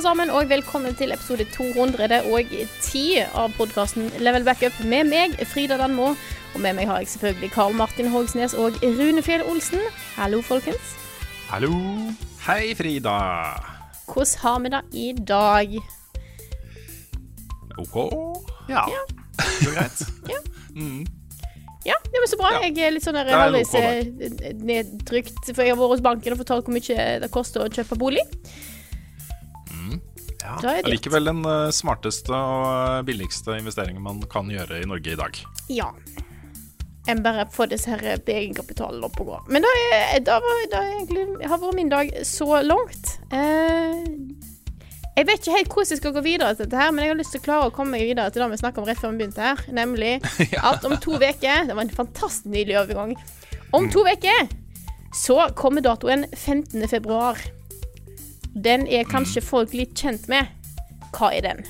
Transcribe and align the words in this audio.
Alle 0.00 0.08
sammen, 0.08 0.30
og 0.32 0.48
velkommen 0.48 0.94
til 0.96 1.10
episode 1.12 1.44
210 1.52 3.00
av 3.36 3.50
podkasten 3.52 4.06
Level 4.24 4.46
Backup 4.46 4.78
med 4.88 5.10
meg, 5.10 5.34
Frida 5.50 5.76
Danmo. 5.76 6.14
Og 6.54 6.62
med 6.64 6.78
meg 6.78 6.88
har 6.88 7.02
jeg 7.02 7.10
selvfølgelig 7.12 7.50
Karl 7.52 7.76
Martin 7.76 8.08
Hogsnes 8.08 8.54
og 8.56 8.78
Rune 8.80 9.20
Fjell 9.20 9.44
Olsen. 9.44 9.82
Hallo, 10.14 10.40
folkens. 10.40 10.94
Hallo. 11.50 11.74
Hei, 12.46 12.72
Frida. 12.78 13.18
Hvordan 14.08 14.40
har 14.40 14.58
vi 14.64 14.72
det 14.72 14.82
i 15.02 15.12
dag? 15.32 15.76
OK? 17.84 18.00
Ja. 18.72 18.86
Det 19.36 19.66
går 19.66 19.76
greit. 19.82 20.02
Ja, 21.84 22.00
det 22.08 22.24
var 22.24 22.28
så 22.32 22.40
bra. 22.40 22.56
Ja. 22.56 22.64
Jeg 22.72 22.88
er 22.88 22.96
litt 22.96 23.04
sånn 23.04 23.20
der 23.20 23.28
er 23.36 23.60
eh, 23.60 24.50
nedtrykt, 24.64 25.44
for 25.52 25.60
jeg 25.60 25.76
har 25.76 25.82
vært 25.84 25.98
hos 25.98 26.08
banken 26.08 26.38
og 26.38 26.44
fortalt 26.46 26.64
hvor 26.72 26.80
mye 26.80 27.08
det 27.20 27.34
koster 27.36 27.68
å 27.68 27.72
kjøpe 27.74 28.00
bolig. 28.00 28.24
Ja. 30.40 30.56
det 30.62 30.70
er 30.70 30.88
likevel 30.88 30.90
Allikevel 30.90 31.30
den 31.30 31.44
eh, 31.48 31.70
smarteste 31.74 32.32
og 32.34 32.66
eh, 32.70 33.02
billigste 33.08 33.58
investeringen 33.60 34.02
man 34.04 34.22
kan 34.32 34.50
gjøre 34.50 34.82
i 34.82 34.88
Norge 34.88 35.14
i 35.14 35.18
dag. 35.18 35.40
Ja. 35.72 35.90
En 37.08 37.22
bare 37.24 37.46
får 37.50 37.72
disse 37.72 37.90
her 37.90 38.04
egenkapitalen 38.20 39.02
opp 39.04 39.18
og 39.22 39.32
gå. 39.32 39.40
Men 39.50 39.64
da, 39.64 39.72
er, 39.96 40.20
da, 40.24 40.38
var, 40.44 40.62
da 40.72 40.84
er 40.84 40.94
egentlig, 40.98 41.26
har 41.48 41.60
vært 41.62 41.78
min 41.78 41.92
dag 41.92 42.12
så 42.28 42.60
langt. 42.62 43.16
Eh, 43.34 44.04
jeg 45.16 45.26
vet 45.28 45.42
ikke 45.42 45.56
helt 45.56 45.74
hvordan 45.74 45.92
jeg 45.92 46.00
skal 46.00 46.14
gå 46.16 46.22
videre 46.24 46.54
til 46.54 46.64
dette, 46.64 46.78
her, 46.80 46.92
men 46.94 47.04
jeg 47.04 47.12
har 47.12 47.18
lyst 47.18 47.34
til 47.34 47.42
å 47.42 47.46
klare 47.48 47.68
å 47.68 47.74
komme 47.74 47.96
meg 47.96 48.06
videre 48.08 48.30
til 48.32 48.44
det 48.44 48.50
vi 48.54 48.60
snakket 48.62 48.82
om 48.82 48.88
rett 48.88 49.00
før 49.02 49.12
vi 49.12 49.20
begynte 49.20 49.44
her. 49.44 49.62
Nemlig 49.76 50.14
at 50.70 50.86
om 50.88 50.96
to 51.02 51.18
uker 51.18 51.68
Det 51.68 51.76
var 51.76 51.84
en 51.84 51.96
fantastisk 51.98 52.48
nydelig 52.48 52.78
overgang. 52.84 53.16
Om 53.76 53.90
to 53.92 54.04
uker 54.06 54.48
så 55.16 55.48
kommer 55.58 55.82
datoen 55.82 56.24
15. 56.32 56.86
februar. 56.88 57.40
Den 58.54 58.86
er 58.90 59.04
kanskje 59.08 59.42
folk 59.44 59.72
litt 59.76 59.94
kjent 59.94 60.26
med. 60.28 60.48
Hva 61.14 61.30
er 61.36 61.40
den? 61.46 61.64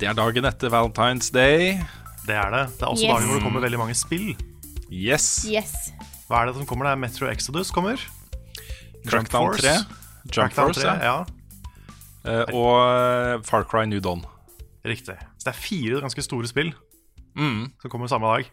Det 0.00 0.08
er 0.08 0.14
dagen 0.16 0.44
etter 0.48 0.70
Valentine's 0.72 1.28
Day. 1.32 1.74
Det 2.26 2.36
er 2.36 2.50
det. 2.54 2.62
Det 2.78 2.82
er 2.82 2.88
også 2.92 3.04
Yes. 3.04 3.12
dagen 3.12 3.28
hvor 3.28 3.36
det 3.36 3.42
kommer 3.44 3.60
veldig 3.64 3.78
mange 3.80 3.94
spill. 3.98 4.36
Yes. 4.90 5.44
Yes. 5.48 5.74
Hva 6.28 6.42
er 6.42 6.46
det 6.50 6.56
som 6.56 6.66
kommer? 6.66 6.86
Det 6.88 6.92
er 6.92 7.02
Metro 7.02 7.26
Exodus 7.28 7.70
kommer. 7.70 8.00
Crackdown 9.06 9.54
3. 9.56 9.68
Jump 9.68 10.32
Crackdown 10.32 10.74
Force, 10.74 10.80
3, 10.80 10.94
ja. 11.00 11.04
ja. 11.04 11.24
Eh, 12.24 12.44
og 12.52 12.74
eh, 12.84 13.42
Far 13.48 13.64
Cry 13.64 13.86
New 13.88 14.00
Dawn. 14.04 14.24
Riktig. 14.84 15.16
Så 15.38 15.44
det 15.48 15.52
er 15.54 15.60
fire 15.60 16.00
ganske 16.04 16.22
store 16.24 16.46
spill 16.48 16.72
Mm. 17.36 17.70
som 17.80 17.90
kommer 17.90 18.08
samme 18.10 18.26
dag. 18.26 18.48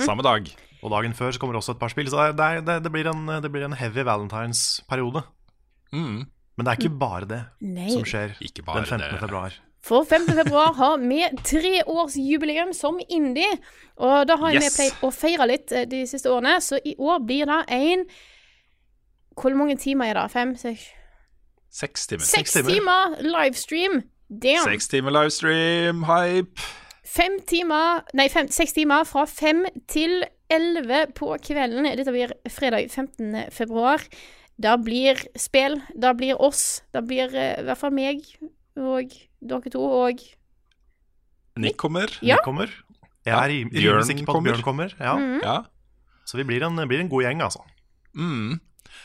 Samme 0.00 0.22
dag. 0.22 0.46
Og 0.84 0.90
dagen 0.92 1.12
før 1.14 1.32
så 1.34 1.40
kommer 1.40 1.56
også 1.58 1.72
et 1.74 1.80
par 1.80 1.88
spill. 1.90 2.06
Så 2.08 2.16
det, 2.28 2.36
det, 2.38 2.44
er- 2.44 2.60
det, 2.62 2.76
det, 2.84 2.92
blir, 2.92 3.08
en, 3.10 3.26
det 3.42 3.50
blir 3.52 3.64
en 3.66 3.72
heavy 3.72 4.04
valentines-periode. 4.06 5.22
Mm. 5.92 6.24
Men 6.56 6.66
det 6.66 6.72
er 6.72 6.80
ikke 6.84 6.98
bare 6.98 7.26
det 7.26 7.40
Nei. 7.60 7.88
som 7.90 8.04
skjer 8.06 8.36
Ikke 8.40 8.62
bare 8.64 8.84
den 8.84 8.86
15. 8.86 9.10
det. 9.10 9.20
februar. 9.20 9.52
For 9.84 10.04
15. 10.04 10.34
februar 10.38 10.72
har 10.78 10.98
vi 11.02 11.18
treårsjubileum 11.44 12.72
som 12.74 13.00
indie. 13.10 13.58
Og 13.96 14.26
da 14.28 14.36
har 14.36 14.50
vi 14.54 14.62
Yes. 14.62 14.76
pleid 14.76 14.92
å 15.02 15.10
feire 15.12 15.46
litt 15.50 15.72
eh, 15.72 15.84
de 15.84 16.04
siste 16.06 16.30
årene, 16.30 16.60
så 16.60 16.78
i 16.84 16.94
år 16.98 17.18
blir 17.26 17.44
det 17.46 17.64
en 17.68 18.06
Hvor 19.36 19.50
mange 19.58 19.76
timer 19.76 20.06
er 20.06 20.14
det? 20.14 20.30
Fem? 20.30 20.54
Seks, 20.56 20.84
Seks 21.70 22.06
timer. 22.06 22.22
seks 22.24 22.52
timer. 22.52 22.70
timer 22.70 23.16
livestream. 23.22 24.02
Damn. 24.30 24.64
Seks 24.64 24.88
timer 24.88 25.10
livestream, 25.10 26.04
hype. 26.04 26.60
Fem 27.04 27.40
timer 27.46 28.04
Nei, 28.14 28.28
fem, 28.28 28.48
seks 28.48 28.72
timer 28.72 29.04
fra 29.04 29.24
fem 29.26 29.64
til 29.88 30.22
elleve 30.50 31.12
på 31.14 31.36
kvelden. 31.42 31.84
Dette 31.96 32.12
blir 32.14 32.32
fredag 32.48 32.88
15. 32.90 33.50
februar. 33.50 34.00
Det 34.60 34.74
blir 34.86 35.20
spill. 35.38 35.80
Det 35.94 36.14
blir 36.18 36.40
oss. 36.40 36.82
Det 36.94 37.02
blir 37.06 37.32
uh, 37.34 37.60
i 37.60 37.66
hvert 37.66 37.80
fall 37.80 37.94
meg 37.94 38.22
og 38.74 39.12
dere 39.44 39.70
to 39.70 39.82
og 39.84 40.22
Nick 41.54 41.76
kommer. 41.78 42.10
Ja. 42.18 42.40
Nick 42.40 42.46
kommer. 42.46 42.70
Jeg 43.24 43.34
er 43.34 43.48
rimelig 43.52 44.06
sikker 44.08 44.26
på 44.26 44.32
at 44.32 44.34
kommer. 44.34 44.50
Bjørn 44.50 44.64
kommer. 44.66 44.94
Ja. 44.98 45.14
Ja. 45.44 45.58
Så 46.26 46.38
vi 46.40 46.46
blir 46.48 46.64
en, 46.66 46.76
blir 46.88 47.00
en 47.00 47.10
god 47.12 47.22
gjeng, 47.22 47.42
altså. 47.44 47.62
Mm. 48.16 48.58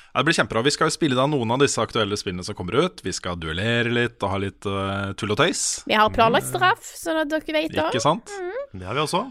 Ja, 0.09 0.21
det 0.21 0.25
blir 0.25 0.37
kjempebra. 0.39 0.63
Vi 0.65 0.73
skal 0.73 0.91
spille 0.93 1.17
da 1.17 1.27
noen 1.29 1.53
av 1.53 1.61
disse 1.61 1.81
aktuelle 1.81 2.17
spillene 2.17 2.43
som 2.45 2.57
kommer 2.57 2.79
ut. 2.81 3.03
Vi 3.05 3.13
skal 3.13 3.37
duellere 3.39 3.91
litt 3.93 4.17
og 4.25 4.33
ha 4.33 4.39
litt 4.41 4.65
uh, 4.65 5.11
tull 5.19 5.35
og 5.35 5.39
tøys. 5.39 5.63
Vi 5.89 5.97
har 5.97 6.09
planlagt 6.13 6.49
straff, 6.49 6.81
sånn 6.97 7.21
at 7.21 7.29
dere 7.29 7.45
vet 7.45 7.75
det. 7.75 7.85
Ikke 7.91 8.03
sant? 8.03 8.33
Det 8.73 8.87
har 8.87 8.97
vi 8.97 9.05
også. 9.05 9.27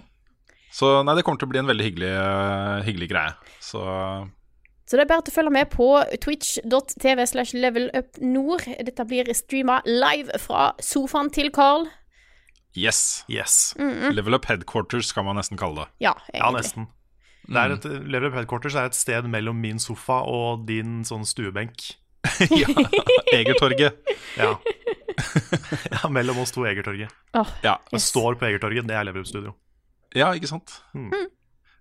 Så 0.78 0.92
nei, 1.02 1.16
det 1.18 1.24
kommer 1.26 1.40
til 1.40 1.48
å 1.48 1.52
bli 1.52 1.62
en 1.62 1.70
veldig 1.70 1.86
hyggelig, 1.88 2.12
uh, 2.14 2.86
hyggelig 2.86 3.10
greie. 3.10 3.34
Så 3.64 3.82
Så 4.88 4.96
det 4.96 5.04
er 5.04 5.10
bare 5.10 5.24
til 5.26 5.34
å 5.34 5.36
følge 5.36 5.52
med 5.52 5.68
på 5.68 5.86
twitch.tv 6.24 7.26
slash 7.28 7.52
levelupnord. 7.52 8.64
Dette 8.88 9.04
blir 9.04 9.28
streama 9.36 9.82
live 9.84 10.38
fra 10.40 10.70
sofaen 10.80 11.28
til 11.34 11.50
Carl. 11.52 11.88
yes. 12.76 13.24
Yes. 13.28 13.74
Level 13.78 14.34
Up 14.38 14.46
Headquarters 14.48 15.12
kan 15.12 15.26
man 15.28 15.36
nesten 15.36 15.58
kalle 15.60 15.84
det. 15.84 15.88
Ja, 16.08 16.14
Ja, 16.32 16.50
nesten. 16.54 16.88
Det 17.48 17.56
er 17.56 17.72
et, 17.76 17.84
Level 18.08 18.28
Up 18.28 18.34
Headquarters 18.36 18.74
er 18.76 18.88
et 18.90 18.96
sted 18.96 19.24
mellom 19.28 19.56
min 19.60 19.78
sofa 19.80 20.22
og 20.28 20.66
din 20.68 21.02
sånn 21.08 21.24
stuebenk. 21.28 21.94
ja, 22.60 22.68
Egertorget. 23.32 23.96
Ja. 24.36 24.54
ja 25.94 26.10
mellom 26.12 26.40
oss 26.42 26.52
to 26.52 26.64
Egertorget. 26.68 27.12
Oh, 27.36 27.48
Ja. 27.64 27.78
Yes. 27.92 28.08
står 28.12 28.36
på 28.40 28.48
Egertorget, 28.50 28.88
det 28.88 28.96
er 28.96 29.04
Level 29.08 29.24
Up 29.24 29.28
Studio. 29.30 29.54
ja, 30.16 30.32
ikke 30.36 30.48
sant? 30.50 30.80
Mm. 30.96 31.12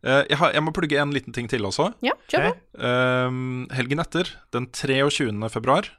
Eh, 0.06 0.24
jeg, 0.30 0.38
har, 0.42 0.54
jeg 0.54 0.64
må 0.66 0.74
plugge 0.76 1.00
en 1.02 1.14
liten 1.16 1.36
ting 1.36 1.50
til 1.50 1.66
også. 1.68 1.90
Ja, 2.06 2.14
kjør 2.30 2.50
på. 2.50 2.58
Um, 2.78 3.66
helgen 3.74 4.04
etter, 4.04 4.30
den 4.54 4.70
23. 4.70 5.32
februar, 5.54 5.90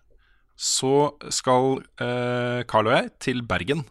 så 0.58 0.94
skal 1.34 1.80
eh, 2.02 2.64
Carl 2.70 2.90
og 2.90 2.96
jeg 2.96 3.12
til 3.22 3.44
Bergen. 3.46 3.86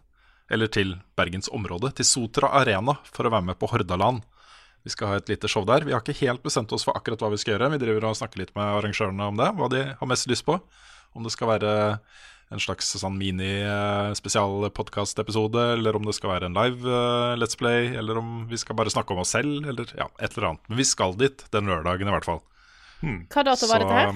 Eller 0.47 0.72
til 0.72 0.94
Bergens 1.19 1.50
område, 1.51 1.91
til 1.95 2.07
Sotra 2.07 2.53
Arena, 2.62 2.95
for 3.12 3.28
å 3.28 3.31
være 3.34 3.50
med 3.50 3.57
på 3.59 3.68
Hordaland. 3.68 4.22
Vi 4.88 4.94
skal 4.94 5.12
ha 5.12 5.18
et 5.19 5.28
lite 5.28 5.50
show 5.51 5.66
der. 5.68 5.84
Vi 5.84 5.91
har 5.91 6.00
ikke 6.00 6.22
helt 6.22 6.39
bestemt 6.45 6.72
oss 6.72 6.85
for 6.88 6.95
akkurat 6.95 7.19
hva 7.19 7.34
vi 7.34 7.39
skal 7.41 7.57
gjøre. 7.57 7.74
Vi 7.74 7.81
driver 7.81 8.07
og 8.07 8.16
snakker 8.16 8.39
litt 8.39 8.53
med 8.56 8.63
arrangørene 8.78 9.28
om 9.28 9.39
det, 9.39 9.50
hva 9.57 9.68
de 9.74 9.81
har 10.00 10.07
mest 10.07 10.29
lyst 10.31 10.45
på. 10.47 10.56
Om 11.18 11.28
det 11.28 11.34
skal 11.35 11.51
være 11.51 11.74
en 12.53 12.62
slags 12.63 12.88
sånn 12.96 13.18
mini-spesialpodkast-episode, 13.19 15.62
eller 15.75 15.97
om 16.00 16.06
det 16.08 16.16
skal 16.16 16.31
være 16.31 16.47
en 16.47 16.56
live 16.56 16.80
uh, 16.88 17.35
Let's 17.40 17.58
Play, 17.59 17.81
eller 18.00 18.16
om 18.22 18.30
vi 18.47 18.58
skal 18.62 18.78
bare 18.80 18.94
snakke 18.94 19.12
om 19.13 19.19
oss 19.24 19.34
selv, 19.35 19.53
eller 19.68 19.85
ja, 19.97 20.08
et 20.22 20.31
eller 20.38 20.47
annet. 20.53 20.63
Men 20.69 20.80
vi 20.80 20.86
skal 20.88 21.12
dit 21.19 21.40
den 21.52 21.68
lørdagen 21.68 22.07
i 22.07 22.13
hvert 22.16 22.27
fall. 22.27 22.42
Hva 23.04 23.44
dato 23.45 23.68
var 23.69 23.80
dette 23.83 24.00
her? 24.00 24.13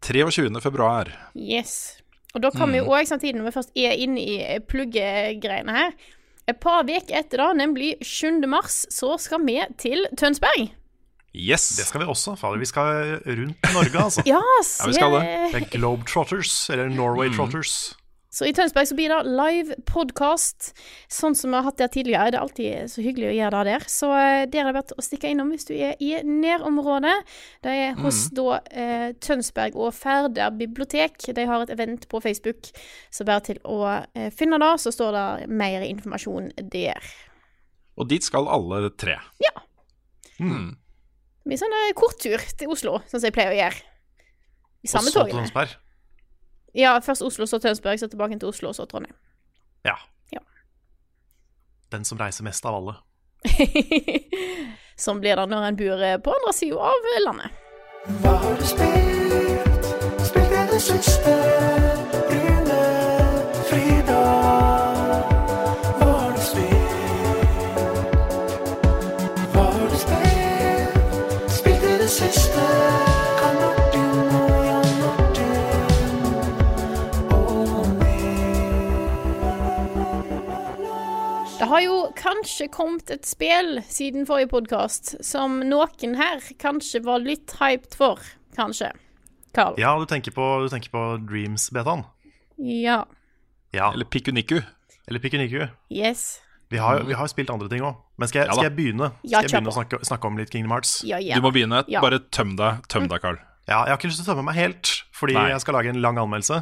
23. 0.00 0.60
februar. 0.62 1.10
Yes. 1.34 1.98
Og 2.34 2.42
da 2.44 2.50
kan 2.54 2.70
vi 2.70 2.78
jo 2.78 2.90
òg, 2.94 3.08
samtidig 3.10 3.36
når 3.40 3.48
vi 3.50 3.56
først 3.58 3.72
er 3.78 3.92
inne 3.98 4.20
i 4.22 4.58
pluggegreiene 4.70 5.72
her 5.74 5.90
Et 6.48 6.58
par 6.62 6.82
uker 6.86 7.16
etter, 7.18 7.38
da, 7.42 7.52
nemlig 7.54 7.96
7. 8.06 8.46
mars, 8.50 8.86
så 8.90 9.18
skal 9.22 9.40
vi 9.46 9.58
til 9.78 10.06
Tønsberg. 10.18 10.70
Yes! 11.34 11.68
Det 11.78 11.86
skal 11.86 12.02
vi 12.02 12.10
også. 12.10 12.34
Fader, 12.40 12.58
vi 12.58 12.66
skal 12.66 13.20
rundt 13.26 13.72
Norge, 13.74 13.96
altså. 14.02 14.22
Ja, 14.32 14.40
Ja, 14.40 14.86
vi 14.90 14.98
skal 14.98 15.14
det. 15.14 15.24
Det 15.54 15.62
er 15.62 15.70
Globetrotters, 15.78 16.54
eller 16.70 16.88
Norway 16.90 17.28
Mm. 17.30 17.36
Trotters. 17.38 17.94
Så 18.30 18.46
i 18.46 18.52
Tønsberg 18.54 18.86
så 18.86 18.94
blir 18.94 19.10
det 19.10 19.26
live 19.26 19.74
podkast, 19.90 20.68
sånn 21.10 21.34
som 21.34 21.50
vi 21.50 21.56
har 21.58 21.64
hatt 21.66 21.80
der 21.80 21.88
tidligere. 21.90 22.30
Det 22.30 22.38
er 22.38 22.44
alltid 22.44 22.90
så 22.92 23.02
hyggelig 23.02 23.26
å 23.26 23.32
gjøre 23.34 23.62
det 23.64 23.72
der. 23.74 23.86
Så 23.90 24.10
eh, 24.14 24.44
der 24.46 24.60
er 24.62 24.68
det 24.68 24.74
verdt 24.76 24.92
å 24.94 25.02
stikke 25.02 25.32
innom 25.34 25.50
hvis 25.50 25.66
du 25.66 25.72
er 25.74 25.96
i 25.98 26.12
nærområdet. 26.22 27.16
Det 27.66 27.72
er 27.88 27.96
hos 27.98 28.20
da 28.38 28.60
eh, 28.70 29.08
Tønsberg 29.18 29.74
og 29.74 29.90
Færder 29.98 30.54
bibliotek. 30.54 31.18
De 31.34 31.46
har 31.50 31.64
et 31.66 31.72
event 31.74 32.06
på 32.06 32.20
Facebook, 32.22 32.70
så 33.10 33.26
bare 33.26 33.42
til 33.50 33.58
å 33.66 33.80
eh, 34.14 34.30
finne 34.30 34.62
det, 34.62 34.70
så 34.78 34.94
står 34.94 35.18
det 35.18 35.50
mer 35.50 35.82
informasjon 35.90 36.52
der. 36.70 37.02
Og 37.98 38.06
dit 38.14 38.22
skal 38.22 38.46
alle 38.46 38.92
tre. 38.94 39.18
Ja. 39.42 39.56
Mm. 40.38 40.76
Med 41.48 41.60
sånn 41.60 41.72
der 41.72 41.94
korttur 41.96 42.42
til 42.58 42.72
Oslo, 42.72 42.98
sånn 43.08 43.20
som 43.20 43.28
jeg 43.30 43.36
pleier 43.36 43.54
å 43.54 43.60
gjøre. 43.60 43.86
I 44.84 44.90
samme 44.92 45.12
så 45.12 45.22
Og 45.22 45.28
togene. 45.28 45.44
Tønsberg. 45.44 45.76
Ja, 46.76 46.92
først 47.04 47.24
Oslo, 47.26 47.46
så 47.48 47.58
Tønsberg, 47.58 47.98
så 48.00 48.08
tilbake 48.08 48.38
til 48.38 48.48
Oslo, 48.52 48.72
så 48.76 48.86
Trondheim. 48.88 49.16
Ja. 49.84 49.96
Ja. 50.32 50.42
Den 51.90 52.04
som 52.04 52.20
reiser 52.20 52.44
mest 52.46 52.66
av 52.68 52.76
alle. 52.78 52.98
sånn 55.04 55.20
blir 55.24 55.40
det 55.40 55.48
når 55.48 55.70
en 55.70 55.80
bor 55.80 56.04
eh, 56.04 56.18
på 56.20 56.36
andre 56.36 56.54
sida 56.54 56.92
av 56.92 57.10
landet. 57.24 57.60
Hva 58.20 58.36
har 58.44 58.60
du 58.60 58.66
spilt? 58.68 59.92
Spilt 60.28 60.56
i 60.56 60.68
det 60.74 60.80
siste? 60.84 61.69
Har 81.80 81.86
jo 81.86 82.12
kanskje 82.16 82.66
kommet 82.68 83.10
et 83.14 83.24
spill 83.24 83.78
siden 83.88 84.26
forrige 84.28 84.50
podkast 84.52 85.14
som 85.24 85.62
noen 85.64 86.16
her 86.18 86.42
kanskje 86.60 87.00
var 87.06 87.22
litt 87.24 87.54
hyped 87.56 87.94
for. 87.96 88.20
Kanskje. 88.56 88.90
Carl. 89.56 89.78
Ja, 89.80 89.94
du 89.96 90.04
tenker 90.10 90.34
på, 90.36 90.44
du 90.60 90.68
tenker 90.68 90.92
på 90.92 91.04
Dreams-betaen? 91.24 92.04
Ja. 92.60 92.98
Ja. 93.72 93.88
Eller 93.94 94.04
Pikuniku. 94.04 94.60
Eller 95.08 95.24
Pikuniku. 95.24 95.70
Yes. 95.88 96.42
Vi 96.68 96.78
har, 96.78 97.00
vi 97.08 97.16
har 97.16 97.32
spilt 97.32 97.50
andre 97.50 97.70
ting 97.72 97.82
òg. 97.86 97.96
Men 98.20 98.28
skal 98.28 98.42
jeg, 98.42 98.50
Ja 98.50 98.58
skal 98.58 98.68
jeg 98.68 98.76
begynne 98.76 99.08
Skal 99.24 99.48
jeg 99.48 99.54
begynne 99.54 99.72
å 99.72 99.78
snakke, 99.78 100.02
snakke 100.06 100.28
om 100.28 100.36
litt 100.38 100.52
Kingdom 100.52 100.76
Hearts? 100.76 101.00
Ja, 101.08 101.18
ja. 101.24 101.40
Du 101.40 101.46
må 101.46 101.54
begynne. 101.54 101.80
Ja. 101.88 102.04
Bare 102.04 102.20
tøm 102.28 102.58
deg, 102.60 102.84
tøm 102.92 103.08
deg, 103.08 103.24
Carl. 103.24 103.40
Ja, 103.64 103.86
jeg 103.86 103.94
har 103.94 103.96
ikke 103.96 104.12
lyst 104.12 104.20
til 104.20 104.28
å 104.28 104.34
tømme 104.34 104.44
meg 104.50 104.60
helt, 104.60 104.94
fordi 105.16 105.38
Nei. 105.38 105.48
jeg 105.54 105.64
skal 105.64 105.80
lage 105.80 105.94
en 105.94 106.04
lang 106.04 106.20
anmeldelse. 106.20 106.60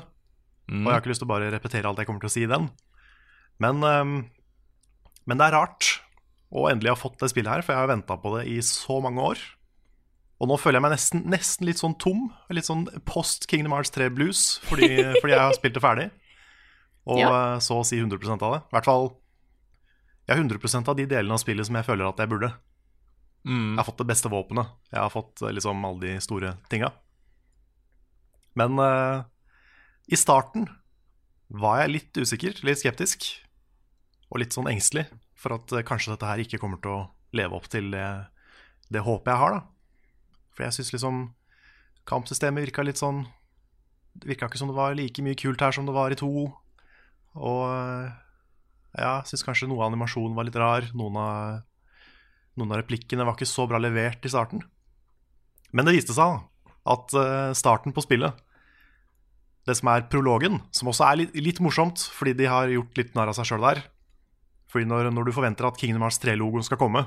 Mm. 0.69 0.85
Og 0.85 0.93
jeg 0.93 0.95
har 0.95 1.03
ikke 1.03 1.17
lyst 1.17 1.25
til 1.25 1.29
å 1.33 1.35
bare 1.35 1.51
repetere 1.57 1.91
alt 1.91 1.99
jeg 1.99 2.07
kommer 2.07 2.23
til 2.23 2.31
å 2.31 2.37
si 2.39 2.47
i 2.47 2.51
den. 2.51 2.71
Men, 3.59 3.83
ehm, 3.83 4.19
men 5.29 5.39
det 5.41 5.49
er 5.49 5.57
rart 5.59 5.93
å 6.49 6.67
endelig 6.71 6.95
ha 6.95 6.99
fått 6.99 7.21
det 7.21 7.29
spillet 7.31 7.53
her, 7.53 7.65
for 7.65 7.75
jeg 7.75 7.83
har 7.85 7.91
venta 7.91 8.17
på 8.17 8.33
det 8.39 8.47
i 8.49 8.59
så 8.65 8.99
mange 9.05 9.21
år. 9.35 9.43
Og 10.39 10.49
nå 10.49 10.57
føler 10.57 10.79
jeg 10.79 10.87
meg 10.87 10.95
nesten, 10.95 11.25
nesten 11.29 11.67
litt 11.69 11.81
sånn 11.81 11.97
tom. 12.01 12.29
Litt 12.55 12.69
sånn 12.69 12.87
post 13.09 13.49
Kingdom 13.51 13.75
Hearts 13.75 13.93
3 13.93 14.09
blues, 14.15 14.43
fordi, 14.69 14.89
fordi 15.21 15.35
jeg 15.35 15.43
har 15.43 15.57
spilt 15.57 15.77
det 15.77 15.85
ferdig. 15.85 16.07
Og 17.09 17.21
Ja. 17.21 17.33
så 17.65 17.81
å 17.81 17.87
si 17.87 17.99
100 18.01 18.39
av 18.39 18.55
det. 18.55 18.63
I 18.71 18.77
hvert 18.77 18.89
fall 18.89 19.11
jeg 20.29 20.37
har 20.37 20.45
100% 20.45 20.89
av 20.93 20.97
de 20.97 21.07
delene 21.09 21.33
av 21.33 21.41
spillet 21.41 21.65
som 21.65 21.77
jeg 21.79 21.87
føler 21.87 22.05
at 22.05 22.19
jeg 22.21 22.29
burde. 22.29 22.51
Mm. 23.49 23.73
Jeg 23.73 23.79
har 23.81 23.87
fått 23.89 24.03
det 24.03 24.09
beste 24.11 24.29
våpenet. 24.29 24.75
Jeg 24.93 25.01
har 25.01 25.13
fått 25.13 25.41
eh, 25.41 25.55
liksom 25.57 25.85
alle 25.89 26.03
de 26.03 26.17
store 26.21 26.51
tinga. 26.69 26.91
Men 28.59 28.77
uh, 28.77 29.25
i 30.11 30.19
starten 30.21 30.67
var 31.49 31.81
jeg 31.81 31.95
litt 31.95 32.21
usikker, 32.21 32.61
litt 32.67 32.83
skeptisk. 32.83 33.25
Og 34.29 34.43
litt 34.43 34.55
sånn 34.57 34.69
engstelig 34.71 35.07
for 35.39 35.57
at 35.57 35.73
eh, 35.73 35.87
kanskje 35.87 36.13
dette 36.15 36.29
her 36.29 36.43
ikke 36.43 36.61
kommer 36.61 36.81
til 36.83 36.95
å 36.95 37.03
leve 37.37 37.57
opp 37.57 37.69
til 37.73 37.91
det, 37.93 38.07
det 38.93 39.05
håpet 39.05 39.33
jeg 39.33 39.43
har, 39.43 39.59
da. 39.59 39.61
For 40.57 40.67
jeg 40.67 40.79
syns 40.79 40.95
liksom 40.95 41.21
kampsystemet 42.09 42.65
virka 42.67 42.83
litt 42.83 42.99
sånn 42.99 43.27
Det 44.19 44.31
virka 44.33 44.49
ikke 44.49 44.59
som 44.59 44.71
det 44.71 44.79
var 44.79 44.97
like 44.97 45.23
mye 45.23 45.37
kult 45.39 45.61
her 45.63 45.75
som 45.75 45.87
det 45.87 45.95
var 45.95 46.11
i 46.11 46.19
to. 46.19 46.49
Og 47.39 47.63
eh, 47.69 48.09
ja, 48.99 49.15
syns 49.29 49.47
kanskje 49.47 49.69
noe 49.71 49.85
av 49.85 49.93
animasjonen 49.93 50.35
var 50.35 50.49
litt 50.49 50.59
rar. 50.59 50.89
Noen 50.99 51.19
av 51.23 51.61
noen 52.59 52.75
av 52.75 52.81
replikkene 52.81 53.23
var 53.23 53.37
ikke 53.37 53.47
så 53.47 53.69
bra 53.71 53.79
levert 53.79 54.25
i 54.27 54.33
starten. 54.33 54.65
Men 55.71 55.87
det 55.87 55.95
viste 55.95 56.17
seg 56.17 56.33
da, 56.33 56.73
at 56.91 57.15
eh, 57.15 57.53
starten 57.55 57.95
på 57.95 58.03
spillet, 58.03 58.35
det 59.69 59.77
som 59.79 59.93
er 59.93 60.09
prologen, 60.11 60.59
som 60.75 60.91
også 60.91 61.05
er 61.07 61.21
litt, 61.21 61.39
litt 61.39 61.61
morsomt, 61.63 62.03
fordi 62.17 62.35
de 62.41 62.49
har 62.51 62.73
gjort 62.73 62.99
litt 62.99 63.15
narr 63.15 63.31
av 63.31 63.39
seg 63.39 63.53
sjøl 63.53 63.63
der 63.63 63.85
Fordi 64.69 64.89
når, 64.89 65.11
når 65.17 65.29
du 65.29 65.33
forventer 65.33 65.69
at 65.69 65.79
Kingdom 65.81 66.05
Hearts 66.05 66.21
3-logoen 66.23 66.67
skal 66.67 66.81
komme, 66.81 67.07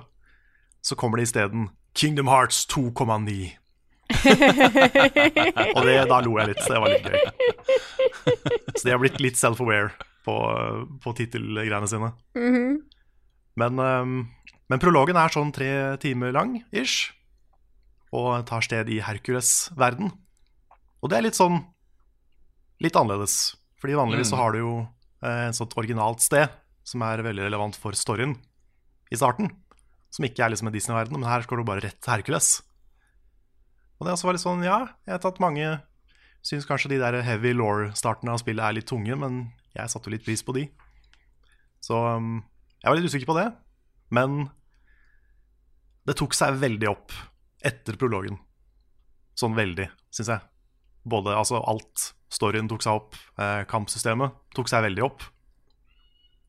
så 0.81 0.97
kommer 0.97 1.19
det 1.19 1.29
isteden 1.29 1.69
Kingdom 1.97 2.29
Hearts 2.31 2.65
2,9. 2.71 3.51
Og 5.75 5.81
det, 5.85 5.95
da 6.09 6.19
lo 6.25 6.35
jeg 6.39 6.51
litt, 6.51 6.61
så 6.65 6.73
det 6.73 6.81
var 6.83 6.91
litt 6.91 7.05
gøy. 7.07 7.21
Så 8.75 8.83
de 8.85 8.93
har 8.93 9.01
blitt 9.01 9.21
litt 9.23 9.39
self-aware 9.39 9.91
på, 10.25 10.35
på 11.03 11.13
tittelgreiene 11.17 11.89
sine. 11.89 12.11
Men, 13.61 13.79
um, 13.79 14.17
men 14.71 14.81
prologen 14.81 15.19
er 15.19 15.33
sånn 15.33 15.53
tre 15.55 15.71
timer 16.01 16.33
lang, 16.35 16.57
ish, 16.73 17.11
og 18.15 18.43
tar 18.49 18.65
sted 18.65 18.89
i 18.91 19.01
Hercules-verden. 19.05 20.11
Og 21.01 21.11
det 21.11 21.19
er 21.19 21.27
litt 21.27 21.39
sånn 21.39 21.61
litt 22.81 22.97
annerledes. 22.97 23.53
Fordi 23.81 23.97
vanligvis 23.97 24.31
så 24.33 24.39
har 24.41 24.53
du 24.53 24.59
jo 24.61 24.73
eh, 25.25 25.47
et 25.47 25.57
sånt 25.57 25.73
originalt 25.79 26.21
sted 26.21 26.51
som 26.87 27.03
er 27.05 27.23
veldig 27.25 27.45
relevant 27.47 27.77
for 27.79 27.95
storyen 27.97 28.35
i 29.11 29.19
starten. 29.19 29.51
Som 30.11 30.27
ikke 30.27 30.43
er 30.43 30.53
liksom 30.53 30.69
en 30.69 30.75
Disney-verden, 30.75 31.19
men 31.19 31.29
her 31.29 31.45
skal 31.45 31.61
du 31.61 31.67
bare 31.67 31.83
rett 31.85 31.99
til 32.01 32.13
Hercules. 32.13 32.59
Og 33.99 34.07
det 34.07 34.15
også 34.15 34.27
var 34.27 34.35
litt 34.35 34.43
sånn, 34.43 34.65
ja, 34.65 34.83
jeg 35.05 35.15
har 35.15 35.23
tatt 35.23 35.41
mange 35.43 35.79
Syns 36.41 36.65
kanskje 36.65 36.89
de 36.89 36.97
der 36.97 37.19
heavy 37.21 37.51
law-startene 37.53 38.33
av 38.33 38.39
spillet 38.41 38.65
er 38.65 38.73
litt 38.73 38.87
tunge, 38.89 39.13
men 39.13 39.43
jeg 39.75 39.91
satte 39.93 40.09
jo 40.09 40.15
litt 40.15 40.23
pris 40.25 40.41
på 40.41 40.55
de. 40.55 40.63
Så 41.85 41.93
um, 41.93 42.39
jeg 42.81 42.89
var 42.89 42.97
litt 42.97 43.11
usikker 43.13 43.29
på 43.29 43.35
det. 43.37 43.43
Men 44.09 44.47
det 46.09 46.17
tok 46.17 46.33
seg 46.33 46.57
veldig 46.57 46.89
opp 46.89 47.13
etter 47.61 47.97
prologen. 48.01 48.39
Sånn 49.37 49.53
veldig, 49.57 49.85
syns 50.09 50.33
jeg. 50.33 50.43
Både 51.05 51.37
altså 51.37 51.61
alt. 51.61 52.11
Storyen 52.31 52.69
tok 52.71 52.83
seg 52.85 52.97
opp, 52.97 53.15
eh, 53.41 53.61
kampsystemet 53.69 54.33
tok 54.55 54.69
seg 54.71 54.85
veldig 54.85 55.05
opp. 55.05 55.23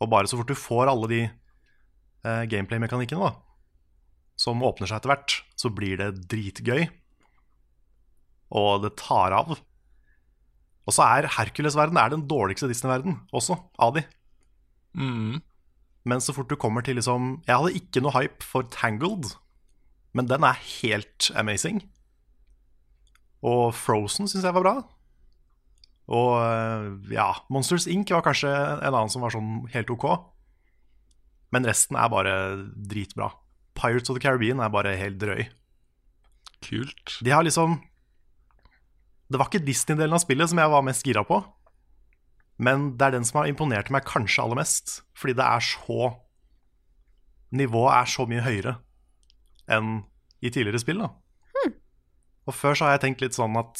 Og 0.02 0.10
bare 0.10 0.28
så 0.28 0.38
fort 0.38 0.50
du 0.50 0.58
får 0.58 0.90
alle 0.90 1.10
de 1.10 1.20
eh, 1.22 2.44
gameplay-mekanikkene, 2.50 3.30
da, 3.30 3.36
som 4.38 4.64
åpner 4.66 4.90
seg 4.90 4.98
etter 4.98 5.12
hvert, 5.12 5.36
så 5.58 5.70
blir 5.70 6.00
det 6.00 6.26
dritgøy. 6.32 6.88
Og 8.58 8.82
det 8.82 8.96
tar 9.00 9.34
av. 9.36 9.54
Og 10.82 10.96
så 10.96 11.06
er 11.06 11.30
Hercules-verden 11.36 12.00
er 12.00 12.12
den 12.12 12.26
dårligste 12.28 12.68
Disney-verden 12.70 13.20
også, 13.34 13.56
av 13.78 13.94
de. 13.96 14.04
Mm. 14.98 15.38
Men 16.08 16.22
så 16.24 16.34
fort 16.34 16.50
du 16.50 16.58
kommer 16.60 16.82
til 16.84 16.98
liksom 16.98 17.38
Jeg 17.46 17.54
hadde 17.54 17.78
ikke 17.78 18.02
noe 18.02 18.12
hype 18.16 18.44
for 18.44 18.66
Tangled, 18.74 19.30
men 20.12 20.28
den 20.28 20.44
er 20.44 20.58
helt 20.82 21.30
amazing. 21.38 21.80
Og 23.42 23.72
Frozen 23.74 24.28
syns 24.28 24.44
jeg 24.44 24.54
var 24.58 24.66
bra. 24.66 24.74
Og 26.10 26.34
eh, 26.42 27.14
ja, 27.14 27.28
Monsters 27.52 27.86
Inc. 27.86 28.10
var 28.10 28.24
kanskje 28.26 28.50
en 28.50 28.90
annen 28.92 29.12
som 29.12 29.22
var 29.22 29.34
sånn 29.34 29.66
helt 29.74 29.90
ok. 29.94 30.08
Men 31.52 31.68
resten 31.68 31.98
er 32.00 32.10
bare 32.12 32.34
dritbra. 32.74 33.30
Pirates 33.78 34.10
of 34.10 34.18
the 34.18 34.22
Caribbean 34.24 34.60
er 34.60 34.72
bare 34.72 34.96
helt 34.98 35.20
drøy. 35.20 35.46
Kult. 36.62 37.18
De 37.24 37.32
har 37.32 37.42
liksom 37.42 37.80
Det 39.32 39.38
var 39.40 39.48
ikke 39.48 39.64
Disney-delen 39.64 40.14
av 40.14 40.20
spillet 40.22 40.50
som 40.50 40.60
jeg 40.60 40.70
var 40.72 40.84
mest 40.84 41.06
gira 41.06 41.22
på. 41.24 41.40
Men 42.62 42.92
det 42.98 43.06
er 43.06 43.14
den 43.16 43.24
som 43.24 43.40
har 43.40 43.48
imponert 43.48 43.88
meg 43.90 44.04
kanskje 44.04 44.42
aller 44.44 44.60
mest. 44.60 45.00
Fordi 45.16 45.34
det 45.38 45.46
er 45.46 45.64
så 45.64 46.12
Nivået 47.52 47.92
er 47.92 48.08
så 48.08 48.24
mye 48.24 48.40
høyere 48.40 48.78
enn 49.68 49.98
i 50.40 50.48
tidligere 50.48 50.80
spill. 50.80 51.02
da 51.04 51.10
Og 52.48 52.54
før 52.56 52.74
så 52.74 52.86
har 52.86 52.94
jeg 52.96 53.02
tenkt 53.04 53.20
litt 53.24 53.36
sånn 53.36 53.56
at 53.60 53.76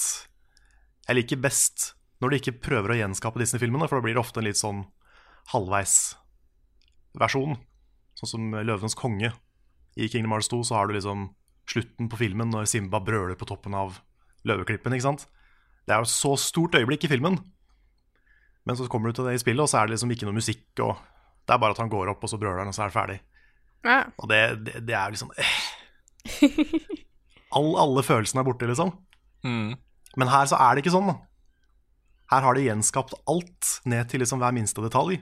jeg 1.09 1.17
liker 1.17 1.41
best 1.41 1.95
når 2.23 2.31
de 2.31 2.38
ikke 2.38 2.61
prøver 2.62 2.95
å 2.95 2.99
gjenskape 3.00 3.41
Disney-filmene, 3.43 3.88
for 3.91 3.99
da 3.99 4.07
blir 4.07 4.14
det 4.14 4.23
ofte 4.23 4.38
en 4.38 4.47
litt 4.47 4.61
sånn 4.61 4.85
halvveis 5.50 6.14
versjon. 7.19 7.57
Sånn 8.19 8.31
som 8.31 8.52
Løvenes 8.55 8.95
konge. 8.99 9.33
I 9.99 10.09
Kingdom 10.09 10.37
Hearts 10.37 10.50
2 10.52 10.62
så 10.69 10.79
har 10.79 10.88
du 10.88 10.95
liksom 10.95 11.33
slutten 11.69 12.09
på 12.12 12.21
filmen 12.21 12.52
når 12.52 12.69
Simba 12.71 13.00
brøler 13.02 13.35
på 13.38 13.49
toppen 13.49 13.75
av 13.76 13.99
løveklippen. 14.47 14.95
ikke 14.95 15.09
sant? 15.09 15.26
Det 15.83 15.95
er 15.95 16.02
jo 16.02 16.07
et 16.07 16.14
så 16.14 16.37
stort 16.38 16.79
øyeblikk 16.79 17.09
i 17.09 17.11
filmen. 17.11 17.41
Men 18.62 18.79
så 18.79 18.87
kommer 18.87 19.11
du 19.11 19.19
til 19.19 19.26
det 19.26 19.35
i 19.35 19.43
spillet, 19.43 19.64
og 19.64 19.71
så 19.71 19.81
er 19.81 19.88
det 19.88 19.97
liksom 19.97 20.14
ikke 20.14 20.29
noe 20.29 20.38
musikk. 20.38 20.64
og 20.79 21.02
Det 21.43 21.57
er 21.57 21.62
bare 21.64 21.75
at 21.75 21.83
han 21.83 21.91
går 21.91 22.14
opp, 22.14 22.23
og 22.23 22.31
så 22.31 22.38
brøler 22.38 22.62
han, 22.62 22.71
og 22.71 22.76
så 22.76 22.85
er 22.85 22.93
det 22.93 22.99
ferdig. 22.99 23.19
Ja. 23.83 23.99
Og 24.23 24.31
det, 24.31 24.43
det, 24.62 24.87
det 24.87 24.95
er 24.95 25.11
liksom 25.11 25.35
eh. 25.35 25.59
All, 27.59 27.75
Alle 27.83 28.07
følelsene 28.07 28.45
er 28.45 28.47
borte, 28.47 28.71
liksom. 28.71 28.95
Mm. 29.43 29.75
Men 30.17 30.31
her 30.31 30.47
så 30.47 30.61
er 30.62 30.76
det 30.76 30.85
ikke 30.85 30.95
sånn. 30.95 31.11
da 31.11 31.19
Her 32.31 32.45
har 32.47 32.57
de 32.57 32.67
gjenskapt 32.67 33.14
alt 33.29 33.73
ned 33.88 34.09
til 34.11 34.23
liksom 34.23 34.41
hver 34.43 34.55
minste 34.55 34.85
detalj. 34.85 35.19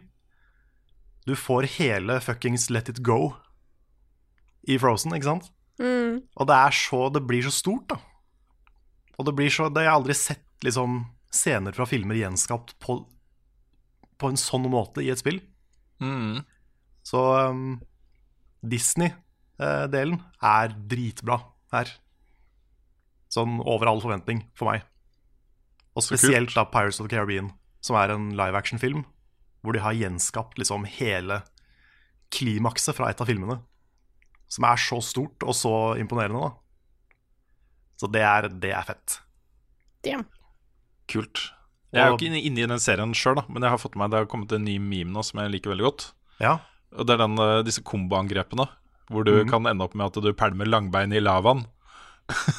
Du 1.26 1.36
får 1.36 1.68
hele 1.78 2.18
fuckings 2.24 2.68
Let 2.72 2.90
It 2.92 3.02
Go 3.06 3.34
i 4.68 4.76
Frozen, 4.80 5.14
ikke 5.16 5.28
sant? 5.28 5.50
Mm. 5.80 6.20
Og 6.36 6.48
det 6.48 6.56
er 6.56 6.74
så 6.76 7.06
Det 7.08 7.22
blir 7.24 7.44
så 7.46 7.52
stort, 7.54 7.88
da. 7.88 7.96
Og 9.18 9.26
det 9.28 9.34
blir 9.36 9.52
så 9.52 9.68
det, 9.68 9.84
Jeg 9.84 9.90
har 9.90 10.00
aldri 10.00 10.16
sett 10.16 10.64
liksom 10.64 11.04
scener 11.30 11.72
fra 11.72 11.86
filmer 11.86 12.18
gjenskapt 12.18 12.74
på, 12.82 12.98
på 14.18 14.28
en 14.28 14.40
sånn 14.40 14.66
måte 14.72 15.04
i 15.04 15.10
et 15.12 15.20
spill. 15.20 15.38
Mm. 16.02 16.42
Så 17.06 17.20
um, 17.48 17.78
Disney-delen 18.66 20.18
er 20.42 20.74
dritbra 20.90 21.38
her. 21.72 21.92
Sånn 23.30 23.60
over 23.62 23.92
all 23.92 24.02
forventning 24.02 24.42
for 24.58 24.72
meg. 24.72 24.84
Og 25.96 26.04
spesielt 26.06 26.54
da 26.54 26.64
Pirates 26.64 27.00
of 27.00 27.08
the 27.08 27.16
Caribbean, 27.16 27.52
som 27.82 27.96
er 27.96 28.12
en 28.14 28.30
live 28.38 28.56
action-film 28.56 29.04
hvor 29.60 29.74
de 29.76 29.82
har 29.84 29.92
gjenskapt 29.92 30.56
liksom 30.56 30.86
hele 30.88 31.42
klimakset 32.32 32.96
fra 32.96 33.10
et 33.10 33.20
av 33.20 33.28
filmene. 33.28 33.58
Som 34.48 34.64
er 34.64 34.80
så 34.80 35.00
stort 35.04 35.44
og 35.44 35.52
så 35.54 35.72
imponerende, 36.00 36.40
da. 36.40 36.52
Så 38.00 38.08
det 38.08 38.22
er, 38.24 38.48
det 38.62 38.70
er 38.72 38.86
fett. 38.88 39.18
Damn. 40.06 40.24
Kult. 41.10 41.50
Jeg 41.92 42.00
er 42.00 42.12
jo 42.12 42.16
ikke 42.16 42.30
inne, 42.30 42.40
i 42.40 42.54
den 42.70 42.80
serien 42.80 43.12
sjøl, 43.18 43.42
men 43.50 43.66
jeg 43.66 43.74
har 43.74 43.82
fått 43.82 43.96
med 43.98 44.06
meg 44.06 44.12
det 44.14 44.22
har 44.22 44.30
kommet 44.30 44.52
en 44.56 44.64
ny 44.64 44.78
meme 44.78 45.12
nå 45.12 45.24
som 45.26 45.42
jeg 45.42 45.52
liker 45.56 45.74
veldig 45.74 45.86
godt. 45.88 46.06
Ja, 46.40 46.58
Og 46.96 47.06
Det 47.06 47.14
er 47.14 47.18
den, 47.18 47.38
eh, 47.38 47.62
disse 47.62 47.82
komboangrepene 47.82 48.66
hvor 49.10 49.24
du 49.26 49.44
kan 49.44 49.66
ende 49.66 49.82
opp 49.84 49.94
med 49.94 50.06
at 50.06 50.22
du 50.22 50.32
pælmer 50.32 50.66
langbein 50.66 51.12
i 51.12 51.20
lavaen. 51.20 51.66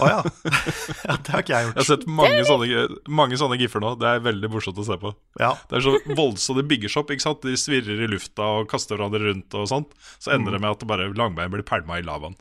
Å 0.01 0.07
ja. 0.09 0.19
ja. 1.07 1.15
Det 1.17 1.33
har 1.33 1.43
ikke 1.43 1.53
jeg 1.55 1.67
gjort. 1.67 1.75
Jeg 1.75 1.81
har 1.81 1.87
sett 1.89 2.05
mange 2.07 2.43
sånne, 2.47 2.85
mange 3.21 3.37
sånne 3.39 3.57
giffer 3.61 3.83
nå. 3.83 3.93
Det 4.01 4.07
er 4.09 4.23
veldig 4.25 4.49
morsomt 4.53 4.79
å 4.81 4.85
se 4.87 4.97
på. 5.01 5.11
Ja. 5.41 5.53
Det 5.69 5.79
er 5.79 5.85
så 5.87 5.93
voldsomt, 6.17 6.59
det 6.61 6.67
bygger 6.71 6.91
seg 6.93 7.03
opp. 7.03 7.13
ikke 7.15 7.25
sant? 7.27 7.41
De 7.47 7.55
svirrer 7.59 8.03
i 8.05 8.09
lufta 8.11 8.47
og 8.61 8.69
kaster 8.71 8.97
hverandre 8.99 9.23
rundt 9.29 9.57
og 9.59 9.67
sånt. 9.71 9.93
Så 10.21 10.33
ender 10.35 10.55
det 10.57 10.61
med 10.63 10.71
at 10.75 10.87
bare 10.89 11.09
langbein 11.15 11.51
blir 11.53 11.65
pælma 11.67 11.99
i 12.01 12.05
lavaen. 12.07 12.35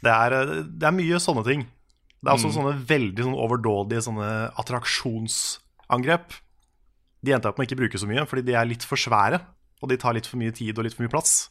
Det 0.00 0.12
er, 0.12 0.34
det 0.64 0.86
er 0.88 0.94
mye 0.96 1.18
sånne 1.20 1.44
ting. 1.46 1.66
Det 2.20 2.28
er 2.32 2.36
Mm. 2.40 2.52
sånne 2.52 2.72
veldig 2.88 3.24
sånne 3.24 3.40
overdådige 3.44 4.02
sånne 4.04 4.28
attraksjonsangrep. 4.60 6.34
De 7.24 7.32
endte 7.36 7.48
opp 7.48 7.58
med 7.58 7.66
å 7.66 7.68
ikke 7.70 7.80
bruke 7.80 8.00
så 8.00 8.08
mye, 8.08 8.24
fordi 8.28 8.44
de 8.48 8.54
er 8.56 8.68
litt 8.68 8.84
for 8.84 8.96
svære. 9.00 9.40
Og 9.82 9.88
de 9.88 9.96
tar 9.96 10.12
litt 10.16 10.26
for 10.28 10.36
mye 10.40 10.52
tid 10.52 10.76
og 10.78 10.84
litt 10.84 10.94
for 10.96 11.04
mye 11.04 11.12
plass. 11.12 11.48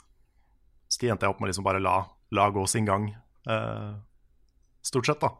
Så 0.90 1.02
de 1.02 1.10
endte 1.10 1.26
jeg 1.26 1.34
opp 1.34 1.40
med 1.42 1.50
å 1.50 1.52
liksom 1.52 1.66
bare 1.66 1.82
la, 1.82 2.04
la 2.36 2.50
gå 2.54 2.66
sin 2.70 2.88
gang, 2.88 3.10
uh, 3.50 3.98
stort 4.86 5.10
sett, 5.10 5.22
da. 5.22 5.34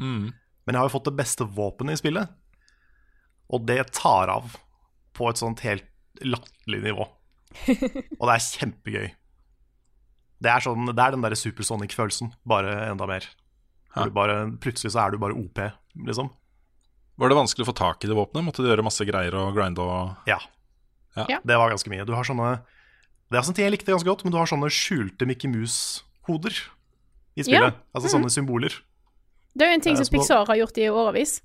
Mm. 0.00 0.32
Men 0.64 0.74
jeg 0.74 0.80
har 0.80 0.88
jo 0.88 0.94
fått 0.94 1.08
det 1.10 1.18
beste 1.18 1.46
våpenet 1.46 1.98
i 1.98 2.02
spillet, 2.02 2.36
og 3.52 3.66
det 3.68 3.80
tar 3.96 4.30
av 4.32 4.54
på 5.12 5.28
et 5.28 5.40
sånt 5.40 5.60
helt 5.66 5.88
latterlig 6.24 6.80
nivå. 6.86 7.04
Og 8.20 8.24
det 8.24 8.32
er 8.32 8.44
kjempegøy. 8.46 9.08
Det 10.42 10.50
er, 10.50 10.62
sånn, 10.64 10.88
det 10.88 11.02
er 11.04 11.14
den 11.14 11.24
der 11.24 11.36
supersonic-følelsen, 11.36 12.32
bare 12.48 12.72
enda 12.88 13.06
mer. 13.10 13.26
Hvor 13.92 14.08
du 14.08 14.14
bare, 14.16 14.36
plutselig 14.62 14.94
så 14.94 15.04
er 15.04 15.12
du 15.12 15.20
bare 15.20 15.36
OP, 15.36 15.60
liksom. 16.08 16.30
Var 17.20 17.28
det 17.28 17.36
vanskelig 17.36 17.66
å 17.66 17.68
få 17.68 17.76
tak 17.76 18.04
i 18.04 18.08
det 18.10 18.16
våpenet? 18.16 18.46
Måtte 18.46 18.64
du 18.64 18.70
gjøre 18.70 18.84
masse 18.86 19.04
greier 19.06 19.36
og 19.36 19.52
grinde 19.56 19.84
og 19.84 20.30
Ja. 20.30 20.40
Ja. 21.12 21.42
Det 21.44 21.58
var 21.60 21.68
ganske 21.68 21.90
mye. 21.92 22.06
Du 22.08 22.14
har 22.16 22.24
sånne 22.24 22.62
Det 23.28 23.36
er 23.36 23.44
ting 23.52 23.66
jeg 23.66 23.74
likte 23.74 23.92
ganske 23.92 24.08
godt, 24.08 24.24
men 24.24 24.32
du 24.32 24.38
har 24.40 24.48
sånne 24.48 24.70
skjulte 24.72 25.28
Mickey 25.28 25.48
Mouse-hoder 26.22 26.54
i 27.36 27.42
spillet. 27.44 27.74
Ja. 27.74 27.80
Altså 27.94 28.12
sånne 28.12 28.30
symboler. 28.30 28.72
Det 29.54 29.66
er 29.66 29.72
jo 29.72 29.78
en 29.78 29.84
ting 29.84 29.96
Eh, 29.96 30.02
som 30.02 30.12
Pixar 30.12 30.46
har 30.46 30.56
gjort 30.56 30.78
i 30.78 30.88
årevis. 30.88 31.42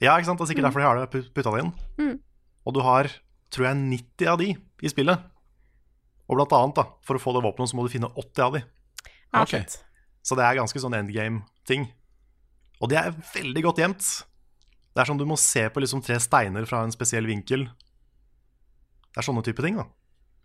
Ja, 0.00 0.16
ikke 0.16 0.26
sant? 0.26 0.38
Det 0.38 0.44
er 0.44 0.54
sikkert 0.54 0.68
derfor 0.70 0.80
de 0.80 0.86
har 0.86 0.96
det 0.96 1.32
putta 1.34 1.50
det 1.50 1.64
inn. 1.64 1.72
Mm. 1.98 2.20
Og 2.66 2.74
du 2.74 2.80
har, 2.80 3.08
tror 3.50 3.66
jeg, 3.66 3.76
90 3.76 4.28
av 4.28 4.38
de 4.38 4.56
i 4.56 4.88
spillet. 4.88 5.18
Og 6.28 6.36
blant 6.36 6.52
annet, 6.52 6.76
da, 6.76 6.84
for 7.02 7.16
å 7.16 7.20
få 7.20 7.34
det 7.34 7.44
våpenet, 7.44 7.68
så 7.68 7.76
må 7.76 7.84
du 7.84 7.92
finne 7.92 8.08
80 8.14 8.42
av 8.44 8.52
de. 8.54 8.62
Ah, 9.32 9.42
okay. 9.42 9.64
Så 10.22 10.36
det 10.36 10.44
er 10.44 10.56
ganske 10.56 10.78
sånn 10.80 10.94
endgame-ting. 10.94 11.90
Og 12.80 12.88
det 12.88 12.96
er 12.96 13.12
veldig 13.34 13.62
godt 13.62 13.78
gjemt. 13.78 14.24
Det 14.94 15.02
er 15.02 15.06
sånn 15.06 15.20
du 15.20 15.26
må 15.28 15.36
se 15.36 15.68
på 15.68 15.80
liksom 15.80 16.00
tre 16.02 16.16
steiner 16.20 16.64
fra 16.64 16.82
en 16.84 16.92
spesiell 16.94 17.26
vinkel. 17.26 17.66
Det 19.10 19.20
er 19.20 19.26
sånne 19.26 19.42
type 19.44 19.62
ting, 19.62 19.76
da. 19.76 19.86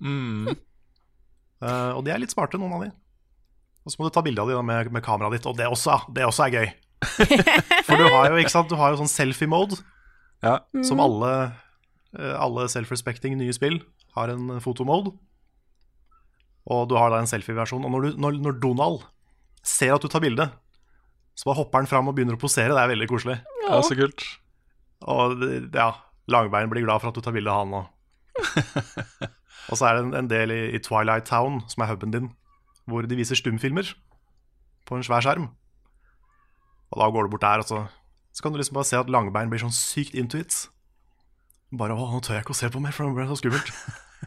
mm. 0.01 0.55
Uh, 1.63 1.95
og 1.95 2.03
de 2.03 2.11
er 2.11 2.19
litt 2.19 2.33
smarte, 2.33 2.59
noen 2.59 2.73
av 2.75 2.81
de. 2.83 2.91
Og 3.85 3.93
så 3.93 3.99
må 3.99 4.07
du 4.07 4.13
ta 4.15 4.23
bilde 4.25 4.41
av 4.41 4.49
dem 4.49 4.65
med, 4.65 4.89
med 4.95 5.03
kameraet 5.05 5.37
ditt, 5.37 5.45
og 5.49 5.57
det 5.59 5.67
også, 5.69 5.99
det 6.15 6.25
også 6.25 6.47
er 6.47 6.55
gøy. 6.55 6.69
For 7.85 7.99
du 8.01 8.07
har 8.09 8.31
jo, 8.31 8.39
ikke 8.41 8.53
sant, 8.53 8.71
du 8.71 8.79
har 8.79 8.93
jo 8.95 9.01
sånn 9.03 9.11
selfie-mode, 9.11 9.77
Ja. 10.45 10.57
som 10.85 10.99
alle, 11.01 11.29
eh, 12.17 12.33
alle 12.41 12.65
self-respecting 12.71 13.37
nye 13.37 13.53
spill 13.55 13.79
har 14.17 14.33
en 14.33 14.57
fotomode. 14.63 15.13
Og 16.65 16.87
du 16.89 16.95
har 16.97 17.11
da 17.13 17.19
en 17.21 17.29
selfie-versjon. 17.29 17.85
Og 17.85 17.93
når, 17.93 18.07
du, 18.07 18.21
når, 18.25 18.39
når 18.41 18.57
Donald 18.63 19.03
ser 19.65 19.93
at 19.95 20.01
du 20.01 20.09
tar 20.09 20.23
bilde, 20.23 20.47
så 21.37 21.49
bare 21.49 21.59
hopper 21.59 21.83
han 21.83 21.89
fram 21.89 22.09
og 22.09 22.15
begynner 22.17 22.37
å 22.37 22.41
posere. 22.41 22.73
Det 22.73 22.81
er 22.81 22.89
veldig 22.93 23.09
koselig. 23.11 23.37
ja, 23.67 23.81
så 23.85 23.97
kult. 23.97 24.25
Og 25.05 25.43
ja, 25.75 25.91
Langbein 26.31 26.71
blir 26.71 26.85
glad 26.87 27.03
for 27.03 27.11
at 27.11 27.17
du 27.17 27.21
tar 27.21 27.35
bilde 27.35 27.53
av 27.53 27.65
han 27.65 27.75
òg. 27.83 27.91
og 29.69 29.77
så 29.77 29.85
er 29.91 29.97
det 29.99 30.05
en, 30.07 30.13
en 30.23 30.29
del 30.31 30.53
i, 30.55 30.61
i 30.77 30.81
Twilight 30.81 31.27
Town, 31.29 31.59
som 31.69 31.83
er 31.85 31.91
huben 31.93 32.13
din, 32.15 32.31
hvor 32.85 33.05
de 33.05 33.17
viser 33.17 33.37
stumfilmer 33.39 33.93
på 34.85 34.97
en 34.97 35.05
svær 35.05 35.25
skjerm. 35.25 35.49
Og 36.93 37.01
da 37.01 37.09
går 37.11 37.25
du 37.25 37.33
bort 37.33 37.45
der, 37.45 37.63
og 37.63 37.67
så, 37.69 37.81
så 38.33 38.43
kan 38.43 38.53
du 38.53 38.59
liksom 38.59 38.77
bare 38.77 38.89
se 38.89 38.99
at 38.99 39.09
Langbein 39.11 39.49
blir 39.51 39.63
sånn 39.63 39.73
sykt 39.73 40.15
into 40.15 40.39
it. 40.41 40.53
Bare 41.75 41.97
'Å, 41.97 42.07
nå 42.13 42.21
tør 42.21 42.37
jeg 42.37 42.45
ikke 42.45 42.55
å 42.55 42.61
se 42.61 42.69
på 42.71 42.81
mer, 42.81 42.93
for 42.93 43.09
det 43.09 43.17
ble 43.17 43.27
så 43.27 43.39
skummelt'. 43.41 43.73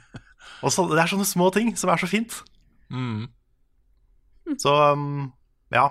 og 0.64 0.74
så, 0.74 0.84
Det 0.90 1.00
er 1.00 1.12
sånne 1.14 1.28
små 1.28 1.50
ting 1.54 1.72
som 1.78 1.90
er 1.90 2.02
så 2.02 2.10
fint. 2.10 2.42
Mm. 2.90 3.28
Så 4.58 4.72
um, 4.92 5.32
ja. 5.70 5.88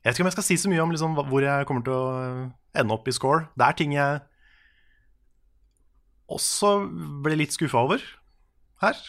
Jeg 0.00 0.10
vet 0.10 0.18
ikke 0.18 0.24
om 0.24 0.30
jeg 0.30 0.38
skal 0.38 0.48
si 0.48 0.56
så 0.56 0.70
mye 0.72 0.82
om 0.82 0.92
liksom, 0.92 1.16
hvor 1.28 1.44
jeg 1.44 1.66
kommer 1.68 1.84
til 1.84 1.96
å 1.96 2.04
uh, 2.16 2.50
ende 2.76 2.94
opp 2.94 3.08
i 3.08 3.14
score. 3.14 3.48
Det 3.56 3.66
er 3.66 3.76
ting 3.78 3.94
jeg 3.96 4.20
også 6.30 6.76
ble 7.24 7.36
litt 7.40 7.56
skuffa 7.56 7.82
over 7.82 8.04
her. 8.84 9.00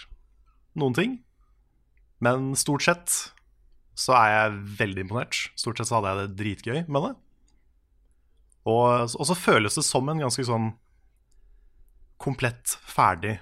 Noen 0.76 0.96
ting. 0.98 1.20
Men 2.22 2.54
stort 2.60 2.86
sett 2.86 3.18
så 3.98 4.16
er 4.18 4.32
jeg 4.34 4.62
veldig 4.80 5.06
imponert. 5.08 5.40
Stort 5.60 5.80
sett 5.82 5.90
så 5.90 5.98
hadde 5.98 6.14
jeg 6.14 6.22
det 6.22 6.40
dritgøy 6.42 6.80
med 6.88 7.08
det. 7.08 7.12
Og, 8.70 9.10
og 9.18 9.26
så 9.26 9.38
føles 9.38 9.78
det 9.78 9.84
som 9.88 10.10
en 10.12 10.22
ganske 10.22 10.46
sånn 10.46 10.72
komplett 12.22 12.76
ferdig 12.86 13.40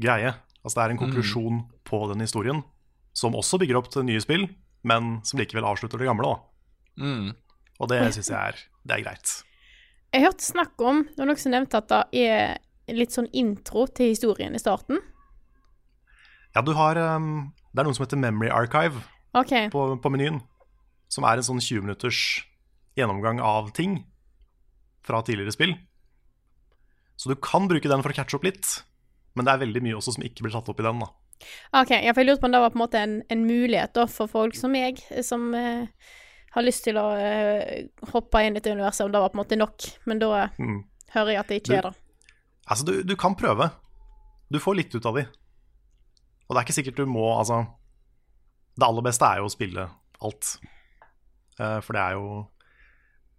greie. 0.00 0.32
Altså 0.64 0.78
det 0.78 0.84
er 0.84 0.94
en 0.94 1.00
konklusjon 1.02 1.64
på 1.84 2.00
den 2.08 2.24
historien, 2.24 2.62
som 3.12 3.36
også 3.36 3.60
bygger 3.60 3.78
opp 3.78 3.90
til 3.92 4.06
nye 4.08 4.22
spill, 4.24 4.46
men 4.88 5.18
som 5.28 5.40
likevel 5.40 5.66
avslutter 5.68 6.00
det 6.00 6.08
gamle. 6.08 6.30
Da. 6.30 7.04
Mm. 7.04 7.34
Og 7.82 7.90
det 7.90 8.00
syns 8.16 8.30
jeg 8.32 8.38
er, 8.38 8.62
det 8.88 8.96
er 8.96 9.04
greit. 9.04 9.34
Jeg 10.14 10.22
hørte 10.22 10.46
snakk 10.46 10.78
om 10.86 11.00
Det 11.08 11.18
var 11.18 11.26
noen 11.26 11.40
som 11.42 11.50
nevnte 11.50 11.80
at 11.80 11.90
det 11.90 12.22
er 12.22 12.94
litt 12.94 13.14
sånn 13.16 13.26
intro 13.34 13.88
til 13.90 14.12
historien 14.12 14.54
i 14.54 14.62
starten. 14.62 15.00
Ja, 16.54 16.62
du 16.62 16.70
har 16.78 17.00
um, 17.18 17.50
Det 17.74 17.82
er 17.82 17.88
noe 17.88 17.96
som 17.96 18.04
heter 18.06 18.20
Memory 18.22 18.50
Archive 18.54 19.00
okay. 19.34 19.68
på, 19.72 19.86
på 20.00 20.10
menyen. 20.14 20.40
Som 21.10 21.26
er 21.26 21.40
en 21.40 21.46
sånn 21.46 21.60
20 21.62 21.82
minutters 21.84 22.20
gjennomgang 22.98 23.40
av 23.42 23.72
ting 23.74 24.04
fra 25.04 25.20
tidligere 25.26 25.52
spill. 25.54 25.74
Så 27.18 27.30
du 27.30 27.36
kan 27.42 27.66
bruke 27.70 27.90
den 27.90 28.02
for 28.02 28.14
å 28.14 28.16
catche 28.16 28.38
opp 28.38 28.46
litt, 28.46 28.70
men 29.34 29.46
det 29.46 29.52
er 29.54 29.62
veldig 29.66 29.82
mye 29.84 29.98
også 29.98 30.14
som 30.16 30.24
ikke 30.26 30.46
blir 30.46 30.54
tatt 30.54 30.70
opp 30.70 30.80
i 30.82 30.86
den. 30.86 31.02
da. 31.02 31.10
Ok, 31.76 31.90
ja, 31.98 32.12
for 32.14 32.22
Jeg 32.22 32.28
lurte 32.30 32.42
på 32.44 32.48
om 32.48 32.54
det 32.54 32.62
var 32.62 32.70
på 32.74 32.78
en 32.78 32.84
måte 32.84 33.00
en, 33.02 33.14
en 33.30 33.44
mulighet 33.46 33.94
da, 33.98 34.06
for 34.10 34.30
folk 34.30 34.54
som 34.58 34.72
meg, 34.74 35.02
som 35.26 35.50
eh, 35.58 35.86
har 36.54 36.62
lyst 36.66 36.84
til 36.86 36.98
å 36.98 37.08
eh, 37.18 37.86
hoppe 38.14 38.42
inn 38.46 38.54
i 38.54 38.60
dette 38.60 38.72
universet, 38.74 39.04
om 39.06 39.12
det 39.14 39.22
var 39.22 39.30
på 39.34 39.38
en 39.38 39.42
måte 39.44 39.58
nok. 39.60 39.88
Men 40.06 40.22
da 40.22 40.48
Mm. 40.58 40.84
hører 41.14 41.34
jeg 41.34 41.40
at 41.42 41.48
det 41.52 41.60
ikke 41.62 41.72
Du- 41.72 41.78
er 41.78 41.88
det. 41.90 41.94
Altså, 42.70 42.84
du, 42.88 42.92
du 43.02 43.16
kan 43.20 43.34
prøve. 43.36 43.70
Du 44.50 44.58
får 44.62 44.76
litt 44.78 44.94
ut 44.94 45.06
av 45.06 45.18
de. 45.18 45.26
Og 46.44 46.54
det 46.54 46.60
er 46.60 46.66
ikke 46.66 46.76
sikkert 46.76 46.98
du 47.00 47.06
må 47.08 47.24
Altså, 47.38 47.62
det 48.76 48.84
aller 48.86 49.04
beste 49.06 49.24
er 49.28 49.40
jo 49.40 49.48
å 49.48 49.52
spille 49.52 49.86
alt. 50.24 50.54
Uh, 51.60 51.78
for 51.84 51.94
det 51.96 52.02
er 52.02 52.16
jo 52.18 52.24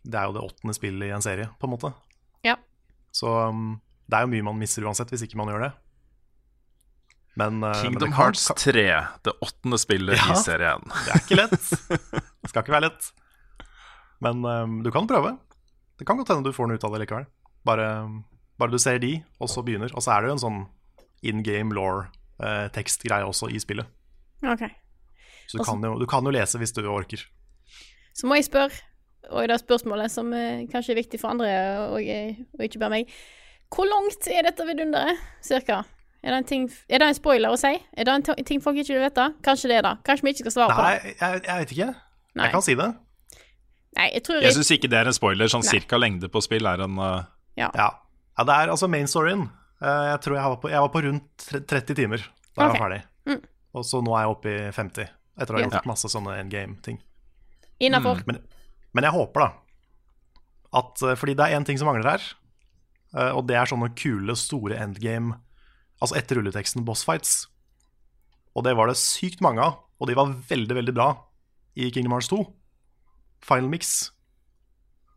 Det 0.05 0.15
er 0.19 0.29
jo 0.29 0.35
det 0.38 0.43
åttende 0.45 0.74
spillet 0.77 1.09
i 1.09 1.13
en 1.15 1.21
serie, 1.25 1.47
på 1.59 1.67
en 1.67 1.74
måte. 1.75 1.89
Ja. 2.45 2.55
Så 3.12 3.27
um, 3.50 3.79
det 4.07 4.17
er 4.19 4.25
jo 4.27 4.31
mye 4.35 4.45
man 4.45 4.59
mister 4.62 4.85
uansett, 4.85 5.09
hvis 5.09 5.24
ikke 5.25 5.38
man 5.39 5.50
gjør 5.50 5.63
det. 5.65 5.71
Men, 7.35 7.57
men 7.59 7.74
Kingdom 7.81 8.00
det 8.05 8.12
kan- 8.13 8.19
Hearts 8.19 8.45
3, 8.62 8.83
det 9.25 9.33
åttende 9.43 9.79
spillet 9.81 10.15
Ja. 10.15 10.31
i 10.31 10.35
serien. 10.39 10.85
Det 11.05 11.12
er 11.12 11.19
ikke 11.24 11.39
lett. 11.41 11.65
Det 12.45 12.51
skal 12.51 12.63
ikke 12.63 12.75
være 12.77 12.85
lett. 12.88 13.09
Men 14.24 14.45
um, 14.45 14.77
du 14.85 14.91
kan 14.93 15.07
prøve. 15.09 15.33
Det 16.00 16.05
kan 16.07 16.17
godt 16.21 16.31
hende 16.31 16.45
du 16.47 16.53
får 16.55 16.69
noe 16.69 16.77
ut 16.79 16.85
av 16.88 16.93
det 16.95 17.01
likevel. 17.03 17.25
Bare, 17.67 17.89
bare 18.62 18.71
du 18.71 18.77
ser 18.79 19.00
de, 19.03 19.17
og 19.41 19.50
så 19.51 19.63
begynner. 19.65 19.91
Og 19.97 20.05
så 20.05 20.13
er 20.15 20.21
det 20.24 20.29
jo 20.31 20.38
en 20.38 20.43
sånn 20.45 20.62
in 21.25 21.41
game 21.43 21.74
law-tekstgreie 22.39 23.25
også 23.27 23.49
i 23.51 23.59
spillet. 23.59 23.87
Ok. 24.45 24.65
Så 25.47 25.57
du 25.59 25.63
kan, 25.63 25.81
jo, 25.83 25.95
du 25.99 26.05
kan 26.09 26.25
jo 26.25 26.33
lese 26.33 26.59
hvis 26.61 26.73
du 26.73 26.83
orker. 26.89 27.21
Så 28.15 28.27
må 28.27 28.37
jeg 28.39 28.47
spørre, 28.47 28.73
og 29.29 29.47
det 29.47 29.55
er 29.55 29.61
spørsmålet 29.61 30.11
som 30.11 30.31
eh, 30.33 30.65
kanskje 30.71 30.95
er 30.95 31.01
viktig 31.01 31.19
for 31.21 31.33
andre, 31.33 31.51
og, 31.91 31.99
eh, 32.01 32.39
og 32.57 32.65
ikke 32.65 32.79
bare 32.81 32.95
meg. 32.97 33.11
Hvor 33.73 33.87
langt 33.89 34.27
er 34.31 34.45
dette 34.47 34.65
vidunderet, 34.67 35.21
cirka? 35.43 35.83
Er 36.25 36.33
det, 36.33 36.37
en 36.37 36.47
ting, 36.49 36.63
er 36.89 37.01
det 37.01 37.07
en 37.11 37.17
spoiler 37.17 37.53
å 37.53 37.57
si? 37.59 37.75
Er 37.93 38.07
det 38.07 38.13
en 38.13 38.45
ting 38.45 38.61
folk 38.63 38.79
ikke 38.81 38.95
vil 38.95 39.03
vite? 39.03 39.27
Kanskje 39.45 39.69
det, 39.69 39.81
da. 39.85 39.97
Kanskje 40.05 40.25
vi 40.25 40.31
ikke 40.33 40.45
skal 40.47 40.55
svare 40.55 40.73
på 40.73 40.85
det. 40.85 40.93
Nei, 40.95 41.11
jeg, 41.19 41.41
jeg 41.45 41.59
vet 41.59 41.73
ikke. 41.75 41.89
Nei. 42.35 42.47
Jeg 42.47 42.53
kan 42.55 42.63
si 42.65 42.75
det. 42.79 42.87
Nei, 43.95 44.07
jeg 44.11 44.23
tror 44.25 44.39
Jeg 44.41 44.47
jeg, 44.49 44.55
syns 44.57 44.71
ikke 44.75 44.89
det 44.91 44.97
er 44.99 45.09
en 45.11 45.15
spoiler. 45.15 45.51
Sånn 45.51 45.63
Nei. 45.63 45.73
cirka 45.77 45.99
lengde 46.01 46.29
på 46.33 46.41
spill 46.43 46.65
er 46.67 46.81
en 46.83 46.97
uh, 46.97 47.27
ja. 47.59 47.69
Ja. 47.77 47.91
ja, 48.39 48.47
det 48.49 48.55
er 48.57 48.73
altså 48.73 48.89
main 48.91 49.07
storyen. 49.11 49.45
Eh, 49.82 50.05
Jeg 50.12 50.22
tror 50.24 50.36
jeg 50.38 50.50
var 50.53 50.60
på, 50.62 50.70
jeg 50.72 50.82
var 50.86 50.89
på 50.94 51.01
rundt 51.03 51.46
30 51.67 51.96
timer 51.96 52.17
da 52.55 52.63
jeg 52.70 52.72
var 52.72 52.79
ferdig. 52.79 53.01
Mm. 53.27 53.41
Og 53.75 53.84
så 53.84 54.00
nå 54.03 54.13
er 54.15 54.22
jeg 54.24 54.32
oppe 54.36 54.51
i 54.53 54.72
50, 54.72 55.10
etter 55.41 55.51
å 55.53 55.58
ha 55.58 55.62
Ja. 55.63 55.67
gjort 55.70 55.86
masse 55.89 56.08
sånne 56.08 56.38
endgame-ting. 56.39 57.00
Innafor. 57.84 58.22
Men, 58.27 58.39
men 58.96 59.03
jeg 59.03 59.12
håper 59.12 59.39
da 59.41 59.51
at 60.75 61.01
eh, 61.03 61.15
Fordi 61.15 61.34
det 61.36 61.44
er 61.46 61.58
én 61.60 61.65
ting 61.67 61.77
som 61.79 61.88
mangler 61.88 62.08
her, 62.15 62.24
eh, 63.15 63.32
og 63.36 63.48
det 63.48 63.55
er 63.60 63.65
sånne 63.67 63.91
kule, 63.96 64.36
store 64.36 64.77
endgame 64.79 65.36
Altså 66.03 66.17
etter 66.20 66.36
rulleteksten 66.36 66.84
boss 66.84 67.05
fights. 67.08 67.48
Og 68.55 68.63
det 68.67 68.74
var 68.75 68.88
det 68.88 68.98
sykt 69.00 69.39
mange 69.41 69.63
av, 69.63 69.77
og 70.00 70.08
de 70.10 70.15
var 70.17 70.27
veldig, 70.50 70.75
veldig 70.75 70.94
bra 70.94 71.05
i 71.79 71.88
Kingdom 71.89 72.12
Hearts 72.12 72.27
2. 72.27 72.39
Final 73.48 73.70
Mix. 73.72 74.12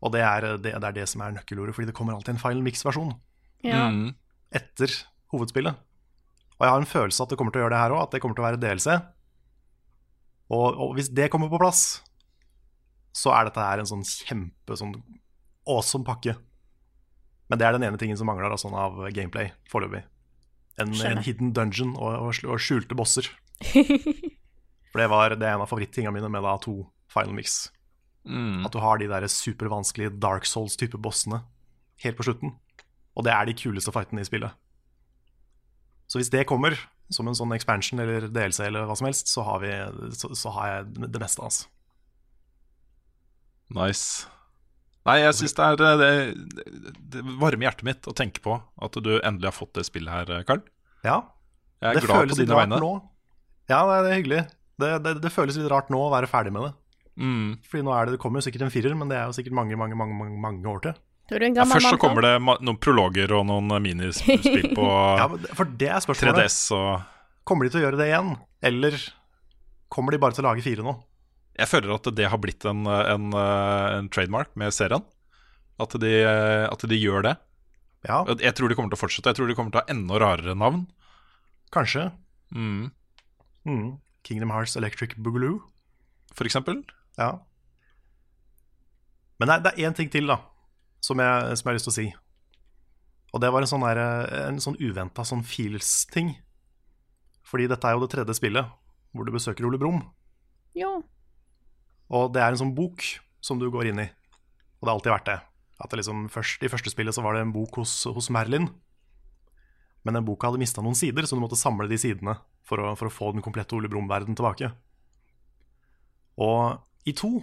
Og 0.01 0.13
det 0.15 0.21
er 0.23 0.41
det, 0.57 0.71
det, 0.71 0.83
er 0.83 0.95
det 0.95 1.05
som 1.11 1.21
er 1.21 1.33
nøkkelordet, 1.35 1.75
fordi 1.75 1.89
det 1.91 1.95
kommer 1.97 2.15
alltid 2.15 2.33
en 2.37 2.39
Final 2.39 2.63
Mix-versjon 2.63 3.11
Ja. 3.67 3.89
Mm. 3.91 4.13
Etter 4.55 4.93
hovedspillet. 5.33 5.77
Og 6.59 6.65
jeg 6.65 6.73
har 6.73 6.81
en 6.81 6.91
følelse 6.91 7.23
at 7.23 7.31
det 7.31 7.39
kommer 7.39 7.55
til 7.55 7.61
å 7.61 7.65
gjøre 7.65 7.75
det 7.75 7.81
her 7.83 7.95
òg, 7.95 8.03
at 8.03 8.13
det 8.15 8.21
kommer 8.23 8.37
til 8.37 8.43
å 8.43 8.47
være 8.49 8.61
DLC. 8.61 8.99
Og, 10.49 10.67
og 10.73 10.93
hvis 10.97 11.11
det 11.13 11.29
kommer 11.31 11.51
på 11.51 11.61
plass, 11.61 12.01
så 13.15 13.33
er 13.35 13.47
dette 13.47 13.63
her 13.63 13.81
en 13.81 13.89
sånn 13.89 14.05
kjempe 14.05 14.77
sånn 14.79 14.95
awesome 15.69 16.07
pakke. 16.07 16.35
Men 17.49 17.61
det 17.61 17.65
er 17.65 17.75
den 17.77 17.85
ene 17.87 17.99
tingen 18.01 18.17
som 18.19 18.29
mangler 18.29 18.51
da, 18.51 18.59
sånn 18.61 18.77
av 18.77 18.99
gameplay 19.15 19.53
foreløpig. 19.71 20.03
En, 20.79 20.93
en 20.93 21.23
hidden 21.25 21.51
dungeon 21.55 21.95
og, 21.97 22.29
og, 22.29 22.43
og 22.47 22.61
skjulte 22.63 22.95
bosser. 22.97 23.27
For 24.89 25.01
det, 25.01 25.09
var, 25.11 25.35
det 25.35 25.45
er 25.45 25.57
en 25.57 25.65
av 25.65 25.69
favorittingene 25.69 26.13
mine 26.15 26.31
med 26.31 26.45
da 26.45 26.55
to 26.61 26.81
Final 27.13 27.35
Mix. 27.37 27.67
Mm. 28.27 28.65
At 28.67 28.73
du 28.73 28.79
har 28.81 28.99
de 29.01 29.09
der 29.09 29.27
supervanskelige 29.31 30.15
Dark 30.21 30.47
Souls-type 30.49 30.97
bossene 31.01 31.43
helt 32.03 32.17
på 32.17 32.25
slutten. 32.25 32.55
Og 33.19 33.25
det 33.27 33.33
er 33.35 33.49
de 33.49 33.55
kuleste 33.59 33.91
fightene 33.91 34.23
i 34.23 34.27
spillet. 34.27 34.55
Så 36.09 36.21
hvis 36.21 36.31
det 36.33 36.45
kommer 36.49 36.77
som 37.13 37.27
en 37.29 37.35
sånn 37.37 37.51
expansion 37.53 37.99
eller 38.01 38.29
DLC 38.31 38.63
eller 38.65 38.87
hva 38.87 38.95
som 38.97 39.09
helst, 39.09 39.29
så 39.29 39.43
har, 39.45 39.59
vi, 39.61 39.73
så, 40.15 40.31
så 40.37 40.53
har 40.55 40.71
jeg 40.71 41.09
det 41.09 41.21
meste, 41.21 41.43
altså. 41.45 41.67
Nice. 43.75 44.25
Nei, 45.07 45.19
jeg 45.23 45.35
syns 45.37 45.55
det 45.57 45.65
er 45.65 45.77
det, 45.79 45.91
det, 46.01 46.65
det 47.13 47.21
varmer 47.41 47.67
hjertet 47.69 47.85
mitt 47.87 48.09
å 48.09 48.13
tenke 48.17 48.41
på 48.45 48.57
at 48.57 48.97
du 49.01 49.11
endelig 49.19 49.49
har 49.49 49.55
fått 49.55 49.75
det 49.77 49.85
spillet 49.87 50.11
her, 50.11 50.43
Karl. 50.47 50.63
Ja, 51.05 51.21
Jeg 51.81 51.91
er 51.93 51.99
det 51.99 52.05
glad 52.07 52.23
føles 52.23 52.35
på 52.37 52.43
dine 52.43 52.57
vegne. 52.59 52.81
nå. 52.83 52.91
Ja, 53.69 53.83
det 53.85 53.97
er, 53.99 54.15
hyggelig. 54.17 54.41
Det, 54.81 54.89
det, 55.05 55.13
det 55.23 55.31
føles 55.33 55.57
litt 55.59 55.69
rart 55.71 55.91
nå 55.93 56.01
å 56.01 56.11
være 56.13 56.29
ferdig 56.29 56.53
med 56.55 56.67
det. 56.67 56.73
Mm. 57.19 57.49
Fordi 57.69 57.85
nå 57.85 57.93
er 57.95 58.07
det, 58.07 58.15
det 58.15 58.21
kommer 58.23 58.41
jo 58.41 58.47
sikkert 58.47 58.65
en 58.67 58.73
firer, 58.73 58.95
men 58.97 59.11
det 59.11 59.17
er 59.19 59.29
jo 59.29 59.35
sikkert 59.37 59.55
mange, 59.57 59.77
mange, 59.79 59.97
mange, 59.99 60.17
mange, 60.17 60.39
mange 60.41 60.71
år 60.71 60.83
til. 60.87 60.97
Da 61.29 61.37
du 61.39 61.45
en 61.45 61.55
Ja, 61.59 61.65
først 61.69 61.91
så 61.93 61.97
kommer 62.01 62.25
det 62.25 62.33
noen 62.41 62.77
prologer 62.81 63.31
og 63.37 63.45
noen 63.49 63.69
minispill 63.83 64.71
på 64.75 64.85
Ja, 65.21 65.27
For 65.57 65.69
det 65.79 65.89
er 65.93 66.01
spørsmålet. 66.05 66.41
3DS 66.49 66.59
og 66.77 67.45
Kommer 67.49 67.65
de 67.65 67.73
til 67.73 67.81
å 67.81 67.83
gjøre 67.87 67.97
det 67.99 68.07
igjen, 68.11 68.31
eller 68.69 68.95
kommer 69.89 70.13
de 70.13 70.19
bare 70.21 70.35
til 70.37 70.43
å 70.45 70.49
lage 70.51 70.61
fire 70.65 70.83
nå? 70.85 70.91
Jeg 71.57 71.67
føler 71.71 71.95
at 71.95 72.09
det 72.15 72.27
har 72.29 72.39
blitt 72.41 72.65
en, 72.69 72.83
en, 72.85 73.29
en 73.33 74.09
trademark 74.13 74.51
med 74.59 74.71
serien. 74.75 75.01
At 75.81 75.95
de, 76.01 76.11
at 76.69 76.85
de 76.91 76.99
gjør 76.99 77.25
det. 77.25 77.33
Ja, 78.07 78.21
Jeg 78.39 78.53
tror 78.55 78.69
de 78.71 78.77
kommer 78.77 78.93
til 78.93 78.99
å 78.99 79.01
fortsette. 79.01 79.31
Jeg 79.33 79.39
tror 79.39 79.49
de 79.49 79.55
kommer 79.57 79.73
til 79.73 79.81
å 79.81 79.83
ha 79.83 79.91
enda 79.91 80.19
rarere 80.21 80.53
navn. 80.55 80.85
kanskje. 81.73 82.05
Mm. 82.55 82.91
Mm. 83.67 83.89
Kingdom 84.23 84.53
Hearts 84.53 84.77
Electric 84.79 85.17
Boogaloo. 85.17 85.57
For 86.37 86.45
eksempel. 86.47 86.83
Ja. 87.17 87.33
Men 89.41 89.49
er, 89.55 89.65
det 89.65 89.73
er 89.73 89.89
én 89.89 89.95
ting 89.97 90.09
til, 90.13 90.29
da, 90.29 90.37
som 91.03 91.19
jeg, 91.21 91.57
som 91.59 91.65
jeg 91.65 91.71
har 91.71 91.77
lyst 91.77 91.89
til 91.89 91.93
å 91.93 91.97
si. 91.99 92.07
Og 93.33 93.41
det 93.43 93.51
var 93.53 93.63
en 93.63 93.69
sånn, 93.69 93.85
der, 93.85 94.01
en 94.49 94.61
sånn 94.63 94.77
uventa 94.81 95.25
sånn 95.27 95.43
feels-ting. 95.45 96.33
Fordi 97.45 97.67
dette 97.69 97.87
er 97.87 97.95
jo 97.95 98.03
det 98.05 98.11
tredje 98.13 98.37
spillet 98.37 98.73
hvor 99.13 99.25
du 99.25 99.33
besøker 99.33 99.65
Ole 99.65 99.79
Brumm. 99.81 100.01
Ja. 100.77 100.91
Og 102.09 102.33
det 102.33 102.41
er 102.41 102.53
en 102.53 102.61
sånn 102.61 102.75
bok 102.77 103.05
som 103.41 103.61
du 103.61 103.69
går 103.73 103.91
inn 103.91 104.01
i. 104.03 104.09
Og 104.79 104.85
det 104.85 104.91
har 104.91 104.97
alltid 104.97 105.13
vært 105.13 105.29
det. 105.29 105.39
At 105.79 105.91
det 105.91 106.01
liksom 106.01 106.27
først, 106.33 106.63
I 106.63 106.71
første 106.71 106.91
spillet 106.91 107.15
så 107.15 107.23
var 107.23 107.35
det 107.35 107.45
en 107.45 107.55
bok 107.55 107.79
hos, 107.81 107.93
hos 108.09 108.29
Merlin. 108.33 108.67
Men 110.03 110.17
den 110.17 110.27
boka 110.27 110.49
hadde 110.49 110.61
mista 110.61 110.83
noen 110.83 110.97
sider, 110.97 111.25
så 111.27 111.37
du 111.37 111.43
måtte 111.43 111.59
samle 111.59 111.89
de 111.89 111.97
sidene 111.99 112.37
for 112.67 112.81
å, 112.81 112.93
for 112.99 113.09
å 113.09 113.13
få 113.13 113.31
den 113.35 113.43
komplette 113.45 113.75
Ole 113.77 113.89
Brumm-verden 113.91 114.37
tilbake. 114.37 114.71
Og 116.39 117.09
i 117.09 117.13
to 117.17 117.39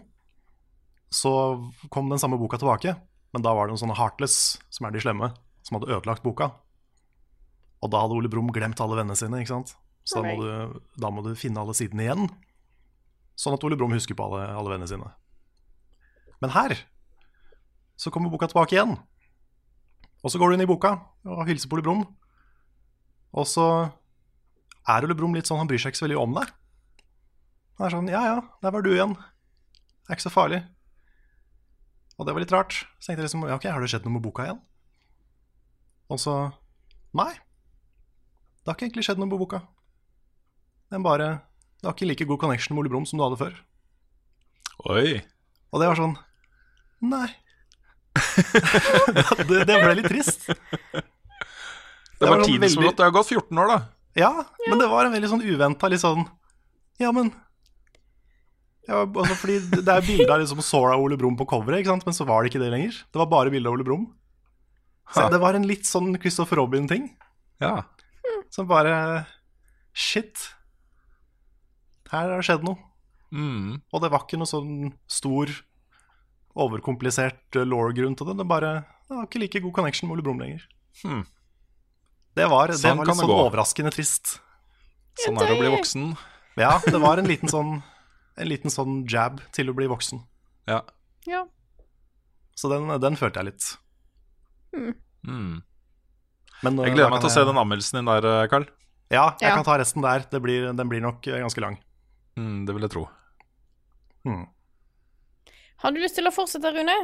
så 1.12 1.32
kom 1.92 2.08
den 2.10 2.20
samme 2.20 2.38
boka 2.40 2.58
tilbake, 2.60 2.96
men 3.34 3.44
da 3.44 3.52
var 3.56 3.66
det 3.66 3.74
noen 3.74 3.82
sånne 3.82 3.98
Heartless, 3.98 4.56
som 4.72 4.86
er 4.86 4.94
de 4.94 5.02
slemme, 5.02 5.32
som 5.66 5.78
hadde 5.78 5.90
ødelagt 5.90 6.24
boka. 6.24 6.50
Og 7.84 7.92
da 7.92 8.02
hadde 8.04 8.16
Ole 8.16 8.30
Brumm 8.32 8.52
glemt 8.54 8.80
alle 8.80 8.98
vennene 8.98 9.18
sine, 9.18 9.42
ikke 9.42 9.54
sant? 9.54 9.74
Så 10.06 10.22
da 10.22 10.28
må, 10.28 10.36
du, 10.38 10.80
da 11.02 11.10
må 11.10 11.24
du 11.26 11.32
finne 11.38 11.60
alle 11.60 11.74
sidene 11.76 12.06
igjen, 12.06 12.28
sånn 13.36 13.56
at 13.56 13.64
Ole 13.66 13.78
Brumm 13.78 13.94
husker 13.96 14.16
på 14.16 14.28
alle, 14.28 14.46
alle 14.54 14.72
vennene 14.72 14.90
sine. 14.90 15.10
Men 16.42 16.52
her 16.54 16.76
så 17.98 18.12
kommer 18.12 18.32
boka 18.32 18.48
tilbake 18.50 18.76
igjen. 18.76 18.94
Og 20.22 20.32
så 20.32 20.38
går 20.40 20.52
du 20.52 20.56
inn 20.56 20.64
i 20.64 20.68
boka 20.68 20.94
og 21.26 21.46
hilser 21.48 21.70
på 21.70 21.78
Ole 21.78 21.86
Brumm. 21.86 22.04
Og 23.36 23.48
så 23.50 23.66
er 24.86 25.06
Ole 25.06 25.16
Brumm 25.18 25.34
litt 25.36 25.48
sånn, 25.48 25.60
han 25.60 25.70
bryr 25.70 25.82
seg 25.82 25.92
ikke 25.92 26.02
så 26.04 26.06
veldig 26.06 26.22
om 26.22 26.38
deg. 26.38 26.54
Han 27.76 27.88
er 27.88 27.96
sånn, 27.98 28.12
ja 28.12 28.22
ja, 28.24 28.36
der 28.62 28.72
var 28.72 28.84
du 28.84 28.92
igjen. 28.94 29.16
Det 29.16 30.12
er 30.12 30.18
ikke 30.18 30.28
så 30.28 30.32
farlig. 30.32 30.62
Og 32.16 32.26
det 32.26 32.32
var 32.32 32.40
litt 32.42 32.54
rart. 32.54 32.72
Så 32.98 33.10
tenkte 33.10 33.22
jeg 33.22 33.28
liksom, 33.28 33.44
ja 33.48 33.56
ok, 33.58 33.66
har 33.68 33.82
det 33.84 33.90
skjedd 33.92 34.06
noe 34.08 34.16
med 34.16 34.24
boka 34.24 34.46
igjen? 34.46 34.60
Og 36.12 36.20
så, 36.22 36.34
nei. 37.18 37.32
Det 38.62 38.70
har 38.70 38.76
ikke 38.78 38.86
egentlig 38.88 39.04
skjedd 39.06 39.20
noe 39.20 39.28
med 39.28 39.40
boka. 39.40 39.60
Den 40.94 41.04
bare, 41.04 41.28
det 41.80 41.88
har 41.88 41.96
ikke 41.96 42.08
like 42.08 42.28
god 42.30 42.40
connection 42.44 42.76
med 42.76 42.84
Ole 42.84 42.92
Brumm 42.94 43.06
som 43.08 43.18
du 43.20 43.24
hadde 43.26 43.40
før. 43.40 43.56
Oi. 44.92 45.18
Og 45.72 45.80
det 45.82 45.88
var 45.90 45.98
sånn 45.98 46.16
Nei. 47.06 47.26
det, 49.48 49.64
det 49.68 49.76
ble 49.76 49.92
litt 49.98 50.08
trist. 50.08 50.46
Det 50.48 52.24
var 52.24 52.38
var 52.38 52.46
tiden 52.48 52.70
som 52.70 52.80
veldig- 52.80 52.88
gått. 52.88 52.96
Det 52.96 53.04
har 53.04 53.12
gått 53.12 53.32
14 53.34 53.60
år, 53.60 53.72
da. 53.74 53.78
Ja, 54.16 54.30
men 54.70 54.80
det 54.80 54.88
var 54.88 55.04
en 55.04 55.12
veldig 55.12 55.28
sånn 55.28 55.44
uventa 55.44 55.90
litt 55.92 56.00
sånn 56.00 56.22
Ja, 57.02 57.10
men 57.12 57.28
ja, 58.86 59.02
altså 59.02 59.34
fordi 59.40 59.56
Det 59.72 59.92
er 59.92 60.04
bilde 60.06 60.28
av 60.30 60.40
liksom 60.42 60.60
Sora 60.62 60.94
og 60.96 61.08
Ole 61.08 61.18
Brumm 61.20 61.36
på 61.38 61.46
coveret, 61.50 61.82
ikke 61.82 61.92
sant? 61.94 62.06
men 62.06 62.14
så 62.16 62.26
var 62.28 62.42
det 62.44 62.52
ikke 62.52 62.62
det 62.62 62.72
lenger. 62.74 62.98
Det 63.12 63.20
var 63.22 63.30
bare 63.32 63.52
bilde 63.54 63.68
av 63.70 63.74
Ole 63.78 63.86
Brumm. 63.86 64.06
Så 65.14 65.28
det 65.30 65.38
var 65.42 65.54
en 65.54 65.66
litt 65.66 65.86
sånn 65.86 66.16
Christopher 66.18 66.58
Robin-ting. 66.62 67.08
Ja. 67.62 67.84
Som 68.50 68.66
bare 68.70 69.24
Shit. 69.96 70.50
Her 72.10 72.28
har 72.30 72.36
det 72.38 72.46
skjedd 72.46 72.66
noe. 72.66 72.76
Mm. 73.34 73.80
Og 73.90 74.02
det 74.02 74.10
var 74.12 74.24
ikke 74.26 74.38
noe 74.38 74.50
sånn 74.50 74.92
stor, 75.10 75.50
overkomplisert 76.56 77.56
eh, 77.58 77.66
law-grunn 77.66 78.14
til 78.18 78.28
det. 78.30 78.36
Det 78.40 78.46
bare 78.48 78.72
det 79.06 79.14
var 79.14 79.26
ikke 79.28 79.40
like 79.42 79.62
god 79.62 79.74
connection 79.76 80.08
med 80.08 80.16
Ole 80.18 80.24
Brumm 80.26 80.40
lenger. 80.42 80.62
Hmm. 81.02 81.24
Det 82.36 82.46
var, 82.50 82.68
det 82.72 82.80
Sånn 82.80 82.98
var 82.98 83.08
litt 83.08 83.18
sånn 83.20 83.30
gå. 83.30 83.36
overraskende 83.46 83.92
trist. 83.94 84.38
Sånn 85.22 85.38
er 85.40 85.48
det 85.48 85.54
å 85.56 85.60
bli 85.62 85.70
voksen. 85.72 86.08
Ja, 86.58 86.74
det 86.84 86.98
var 87.00 87.20
en 87.22 87.28
liten 87.30 87.48
sånn 87.52 87.78
En 88.36 88.48
liten 88.50 88.72
sånn 88.72 89.04
jab 89.08 89.40
til 89.56 89.70
å 89.70 89.74
bli 89.76 89.86
voksen. 89.88 90.20
Ja. 90.68 90.82
Ja. 91.26 91.44
Så 92.56 92.68
den, 92.72 92.88
den 93.00 93.16
følte 93.16 93.40
jeg 93.42 93.52
litt. 93.52 93.68
Mm. 94.76 95.62
Men, 96.64 96.78
Jeg 96.80 96.90
eh, 96.92 96.94
gleder 96.96 97.10
meg 97.12 97.22
til 97.24 97.30
å 97.30 97.34
se 97.34 97.44
den 97.48 97.60
anmeldelsen 97.60 97.98
din 98.00 98.10
der, 98.10 98.48
Karl. 98.52 98.66
Ja, 99.12 99.30
jeg 99.40 99.48
Ja. 99.50 99.54
kan 99.56 99.64
ta 99.64 99.76
resten 99.78 100.02
der. 100.04 100.24
Det 100.30 100.40
blir, 100.42 100.68
den 100.72 100.88
blir 100.88 101.00
nok 101.04 101.26
eh, 101.28 101.40
ganske 101.40 101.60
lang. 101.62 101.78
Mm, 102.36 102.66
det 102.66 102.74
vil 102.76 102.82
jeg 102.86 102.90
tro. 102.92 103.06
Hmm. 104.26 104.46
Har 105.84 105.92
du 105.92 106.00
lyst 106.00 106.16
til 106.18 106.26
å 106.28 106.32
fortsette, 106.34 106.72
Rune? 106.74 106.96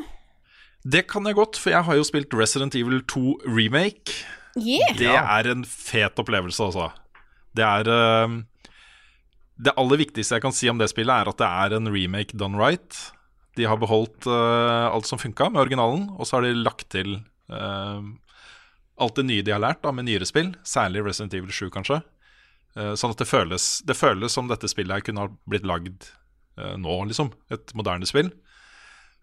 Det 0.85 1.05
kan 1.07 1.25
jeg 1.29 1.37
godt, 1.38 1.57
for 1.61 1.71
jeg 1.71 1.85
har 1.87 1.95
jo 1.95 2.03
spilt 2.05 2.33
Resident 2.35 2.75
Evil 2.75 3.03
2 3.07 3.37
Remake. 3.47 4.16
Yeah. 4.59 4.97
Det 4.99 5.12
er 5.14 5.49
en 5.53 5.62
fet 5.64 6.18
opplevelse, 6.18 6.61
altså. 6.64 6.90
Det 7.55 7.62
er 7.64 7.88
eh, 7.92 8.35
Det 9.62 9.75
aller 9.79 10.01
viktigste 10.01 10.38
jeg 10.38 10.42
kan 10.42 10.55
si 10.55 10.70
om 10.70 10.81
det 10.81 10.90
spillet, 10.90 11.12
er 11.12 11.31
at 11.31 11.38
det 11.38 11.48
er 11.48 11.77
en 11.77 11.90
remake 11.92 12.38
done 12.38 12.59
right. 12.59 12.96
De 13.59 13.66
har 13.68 13.79
beholdt 13.79 14.27
uh, 14.27 14.88
alt 14.88 15.07
som 15.07 15.20
funka 15.20 15.51
med 15.53 15.62
originalen, 15.62 16.09
og 16.16 16.27
så 16.27 16.38
har 16.38 16.46
de 16.46 16.57
lagt 16.57 16.88
til 16.94 17.18
uh, 17.53 18.01
alt 19.03 19.20
det 19.20 19.27
nye 19.29 19.44
de 19.44 19.55
har 19.55 19.62
lært 19.62 19.83
da, 19.85 19.92
med 19.94 20.09
nyere 20.09 20.27
spill, 20.29 20.55
særlig 20.66 21.05
Resident 21.07 21.37
Evil 21.38 21.53
7, 21.55 21.68
kanskje. 21.75 22.01
Uh, 22.75 22.94
sånn 22.98 23.14
at 23.14 23.22
det 23.22 23.29
føles, 23.29 23.68
det 23.87 23.98
føles 23.98 24.35
som 24.35 24.51
dette 24.51 24.70
spillet 24.72 24.98
her 24.98 25.07
kunne 25.07 25.29
ha 25.29 25.33
blitt 25.46 25.68
lagd 25.68 26.11
nå, 26.53 26.98
liksom. 27.09 27.31
Et 27.48 27.70
moderne 27.72 28.05
spill. 28.05 28.27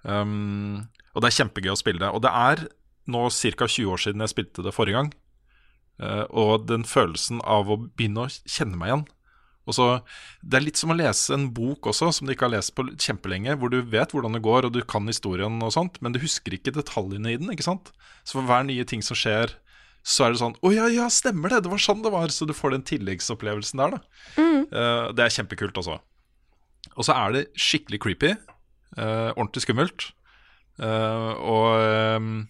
Um, 0.01 0.87
og 1.13 1.21
det 1.21 1.29
er 1.29 1.35
kjempegøy 1.43 1.75
å 1.75 1.77
spille 1.77 2.01
det. 2.01 2.09
Og 2.09 2.23
det 2.25 2.31
er 2.33 2.63
nå 3.05 3.27
ca. 3.29 3.67
20 3.67 3.91
år 3.93 4.01
siden 4.01 4.23
jeg 4.25 4.31
spilte 4.31 4.65
det 4.65 4.73
forrige 4.73 4.97
gang. 4.97 5.11
Og 6.33 6.65
den 6.65 6.87
følelsen 6.89 7.43
av 7.45 7.69
å 7.69 7.77
begynne 7.83 8.25
å 8.25 8.33
kjenne 8.49 8.79
meg 8.81 8.89
igjen. 8.89 9.05
Så, 9.75 10.01
Det 10.41 10.57
er 10.59 10.65
litt 10.65 10.79
som 10.79 10.91
å 10.93 10.97
lese 10.97 11.33
en 11.35 11.49
bok 11.53 11.89
også, 11.91 12.11
som 12.15 12.27
du 12.27 12.33
ikke 12.33 12.47
har 12.47 12.55
lest 12.55 12.73
på 12.77 12.87
kjempelenge, 12.95 13.55
hvor 13.59 13.69
du 13.73 13.81
vet 13.81 14.11
hvordan 14.15 14.33
det 14.37 14.43
går, 14.45 14.67
og 14.67 14.73
du 14.75 14.81
kan 14.81 15.07
historien 15.09 15.59
og 15.61 15.73
sånt, 15.75 15.99
men 16.01 16.15
du 16.15 16.19
husker 16.19 16.55
ikke 16.55 16.73
detaljene 16.75 17.33
i 17.33 17.39
den. 17.39 17.51
ikke 17.53 17.67
sant? 17.67 17.91
Så 18.23 18.39
for 18.39 18.47
hver 18.49 18.65
nye 18.67 18.85
ting 18.87 19.03
som 19.05 19.17
skjer, 19.19 19.55
så 20.05 20.25
er 20.25 20.33
det 20.33 20.39
sånn 20.39 20.55
Å 20.63 20.69
ja, 20.73 20.87
ja, 20.93 21.07
stemmer 21.11 21.51
det! 21.51 21.63
Det 21.65 21.71
var 21.73 21.81
sånn 21.83 22.03
det 22.05 22.11
var! 22.13 22.31
Så 22.33 22.47
du 22.47 22.53
får 22.55 22.71
den 22.75 22.85
tilleggsopplevelsen 22.87 23.81
der, 23.81 23.97
da. 23.97 23.99
Eh, 24.39 25.09
det 25.17 25.25
er 25.25 25.35
kjempekult, 25.35 25.75
altså. 25.77 25.99
Og 26.95 27.05
så 27.05 27.15
er 27.15 27.35
det 27.35 27.41
skikkelig 27.59 27.99
creepy. 28.05 28.31
Eh, 28.97 29.29
ordentlig 29.35 29.65
skummelt. 29.65 30.11
Eh, 30.79 31.33
og 31.43 32.47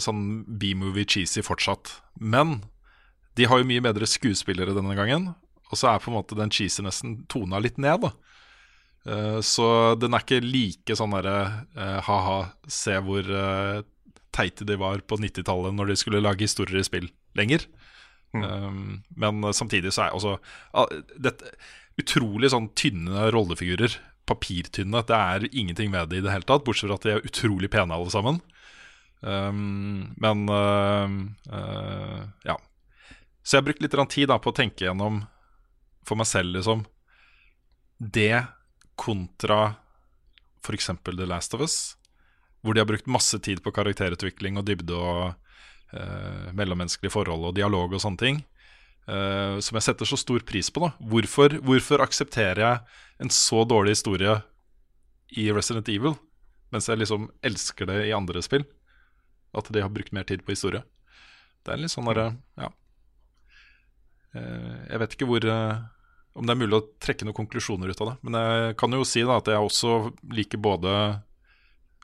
sånn 0.00 0.20
B-movie 0.48 1.04
cheesy 1.04 1.42
fortsatt. 1.44 1.98
Men 2.16 2.62
de 3.36 3.44
har 3.44 3.60
jo 3.60 3.68
mye 3.68 3.82
bedre 3.84 4.08
skuespillere 4.08 4.72
denne 4.72 4.94
gangen, 4.96 5.34
og 5.70 5.78
så 5.78 5.90
er 5.90 6.02
på 6.02 6.12
en 6.12 6.18
måte 6.18 6.38
den 6.38 6.52
cheesinessen 6.52 7.24
tona 7.30 7.60
litt 7.62 7.80
ned, 7.82 8.06
da. 8.06 8.12
Uh, 9.06 9.38
så 9.44 9.94
den 9.94 10.16
er 10.16 10.24
ikke 10.24 10.42
like 10.42 10.96
sånn 10.98 11.14
derre 11.14 11.36
uh, 11.78 12.00
ha-ha, 12.08 12.38
se 12.66 12.96
hvor 13.06 13.28
uh, 13.30 13.84
teite 14.34 14.66
de 14.66 14.78
var 14.80 15.04
på 15.06 15.18
90-tallet 15.22 15.76
når 15.76 15.92
de 15.92 15.98
skulle 16.00 16.22
lage 16.24 16.46
historier 16.46 16.82
i 16.82 16.86
spill, 16.86 17.06
lenger. 17.38 17.68
Um, 18.36 19.00
men 19.16 19.46
samtidig 19.54 19.94
så 19.94 20.08
er 20.08 20.16
også 20.16 20.34
dette, 21.22 21.54
utrolig 21.96 22.50
sånn 22.52 22.68
tynne 22.76 23.30
rollefigurer. 23.32 23.94
Papirtynne. 24.26 25.04
Det 25.06 25.14
er 25.16 25.46
ingenting 25.52 25.92
med 25.92 26.10
det 26.10 26.18
i 26.18 26.24
det 26.24 26.32
hele 26.34 26.44
tatt, 26.44 26.64
bortsett 26.66 26.90
fra 26.90 26.98
at 26.98 27.06
de 27.06 27.14
er 27.14 27.28
utrolig 27.28 27.70
pene 27.72 27.94
alle 27.94 28.10
sammen. 28.12 28.42
Um, 29.22 30.10
men 30.20 30.42
ja. 32.44 32.58
Så 33.46 33.54
jeg 33.54 33.62
har 33.62 33.68
brukt 33.70 33.86
litt 33.86 33.96
tid 34.12 34.28
da, 34.28 34.40
på 34.42 34.50
å 34.50 34.58
tenke 34.58 34.84
gjennom 34.84 35.22
for 36.06 36.18
meg 36.18 36.28
selv, 36.30 36.54
liksom 36.56 36.84
Det 37.98 38.44
kontra 38.96 39.76
f.eks. 40.64 40.90
The 41.04 41.26
Last 41.26 41.54
of 41.54 41.60
Us, 41.64 41.96
hvor 42.62 42.74
de 42.74 42.82
har 42.82 42.88
brukt 42.88 43.06
masse 43.06 43.38
tid 43.38 43.62
på 43.62 43.72
karakterutvikling 43.74 44.58
og 44.58 44.66
dybde 44.66 44.96
og 44.96 45.34
eh, 45.94 46.52
mellommenneskelige 46.56 47.14
forhold 47.14 47.50
og 47.50 47.56
dialog 47.58 47.94
og 47.94 48.02
sånne 48.02 48.18
ting. 48.22 48.44
eh, 49.06 49.58
som 49.62 49.78
jeg 49.78 49.86
setter 49.86 50.08
så 50.08 50.18
stor 50.18 50.40
pris 50.46 50.70
på. 50.70 50.82
da 50.82 50.92
Hvorfor, 50.98 51.58
hvorfor 51.62 52.02
aksepterer 52.02 52.62
jeg 52.62 52.80
en 53.22 53.30
så 53.30 53.64
dårlig 53.64 53.94
historie 53.96 54.40
i 55.36 55.50
Resident 55.52 55.88
Evil, 55.88 56.16
mens 56.74 56.88
jeg 56.90 56.98
liksom 56.98 57.30
elsker 57.46 57.86
det 57.86 58.00
i 58.08 58.14
andre 58.16 58.42
spill? 58.42 58.66
At 59.56 59.70
de 59.72 59.80
har 59.82 59.92
brukt 59.94 60.12
mer 60.12 60.26
tid 60.28 60.42
på 60.44 60.52
historie. 60.52 60.82
Det 61.64 61.72
er 61.74 61.80
litt 61.82 61.94
sånn 61.94 62.08
derre 62.10 62.32
Ja. 62.58 62.72
Eh, 64.34 64.80
jeg 64.90 65.00
vet 65.02 65.14
ikke 65.16 65.28
hvor 65.30 65.46
om 66.36 66.46
det 66.46 66.52
er 66.52 66.60
mulig 66.60 66.78
å 66.78 66.86
trekke 67.02 67.26
noen 67.26 67.36
konklusjoner 67.36 67.90
ut 67.90 68.00
av 68.04 68.10
det. 68.10 68.16
Men 68.26 68.38
jeg 68.40 68.76
kan 68.80 68.92
jo 68.92 69.06
si 69.08 69.24
da 69.24 69.38
at 69.40 69.48
jeg 69.50 69.68
også 69.68 69.94
liker 70.36 70.60
både 70.62 70.92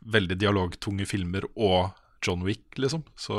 veldig 0.02 0.38
dialogtunge 0.40 1.06
filmer 1.06 1.46
og 1.52 1.92
John 2.24 2.44
Wick, 2.46 2.78
liksom. 2.80 3.04
Så 3.16 3.38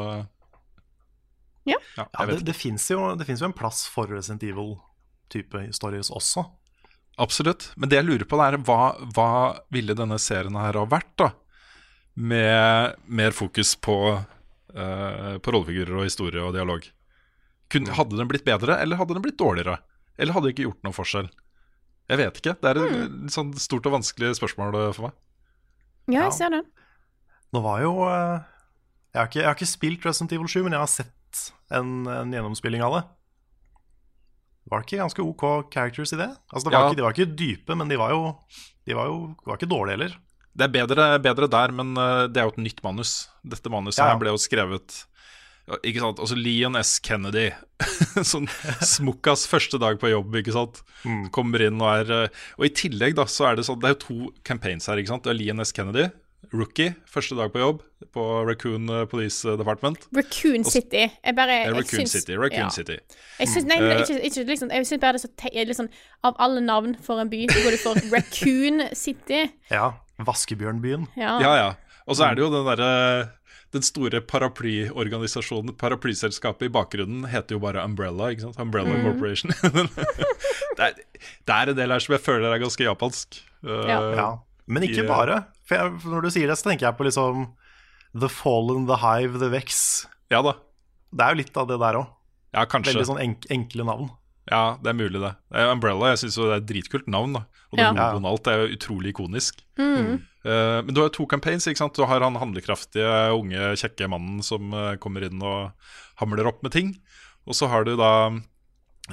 Ja. 1.64 1.78
Ja, 1.96 2.08
ja 2.12 2.26
det 2.28 2.44
det 2.44 2.56
fins 2.58 2.90
jo, 2.92 3.00
jo 3.16 3.46
en 3.46 3.56
plass 3.56 3.86
for 3.88 4.08
Resident 4.12 4.44
Evil-type 4.44 5.70
stories 5.74 6.12
også. 6.12 6.46
Absolutt. 7.18 7.72
Men 7.78 7.90
det 7.90 8.02
jeg 8.02 8.08
lurer 8.08 8.28
på, 8.28 8.40
er 8.42 8.58
hva, 8.66 8.96
hva 9.16 9.30
ville 9.74 9.96
denne 9.96 10.18
serien 10.20 10.56
her 10.58 10.80
ha 10.80 10.86
vært, 10.90 11.14
da? 11.22 11.30
Med 12.14 12.98
mer 13.06 13.32
fokus 13.34 13.76
på, 13.76 13.96
uh, 14.18 15.34
på 15.40 15.54
rollefigurer 15.56 16.02
og 16.02 16.10
historie 16.10 16.44
og 16.44 16.54
dialog. 16.58 16.86
Kun, 17.74 17.88
hadde 17.90 18.20
den 18.20 18.30
blitt 18.30 18.46
bedre, 18.46 18.78
eller 18.82 19.00
hadde 19.00 19.16
den 19.16 19.24
blitt 19.26 19.40
dårligere? 19.40 19.80
Eller 20.19 20.34
hadde 20.36 20.49
det 20.49 20.54
ikke 20.56 20.67
gjort 20.69 20.84
noen 20.86 20.95
forskjell? 20.95 21.30
Jeg 22.12 22.19
vet 22.19 22.39
ikke. 22.41 22.54
Det 22.62 22.69
er 22.73 22.80
et 22.84 22.95
mm. 23.13 23.30
sånn 23.34 23.54
stort 23.58 23.86
og 23.89 23.95
vanskelig 23.95 24.34
spørsmål 24.38 24.76
eh, 24.82 24.89
for 24.95 25.08
meg. 25.08 25.13
Ja, 26.12 26.17
Ja. 26.19 26.23
jeg 26.28 26.34
ser 26.38 26.49
det. 26.52 26.63
Nå 27.56 27.62
var 27.63 27.82
jo 27.86 27.93
eh, 28.10 28.43
jeg 29.13 29.19
har, 29.21 29.28
ikke, 29.30 29.39
jeg 29.41 29.47
har 29.47 29.56
ikke 29.58 29.69
spilt 29.69 30.06
Resident 30.08 30.34
Evil 30.36 30.49
7, 30.49 30.63
men 30.65 30.73
jeg 30.76 30.82
har 30.84 30.89
sett 30.91 31.43
en, 31.73 31.93
en 32.10 32.34
gjennomspilling 32.34 32.82
av 32.86 32.97
det. 32.97 33.04
Var 34.71 34.80
det 34.82 34.88
ikke 34.88 35.02
ganske 35.04 35.23
OK 35.28 35.43
characters 35.73 36.13
i 36.15 36.19
det? 36.21 36.30
Altså, 36.52 36.65
det 36.69 36.73
var 36.73 36.84
Ja. 36.86 36.89
ikke, 36.91 36.97
de 36.99 37.06
var 37.06 37.15
ikke 37.17 37.36
dype, 37.39 37.76
men 37.80 37.89
de 37.91 37.97
var 37.99 38.13
jo, 38.15 38.21
de 38.88 38.95
var 38.97 39.10
jo 39.12 39.17
var 39.45 39.58
ikke 39.60 39.69
dårlige 39.71 39.97
heller. 39.97 40.13
Det 40.54 40.67
er 40.67 40.73
bedre, 40.76 41.06
bedre 41.23 41.47
der, 41.49 41.71
men 41.73 41.95
eh, 41.97 42.28
det 42.30 42.38
er 42.41 42.47
jo 42.47 42.54
et 42.56 42.62
nytt 42.67 42.84
manus. 42.86 43.13
Dette 43.43 43.69
manuset 43.73 43.99
Ja, 44.04 44.06
ja. 44.12 44.13
her 44.13 44.21
ble 44.21 44.34
jo 44.36 44.41
skrevet 44.41 44.99
ja, 44.99 45.12
Ikke 45.88 46.02
sant, 46.04 46.19
altså 46.19 46.36
Leon 46.36 46.76
S. 46.76 46.97
Kennedy, 46.99 47.45
sånn 48.34 48.49
smukkas 48.84 49.45
første 49.47 49.80
dag 49.80 49.95
på 50.02 50.10
jobb, 50.12 50.34
ikke 50.41 50.52
sant. 50.56 50.82
Mm. 51.08 51.30
Kommer 51.36 51.63
inn 51.63 51.80
og 51.80 51.88
er 51.93 52.12
eh, 52.26 52.41
Og 52.60 52.65
i 52.67 52.73
tillegg, 52.76 53.15
da, 53.15 53.23
så 53.32 53.47
er 53.49 53.56
det 53.60 53.63
sånn 53.67 53.80
Det 53.80 53.88
er 53.89 53.93
jo 53.95 54.02
to 54.04 54.17
campaigns 54.47 54.89
her, 54.91 54.99
ikke 54.99 55.13
sant. 55.13 55.23
Det 55.23 55.32
er 55.32 55.39
Leon 55.39 55.63
S. 55.63 55.71
Kennedy, 55.76 56.10
rookie, 56.52 56.91
første 57.10 57.38
dag 57.39 57.54
på 57.54 57.62
jobb 57.63 57.80
på 58.13 58.23
Raccoon 58.45 58.89
eh, 58.91 59.06
Police 59.10 59.56
Department. 59.58 60.04
Raccoon 60.13 60.67
City. 60.67 61.06
Jeg 61.23 61.36
bare 61.38 61.56
Eh, 61.62 61.69
jeg 61.69 61.78
Raccoon 61.80 62.04
syns- 62.04 62.15
City. 62.17 62.36
Raccoon 62.38 62.67
ja. 62.67 62.73
City. 62.76 62.97
Jeg 63.39 63.47
syns, 63.54 63.67
nei, 63.71 63.78
men 63.80 63.93
Eh, 63.95 64.02
ikke, 64.04 64.19
ikke 64.28 64.43
liksom 64.52 64.73
Jeg 64.76 64.89
syns 64.89 65.02
bare 65.06 65.15
det 65.21 65.54
er 65.54 65.71
så 65.71 65.78
sånn, 65.80 65.89
Av 66.28 66.36
alle 66.43 66.60
navn 66.62 66.97
for 67.02 67.23
en 67.23 67.32
by, 67.32 67.45
så 67.47 67.63
går 67.63 67.71
du 67.71 67.80
for 67.86 68.04
Raccoon 68.17 68.84
City. 68.99 69.45
Ja, 69.71 69.93
Vaskebjørnbyen. 70.19 71.08
Ja. 71.15 71.38
Ja, 71.41 71.54
ja. 71.62 71.71
Og 72.04 72.19
så 72.19 72.28
er 72.28 72.36
det 72.36 72.43
jo 72.43 72.52
den 72.52 72.67
derre 72.67 73.32
den 73.74 73.84
store 73.86 74.22
paraplyorganisasjonen, 74.30 75.74
paraplyselskapet 75.82 76.68
i 76.68 76.72
bakgrunnen, 76.74 77.26
heter 77.32 77.58
jo 77.58 77.62
bare 77.64 77.84
Umbrella. 77.86 78.30
ikke 78.34 78.46
sant? 78.48 78.60
Umbrella 78.62 78.96
Corporation. 79.04 79.52
det, 80.78 80.88
er, 80.88 80.94
det 81.48 81.56
er 81.58 81.72
en 81.74 81.78
del 81.80 81.94
her 81.96 82.04
som 82.04 82.16
jeg 82.16 82.24
føler 82.26 82.54
er 82.54 82.62
ganske 82.64 82.86
japansk. 82.88 83.40
Uh, 83.66 83.84
Ja. 83.90 84.00
Ja. 84.18 84.30
Men 84.68 84.86
ikke 84.88 85.04
bare. 85.10 85.42
For 85.68 85.76
jeg, 85.76 85.98
når 86.08 86.24
du 86.24 86.30
sier 86.32 86.48
det, 86.48 86.56
så 86.60 86.70
tenker 86.70 86.88
jeg 86.88 86.96
på 87.00 87.04
liksom 87.08 87.48
The 88.16 88.30
Fallen, 88.32 88.86
The 88.88 88.96
Hive, 89.02 89.40
The 89.42 89.50
Vex. 89.52 90.06
ja 90.32 90.40
da. 90.46 90.54
Det 91.14 91.22
er 91.26 91.34
jo 91.36 91.42
litt 91.44 91.58
av 91.60 91.68
det 91.70 91.76
der 91.82 91.98
òg. 92.00 92.08
Ja, 92.54 92.64
kanskje. 92.70 92.94
Veldig 92.94 93.10
sånn 93.10 93.20
enk 93.22 93.44
enkle 93.54 93.84
navn. 93.86 94.08
Ja, 94.50 94.78
det 94.84 94.90
er 94.92 94.96
mulig, 94.98 95.20
det. 95.24 95.34
Eh, 95.56 95.68
Umbrella 95.72 96.10
jeg 96.14 96.24
synes 96.24 96.36
det 96.40 96.48
er 96.48 96.56
et 96.62 96.66
dritkult 96.70 97.06
navn. 97.12 97.34
da 97.38 97.44
Og 97.72 97.78
det 97.80 97.84
Ja. 97.86 97.92
logoen 97.94 98.26
alt 98.30 98.48
er 98.48 98.64
jo 98.64 98.74
utrolig 98.78 99.14
ikonisk. 99.14 99.62
Mm. 99.80 100.24
Eh, 100.44 100.80
men 100.84 100.94
du 100.94 101.02
har 101.02 101.08
jo 101.10 101.18
to 101.20 101.28
campaigns. 101.30 101.68
ikke 101.68 101.80
sant? 101.80 101.96
Du 101.96 102.06
har 102.08 102.24
han 102.24 102.40
handlekraftige, 102.40 103.32
unge, 103.36 103.74
kjekke 103.80 104.10
mannen 104.12 104.44
som 104.44 104.74
eh, 104.76 104.96
kommer 105.04 105.26
inn 105.28 105.42
og 105.44 105.72
hamler 106.22 106.50
opp 106.50 106.64
med 106.66 106.76
ting. 106.76 106.96
Og 107.48 107.58
så 107.58 107.70
har 107.72 107.88
du 107.88 107.96
da 108.00 108.12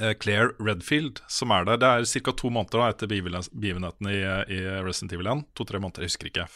eh, 0.01 0.14
Claire 0.19 0.53
Redfield 0.59 1.23
som 1.31 1.55
er 1.55 1.69
der. 1.69 1.81
Det 1.83 1.90
er 1.90 2.25
ca. 2.27 2.35
to 2.35 2.51
måneder 2.51 2.83
da 2.83 2.90
etter 2.93 3.11
begivenheten 3.11 4.11
i, 4.11 4.21
i 4.51 4.61
Resident 4.83 5.14
Evil 5.16 5.31
1. 5.37 5.45
To-tre 5.59 5.83
måneder, 5.83 6.07
jeg 6.07 6.14
husker 6.14 6.31
ikke. 6.31 6.49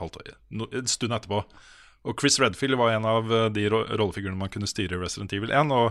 Halvt 0.00 0.22
år. 0.22 0.32
En 0.50 0.90
stund 0.90 1.14
etterpå. 1.14 1.44
Og 2.06 2.18
Chris 2.18 2.38
Redfield 2.40 2.78
var 2.78 2.94
en 2.94 3.06
av 3.10 3.30
de 3.52 3.64
rollefigurene 3.68 4.38
man 4.38 4.50
kunne 4.54 4.68
styre 4.70 4.96
i 4.96 5.00
Resident 5.02 5.34
Evil 5.34 5.50
1. 5.50 5.72
Og 5.74 5.88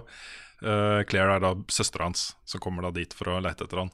uh, 0.63 1.03
Claire 1.11 1.35
er 1.35 1.43
da 1.43 1.51
søstera 1.69 2.07
hans, 2.07 2.29
som 2.47 2.63
kommer 2.63 2.87
da 2.87 2.93
dit 2.95 3.11
for 3.13 3.33
å 3.33 3.41
lete 3.43 3.67
etter 3.67 3.83
han. 3.83 3.91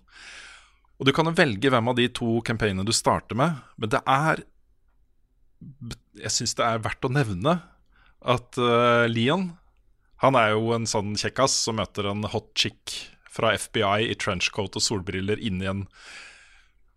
Og 1.03 1.09
du 1.09 1.11
kan 1.11 1.27
jo 1.27 1.35
velge 1.35 1.67
hvem 1.67 1.89
av 1.91 1.97
de 1.99 2.05
to 2.15 2.37
campaignene 2.47 2.87
du 2.87 2.93
starter 2.95 3.35
med, 3.35 3.59
men 3.75 3.91
det 3.91 3.99
er 4.07 4.45
Jeg 6.23 6.31
syns 6.31 6.55
det 6.55 6.63
er 6.63 6.83
verdt 6.85 7.03
å 7.03 7.11
nevne 7.11 7.57
at 8.23 8.55
uh, 8.55 9.03
Leon 9.11 9.49
Han 10.23 10.37
er 10.39 10.53
jo 10.53 10.71
en 10.71 10.87
sånn 10.87 11.17
kjekkas 11.19 11.57
som 11.65 11.75
møter 11.75 12.07
en 12.07 12.23
hot 12.31 12.53
chick 12.55 12.95
fra 13.27 13.51
FBI 13.59 14.13
i 14.13 14.15
trenchcoat 14.15 14.79
og 14.79 14.85
solbriller 14.85 15.43
inni 15.43 15.67
en 15.67 15.83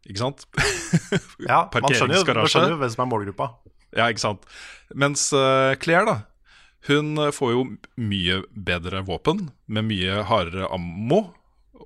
Ikke 0.07 0.23
sant? 0.23 0.47
Ja, 1.51 1.65
man 1.67 1.91
skjønner 1.91 2.21
jo, 2.21 2.23
man 2.31 2.47
skjønner 2.53 2.77
jo 2.77 2.81
hvem 2.85 2.95
som 2.95 3.03
er 3.03 3.11
målgruppa. 3.11 3.51
Ja, 3.91 4.07
ikke 4.07 4.23
sant. 4.23 4.47
Mens 4.95 5.27
uh, 5.35 5.75
Claire, 5.83 6.07
da. 6.07 6.17
Hun 6.87 7.19
eh, 7.19 7.33
får 7.35 7.53
jo 7.57 7.63
mye 7.99 8.43
bedre 8.55 9.01
våpen, 9.07 9.49
med 9.67 9.89
mye 9.89 10.21
hardere 10.29 10.69
ammo. 10.71 11.25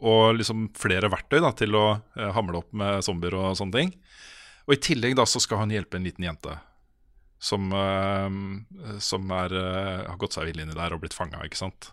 Og 0.01 0.39
liksom 0.39 0.69
flere 0.79 1.11
verktøy 1.13 1.41
da, 1.45 1.53
til 1.57 1.77
å 1.77 1.85
eh, 2.17 2.33
hamle 2.37 2.63
opp 2.63 2.73
med 2.77 3.05
zombier 3.05 3.37
og 3.37 3.57
sånne 3.59 3.77
ting. 3.77 3.95
Og 4.69 4.77
i 4.77 4.81
tillegg 4.81 5.17
da, 5.19 5.27
så 5.29 5.43
skal 5.43 5.65
han 5.65 5.75
hjelpe 5.75 5.99
en 5.99 6.07
liten 6.07 6.25
jente 6.25 6.57
som, 7.41 7.73
eh, 7.73 8.99
som 9.01 9.31
er, 9.37 9.57
eh, 9.57 10.07
har 10.09 10.17
gått 10.21 10.37
seg 10.37 10.51
vill 10.51 10.63
inni 10.63 10.77
der 10.77 10.97
og 10.97 11.03
blitt 11.05 11.17
fanga, 11.17 11.43
ikke 11.45 11.61
sant. 11.61 11.93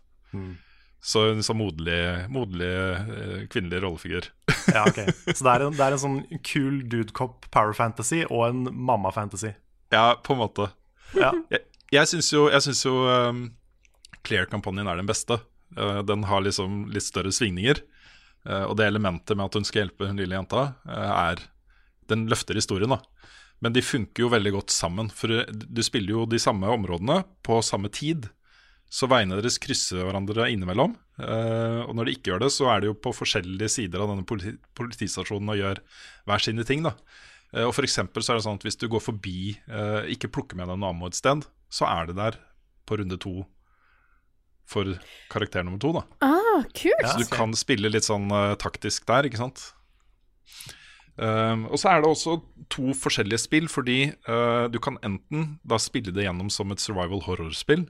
Så 1.08 1.24
en 1.32 1.44
sånn 1.46 1.60
moderlig, 1.60 2.28
moderlig 2.34 3.48
kvinnelig 3.54 3.84
rollefigur. 3.86 4.32
Ja, 4.68 4.82
ok 4.84 4.98
Så 5.32 5.46
det 5.46 5.52
er 5.54 5.64
en, 5.64 5.76
det 5.78 5.84
er 5.86 5.94
en 5.96 6.02
sånn 6.02 6.18
kul 6.44 6.82
dude 6.92 7.14
cop 7.16 7.46
power 7.56 7.72
fantasy 7.72 8.26
og 8.26 8.50
en 8.50 8.66
mamma 8.76 9.14
fantasy. 9.16 9.54
Ja, 9.94 10.18
på 10.20 10.36
en 10.36 10.42
måte. 10.42 10.68
Ja. 11.16 11.32
Jeg, 11.54 11.64
jeg 11.96 12.10
syns 12.12 12.32
jo, 12.34 12.50
jeg 12.52 12.66
synes 12.66 12.82
jo 12.84 12.98
um, 13.08 13.46
Claire-kampanjen 14.28 14.90
er 14.92 15.00
den 15.00 15.08
beste. 15.08 15.40
Uh, 15.78 16.02
den 16.04 16.26
har 16.28 16.44
liksom 16.44 16.90
litt 16.92 17.08
større 17.08 17.32
svingninger. 17.32 17.80
Uh, 18.48 18.66
og 18.70 18.78
det 18.80 18.88
elementet 18.88 19.36
med 19.36 19.50
at 19.50 19.58
hun 19.60 19.68
skal 19.68 19.84
hjelpe 19.84 20.08
hun 20.08 20.20
lille 20.20 20.38
jenta, 20.38 20.72
uh, 20.88 21.12
er 21.32 21.44
Den 22.08 22.24
løfter 22.32 22.56
historien, 22.56 22.94
da. 22.94 23.02
Men 23.60 23.74
de 23.76 23.84
funker 23.84 24.24
jo 24.24 24.32
veldig 24.32 24.54
godt 24.56 24.72
sammen. 24.72 25.10
For 25.12 25.44
du 25.52 25.82
spiller 25.84 26.14
jo 26.14 26.26
de 26.30 26.40
samme 26.40 26.70
områdene 26.72 27.24
på 27.44 27.58
samme 27.66 27.90
tid. 27.92 28.30
Så 28.88 29.10
veiene 29.12 29.36
deres 29.36 29.58
krysser 29.60 30.06
hverandre 30.06 30.48
innimellom. 30.54 30.94
Uh, 31.20 31.84
og 31.84 31.98
når 31.98 32.08
de 32.08 32.16
ikke 32.16 32.32
gjør 32.32 32.46
det, 32.46 32.52
så 32.56 32.70
er 32.72 32.80
de 32.80 32.94
jo 32.94 32.96
på 32.96 33.12
forskjellige 33.18 33.74
sider 33.74 34.06
av 34.06 34.14
denne 34.14 34.24
politi 34.30 34.56
politistasjonen 34.78 35.52
og 35.52 35.60
gjør 35.60 35.84
hver 36.30 36.46
sine 36.48 36.64
ting. 36.70 36.86
da 36.88 36.96
Eh, 37.54 37.64
Og 37.64 37.74
for 37.76 37.88
så 37.88 38.04
er 38.04 38.38
det 38.38 38.46
sånn 38.46 38.60
at 38.60 38.66
Hvis 38.66 38.80
du 38.80 38.88
går 38.88 39.02
forbi, 39.04 39.58
eh, 39.68 40.12
ikke 40.14 40.32
plukker 40.32 40.56
med 40.56 40.68
deg 40.68 40.80
noe 40.80 40.90
ammo 40.90 41.08
et 41.08 41.16
sted, 41.16 41.46
så 41.70 41.86
er 41.88 42.08
det 42.08 42.16
der 42.16 42.40
på 42.86 42.98
runde 43.00 43.18
to 43.20 43.46
for 44.68 44.98
karakter 45.32 45.64
nummer 45.64 45.80
to. 45.82 45.94
da 45.96 46.04
Ah, 46.28 46.64
kult! 46.76 47.02
Ja. 47.02 47.14
Så 47.14 47.24
du 47.24 47.30
kan 47.32 47.56
spille 47.58 47.92
litt 47.92 48.08
sånn 48.08 48.28
uh, 48.34 48.56
taktisk 48.60 49.08
der, 49.10 49.28
ikke 49.30 49.40
sant. 49.40 49.70
Um, 51.18 51.66
og 51.74 51.80
så 51.82 51.96
er 51.96 52.04
det 52.04 52.10
også 52.12 52.36
to 52.70 52.94
forskjellige 52.94 53.42
spill, 53.42 53.70
fordi 53.72 54.12
uh, 54.30 54.68
du 54.70 54.78
kan 54.84 55.00
enten 55.06 55.56
da 55.66 55.80
spille 55.82 56.14
det 56.14 56.28
gjennom 56.28 56.52
som 56.54 56.74
et 56.74 56.84
survival 56.84 57.24
horror-spill, 57.26 57.88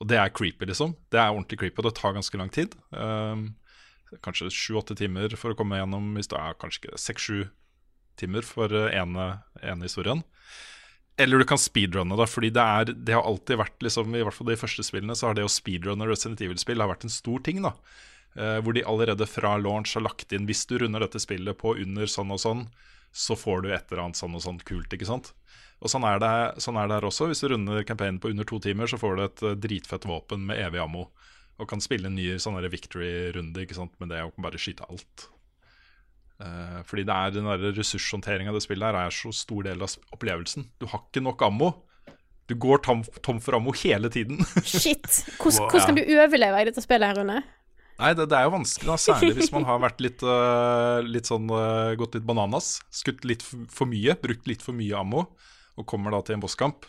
og 0.00 0.08
det 0.08 0.18
er 0.18 0.32
creepy, 0.32 0.66
liksom. 0.70 0.94
Det 1.12 1.20
er 1.20 1.34
ordentlig 1.34 1.60
creepy, 1.60 1.82
og 1.82 1.90
det 1.90 1.96
tar 1.98 2.16
ganske 2.16 2.38
lang 2.40 2.52
tid. 2.54 2.72
Um, 2.96 3.50
kanskje 4.24 4.50
sju-åtte 4.52 4.96
timer 4.98 5.36
for 5.40 5.52
å 5.52 5.58
komme 5.58 5.78
gjennom 5.78 6.14
hvis 6.16 6.30
det 6.32 6.40
er 6.40 6.56
kanskje 6.60 6.82
ikke 6.82 7.00
seks-sju 7.00 7.42
timer 8.20 8.46
for 8.46 8.72
uh, 8.72 8.88
ene, 8.92 9.28
ene 9.60 9.88
historien. 9.88 10.24
Eller 11.20 11.42
du 11.42 11.44
kan 11.44 11.60
speedrunne, 11.60 12.16
da, 12.16 12.24
fordi 12.26 12.48
det, 12.56 12.62
er, 12.62 12.94
det 12.96 13.12
har 13.12 13.26
alltid 13.28 13.58
vært 13.60 13.84
liksom, 13.84 14.14
I 14.16 14.22
hvert 14.24 14.36
fall 14.36 14.48
de 14.48 14.56
første 14.56 14.84
spillene 14.86 15.16
så 15.18 15.28
har 15.28 15.36
det 15.36 15.44
å 15.44 15.50
speedrunne 15.52 16.08
Resident 16.08 16.40
Evil-spill 16.40 16.80
vært 16.80 17.04
en 17.04 17.12
stor 17.12 17.42
ting. 17.44 17.60
da 17.64 17.74
Eh, 18.34 18.58
hvor 18.64 18.72
de 18.72 18.84
allerede 18.84 19.26
fra 19.26 19.56
launch 19.60 19.92
har 19.94 20.06
lagt 20.06 20.32
inn 20.32 20.46
Hvis 20.48 20.64
du 20.64 20.78
runder 20.80 21.04
dette 21.04 21.20
spillet 21.20 21.58
på 21.58 21.74
under 21.76 22.08
sånn 22.08 22.32
og 22.32 22.40
sånn, 22.40 22.62
så 23.12 23.36
får 23.36 23.60
du 23.62 23.68
et 23.68 23.90
eller 23.90 24.06
annet 24.06 24.16
sånn 24.16 24.38
og 24.38 24.40
sånn 24.44 24.60
kult. 24.64 24.92
ikke 24.92 25.08
sant? 25.08 25.34
Og 25.84 25.90
sånn 25.92 26.06
er, 26.08 26.16
det, 26.22 26.62
sånn 26.62 26.78
er 26.80 26.88
det 26.88 26.96
her 26.96 27.08
også. 27.10 27.28
Hvis 27.28 27.42
du 27.42 27.50
runder 27.52 27.84
campaignen 27.84 28.22
på 28.22 28.30
under 28.32 28.48
to 28.48 28.60
timer, 28.62 28.88
så 28.88 28.96
får 28.96 29.16
du 29.18 29.24
et 29.26 29.42
eh, 29.44 29.58
dritfett 29.66 30.08
våpen 30.08 30.46
med 30.48 30.62
evig 30.62 30.80
ammo. 30.80 31.10
Og 31.60 31.68
kan 31.68 31.84
spille 31.84 32.08
en 32.08 32.16
ny 32.16 32.30
sånn 32.40 32.56
victory-runde 32.72 33.66
ikke 33.66 33.76
sant? 33.76 33.92
med 34.00 34.14
det 34.14 34.22
og 34.24 34.38
bare 34.40 34.60
skyte 34.60 34.88
alt. 34.88 35.28
Eh, 36.42 36.82
fordi 36.88 37.06
det 37.06 37.14
er 37.14 37.34
den 37.36 37.48
der 37.48 37.72
ressurshåndteringa 37.76 38.54
det 38.54 38.64
spillet 38.64 38.88
her 38.88 38.98
er 39.04 39.14
så 39.14 39.32
stor 39.36 39.66
del 39.68 39.82
av 39.84 39.96
opplevelsen. 40.14 40.66
Du 40.82 40.88
har 40.90 41.04
ikke 41.04 41.22
nok 41.24 41.42
ammo. 41.46 41.72
Du 42.50 42.56
går 42.58 42.82
tom, 42.84 43.04
tom 43.22 43.38
for 43.40 43.56
ammo 43.58 43.74
hele 43.78 44.10
tiden. 44.12 44.42
Shit. 44.66 45.22
Hvordan, 45.38 45.68
wow. 45.68 45.84
kan 45.86 45.98
du 45.98 46.02
overleve 46.02 46.62
i 46.62 46.70
dette 46.70 46.84
spillet 46.84 47.12
her, 47.12 47.20
Rune? 47.22 47.42
Nei, 48.00 48.10
det, 48.18 48.26
det 48.32 48.38
er 48.38 48.48
jo 48.48 48.54
vanskelig, 48.56 48.88
da, 48.88 48.96
særlig 48.98 49.36
hvis 49.36 49.52
man 49.54 49.66
har 49.68 49.78
vært 49.84 50.00
litt, 50.02 50.24
uh, 50.26 50.98
litt 51.06 51.28
sånn 51.28 51.46
uh, 51.52 51.92
gått 52.00 52.16
litt 52.16 52.26
bananas. 52.26 52.80
Skutt 52.90 53.22
litt 53.28 53.44
for 53.44 53.86
mye, 53.86 54.16
brukt 54.18 54.48
litt 54.50 54.64
for 54.64 54.74
mye 54.74 54.96
ammo, 54.98 55.28
og 55.78 55.86
kommer 55.88 56.14
da 56.16 56.22
til 56.26 56.38
en 56.38 56.42
bosskamp 56.42 56.88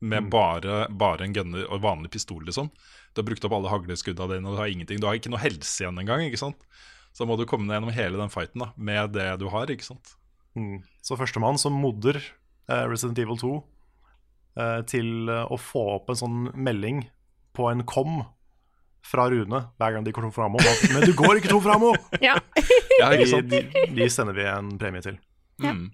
med 0.00 0.26
Mm. 0.26 0.30
bare, 0.30 0.88
bare 0.88 1.24
en 1.24 1.34
gunner 1.36 1.66
og 1.72 1.82
vanlig 1.82 2.12
pistol, 2.14 2.44
liksom. 2.46 2.70
Du 3.12 3.20
har 3.20 3.26
brukt 3.28 3.44
opp 3.44 3.52
alle 3.56 3.72
hagleskudda 3.72 4.28
dine, 4.32 4.46
og 4.46 4.56
du 4.56 4.60
har 4.60 4.72
ingenting. 4.72 5.00
Du 5.00 5.06
har 5.08 5.18
ikke 5.18 5.32
noe 5.32 5.40
helse 5.40 5.82
igjen 5.82 5.98
engang, 6.00 6.24
ikke 6.24 6.40
sant. 6.40 6.66
Så 7.16 7.24
må 7.24 7.38
du 7.40 7.46
komme 7.48 7.64
deg 7.64 7.78
gjennom 7.78 7.94
hele 7.96 8.20
den 8.20 8.32
fighten 8.32 8.60
da, 8.66 8.72
med 8.76 9.14
det 9.16 9.30
du 9.40 9.46
har, 9.52 9.70
ikke 9.72 9.86
sant. 9.86 10.16
Mm. 10.56 10.82
Så 11.04 11.16
førstemann 11.16 11.56
som 11.60 11.76
modder 11.80 12.18
eh, 12.20 12.84
Resident 12.90 13.18
Evil 13.22 13.40
2 13.40 13.52
eh, 14.60 14.80
til 14.88 15.30
eh, 15.32 15.44
å 15.48 15.56
få 15.60 15.84
opp 15.96 16.12
en 16.12 16.20
sånn 16.20 16.40
melding 16.52 17.06
på 17.56 17.70
en 17.70 17.84
kom 17.88 18.20
fra 19.06 19.28
Rune 19.30 19.62
hver 19.78 19.94
gang 19.94 20.04
de 20.04 20.12
går 20.12 20.26
tom 20.26 20.34
for 20.34 20.44
ammo. 20.48 20.60
Men 20.92 21.06
du 21.06 21.14
går 21.16 21.40
ikke 21.40 21.52
tom 21.54 21.62
for 21.64 21.76
ammo! 21.76 21.94
Ja. 22.24 22.36
Ja, 22.96 23.10
ikke 23.12 23.40
De, 23.44 23.62
de, 23.74 23.86
de 23.96 24.08
sender 24.12 24.36
vi 24.36 24.44
en 24.48 24.74
premie 24.80 25.04
til. 25.04 25.18
Mm. 25.62 25.88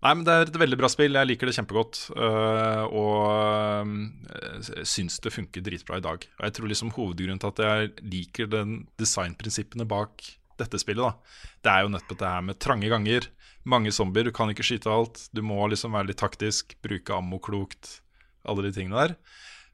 Nei, 0.00 0.14
men 0.16 0.24
Det 0.24 0.32
er 0.32 0.48
et 0.48 0.60
veldig 0.62 0.78
bra 0.80 0.88
spill. 0.88 1.18
Jeg 1.18 1.28
liker 1.28 1.50
det 1.50 1.56
kjempegodt. 1.58 1.98
øh, 2.16 2.84
og 2.88 3.86
øh, 4.32 4.84
syns 4.88 5.20
det 5.20 5.32
funker 5.34 5.60
dritbra 5.60 5.98
i 6.00 6.04
dag. 6.06 6.24
Og 6.38 6.44
jeg 6.46 6.56
tror 6.56 6.70
liksom 6.72 6.92
Hovedgrunnen 6.96 7.40
til 7.40 7.52
at 7.52 7.64
jeg 7.66 7.90
liker 8.00 8.48
den 8.48 8.86
designprinsippene 8.96 9.84
bak 9.84 10.24
dette 10.60 10.80
spillet, 10.80 11.00
da, 11.00 11.38
det 11.64 11.72
er 11.72 11.84
jo 11.84 11.92
nettopp 11.94 12.18
det 12.20 12.32
her 12.34 12.42
med 12.44 12.58
trange 12.60 12.88
ganger. 12.92 13.28
Mange 13.68 13.92
zombier, 13.92 14.28
du 14.28 14.32
kan 14.36 14.50
ikke 14.52 14.64
skyte 14.66 14.92
alt. 14.92 15.22
Du 15.36 15.42
må 15.44 15.60
liksom 15.68 15.96
være 15.96 16.10
litt 16.10 16.20
taktisk, 16.20 16.76
bruke 16.84 17.16
ammo 17.16 17.40
klokt. 17.40 18.00
Alle 18.48 18.64
de 18.66 18.72
tingene 18.76 19.00
der. 19.00 19.16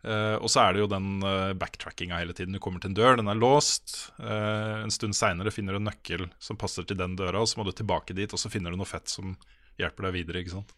Uh, 0.07 0.39
og 0.39 0.51
så 0.53 0.63
er 0.63 0.75
det 0.75 0.83
jo 0.85 0.91
den 0.91 1.23
uh, 1.25 1.55
backtrackinga 1.59 2.19
hele 2.21 2.35
tiden. 2.37 2.55
Du 2.55 2.63
kommer 2.63 2.83
til 2.83 2.93
en 2.93 2.99
dør, 2.99 3.17
den 3.19 3.31
er 3.31 3.39
låst. 3.39 4.13
Uh, 4.21 4.85
en 4.85 4.95
stund 4.95 5.17
seinere 5.19 5.51
finner 5.55 5.75
du 5.75 5.81
en 5.81 5.89
nøkkel 5.89 6.29
som 6.43 6.59
passer 6.59 6.87
til 6.87 6.99
den 6.99 7.17
døra, 7.19 7.43
og 7.43 7.51
så 7.51 7.59
må 7.59 7.67
du 7.67 7.73
tilbake 7.75 8.15
dit, 8.15 8.31
og 8.31 8.39
så 8.39 8.51
finner 8.53 8.71
du 8.71 8.79
noe 8.79 8.91
fett 8.91 9.11
som 9.11 9.35
hjelper 9.81 10.09
deg 10.09 10.19
videre. 10.21 10.43
ikke 10.43 10.57
sant? 10.59 10.77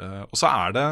Uh, 0.00 0.24
og 0.24 0.38
så 0.38 0.48
er 0.48 0.74
det 0.76 0.86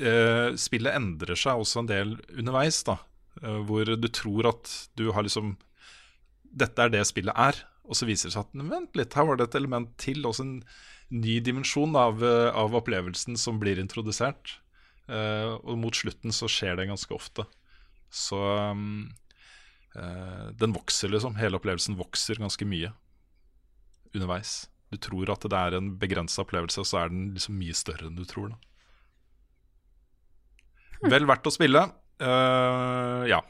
uh, 0.00 0.56
Spillet 0.60 0.96
endrer 0.96 1.36
seg 1.36 1.60
også 1.60 1.82
en 1.82 1.90
del 1.90 2.16
underveis, 2.32 2.80
da. 2.86 2.98
Uh, 3.42 3.60
hvor 3.68 3.88
du 3.88 4.08
tror 4.08 4.52
at 4.54 4.72
du 4.96 5.10
har 5.12 5.26
liksom 5.26 5.56
Dette 6.54 6.84
er 6.84 6.92
det 6.94 7.02
spillet 7.08 7.34
er. 7.36 7.58
Og 7.84 7.98
så 7.98 8.06
viser 8.08 8.30
det 8.30 8.36
seg 8.36 8.46
at 8.46 8.68
vent 8.70 8.96
litt, 8.96 9.16
her 9.18 9.26
var 9.28 9.40
det 9.40 9.48
et 9.48 9.58
element 9.58 9.90
til. 10.00 10.22
Også 10.24 10.46
en 10.46 10.58
ny 11.12 11.40
dimensjon 11.44 11.96
av, 11.98 12.22
av 12.54 12.76
opplevelsen 12.78 13.36
som 13.36 13.58
blir 13.60 13.80
introdusert. 13.82 14.54
Og 15.10 15.74
mot 15.82 15.98
slutten 15.98 16.32
så 16.32 16.46
skjer 16.48 16.78
det 16.78 16.86
ganske 16.88 17.12
ofte. 17.12 17.44
Så 18.14 18.38
um, 18.70 19.10
den 20.62 20.76
vokser, 20.78 21.10
liksom. 21.12 21.34
Hele 21.42 21.58
opplevelsen 21.58 21.98
vokser 21.98 22.40
ganske 22.40 22.70
mye 22.70 22.94
underveis. 24.14 24.62
Du 24.92 24.98
tror 25.00 25.30
at 25.32 25.44
det 25.48 25.58
er 25.58 25.76
en 25.78 25.94
begrensa 26.00 26.42
opplevelse, 26.44 26.82
og 26.82 26.88
så 26.88 27.02
er 27.02 27.12
den 27.12 27.32
liksom 27.34 27.58
mye 27.58 27.76
større 27.76 28.08
enn 28.08 28.18
du 28.18 28.24
tror. 28.28 28.52
Da. 28.52 28.58
Vel 31.12 31.28
verdt 31.28 31.48
å 31.48 31.52
spille. 31.52 31.82
Uh, 32.22 33.24
ja, 33.28 33.40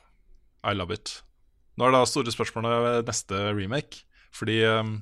I 0.65 0.75
love 0.75 0.95
it. 0.97 1.21
Nå 1.79 1.87
er 1.87 1.95
da 1.95 2.05
store 2.09 2.33
spørsmålet 2.35 3.05
neste 3.07 3.35
remake. 3.55 4.05
Fordi 4.35 4.59
um, 4.67 4.97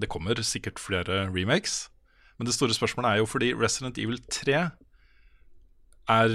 det 0.00 0.08
kommer 0.12 0.40
sikkert 0.46 0.80
flere 0.80 1.26
remakes. 1.32 1.88
Men 2.38 2.48
det 2.48 2.54
store 2.54 2.76
spørsmålet 2.76 3.10
er 3.10 3.22
jo 3.22 3.28
fordi 3.28 3.52
Resident 3.56 3.98
Evil 3.98 4.20
3 4.30 4.54
er, 6.08 6.34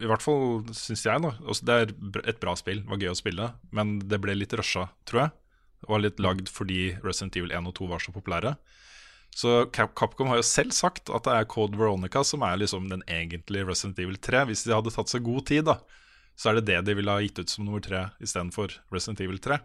i 0.00 0.08
hvert 0.08 0.24
fall 0.24 0.62
syns 0.72 1.02
jeg, 1.04 1.20
da 1.20 1.34
også 1.44 1.66
Det 1.66 1.74
er 1.74 1.90
et 2.30 2.40
bra 2.40 2.54
spill, 2.56 2.80
det 2.80 2.88
var 2.88 3.02
gøy 3.02 3.12
å 3.12 3.18
spille, 3.18 3.48
men 3.76 3.98
det 4.08 4.20
ble 4.22 4.36
litt 4.38 4.54
rusha, 4.56 4.86
tror 5.08 5.24
jeg. 5.24 5.34
Det 5.80 5.88
var 5.90 6.02
litt 6.04 6.20
lagd 6.20 6.50
fordi 6.52 6.94
Resident 7.04 7.38
Evil 7.40 7.54
1 7.56 7.70
og 7.70 7.76
2 7.78 7.88
var 7.90 8.04
så 8.04 8.14
populære. 8.14 8.54
Så 9.30 9.64
Capcom 9.70 10.28
har 10.28 10.40
jo 10.40 10.46
selv 10.46 10.74
sagt 10.74 11.10
at 11.14 11.26
det 11.26 11.34
er 11.36 11.48
Code 11.50 11.78
Veronica 11.78 12.22
som 12.26 12.42
er 12.42 12.58
liksom 12.58 12.88
den 12.90 13.04
egentlige 13.06 13.66
Resident 13.68 14.00
Evil 14.02 14.18
3. 14.18 14.44
Hvis 14.50 14.64
de 14.66 14.74
hadde 14.74 14.92
tatt 14.94 15.12
seg 15.12 15.24
god 15.26 15.46
tid, 15.48 15.68
da, 15.70 15.78
så 16.36 16.50
er 16.50 16.58
det 16.58 16.68
det 16.70 16.80
de 16.88 16.96
ville 16.98 17.14
ha 17.14 17.22
gitt 17.22 17.38
ut 17.38 17.52
som 17.52 17.66
nummer 17.66 17.82
tre 17.84 18.08
istedenfor 18.20 18.74
Resident 18.92 19.22
Evil 19.24 19.38
3. 19.42 19.60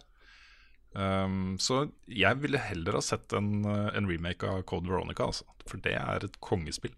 Um, 0.96 1.58
så 1.60 1.90
jeg 2.08 2.40
ville 2.40 2.62
heller 2.62 2.96
ha 2.96 3.04
sett 3.04 3.34
en, 3.36 3.66
uh, 3.68 3.90
en 3.98 4.08
remake 4.08 4.48
av 4.48 4.64
Code 4.70 4.88
Veronica, 4.88 5.28
altså. 5.28 5.48
For 5.68 5.82
det 5.84 5.98
er 6.00 6.24
et 6.24 6.38
kongespill. 6.44 6.94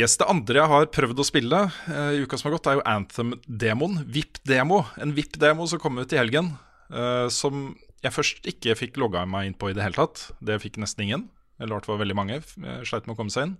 Yes, 0.00 0.16
Det 0.20 0.26
andre 0.32 0.62
jeg 0.62 0.70
har 0.70 0.86
prøvd 0.94 1.20
å 1.20 1.26
spille 1.26 1.58
uh, 1.68 2.10
i 2.16 2.22
uka 2.24 2.38
som 2.40 2.48
har 2.48 2.54
gått, 2.56 2.68
er 2.70 2.78
jo 2.78 2.84
Anthem-demoen. 2.88 3.98
VIP-demo. 4.08 4.78
En 5.02 5.12
VIP-demo 5.16 5.66
som 5.68 5.80
kom 5.82 5.98
ut 6.00 6.14
i 6.14 6.20
helgen. 6.20 6.54
Uh, 6.88 7.26
som 7.28 7.74
jeg 8.00 8.14
først 8.16 8.46
ikke 8.48 8.76
fikk 8.78 8.96
logga 9.02 9.26
meg 9.28 9.50
inn 9.50 9.58
på 9.60 9.68
i 9.70 9.74
det 9.76 9.84
hele 9.84 9.98
tatt. 9.98 10.30
Det 10.40 10.56
fikk 10.62 10.78
nesten 10.80 11.04
ingen. 11.04 11.26
Eller 11.60 11.76
hvert 11.76 11.90
fall 11.90 11.98
veldig 12.00 12.16
mange. 12.16 12.38
eh, 12.40 12.78
Sleit 12.88 13.04
med 13.04 13.12
å 13.12 13.18
komme 13.18 13.32
seg 13.34 13.50
inn. 13.50 13.56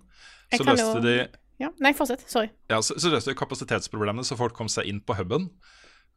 Så 0.55 0.65
løste 0.65 0.95
jo- 0.97 1.03
de 1.05 1.13
Ja. 1.61 1.69
Nei, 1.77 1.91
fortsett. 1.93 2.23
Sorry. 2.25 2.49
ja, 2.71 2.79
så, 2.81 2.95
så 2.97 3.11
løste 3.13 3.29
de 3.29 3.37
kapasitetsproblemene, 3.37 4.25
så 4.25 4.33
folk 4.39 4.55
kom 4.57 4.65
seg 4.65 4.87
inn 4.89 4.99
på 5.05 5.13
huben. 5.19 5.51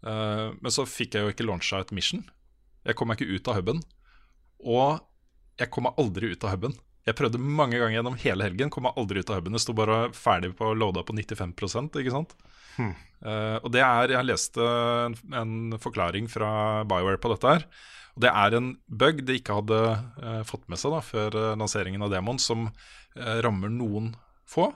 Uh, 0.01 0.57
men 0.63 0.73
så 0.73 0.87
fikk 0.89 1.19
jeg 1.19 1.27
jo 1.27 1.35
ikke 1.35 1.45
launcha 1.45 1.83
et 1.85 1.93
mission. 1.93 2.25
Jeg 2.89 2.97
kom 2.97 3.09
meg 3.13 3.21
ikke 3.21 3.37
ut 3.37 3.51
av 3.53 3.61
huben. 3.61 3.83
Og 4.65 5.05
jeg 5.61 5.69
kom 5.69 5.85
meg 5.85 6.01
aldri 6.01 6.33
ut 6.33 6.49
av 6.49 6.57
huben. 6.57 6.73
Jeg 7.05 7.17
prøvde 7.19 7.41
mange 7.41 7.77
ganger 7.77 7.99
gjennom 7.99 8.17
hele 8.23 8.47
helgen, 8.47 8.71
kom 8.73 8.87
meg 8.87 8.97
aldri 9.01 9.21
ut 9.21 9.31
av 9.31 9.41
huben. 9.41 9.57
Det 9.57 9.61
sto 9.61 9.75
bare 9.77 10.07
ferdig 10.17 10.55
på 10.57 10.71
loada 10.73 11.03
på 11.05 11.17
95 11.17 11.53
ikke 12.01 12.15
sant? 12.15 12.33
Eh, 13.25 13.57
og 13.63 13.71
det 13.73 13.81
er 13.85 14.11
Jeg 14.17 14.27
leste 14.27 14.61
en, 14.61 15.15
en 15.33 15.77
forklaring 15.81 16.27
fra 16.33 16.85
BioWare 16.89 17.21
på 17.21 17.31
dette 17.35 17.53
her. 17.53 17.67
Og 18.15 18.23
det 18.23 18.31
er 18.31 18.57
en 18.57 18.71
bug 18.87 19.25
de 19.27 19.39
ikke 19.41 19.57
hadde 19.59 19.81
uh, 20.23 20.43
fått 20.47 20.69
med 20.71 20.79
seg 20.79 20.95
da 20.95 21.03
før 21.03 21.35
uh, 21.35 21.53
lanseringen 21.59 22.05
av 22.07 22.13
Demon, 22.13 22.39
som 22.39 22.69
eh, 22.69 23.39
rammer 23.43 23.73
noen 23.75 24.13
få. 24.47 24.71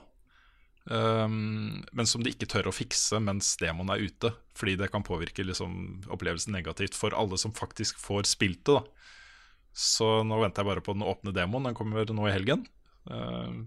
Um, 0.89 1.85
men 1.93 2.09
som 2.09 2.23
de 2.25 2.33
ikke 2.33 2.49
tør 2.49 2.71
å 2.71 2.73
fikse 2.73 3.19
mens 3.23 3.53
demoen 3.61 3.93
er 3.93 4.03
ute. 4.03 4.33
Fordi 4.59 4.75
det 4.81 4.89
kan 4.91 5.07
påvirke 5.07 5.45
liksom, 5.47 6.03
opplevelsen 6.11 6.55
negativt 6.55 6.97
for 6.99 7.15
alle 7.15 7.39
som 7.39 7.55
faktisk 7.55 8.01
får 8.03 8.27
spilt 8.27 8.65
det. 8.67 8.75
Da. 8.75 9.15
Så 9.79 10.07
nå 10.27 10.39
venter 10.41 10.63
jeg 10.63 10.69
bare 10.73 10.83
på 10.83 10.95
den 10.97 11.05
åpne 11.07 11.33
demoen. 11.35 11.69
Den 11.69 11.77
kommer 11.77 12.03
nå 12.03 12.25
i 12.27 12.33
helgen. 12.35 12.65
Uh, 13.09 13.63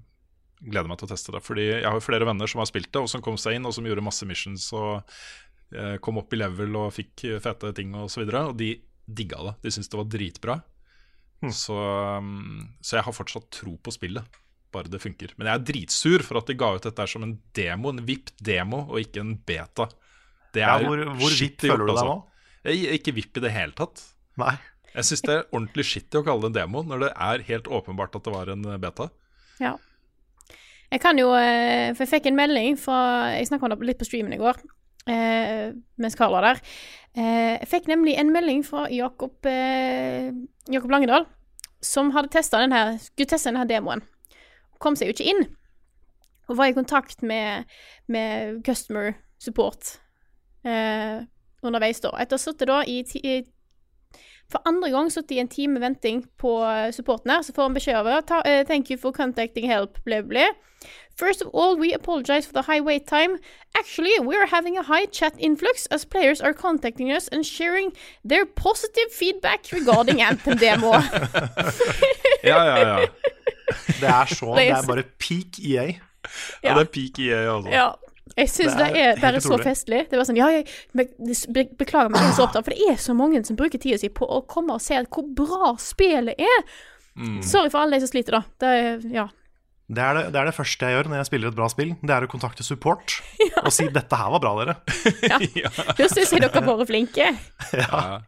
gleder 0.60 0.90
meg 0.90 1.00
til 1.00 1.08
å 1.08 1.12
teste 1.14 1.32
det. 1.34 1.40
Fordi 1.44 1.68
jeg 1.70 1.88
har 1.88 2.04
flere 2.04 2.28
venner 2.28 2.50
som 2.50 2.60
har 2.62 2.68
spilt 2.68 2.90
det, 2.92 3.00
og 3.00 3.08
som 3.10 3.24
kom 3.24 3.38
seg 3.40 3.56
inn, 3.56 3.68
og 3.68 3.74
som 3.76 3.88
gjorde 3.88 4.04
masse 4.04 4.28
missions 4.28 4.68
og 4.76 5.00
uh, 5.78 5.96
kom 6.04 6.20
opp 6.20 6.36
i 6.36 6.42
level 6.42 6.76
og 6.82 6.92
fikk 6.98 7.26
fete 7.44 7.72
ting 7.78 7.96
osv. 7.96 8.26
Og, 8.26 8.34
så 8.34 8.44
og 8.52 8.60
de 8.60 8.74
digga 9.08 9.40
det. 9.48 9.56
De 9.64 9.72
syntes 9.74 9.90
det 9.92 10.00
var 10.02 10.12
dritbra. 10.12 10.60
Så, 11.50 11.74
um, 11.74 12.68
så 12.84 13.00
jeg 13.00 13.06
har 13.08 13.16
fortsatt 13.16 13.48
tro 13.50 13.74
på 13.82 13.90
spillet 13.90 14.38
bare 14.72 14.88
det 14.88 15.02
funker. 15.02 15.34
Men 15.36 15.50
jeg 15.50 15.58
er 15.58 15.66
dritsur 15.68 16.24
for 16.26 16.40
at 16.40 16.48
de 16.48 16.56
ga 16.58 16.70
ut 16.76 16.86
dette 16.86 17.06
som 17.10 17.24
en 17.26 17.34
demo, 17.56 17.92
en 17.92 18.02
VIP-demo, 18.08 18.86
og 18.88 19.02
ikke 19.02 19.20
en 19.24 19.34
beta. 19.36 19.88
Det 20.52 20.64
Ja, 20.64 20.78
er 20.78 20.86
hvor 20.86 21.02
hvor 21.20 21.34
VIP 21.36 21.66
føler 21.66 21.84
du 21.84 21.92
deg 21.92 21.98
nå? 22.00 22.14
altså. 22.16 22.68
Jeg 22.68 22.86
er 22.86 22.98
ikke 22.98 23.14
VIP 23.16 23.36
i 23.40 23.44
det 23.44 23.52
hele 23.52 23.76
tatt. 23.76 24.02
Nei. 24.40 24.54
Jeg 24.92 25.08
syns 25.08 25.24
det 25.24 25.34
er 25.34 25.46
ordentlig 25.50 25.86
skittig 25.88 26.20
å 26.20 26.24
kalle 26.26 26.44
det 26.44 26.50
en 26.52 26.58
demo, 26.58 26.82
når 26.84 27.06
det 27.06 27.10
er 27.28 27.44
helt 27.48 27.70
åpenbart 27.72 28.18
at 28.18 28.26
det 28.26 28.34
var 28.34 28.50
en 28.52 28.66
beta. 28.82 29.08
Ja. 29.62 29.76
Jeg 30.92 31.00
kan 31.00 31.16
jo 31.16 31.30
eh, 31.32 31.94
For 31.96 32.04
jeg 32.04 32.10
fikk 32.10 32.26
en 32.28 32.36
melding 32.36 32.74
fra 32.80 32.96
Jeg 33.32 33.48
snakka 33.48 33.64
om 33.64 33.72
det 33.72 33.86
litt 33.88 34.00
på 34.00 34.08
streamen 34.08 34.34
i 34.36 34.40
går. 34.40 34.58
eh, 35.08 35.72
mens 35.96 36.16
Karl 36.18 36.34
var 36.36 36.44
der. 36.46 36.60
Eh, 37.16 37.54
jeg 37.62 37.68
fikk 37.70 37.88
nemlig 37.90 38.18
en 38.20 38.32
melding 38.32 38.60
fra 38.66 38.84
Jakob, 38.92 39.34
eh, 39.48 40.28
Jakob 40.70 40.92
Langedal, 40.92 41.26
som 41.82 42.12
hadde 42.14 42.30
testa 42.32 42.60
denne, 42.60 42.98
skulle 43.00 43.32
teste 43.32 43.50
denne 43.50 43.66
demoen. 43.68 44.04
Kom 44.78 44.96
seg 44.96 45.08
jo 45.10 45.16
ikke 45.16 45.30
inn. 45.32 45.42
Og 46.50 46.58
var 46.58 46.70
i 46.70 46.76
kontakt 46.76 47.22
med, 47.22 47.64
med 48.12 48.60
customer 48.66 49.14
support 49.42 49.96
eh, 50.64 51.24
underveis, 51.62 52.00
da. 52.04 52.12
Etter 52.20 52.36
å 52.36 52.40
ha 52.40 52.44
sittet 52.44 52.72
i, 52.90 53.00
i 53.22 53.34
for 54.52 54.62
andre 54.68 54.90
gang 54.92 55.08
sittet 55.12 55.36
i 55.36 55.40
en 55.42 55.48
time 55.50 55.80
venting 55.82 56.22
på 56.40 56.58
eh, 56.66 56.90
supporten 56.94 57.32
her, 57.32 57.42
så 57.42 57.54
får 57.56 57.68
han 57.68 57.78
beskjed 57.78 57.98
over 58.02 58.20
eh, 58.44 58.62
Thank 58.68 58.90
you 58.90 58.98
for 59.00 59.12
contacting 59.16 59.68
help, 59.70 59.98
blah, 60.04 60.22
blah. 60.22 60.52
First 61.16 61.42
of 61.42 61.48
all, 61.52 61.76
we 61.76 61.92
apologize 61.92 62.46
for 62.46 62.52
the 62.52 62.62
high 62.62 62.80
wait 62.80 63.06
time. 63.06 63.38
Actually, 63.76 64.18
we 64.20 64.34
are 64.36 64.46
having 64.46 64.78
a 64.78 64.82
high 64.82 65.06
chat 65.06 65.34
influx 65.38 65.86
as 65.86 66.04
players 66.04 66.40
are 66.40 66.52
contacting 66.52 67.12
us 67.12 67.28
and 67.28 67.46
sharing 67.46 67.92
their 68.24 68.46
positive 68.46 69.12
feedback 69.12 69.66
regarding 69.72 70.22
Anthem 70.28 70.56
demo. 70.58 70.92
Ja, 72.42 72.64
ja, 72.64 72.76
ja. 72.78 73.06
Det 74.00 74.08
er 74.08 74.24
så 74.34 74.54
Det 74.56 74.68
er 74.68 74.86
bare 74.86 75.02
peak 75.18 75.60
EA. 75.64 75.82
EA. 75.82 75.92
ja 76.62 76.74
det 76.74 76.80
er 76.80 76.90
peak 76.92 77.18
EA, 77.18 77.54
altså. 77.56 77.70
ja. 77.70 77.90
Jeg 78.36 78.48
syns 78.48 78.76
Det 78.78 78.86
det 78.94 79.02
er 79.04 79.20
bare 79.20 79.40
så 79.44 79.58
festlig. 79.60 80.06
Det 80.08 80.16
var 80.16 80.24
sånn 80.28 80.38
Ja, 80.40 80.48
jeg 80.54 80.64
be- 80.96 81.10
be- 81.52 81.68
beklager 81.82 82.10
meg, 82.12 82.22
jeg 82.22 82.32
er 82.32 82.38
så 82.38 82.46
opptatt, 82.46 82.64
for 82.64 82.72
det 82.72 82.88
er 82.88 82.96
så 83.02 83.14
mange 83.16 83.42
som 83.44 83.58
bruker 83.58 83.78
tida 83.82 83.98
si 84.00 84.08
på 84.08 84.24
å 84.24 84.40
komme 84.48 84.72
og 84.78 84.80
se 84.84 84.96
hvor 85.04 85.28
bra 85.36 85.74
spillet 85.82 86.40
er. 86.40 86.64
Mm. 87.18 87.42
Sorry 87.44 87.68
for 87.68 87.82
alle 87.84 87.98
de 87.98 88.06
som 88.06 88.12
sliter, 88.14 88.38
da. 88.38 88.42
Det 88.62 88.72
er, 88.80 89.06
ja. 89.12 89.26
Det 89.92 90.00
er 90.00 90.14
det, 90.16 90.24
det 90.32 90.40
er 90.40 90.48
det 90.48 90.54
første 90.56 90.88
jeg 90.88 90.96
gjør 90.96 91.08
når 91.10 91.18
jeg 91.20 91.28
spiller 91.28 91.50
et 91.52 91.56
bra 91.58 91.68
spill. 91.68 91.90
Det 92.00 92.14
er 92.14 92.24
å 92.24 92.30
kontakte 92.32 92.64
support 92.64 93.18
og 93.66 93.72
si 93.74 93.88
'dette 93.92 94.16
her 94.16 94.30
var 94.32 94.40
bra, 94.40 94.52
dere'. 94.62 94.76
Da 95.98 96.08
syns 96.14 96.32
jeg 96.32 96.40
dere 96.40 96.62
har 96.62 96.78
vært 96.78 96.88
flinke. 96.88 97.26
Ja. 97.76 98.22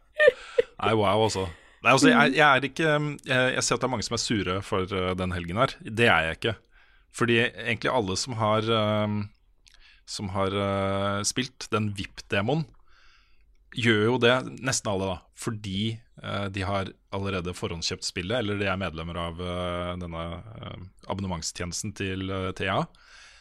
Nei, 0.83 0.93
wow, 0.93 1.23
altså. 1.25 1.47
Nei, 1.81 1.91
altså 1.93 2.09
jeg, 2.09 2.35
jeg 2.37 2.45
er 2.45 2.65
ikke 2.65 2.85
jeg, 2.85 3.53
jeg 3.55 3.63
ser 3.63 3.75
at 3.77 3.81
det 3.81 3.87
er 3.87 3.93
mange 3.93 4.05
som 4.05 4.15
er 4.17 4.21
sure 4.21 4.61
for 4.65 4.85
uh, 4.93 5.13
den 5.17 5.33
helgen 5.33 5.57
her. 5.61 5.73
Det 5.81 6.07
er 6.09 6.29
jeg 6.29 6.37
ikke. 6.39 6.55
Fordi 7.15 7.37
egentlig 7.47 7.91
alle 7.93 8.17
som 8.19 8.33
har 8.37 8.65
um, 9.05 9.19
Som 10.05 10.29
har 10.35 10.53
uh, 10.53 11.23
spilt 11.25 11.67
den 11.73 11.89
VIP-demoen, 11.97 12.63
gjør 13.75 14.03
jo 14.05 14.17
det, 14.21 14.35
nesten 14.63 14.91
alle, 14.91 15.15
da, 15.15 15.33
fordi 15.35 15.95
uh, 16.21 16.45
de 16.53 16.63
har 16.63 16.91
allerede 17.15 17.55
forhåndskjøpt 17.57 18.05
spillet, 18.05 18.37
eller 18.37 18.61
de 18.61 18.69
er 18.69 18.79
medlemmer 18.79 19.17
av 19.19 19.41
uh, 19.41 19.95
denne 19.99 20.25
abonnementstjenesten 21.09 21.95
til 21.97 22.29
TA. 22.57 22.83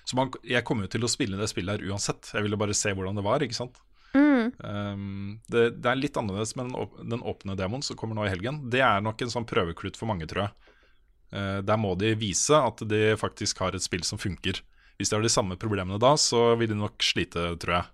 Så 0.09 0.17
man, 0.19 0.33
jeg 0.45 0.65
kommer 0.65 0.89
jo 0.89 0.95
til 0.97 1.05
å 1.05 1.13
spille 1.13 1.39
det 1.41 1.51
spillet 1.53 1.79
her 1.79 1.93
uansett. 1.93 2.33
Jeg 2.33 2.45
ville 2.45 2.61
bare 2.61 2.77
se 2.77 2.93
hvordan 2.93 3.21
det 3.21 3.25
var, 3.25 3.45
ikke 3.45 3.61
sant. 3.61 3.79
Um, 4.15 5.41
det, 5.51 5.81
det 5.83 5.89
er 5.91 5.99
litt 6.01 6.17
annerledes 6.21 6.53
med 6.57 6.69
den, 6.69 6.77
åp 6.77 6.99
den 7.01 7.25
åpne 7.25 7.57
demoen 7.59 7.85
som 7.85 7.97
kommer 7.99 8.17
nå 8.17 8.27
i 8.27 8.33
helgen. 8.33 8.67
Det 8.73 8.83
er 8.85 9.05
nok 9.05 9.25
en 9.25 9.33
sånn 9.33 9.49
prøveklut 9.49 9.97
for 10.01 10.11
mange, 10.11 10.29
tror 10.31 10.47
jeg. 10.47 10.71
Der 11.67 11.79
må 11.81 11.97
de 11.99 12.13
vise 12.15 12.55
at 12.55 12.85
de 12.87 13.17
faktisk 13.19 13.59
har 13.65 13.75
et 13.75 13.83
spill 13.83 14.05
som 14.07 14.21
funker. 14.23 14.61
Hvis 14.99 15.11
de 15.11 15.17
har 15.17 15.23
de 15.25 15.31
samme 15.33 15.57
problemene 15.61 15.99
da, 16.03 16.13
så 16.21 16.41
vil 16.61 16.71
de 16.71 16.77
nok 16.79 16.97
slite, 17.03 17.41
tror 17.63 17.75
jeg, 17.79 17.87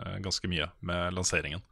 uh, 0.00 0.16
ganske 0.24 0.46
mye 0.50 0.66
med 0.86 1.00
lanseringen. 1.16 1.62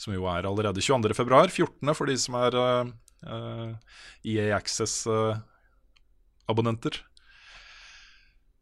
Som 0.00 0.10
jo 0.14 0.22
er 0.30 0.42
allerede 0.46 0.80
22.2. 0.82 1.50
14. 1.50 1.94
for 1.94 2.04
de 2.10 2.16
som 2.18 2.34
er 2.38 2.52
uh, 2.58 2.84
uh, 3.26 3.70
EA 4.26 4.56
Access-abonnenter. 4.58 6.94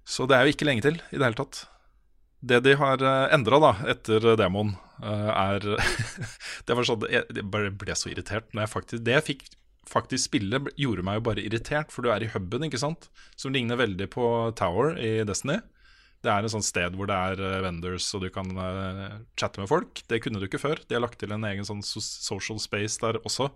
Så 0.09 0.27
det 0.27 0.37
er 0.37 0.43
jo 0.45 0.51
ikke 0.57 0.69
lenge 0.69 0.83
til 0.85 0.97
i 0.99 1.19
det 1.19 1.27
hele 1.27 1.39
tatt. 1.39 1.57
Det 2.43 2.59
de 2.65 2.73
har 2.75 2.99
endra 3.31 3.77
etter 3.87 4.35
demoen, 4.35 4.75
eh, 4.99 5.31
er 5.31 5.63
Det 6.67 6.75
var 6.75 6.85
sånn 6.89 7.07
jeg 7.07 7.23
ble 7.47 7.95
så 7.95 8.11
irritert 8.11 8.51
når 8.51 8.61
jeg 8.65 8.73
faktisk 8.73 9.05
Det 9.07 9.15
jeg 9.15 9.27
fikk 9.29 9.47
faktisk 9.89 10.31
spille, 10.31 10.61
gjorde 10.79 11.05
meg 11.07 11.19
jo 11.19 11.27
bare 11.29 11.43
irritert, 11.43 11.93
for 11.93 12.05
du 12.05 12.13
er 12.13 12.25
i 12.25 12.31
huben, 12.33 12.67
ikke 12.69 12.81
sant? 12.81 13.09
Som 13.37 13.55
ligner 13.55 13.81
veldig 13.81 14.09
på 14.13 14.27
Tower 14.59 14.97
i 15.01 15.21
Destiny. 15.29 15.59
Det 16.23 16.31
er 16.31 16.45
en 16.45 16.53
sånn 16.53 16.63
sted 16.63 16.95
hvor 16.95 17.09
det 17.11 17.17
er 17.19 17.41
eh, 17.43 17.61
vendors, 17.65 18.07
og 18.15 18.23
du 18.23 18.29
kan 18.35 18.47
eh, 18.55 19.17
chatte 19.39 19.59
med 19.59 19.71
folk. 19.71 20.05
Det 20.07 20.21
kunne 20.23 20.39
du 20.39 20.47
ikke 20.47 20.63
før. 20.63 20.79
De 20.87 20.95
har 20.95 21.03
lagt 21.03 21.19
til 21.23 21.35
en 21.35 21.49
egen 21.49 21.67
sånn 21.67 21.83
social 21.83 22.63
space 22.63 23.03
der 23.03 23.19
også, 23.25 23.51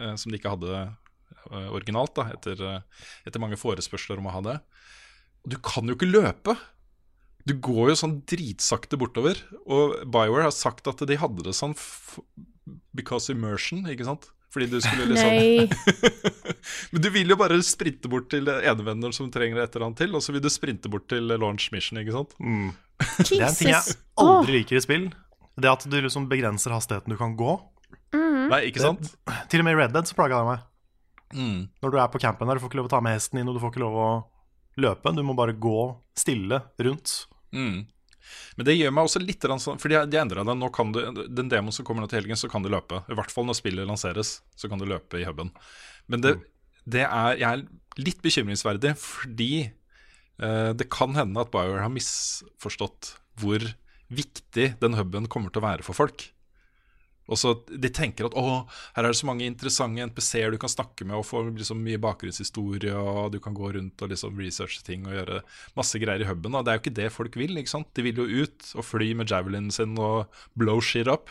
eh, 0.00 0.14
som 0.16 0.32
de 0.32 0.40
ikke 0.40 0.56
hadde 0.56 0.88
originalt, 1.48 2.12
da, 2.16 2.26
etter, 2.34 2.60
etter 3.28 3.40
mange 3.40 3.56
forespørsler 3.56 4.20
om 4.20 4.26
å 4.28 4.32
ha 4.34 4.40
det. 4.44 4.56
Du 5.48 5.56
kan 5.64 5.86
jo 5.88 5.94
ikke 5.96 6.08
løpe! 6.08 6.56
Du 7.48 7.54
går 7.64 7.92
jo 7.92 7.96
sånn 7.96 8.16
dritsakte 8.28 8.98
bortover. 9.00 9.38
Og 9.64 9.94
Bioware 10.04 10.48
har 10.48 10.52
sagt 10.52 10.88
at 10.90 11.00
de 11.08 11.16
hadde 11.20 11.46
det 11.46 11.54
sånn 11.56 11.76
because 12.96 13.32
immersion, 13.32 13.86
ikke 13.88 14.08
sant? 14.08 14.28
Fordi 14.54 14.68
du 14.72 14.78
skulle 14.80 15.06
liksom 15.10 15.28
Nei. 15.28 15.68
Men 16.92 17.04
du 17.04 17.08
vil 17.14 17.32
jo 17.32 17.38
bare 17.40 17.58
sprinte 17.66 18.10
bort 18.10 18.30
til 18.32 18.48
enevenner 18.48 19.14
som 19.16 19.30
trenger 19.32 19.62
et 19.62 19.74
eller 19.74 19.90
annet 19.90 20.02
til, 20.04 20.14
og 20.16 20.24
så 20.24 20.34
vil 20.34 20.44
du 20.44 20.50
sprinte 20.52 20.90
bort 20.92 21.08
til 21.12 21.28
launch 21.34 21.70
mission, 21.74 22.00
ikke 22.00 22.16
sant? 22.16 22.36
Det 23.28 23.38
er 23.38 23.48
en 23.50 23.58
ting 23.58 23.72
jeg 23.72 23.98
aldri 24.18 24.60
liker 24.60 24.80
i 24.80 24.84
spill. 24.84 25.10
Det 25.58 25.70
at 25.70 25.84
du 25.86 25.94
liksom 25.98 26.26
begrenser 26.30 26.74
hastigheten 26.74 27.14
du 27.14 27.18
kan 27.18 27.36
gå. 27.38 27.58
Nei, 28.14 28.64
ikke 28.70 28.82
sant? 28.82 29.12
Til 29.52 29.62
og 29.62 29.66
med 29.68 29.76
i 29.76 29.78
Red 29.82 29.94
Dead 29.94 30.08
så 30.08 30.16
plaga 30.16 30.40
det 30.40 30.48
meg. 30.48 30.66
Mm. 31.36 31.60
Når 31.82 31.92
du 31.92 31.98
er 32.00 32.10
på 32.10 32.20
campen 32.22 32.48
der, 32.48 32.56
du 32.56 32.62
får 32.62 32.72
ikke 32.72 32.80
lov 32.80 32.88
å 32.88 32.92
ta 32.94 33.00
med 33.04 33.18
hesten 33.18 33.40
inn, 33.40 33.50
og 33.50 33.58
du 33.58 33.62
får 33.62 33.74
ikke 33.74 33.82
lov 33.82 33.98
å 34.00 34.08
løpe. 34.80 35.12
Du 35.14 35.22
må 35.26 35.36
bare 35.38 35.56
gå 35.58 35.82
stille 36.18 36.62
rundt. 36.84 37.14
Mm. 37.54 37.84
Men 38.58 38.68
det 38.68 38.76
gjør 38.76 38.94
meg 38.94 39.08
også 39.08 39.22
litt 39.22 39.46
sånn 39.48 39.80
for 39.80 39.92
de 39.92 40.20
endra 40.20 40.44
den. 40.46 40.60
Nå 40.60 40.70
kan 40.74 40.92
du, 40.94 41.00
den 41.26 41.50
demoen 41.52 41.74
som 41.74 41.86
kommer 41.86 42.04
nå 42.04 42.10
til 42.10 42.20
helgen, 42.20 42.38
så 42.38 42.50
kan 42.50 42.64
du 42.64 42.70
løpe. 42.72 43.02
I 43.08 43.18
hvert 43.18 43.34
fall 43.34 43.48
når 43.48 43.58
spillet 43.60 43.88
lanseres, 43.88 44.38
så 44.58 44.70
kan 44.70 44.80
du 44.80 44.86
løpe 44.88 45.20
i 45.20 45.26
huben. 45.28 45.52
Men 46.10 46.24
det, 46.24 46.36
det 46.88 47.04
er, 47.06 47.36
jeg 47.40 47.48
er 47.50 47.66
litt 47.98 48.22
bekymringsverdig 48.24 48.94
fordi 49.00 49.52
eh, 49.66 50.72
det 50.78 50.88
kan 50.94 51.16
hende 51.18 51.42
at 51.42 51.52
Bioware 51.54 51.84
har 51.84 51.94
misforstått 51.94 53.14
hvor 53.38 53.64
viktig 54.08 54.72
den 54.80 54.96
huben 54.98 55.28
kommer 55.30 55.52
til 55.52 55.62
å 55.62 55.68
være 55.68 55.86
for 55.86 55.96
folk. 55.98 56.28
Og 57.28 57.36
så 57.36 57.52
De 57.68 57.90
tenker 57.92 58.28
at 58.28 58.36
å, 58.38 58.44
her 58.96 59.04
er 59.04 59.12
det 59.12 59.20
så 59.20 59.28
mange 59.28 59.48
interessante 59.48 60.04
NPC-er 60.08 60.54
du 60.54 60.60
kan 60.60 60.72
snakke 60.72 61.04
med 61.08 61.18
og 61.18 61.26
få 61.28 61.42
liksom 61.50 61.82
mye 61.84 62.00
bakgrunnshistorie, 62.00 62.94
og 62.96 63.34
du 63.34 63.40
kan 63.44 63.56
gå 63.56 63.72
rundt 63.76 64.04
og 64.04 64.12
liksom 64.12 64.38
researche 64.40 64.84
ting 64.86 65.04
og 65.08 65.16
gjøre 65.18 65.42
masse 65.76 66.00
greier 66.00 66.24
i 66.24 66.28
huben. 66.28 66.56
Og 66.56 66.64
Det 66.64 66.72
er 66.72 66.78
jo 66.78 66.84
ikke 66.84 66.98
det 67.00 67.10
folk 67.12 67.36
vil. 67.36 67.58
ikke 67.60 67.74
sant? 67.74 67.90
De 67.94 68.06
vil 68.06 68.22
jo 68.22 68.44
ut 68.44 68.72
og 68.74 68.86
fly 68.86 69.12
med 69.18 69.28
javelinen 69.28 69.74
sin 69.74 69.98
og 70.00 70.40
blow 70.58 70.80
shit 70.80 71.10
up. 71.10 71.28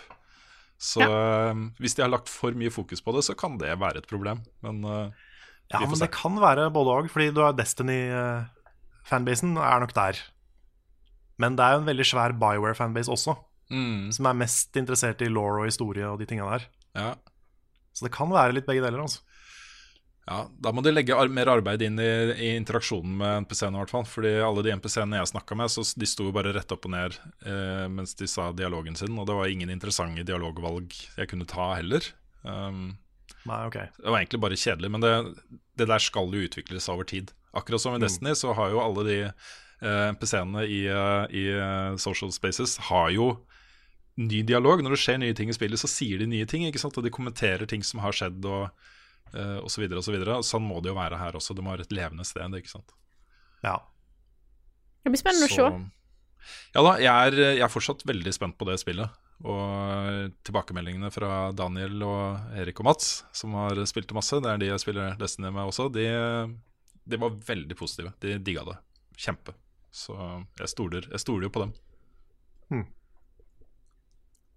Så 0.77 1.01
eh, 1.01 1.63
hvis 1.81 1.97
de 1.97 2.05
har 2.05 2.13
lagt 2.13 2.29
for 2.29 2.53
mye 2.53 2.73
fokus 2.73 3.01
på 3.01 3.15
det, 3.15 3.25
så 3.25 3.33
kan 3.37 3.57
det 3.57 3.73
være 3.81 4.03
et 4.03 4.09
problem. 4.09 4.43
Men 4.61 4.83
uh, 4.85 5.09
Ja, 5.73 5.81
men 5.81 5.97
det 5.99 6.13
kan 6.13 6.37
være 6.39 6.69
både 6.71 6.93
òg, 6.93 7.09
fordi 7.11 7.31
du 7.33 7.41
har 7.43 7.57
Destiny-fanbasen 7.57 9.57
er 9.57 9.81
nok 9.83 9.95
der. 9.97 10.21
Men 11.41 11.57
det 11.57 11.65
er 11.65 11.75
jo 11.75 11.81
en 11.81 11.89
veldig 11.89 12.05
svær 12.07 12.35
Bioware-fanbase 12.37 13.11
også, 13.13 13.35
mm, 13.71 14.11
som 14.15 14.29
er 14.29 14.41
mest 14.43 14.77
interessert 14.79 15.21
i 15.25 15.31
law 15.31 15.61
og 15.61 15.69
historie 15.69 16.07
og 16.07 16.19
de 16.21 16.29
tinga 16.29 16.49
der. 16.53 16.69
ja. 16.97 17.15
Så 17.97 18.05
det 18.05 18.11
kan 18.13 18.29
være 18.29 18.53
litt 18.53 18.67
begge 18.67 18.83
deler, 18.85 19.01
altså. 19.01 19.23
Ja, 20.27 20.43
Da 20.61 20.73
må 20.75 20.83
de 20.83 20.91
legge 20.91 21.15
ar 21.15 21.31
mer 21.31 21.49
arbeid 21.49 21.81
inn 21.81 21.97
i, 21.97 22.09
i 22.35 22.49
interaksjonen 22.53 23.15
med 23.17 23.45
NPC-ene, 23.45 23.73
i 23.73 23.81
hvert 23.81 23.93
fall. 23.95 24.05
Fordi 24.05 24.33
alle 24.43 24.63
de 24.65 24.73
NPC-ene 24.75 25.21
jeg 25.21 25.31
snakka 25.31 25.57
med, 25.57 25.71
så 25.73 25.81
de 25.97 26.09
sto 26.09 26.27
jo 26.27 26.35
bare 26.35 26.51
rett 26.53 26.75
opp 26.75 26.85
og 26.85 26.93
ned 26.93 27.17
eh, 27.47 27.87
mens 27.89 28.13
de 28.19 28.27
sa 28.29 28.51
dialogen 28.53 28.99
sin. 28.99 29.15
Og 29.17 29.25
det 29.25 29.37
var 29.39 29.49
ingen 29.49 29.71
interessante 29.73 30.27
dialogvalg 30.27 30.93
jeg 30.93 31.31
kunne 31.31 31.47
ta 31.49 31.71
heller. 31.79 32.05
Um, 32.43 32.99
Nei, 33.47 33.61
ok. 33.65 33.79
det 33.97 34.11
var 34.11 34.19
egentlig 34.19 34.43
bare 34.43 34.59
kjedelig, 34.59 34.91
men 34.93 35.03
det, 35.03 35.13
det 35.79 35.87
der 35.89 36.03
skal 36.03 36.29
jo 36.35 36.43
utvikles 36.45 36.89
over 36.91 37.07
tid. 37.07 37.31
Akkurat 37.57 37.81
som 37.81 37.95
i 37.95 38.03
Destiny, 38.03 38.35
så 38.37 38.53
har 38.53 38.75
jo 38.75 38.83
alle 38.83 39.07
de 39.07 39.17
eh, 39.25 40.07
NPC-ene 40.13 40.67
i, 40.67 40.83
eh, 40.91 41.23
i 41.33 41.47
eh, 41.55 41.95
social 41.97 42.33
spaces 42.35 42.77
har 42.91 43.09
jo 43.15 43.31
ny 44.17 44.43
dialog. 44.47 44.81
Når 44.83 44.95
det 44.95 45.01
skjer 45.01 45.19
nye 45.21 45.35
ting 45.37 45.51
i 45.51 45.55
spillet, 45.55 45.81
så 45.81 45.89
sier 45.91 46.21
de 46.21 46.29
nye 46.29 46.47
ting, 46.49 46.65
ikke 46.67 46.81
sant? 46.81 46.97
og 46.97 47.05
de 47.05 47.13
kommenterer 47.13 47.69
ting 47.69 47.85
som 47.85 48.01
har 48.03 48.15
skjedd, 48.15 48.45
og, 48.45 48.71
uh, 49.35 49.59
og 49.61 49.69
så 49.73 49.83
videre 49.83 50.01
og 50.01 50.07
så 50.07 50.15
videre. 50.15 50.39
Sånn 50.45 50.65
må 50.65 50.81
det 50.81 50.91
jo 50.91 50.97
være 50.97 51.19
her 51.21 51.37
også. 51.37 51.55
Det 51.57 51.65
må 51.65 51.75
være 51.75 51.87
et 51.87 51.95
levende 51.95 52.25
sted, 52.27 52.57
ikke 52.57 52.73
sant. 52.73 52.95
Ja. 53.65 53.77
Det 55.03 55.13
blir 55.13 55.21
spennende 55.21 55.49
å 55.49 55.53
se. 55.53 55.69
Ja 56.75 56.83
da, 56.85 56.93
jeg 57.01 57.11
er, 57.11 57.37
jeg 57.57 57.63
er 57.65 57.71
fortsatt 57.71 58.05
veldig 58.07 58.31
spent 58.35 58.55
på 58.59 58.67
det 58.69 58.77
spillet. 58.81 59.23
Og 59.45 60.33
tilbakemeldingene 60.47 61.11
fra 61.13 61.51
Daniel 61.53 62.01
og 62.07 62.55
Erik 62.57 62.79
og 62.81 62.87
Mats, 62.89 63.11
som 63.35 63.53
har 63.59 63.77
spilt 63.89 64.09
det 64.09 64.17
masse, 64.17 64.39
det 64.41 64.49
er 64.49 64.61
de 64.61 64.71
jeg 64.71 64.81
spiller 64.81 65.17
Destiny 65.19 65.51
med 65.51 65.69
også, 65.69 65.89
de, 65.93 66.07
de 67.05 67.19
var 67.21 67.37
veldig 67.45 67.77
positive. 67.77 68.15
De 68.23 68.39
digga 68.41 68.65
det. 68.71 68.77
Kjempe. 69.17 69.53
Så 69.93 70.15
jeg 70.57 70.71
stoler, 70.73 71.09
jeg 71.11 71.23
stoler 71.23 71.47
jo 71.47 71.53
på 71.53 71.65
dem. 71.65 71.75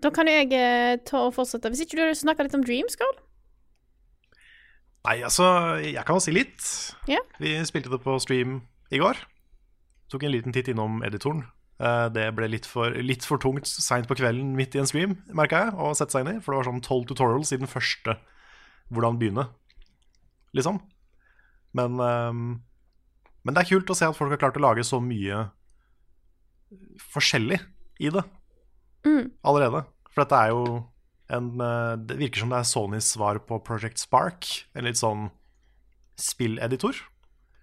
Da 0.01 0.11
kan 0.15 0.29
jeg 0.31 0.53
eh, 0.57 0.97
ta 1.05 1.27
og 1.27 1.35
fortsette. 1.37 1.69
Hvis 1.73 1.85
ikke 1.85 1.99
du 1.99 2.05
vil 2.07 2.17
snakke 2.17 2.47
litt 2.47 2.57
om 2.57 2.65
Dreams, 2.65 2.97
Carl? 2.97 3.19
Nei, 5.07 5.19
altså, 5.25 5.47
jeg 5.81 6.05
kan 6.09 6.21
si 6.21 6.33
litt. 6.35 6.65
Ja. 7.09 7.21
Vi 7.41 7.55
spilte 7.69 7.93
det 7.93 8.01
på 8.05 8.17
stream 8.21 8.61
i 8.93 9.01
går. 9.01 9.21
Tok 10.13 10.25
en 10.27 10.35
liten 10.35 10.57
titt 10.57 10.69
innom 10.73 11.01
editoren. 11.07 11.45
Eh, 11.81 12.09
Det 12.13 12.27
ble 12.37 12.49
litt 12.53 12.69
for, 12.69 12.93
litt 12.97 13.25
for 13.29 13.41
tungt 13.41 13.69
seint 13.69 14.09
på 14.09 14.17
kvelden 14.19 14.55
midt 14.57 14.77
i 14.77 14.83
en 14.83 14.89
stream, 14.89 15.19
merka 15.37 15.67
jeg, 15.67 15.77
å 15.77 15.93
sette 15.97 16.17
seg 16.17 16.27
inn 16.27 16.37
i. 16.37 16.41
For 16.41 16.53
det 16.53 16.61
var 16.63 16.71
sånn 16.73 16.85
tolv 16.85 17.07
tutorials 17.09 17.53
i 17.53 17.61
den 17.61 17.71
første 17.71 18.17
hvordan 18.91 19.21
begynne, 19.21 19.47
liksom. 20.57 20.81
Men, 21.79 22.01
ehm, 22.03 22.47
men 23.47 23.55
det 23.55 23.63
er 23.63 23.71
kult 23.71 23.93
å 23.93 23.97
se 23.97 24.09
at 24.09 24.17
folk 24.19 24.33
har 24.35 24.41
klart 24.43 24.59
å 24.59 24.65
lage 24.65 24.83
så 24.83 24.99
mye 24.99 25.45
forskjellig 27.15 27.61
i 28.03 28.11
det 28.11 28.25
allerede. 29.47 29.85
For 30.11 30.25
dette 30.25 30.39
er 30.39 30.53
jo 30.53 30.65
en 31.31 31.61
eh, 31.63 31.97
Det 32.09 32.19
virker 32.19 32.43
som 32.43 32.51
det 32.51 32.59
er 32.59 32.67
Sonys 32.67 33.13
svar 33.15 33.39
på 33.47 33.61
Project 33.65 34.03
Spark. 34.03 34.49
En 34.75 34.89
litt 34.89 34.99
sånn 35.01 35.29
spilleditor. 36.21 36.99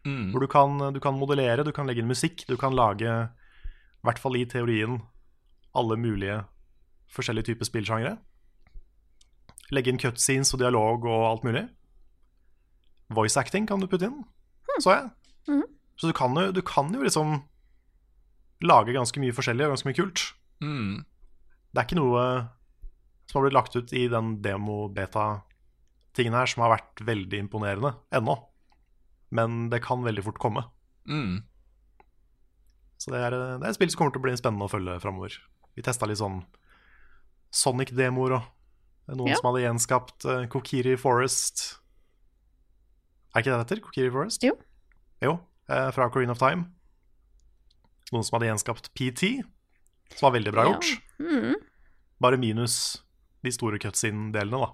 Mm. 0.07 0.31
Hvor 0.31 0.41
du 0.41 0.47
kan, 0.47 0.77
du 0.95 1.01
kan 1.03 1.17
modellere, 1.19 1.65
du 1.67 1.73
kan 1.75 1.88
legge 1.89 2.01
inn 2.01 2.09
musikk, 2.09 2.45
du 2.47 2.55
kan 2.57 2.75
lage, 2.75 3.11
i 3.27 4.07
hvert 4.07 4.21
fall 4.23 4.38
i 4.39 4.45
teorien, 4.47 5.01
alle 5.75 5.97
mulige 5.99 6.39
forskjellige 7.11 7.51
typer 7.51 7.67
spillsjangre. 7.67 8.15
Legge 9.75 9.91
inn 9.91 9.99
cutscenes 9.99 10.53
og 10.55 10.63
dialog 10.63 11.05
og 11.05 11.25
alt 11.27 11.43
mulig. 11.43 11.65
Voice 13.11 13.39
acting 13.39 13.67
kan 13.67 13.83
du 13.83 13.88
putte 13.91 14.07
inn, 14.07 14.23
så 14.79 14.95
jeg. 14.95 15.11
Så 15.97 16.07
du 16.07 16.13
kan, 16.13 16.35
jo, 16.38 16.51
du 16.53 16.61
kan 16.61 16.93
jo 16.93 17.01
liksom 17.01 17.41
lage 18.61 18.93
ganske 18.93 19.21
mye 19.21 19.33
forskjellig 19.33 19.65
og 19.65 19.73
ganske 19.73 19.89
mye 19.89 19.97
kult. 19.97 20.23
Mm. 20.61 21.05
Det 21.74 21.82
er 21.82 21.86
ikke 21.88 21.99
noe 21.99 22.22
som 23.28 23.39
har 23.39 23.43
blitt 23.47 23.57
lagt 23.57 23.76
ut 23.76 23.91
i 23.93 24.05
den 24.11 24.38
demo-beta-tingen 24.41 26.34
her 26.38 26.47
som 26.49 26.63
har 26.63 26.76
vært 26.78 27.01
veldig 27.05 27.39
imponerende 27.45 27.91
ennå. 28.15 28.38
Men 29.36 29.70
det 29.74 29.82
kan 29.84 30.05
veldig 30.05 30.24
fort 30.24 30.39
komme. 30.39 30.63
Mm. 31.07 31.41
Så 32.97 33.11
det 33.13 33.20
er, 33.28 33.32
det 33.36 33.65
er 33.68 33.70
et 33.70 33.76
spill 33.78 33.91
som 33.91 33.99
kommer 33.99 34.15
til 34.15 34.22
å 34.24 34.26
bli 34.26 34.38
spennende 34.39 34.65
å 34.65 34.72
følge 34.72 34.95
framover. 35.03 35.36
Vi 35.78 35.84
testa 35.86 36.07
litt 36.09 36.22
sånn 36.22 36.39
Sonic-demoer 37.53 38.38
og 38.39 38.47
noen 39.15 39.30
Ja. 39.32 39.36
som 39.39 39.49
hadde 39.51 39.65
gjenskapt 39.68 40.26
uh, 40.28 40.45
Kokiri 40.51 40.95
Forest. 40.99 41.78
Er 43.36 43.43
ikke 43.43 43.51
det 43.51 43.57
det 43.59 43.65
heter? 43.68 43.84
Kokiri 43.86 44.11
Forest? 44.11 44.43
Jo. 44.43 44.55
Jo, 45.24 45.36
eh, 45.70 45.89
fra 45.95 46.07
Coreen 46.13 46.30
of 46.34 46.39
Time. 46.41 46.65
Noen 48.11 48.24
som 48.26 48.38
hadde 48.38 48.49
gjenskapt 48.51 48.89
PT, 48.97 49.43
som 50.15 50.28
var 50.28 50.36
veldig 50.39 50.51
bra 50.55 50.65
Ja. 50.65 50.74
gjort. 50.74 50.91
Mm. 51.20 51.55
Bare 52.22 52.38
minus 52.38 53.01
de 53.43 53.51
store 53.53 53.78
cutscene-delene, 53.80 54.59
da. 54.65 54.72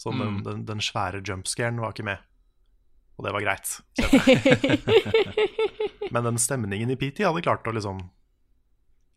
Så 0.00 0.10
den, 0.12 0.36
Mm. 0.38 0.42
den, 0.44 0.64
den 0.64 0.80
svære 0.80 1.20
jumpscaren 1.24 1.80
var 1.80 1.92
ikke 1.92 2.04
med. 2.08 2.18
Og 3.18 3.24
det 3.26 3.32
var 3.36 3.42
greit. 3.44 3.74
Men 6.10 6.24
den 6.24 6.38
stemningen 6.40 6.90
i 6.90 6.96
PT 6.96 7.20
hadde 7.26 7.42
klart 7.44 7.66
å 7.68 7.74
liksom 7.76 7.98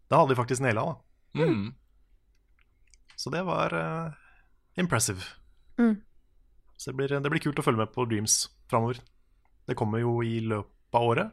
Den 0.09 0.19
hadde 0.19 0.33
de 0.33 0.37
faktisk 0.37 0.61
naila, 0.61 0.83
da. 0.91 1.45
Mm. 1.45 1.69
Så 3.15 3.31
det 3.33 3.41
var 3.47 3.73
uh, 3.73 4.11
impressive. 4.77 5.23
Mm. 5.79 5.95
Så 6.77 6.91
det 6.91 6.97
blir, 6.99 7.13
det 7.23 7.31
blir 7.31 7.41
kult 7.41 7.61
å 7.61 7.65
følge 7.65 7.79
med 7.85 7.93
på 7.95 8.03
Dreams 8.09 8.35
framover. 8.69 8.99
Det 9.65 9.77
kommer 9.79 10.03
jo 10.03 10.17
i 10.27 10.35
løpet 10.43 10.99
av 10.99 11.07
året. 11.07 11.31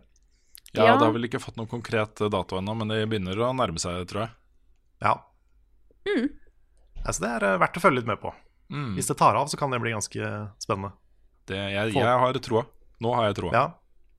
Ja, 0.72 0.84
Ja. 0.86 0.94
det 0.96 1.04
har 1.08 1.12
vel 1.12 1.26
ikke 1.26 1.42
fått 1.42 1.56
noen 1.58 1.68
konkret 1.68 2.14
dato 2.30 2.56
ennå, 2.60 2.76
men 2.78 2.88
det 2.94 3.02
begynner 3.10 3.36
å 3.42 3.50
nærme 3.58 3.82
seg, 3.82 4.06
tror 4.08 4.22
jeg. 4.28 4.32
Ja. 5.00 5.14
Mm. 6.08 6.28
Altså, 7.04 7.20
det 7.24 7.30
er 7.30 7.46
eh, 7.54 7.58
verdt 7.62 7.76
å 7.78 7.82
følge 7.84 8.00
litt 8.00 8.06
med 8.10 8.20
på. 8.20 8.32
Mm. 8.70 8.94
Hvis 8.96 9.08
det 9.10 9.16
tar 9.18 9.36
av, 9.36 9.48
så 9.50 9.56
kan 9.58 9.70
det 9.72 9.80
bli 9.82 9.90
ganske 9.94 10.30
spennende. 10.62 10.92
Det, 11.48 11.56
jeg, 11.56 11.94
jeg 11.96 12.18
har 12.24 12.38
troa. 12.44 12.64
Nå 13.00 13.14
har 13.16 13.30
jeg 13.30 13.38
troa. 13.40 13.52
Ja. 13.56 13.64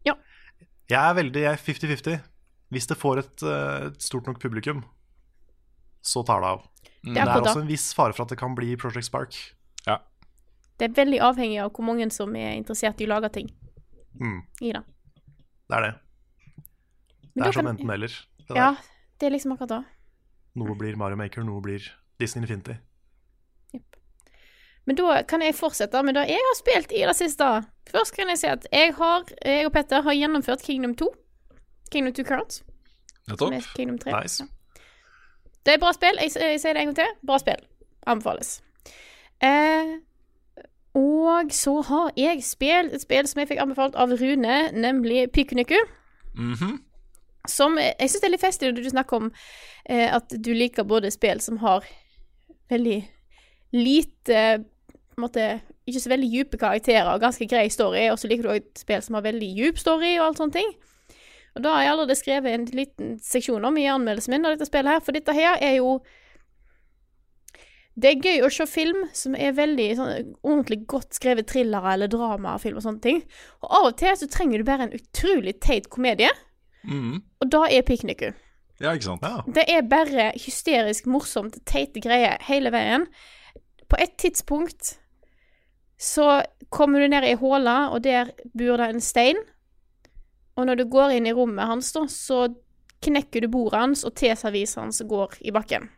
Ja. 0.09 0.15
Jeg 0.91 0.99
er 0.99 1.13
veldig 1.21 1.43
jeg 1.45 1.53
er 1.53 1.61
50-50. 1.61 2.19
Hvis 2.71 2.88
det 2.88 2.97
får 2.99 3.19
et, 3.21 3.43
eh, 3.43 3.88
et 3.91 4.01
stort 4.03 4.27
nok 4.27 4.39
publikum, 4.41 4.84
så 6.01 6.23
tar 6.25 6.41
det 6.41 6.49
av. 6.55 6.67
Det 7.03 7.17
er 7.17 7.25
Det 7.25 7.34
er 7.36 7.41
også 7.45 7.61
en 7.61 7.69
viss 7.69 7.89
fare 7.97 8.13
for 8.13 8.23
at 8.25 8.29
det 8.34 8.39
kan 8.41 8.55
bli 8.57 8.75
Project 8.77 9.05
Spark. 9.09 9.38
Det 10.82 10.88
er 10.89 10.93
veldig 10.97 11.19
avhengig 11.21 11.59
av 11.61 11.67
hvor 11.75 11.86
mange 11.86 12.07
som 12.09 12.32
er 12.36 12.55
interessert 12.57 12.97
i 13.03 13.05
å 13.05 13.11
lage 13.11 13.29
ting 13.36 13.51
Mm, 14.17 14.39
i 14.65 14.71
det. 14.73 14.79
det 15.69 15.75
er 15.77 15.82
det. 15.86 15.91
Det 17.36 17.45
er 17.45 17.51
som 17.53 17.65
kan- 17.67 17.75
enten-eller. 17.77 18.15
Ja, 18.49 18.71
det 19.19 19.27
er 19.27 19.32
liksom 19.36 19.53
akkurat 19.53 19.69
det. 19.69 19.86
Noe 20.55 20.75
blir 20.75 20.97
Mario 20.99 21.17
Maker, 21.19 21.43
noe 21.47 21.61
blir 21.63 21.85
Disney 22.19 22.43
Infinity. 22.43 22.75
Men 24.85 24.97
da 24.97 25.21
kan 25.29 25.43
jeg 25.45 25.55
fortsette 25.55 26.01
med 26.03 26.17
det 26.17 26.25
jeg 26.31 26.41
har 26.41 26.57
spilt 26.57 26.91
i 26.91 27.03
det 27.05 27.15
siste. 27.15 27.47
Først 27.91 28.15
kan 28.15 28.31
jeg 28.33 28.39
si 28.41 28.47
at 28.49 28.65
jeg, 28.71 28.95
har, 28.97 29.27
jeg 29.45 29.67
og 29.67 29.73
Petter 29.75 30.01
har 30.01 30.17
gjennomført 30.17 30.63
Kingdom 30.65 30.95
2. 30.97 31.07
Kingdom 31.91 32.13
2 32.17 32.23
Currents. 32.27 32.63
Nettopp. 33.29 33.53
Kingdom 33.75 33.99
3. 34.01 34.15
Nice. 34.17 34.43
Ja. 34.43 34.83
Det 35.65 35.73
er 35.73 35.81
bra 35.83 35.91
spill. 35.93 36.17
Jeg, 36.17 36.31
jeg 36.41 36.61
sier 36.63 36.73
det 36.73 36.81
en 36.81 36.89
gang 36.89 36.97
til. 36.97 37.11
Bra 37.27 37.37
spill. 37.37 37.61
Anbefales. 38.09 38.55
Eh, 39.45 39.99
og 40.97 41.53
så 41.53 41.81
har 41.87 42.11
jeg 42.17 42.43
spilt 42.43 42.95
et 42.97 43.03
spill 43.05 43.29
som 43.29 43.39
jeg 43.43 43.51
fikk 43.51 43.61
anbefalt 43.61 43.95
av 43.95 44.15
Rune, 44.17 44.55
nemlig 44.73 45.27
Pikuniku. 45.31 45.77
Mhm. 46.33 46.79
Som 47.49 47.77
eh, 47.81 47.93
Jeg 47.99 48.11
syns 48.11 48.21
det 48.21 48.29
er 48.29 48.35
litt 48.35 48.45
festlig 48.45 48.69
når 48.71 48.83
du 48.83 48.91
snakker 48.93 49.17
om 49.17 49.31
eh, 49.89 50.07
at 50.13 50.35
du 50.37 50.51
liker 50.53 50.87
både 50.87 51.11
spill 51.13 51.41
som 51.43 51.61
har 51.63 51.87
veldig 52.71 53.01
lite 53.71 54.63
på 55.11 55.19
en 55.19 55.25
måte, 55.25 55.59
Ikke 55.87 55.99
så 55.99 56.11
veldig 56.11 56.29
dype 56.31 56.57
karakterer 56.61 57.09
og 57.11 57.21
ganske 57.23 57.45
grei 57.49 57.65
story, 57.69 58.05
og 58.11 58.19
så 58.19 58.29
liker 58.29 58.47
du 58.47 58.53
et 58.53 58.79
spill 58.79 59.01
som 59.03 59.17
har 59.17 59.25
veldig 59.25 59.49
djup 59.57 59.79
story 59.81 60.13
og 60.19 60.27
alt 60.29 60.41
sånne 60.41 60.55
ting. 60.55 60.71
Og 61.55 61.63
da 61.65 61.73
har 61.75 61.83
jeg 61.83 61.91
allerede 61.91 62.15
skrevet 62.15 62.53
en 62.55 62.65
liten 62.77 63.15
seksjon 63.23 63.65
om 63.67 63.77
i 63.77 63.89
anmeldelsen 63.91 64.35
min 64.35 64.47
av 64.47 64.55
dette 64.55 64.69
spillet 64.69 64.95
her, 64.95 65.03
for 65.03 65.17
dette 65.17 65.35
her 65.35 65.57
er 65.59 65.79
jo 65.81 65.99
Det 67.91 68.07
er 68.07 68.23
gøy 68.23 68.45
å 68.45 68.49
se 68.55 68.65
film 68.71 69.01
som 69.13 69.33
er 69.35 69.51
veldig 69.51 69.87
sånn, 69.97 70.29
ordentlig 70.47 70.85
godt 70.87 71.17
skrevet 71.17 71.49
thrillere 71.51 71.91
eller 71.91 72.07
dramafilm 72.07 72.77
og 72.79 72.85
sånne 72.85 73.03
ting. 73.03 73.19
Og 73.59 73.67
av 73.67 73.87
og 73.89 73.97
til 73.99 74.15
så 74.15 74.29
trenger 74.31 74.61
du 74.61 74.65
bare 74.69 74.87
en 74.87 74.95
utrolig 74.95 75.57
teit 75.59 75.89
komedie, 75.91 76.31
Mhm. 76.84 77.21
og 77.39 77.51
da 77.51 77.65
er 77.69 77.82
Pikniku. 77.86 78.32
Ja, 78.82 78.93
ikke 78.93 79.05
sant. 79.05 79.21
Ja. 79.21 79.43
Det 79.45 79.65
er 79.69 79.86
bare 79.86 80.32
hysterisk 80.41 81.05
morsomt, 81.05 81.59
teite 81.69 82.01
greier 82.01 82.41
hele 82.47 82.71
veien. 82.73 83.05
På 83.89 83.99
et 84.01 84.15
tidspunkt 84.17 84.97
så 86.01 86.41
kommer 86.73 86.99
du 86.99 87.07
ned 87.07 87.27
i 87.29 87.38
håla, 87.38 87.91
og 87.93 88.03
der 88.03 88.32
bor 88.57 88.82
det 88.82 88.89
en 88.89 89.01
stein. 89.01 89.38
Og 90.57 90.65
når 90.65 90.82
du 90.82 90.86
går 90.89 91.17
inn 91.17 91.29
i 91.29 91.34
rommet 91.34 91.69
hans, 91.69 91.91
da, 91.93 92.07
så 92.09 92.47
knekker 93.05 93.45
du 93.45 93.51
bordet 93.53 93.79
hans, 93.79 94.03
og 94.03 94.15
teservisen 94.17 94.82
hans 94.88 95.01
går 95.05 95.38
i 95.45 95.53
bakken. 95.53 95.89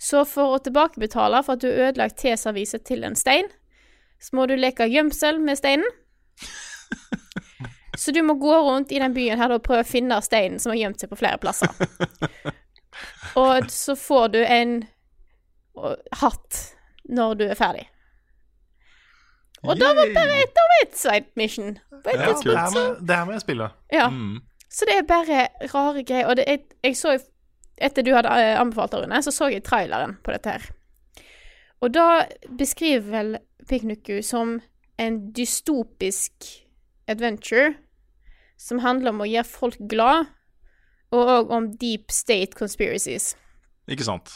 Så 0.00 0.22
for 0.24 0.54
å 0.54 0.62
tilbakebetale 0.62 1.42
for 1.44 1.58
at 1.58 1.64
du 1.64 1.68
har 1.68 1.90
ødelagt 1.90 2.20
teserviset 2.22 2.86
til 2.88 3.04
en 3.04 3.18
stein, 3.18 3.50
så 4.20 4.36
må 4.36 4.46
du 4.46 4.54
leke 4.56 4.86
gjemsel 4.88 5.40
med 5.42 5.58
steinen. 5.58 5.90
Så 7.98 8.12
du 8.14 8.22
må 8.22 8.34
gå 8.38 8.54
rundt 8.54 8.92
i 8.92 8.98
den 9.02 9.14
byen 9.14 9.38
her 9.40 9.52
og 9.54 9.62
prøve 9.66 9.84
å 9.84 9.88
finne 9.88 10.20
steinen 10.22 10.60
som 10.62 10.74
har 10.74 10.80
gjemt 10.84 11.02
seg 11.02 11.10
på 11.10 11.18
flere 11.18 11.40
plasser. 11.42 11.70
Og 13.40 13.70
så 13.70 13.96
får 13.98 14.28
du 14.34 14.40
en 14.44 14.76
hatt 16.20 16.60
når 17.10 17.34
du 17.40 17.44
er 17.48 17.58
ferdig. 17.58 17.86
Og 19.62 19.76
da 19.76 19.90
var 19.96 20.08
bare 20.14 20.38
et, 20.40 20.56
av 20.56 20.76
et 20.80 20.94
side 20.96 21.26
mission. 21.36 21.74
På 21.90 22.14
Ja, 22.14 22.30
det, 22.32 22.54
her 22.56 22.66
er 22.66 22.70
med, 22.74 23.02
det 23.08 23.16
her 23.16 23.26
må 23.28 23.34
jeg 23.36 23.42
spille. 23.44 23.68
Ja. 23.92 24.08
Mm. 24.08 24.40
Så 24.70 24.86
det 24.88 24.96
er 24.96 25.08
bare 25.08 25.48
rare 25.74 26.04
greier. 26.06 26.30
Og 26.30 26.36
det, 26.38 26.46
jeg, 26.48 26.64
jeg 26.84 26.96
så 26.96 27.18
Etter 27.80 28.04
du 28.04 28.10
hadde 28.12 28.28
eh, 28.36 28.58
anbefalt 28.60 28.92
det, 28.92 28.98
Rune, 29.00 29.22
så 29.24 29.32
så 29.32 29.46
jeg 29.48 29.62
traileren 29.64 30.18
på 30.20 30.34
dette 30.34 30.52
her. 30.52 30.64
Og 31.80 31.94
da 31.94 32.26
beskriver 32.58 33.06
vel 33.08 33.30
Piknuku 33.70 34.18
som 34.20 34.58
en 35.00 35.16
dystopisk 35.32 36.44
adventure 37.10 37.74
som 38.60 38.82
handler 38.84 39.14
om 39.14 39.22
å 39.24 39.28
gjøre 39.28 39.48
folk 39.48 39.78
glad, 39.90 40.28
og 41.10 41.30
òg 41.34 41.54
om 41.56 41.70
deep 41.80 42.12
state 42.14 42.54
conspiracies. 42.58 43.32
Ikke 43.90 44.06
sant. 44.06 44.30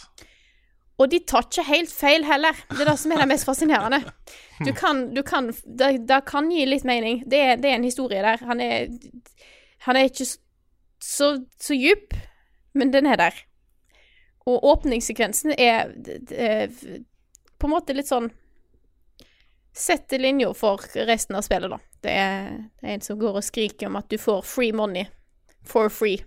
Og 0.99 1.11
de 1.11 1.19
tar 1.27 1.47
ikke 1.49 1.67
helt 1.67 1.91
feil 1.91 2.25
heller. 2.27 2.57
Det 2.71 2.85
er 2.85 2.91
det 2.93 2.99
som 3.03 3.13
er 3.13 3.23
det 3.23 3.31
mest 3.33 3.47
fascinerende. 3.49 4.01
Du 4.63 4.71
kan, 4.77 5.09
du 5.15 5.23
kan 5.27 5.51
det, 5.51 6.05
det 6.07 6.21
kan 6.29 6.51
gi 6.55 6.63
litt 6.69 6.87
mening. 6.87 7.25
Det 7.27 7.41
det 7.63 7.71
er 7.71 7.81
en 7.81 7.87
historie 7.87 8.23
der. 8.23 8.43
Han 8.47 8.63
er, 8.63 8.87
han 9.87 9.99
er 9.99 10.07
ikke 10.07 10.27
så, 11.03 11.31
så 11.61 11.75
djup, 11.75 12.15
men 12.79 12.95
den 12.95 13.11
er 13.11 13.19
der. 13.19 13.41
Og 14.47 14.63
åpningssekvensen 14.71 15.57
er 15.59 15.91
på 17.59 17.69
en 17.69 17.75
måte 17.75 17.97
litt 17.97 18.11
sånn 18.11 18.31
Setter 19.75 20.21
linja 20.23 20.53
for 20.55 20.79
resten 21.09 21.35
av 21.35 21.43
spillet, 21.43 21.73
da. 21.73 21.81
Det 22.05 22.13
er, 22.13 22.55
det 22.81 22.89
er 22.89 22.95
en 22.99 23.05
som 23.05 23.19
går 23.21 23.41
og 23.41 23.47
skriker 23.47 23.89
om 23.89 23.99
at 24.01 24.11
du 24.13 24.19
får 24.21 24.45
free 24.47 24.75
money 24.77 25.09
for 25.65 25.89
free. 25.93 26.23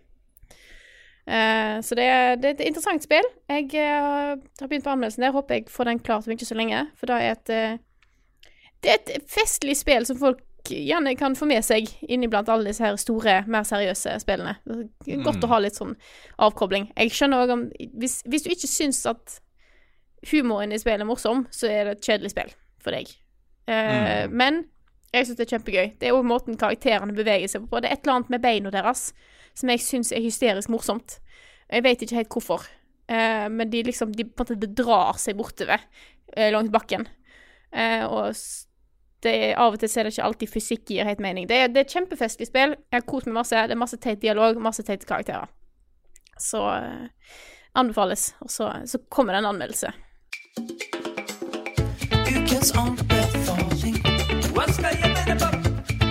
Uh, 1.27 1.83
så 1.83 1.95
det 1.99 2.05
er, 2.07 2.35
det 2.39 2.49
er 2.49 2.55
et 2.55 2.67
interessant 2.69 3.03
spill. 3.03 3.25
Jeg 3.51 3.67
uh, 3.75 4.37
har 4.39 4.67
begynt 4.67 4.85
på 4.85 4.93
anmeldelsen 4.95 5.25
der. 5.25 5.35
Håper 5.35 5.59
jeg 5.59 5.71
får 5.71 5.89
den 5.89 5.99
klart 5.99 6.27
om 6.27 6.33
ikke 6.33 6.47
så 6.47 6.55
lenge. 6.55 6.85
For 6.95 7.09
det 7.09 7.17
er 7.21 7.35
et 7.35 7.51
uh, 7.51 8.51
Det 8.83 8.93
er 8.93 9.01
et 9.01 9.31
festlig 9.31 9.75
spill 9.77 10.07
som 10.07 10.19
folk 10.21 10.43
gjerne 10.67 11.15
kan 11.15 11.35
få 11.35 11.47
med 11.47 11.63
seg 11.65 11.87
inniblant 12.07 12.49
alle 12.51 12.67
disse 12.69 12.83
her 12.83 12.97
store, 12.99 13.37
mer 13.47 13.63
seriøse 13.67 14.17
spillene. 14.23 14.57
Godt 15.23 15.45
å 15.45 15.51
ha 15.51 15.59
litt 15.63 15.77
sånn 15.79 15.95
avkobling. 16.43 16.89
Jeg 16.97 17.13
skjønner 17.15 17.45
òg 17.45 17.53
om 17.53 17.63
hvis, 17.99 18.19
hvis 18.27 18.43
du 18.43 18.51
ikke 18.51 18.69
syns 18.71 19.05
at 19.07 19.37
humoren 20.31 20.73
i 20.75 20.79
spillet 20.81 21.05
er 21.05 21.09
morsom, 21.09 21.45
så 21.55 21.69
er 21.71 21.87
det 21.87 21.97
et 21.97 22.09
kjedelig 22.09 22.33
spill 22.33 22.51
for 22.83 22.95
deg. 22.95 23.13
Eh, 23.67 24.27
Men 24.31 24.65
jeg 25.17 25.27
syns 25.27 25.39
det 25.39 25.45
er 25.47 25.53
kjempegøy. 25.55 25.87
Det 25.99 26.09
er 26.09 26.13
jo 26.15 26.23
måten 26.25 26.59
karakterene 26.59 27.15
beveger 27.15 27.51
seg 27.51 27.67
på. 27.69 27.81
Det 27.81 27.89
er 27.89 27.97
et 27.97 28.05
eller 28.05 28.19
annet 28.19 28.33
med 28.33 28.43
beina 28.43 28.73
deres 28.73 29.09
som 29.57 29.71
jeg 29.73 29.81
syns 29.81 30.13
er 30.13 30.23
hysterisk 30.23 30.69
morsomt. 30.69 31.17
Jeg 31.71 31.83
vet 31.83 32.03
ikke 32.03 32.19
helt 32.19 32.31
hvorfor, 32.31 32.63
uh, 33.11 33.47
men 33.51 33.71
de 33.71 33.83
liksom 33.83 34.13
De 34.15 34.23
på 34.23 34.45
en 34.45 34.55
måte 34.55 34.69
drar 34.77 35.19
seg 35.19 35.37
bortover 35.39 35.81
uh, 36.37 36.49
langs 36.53 36.71
bakken. 36.71 37.07
Uh, 37.73 38.05
og 38.05 38.37
det 39.25 39.55
av 39.57 39.73
og 39.73 39.81
til 39.81 39.89
er 39.89 40.07
det 40.07 40.13
ikke 40.13 40.27
alltid 40.29 40.53
fysikk 40.53 40.91
gir 40.93 41.07
helt 41.09 41.23
mening. 41.23 41.49
Det 41.49 41.57
er, 41.57 41.67
det 41.73 41.81
er 41.81 41.87
et 41.87 41.95
kjempefestlig 41.97 42.47
spill. 42.47 42.77
Jeg 42.77 43.01
har 43.01 43.07
kost 43.09 43.27
meg 43.27 43.39
masse. 43.39 43.67
Det 43.67 43.75
er 43.75 43.81
masse 43.81 43.97
teit 43.97 44.21
dialog, 44.21 44.61
masse 44.61 44.85
teite 44.85 45.09
karakterer. 45.09 45.49
Så 46.37 46.61
uh, 46.61 47.07
anbefales. 47.73 48.35
Og 48.45 48.51
så, 48.53 48.71
så 48.85 49.01
kommer 49.09 49.33
det 49.33 49.41
en 49.41 49.51
anmeldelse. 49.55 49.91
Ukens 52.27 52.71
anbefaling. 52.77 54.16
Hva 54.57 54.63
skal 54.73 54.95
jeg 54.97 55.11
finne 55.13 55.35
på? 55.37 55.47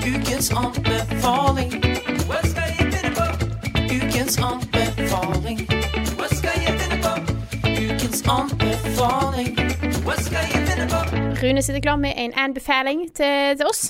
Ukens 0.06 0.52
anbefaling. 0.54 1.72
Hva 2.28 2.36
skal 2.46 2.68
jeg 2.70 2.92
finne 2.92 3.10
på? 3.16 3.24
Ukens 3.90 4.36
anbefaling. 4.38 5.64
Hva 6.14 6.28
skal 6.30 6.60
jeg 6.62 6.76
finne 6.78 6.98
på? 7.02 7.14
Ukens 7.72 8.22
anbefaling. 8.36 9.50
Hva 10.06 10.16
skal 10.22 10.46
jeg 10.46 10.62
finne 10.68 10.86
på? 10.92 11.02
Rune 11.42 11.66
sitter 11.66 11.82
klar 11.88 11.98
med 11.98 12.14
en 12.22 12.38
anbefaling 12.44 13.02
til, 13.18 13.58
til 13.58 13.66
oss. 13.66 13.88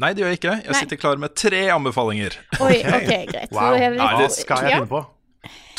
Nei, 0.00 0.14
det 0.16 0.24
gjør 0.24 0.32
jeg 0.32 0.40
ikke. 0.40 0.56
Jeg 0.62 0.72
Nei. 0.72 0.80
sitter 0.86 1.02
klar 1.04 1.20
med 1.20 1.36
tre 1.44 1.62
anbefalinger. 1.76 2.40
Oi, 2.64 2.80
OK, 2.80 3.12
greit. 3.34 3.52
Wow. 3.52 3.76
Det 3.76 3.92
Hva 4.00 4.32
skal 4.32 4.68
jeg 4.70 4.78
finne 4.78 4.92
på? 4.96 5.04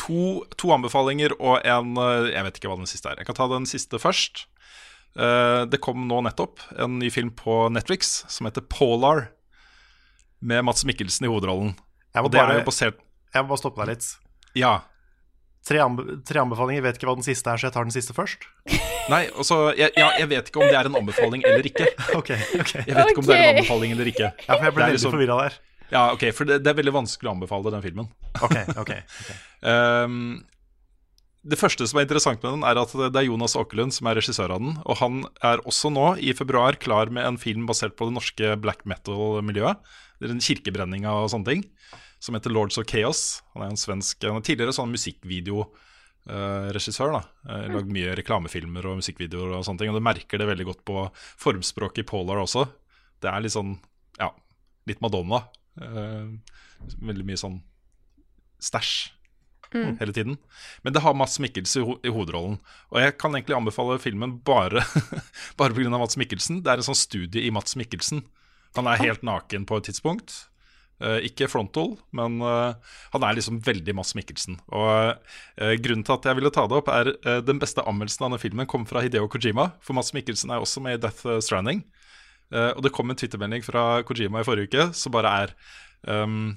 To, 0.05 0.23
to 0.61 0.69
anbefalinger 0.77 1.33
og 1.39 1.63
en 1.65 1.97
eh, 1.97 2.33
Jeg 2.35 2.45
vet 2.45 2.61
ikke 2.61 2.69
hva 2.75 2.77
den 2.77 2.93
siste 2.93 3.09
er. 3.09 3.23
Jeg 3.23 3.33
kan 3.33 3.41
ta 3.41 3.49
den 3.57 3.65
siste 3.65 3.97
først. 3.97 4.45
Eh, 5.13 5.61
det 5.69 5.79
kom 5.83 6.07
nå 6.09 6.21
nettopp 6.25 6.61
en 6.81 6.97
ny 6.99 7.09
film 7.13 7.29
på 7.37 7.67
Netflix 7.73 8.23
som 8.31 8.49
heter 8.49 8.65
Polar, 8.65 9.27
med 10.43 10.65
Mats 10.65 10.83
Mikkelsen 10.85 11.27
i 11.27 11.31
hovedrollen. 11.31 11.75
Jeg 12.13 12.23
må 12.23 12.27
Og 12.27 12.33
det 12.33 12.41
er 12.41 12.49
bare, 12.49 12.61
jo 12.61 12.67
basert 12.67 12.97
jeg 13.33 13.41
må 13.45 13.49
bare 13.49 13.61
stoppe 13.63 13.81
deg 13.81 13.95
litt. 13.95 14.07
Ja. 14.59 14.73
Tre, 15.65 15.79
anbe 15.81 16.19
tre 16.27 16.41
anbefalinger, 16.43 16.83
vet 16.85 16.99
ikke 16.99 17.07
hva 17.09 17.15
den 17.17 17.25
siste 17.25 17.49
er, 17.49 17.57
så 17.57 17.69
jeg 17.69 17.73
tar 17.73 17.87
den 17.87 17.95
siste 17.95 18.13
først. 18.13 18.45
Nei, 19.13 19.23
altså 19.31 19.71
jeg, 19.73 19.89
ja, 19.97 20.11
jeg 20.19 20.29
vet 20.31 20.49
ikke 20.51 20.61
om 20.61 20.67
det 20.69 20.77
er 20.77 20.89
en 20.89 20.97
anbefaling 20.99 21.45
eller 21.47 21.65
ikke. 21.69 21.87
Ok, 22.19 22.29
ok 22.59 22.73
Jeg 22.83 22.93
vet 22.93 23.13
ikke 23.13 23.23
om 23.23 23.29
det 23.29 23.37
er 23.37 23.43
en 23.47 23.55
anbefaling 23.57 23.95
eller 23.95 24.11
ikke. 24.11 24.29
Ja, 24.45 24.57
for 24.57 24.67
jeg 24.67 24.75
ble 24.75 24.83
Det 24.83 24.83
er 24.83 24.91
veldig 24.91 24.99
liksom- 24.99 25.15
forvirra 25.15 25.39
der. 25.45 25.57
Ja, 25.93 26.03
ok, 26.15 26.23
For 26.33 26.49
det, 26.49 26.59
det 26.65 26.71
er 26.71 26.77
veldig 26.79 26.93
vanskelig 26.95 27.29
å 27.29 27.33
anbefale 27.35 27.73
den 27.73 27.83
filmen. 27.83 28.07
Ok, 28.41 28.55
ok, 28.77 28.77
ok. 28.85 28.93
Ehm, 29.73 30.17
det 31.43 31.57
første 31.59 31.83
som 31.89 31.99
er 31.99 32.05
interessant 32.07 32.39
med 32.43 32.51
den, 32.55 32.63
er 32.63 32.79
at 32.79 32.91
det 32.95 33.19
er 33.19 33.27
Jonas 33.27 33.57
Åkerlund 33.59 33.91
som 33.95 34.07
er 34.07 34.15
regissør 34.19 34.53
av 34.55 34.59
den. 34.63 34.73
Og 34.87 34.95
han 35.01 35.13
er 35.43 35.57
også 35.67 35.87
nå, 35.91 36.05
i 36.23 36.31
februar, 36.37 36.73
klar 36.79 37.07
med 37.11 37.23
en 37.27 37.39
film 37.41 37.63
basert 37.67 37.95
på 37.99 38.07
det 38.07 38.15
norske 38.15 38.45
black 38.63 38.81
metal-miljøet. 38.87 39.75
Det 40.19 40.25
er 40.29 40.35
en 40.37 40.47
kirkebrenning 40.47 41.01
og 41.09 41.31
sånne 41.33 41.47
ting. 41.49 41.61
Som 42.23 42.33
heter 42.37 42.51
Lords 42.55 42.79
of 42.79 42.87
Chaos. 42.87 43.21
Han 43.53 43.61
er 43.65 43.69
en 43.73 43.81
svensk 43.81 44.15
Han 44.23 44.39
er 44.39 44.47
tidligere 44.47 44.77
sånn 44.77 44.93
musikkvideoregissør. 44.95 47.09
da 47.17 47.21
Eh, 47.43 47.67
Lagd 47.73 47.89
mye 47.91 48.15
reklamefilmer 48.15 48.83
og 48.87 48.97
musikkvideoer 49.01 49.49
og 49.57 49.65
sånne 49.67 49.79
ting. 49.83 49.91
Og 49.91 49.97
du 49.99 50.07
merker 50.07 50.37
det 50.39 50.47
veldig 50.47 50.67
godt 50.69 50.83
på 50.87 50.95
formspråket 51.43 51.99
i 52.05 52.07
Polar 52.07 52.39
også. 52.39 52.63
Det 53.19 53.27
er 53.27 53.43
litt 53.43 53.51
sånn, 53.51 53.75
ja, 54.19 54.31
litt 54.87 55.01
Madonna. 55.03 55.43
Eh, 55.75 56.31
veldig 57.03 57.25
mye 57.27 57.39
sånn 57.39 57.59
stæsj 58.63 59.11
hele 59.99 60.15
tiden. 60.15 60.37
Men 60.85 60.95
det 60.95 61.03
har 61.03 61.17
Mats 61.17 61.39
Mikkelsen 61.43 61.81
i, 61.81 61.87
ho 61.87 61.97
i 62.03 62.13
hovedrollen. 62.13 62.59
Og 62.93 63.01
jeg 63.01 63.17
kan 63.21 63.35
egentlig 63.35 63.57
anbefale 63.57 63.99
filmen 64.01 64.37
bare, 64.45 64.85
bare 65.59 65.75
pga. 65.75 65.91
Mats 65.97 66.19
Mikkelsen. 66.19 66.63
Det 66.63 66.71
er 66.71 66.81
en 66.81 66.89
sånn 66.91 66.99
studie 66.99 67.45
i 67.47 67.53
Mats 67.53 67.77
Mikkelsen. 67.79 68.23
Han 68.77 68.89
er 68.89 69.01
helt 69.03 69.25
naken 69.25 69.67
på 69.69 69.77
et 69.77 69.89
tidspunkt. 69.91 70.43
Uh, 71.03 71.17
ikke 71.25 71.49
frontal, 71.51 71.95
men 72.15 72.37
uh, 72.39 72.77
han 73.11 73.23
er 73.25 73.35
liksom 73.35 73.57
veldig 73.65 73.95
Mads 73.97 74.13
Mikkelsen. 74.15 74.59
Og 74.71 75.17
uh, 75.17 75.73
Grunnen 75.83 76.05
til 76.05 76.15
at 76.15 76.27
jeg 76.29 76.37
ville 76.37 76.51
ta 76.53 76.63
det 76.69 76.77
opp, 76.77 76.91
er 76.93 77.11
den 77.43 77.59
beste 77.59 77.83
anmeldelsen 77.83 78.23
av 78.23 78.29
denne 78.29 78.39
filmen 78.39 78.69
kom 78.69 78.85
fra 78.87 79.01
Hideo 79.03 79.27
Kojima. 79.31 79.71
For 79.83 79.97
Mads 79.97 80.13
Mikkelsen 80.15 80.53
er 80.53 80.63
også 80.63 80.83
med 80.85 80.99
i 80.99 81.03
Death 81.03 81.25
Stranding. 81.43 81.83
Og 82.53 82.83
det 82.85 82.91
kom 82.93 83.09
en 83.09 83.17
twittermelding 83.17 83.63
fra 83.65 84.03
Kojima 84.05 84.43
i 84.43 84.45
forrige 84.45 84.69
uke 84.69 84.83
som 84.93 85.13
bare 85.15 85.29
er 85.41 85.53
um, 86.05 86.51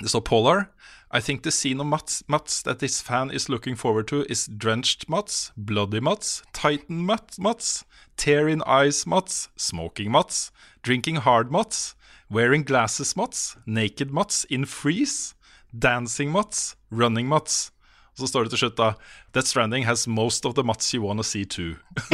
Det 0.00 0.08
står 0.08 0.22
Polar. 0.24 0.62
I 1.10 1.20
think 1.20 1.42
the 1.42 1.52
scene 1.52 1.80
of 1.80 1.86
Mats, 1.86 2.24
Mats 2.28 2.62
that 2.62 2.80
this 2.80 3.00
fan 3.00 3.30
is 3.30 3.48
looking 3.48 3.76
forward 3.76 4.08
to 4.08 4.24
is 4.28 4.46
drenched 4.46 5.08
Mats, 5.08 5.52
bloody 5.56 6.00
Mats, 6.00 6.42
Titan 6.52 7.06
Mats, 7.06 7.38
Mats 7.38 7.84
tear 8.16 8.48
in 8.48 8.62
eyes 8.62 9.06
Mats, 9.06 9.48
smoking 9.56 10.10
Mats, 10.10 10.50
drinking 10.82 11.16
hard 11.16 11.52
Mats, 11.52 11.94
wearing 12.30 12.64
glasses 12.64 13.16
Mats, 13.16 13.56
naked 13.66 14.12
Mats 14.12 14.44
in 14.44 14.64
freeze, 14.64 15.34
dancing 15.76 16.32
Mats, 16.32 16.76
running 16.90 17.28
Mats. 17.28 17.70
Og 18.16 18.24
så 18.24 18.26
står 18.32 18.46
det 18.46 18.54
til 18.54 18.62
slutt 18.64 18.78
da 18.80 18.92
That 19.36 19.46
Stranding 19.46 19.84
has 19.84 20.06
most 20.08 20.46
of 20.48 20.54
the 20.56 20.64
Mats 20.64 20.94
you 20.94 21.02
wanna 21.04 21.22
see 21.22 21.44
too. 21.44 21.76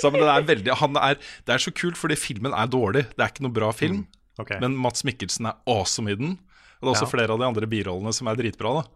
så, 0.00 0.10
men 0.10 0.20
det, 0.22 0.30
er 0.30 0.48
veldig, 0.48 0.72
han 0.80 0.96
er, 0.96 1.20
det 1.44 1.54
er 1.54 1.58
så 1.60 1.70
kult, 1.70 2.00
fordi 2.00 2.16
filmen 2.16 2.56
er 2.56 2.66
dårlig. 2.66 3.04
Det 3.12 3.20
er 3.20 3.28
ikke 3.30 3.44
noe 3.44 3.54
bra 3.54 3.70
film. 3.76 4.06
Ok. 4.40 4.56
Men 4.64 4.74
Mats 4.80 5.04
Mikkelsen 5.04 5.46
er 5.52 5.60
awesome 5.68 6.10
i 6.10 6.16
den. 6.18 6.38
Og 6.84 6.90
det 6.90 6.92
er 6.92 6.98
også 6.98 7.08
Ja. 7.08 7.12
flere 7.16 7.32
av 7.32 7.40
de 7.40 7.46
andre 7.48 7.66
birollene 7.70 8.12
som 8.12 8.28
er 8.28 8.36
dritbra. 8.36 8.82
da 8.82 8.88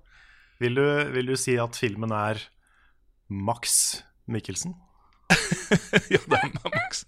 Vil, 0.61 0.75
du, 0.75 0.85
vil 1.15 1.27
du 1.33 1.37
si 1.41 1.57
at 1.57 1.73
filmen 1.79 2.13
er 2.13 2.37
Max 3.31 4.03
Mikkelsen? 4.29 4.75
Ja, 6.09 6.19
det 6.25 6.39
er 6.39 6.71
Max, 6.73 7.05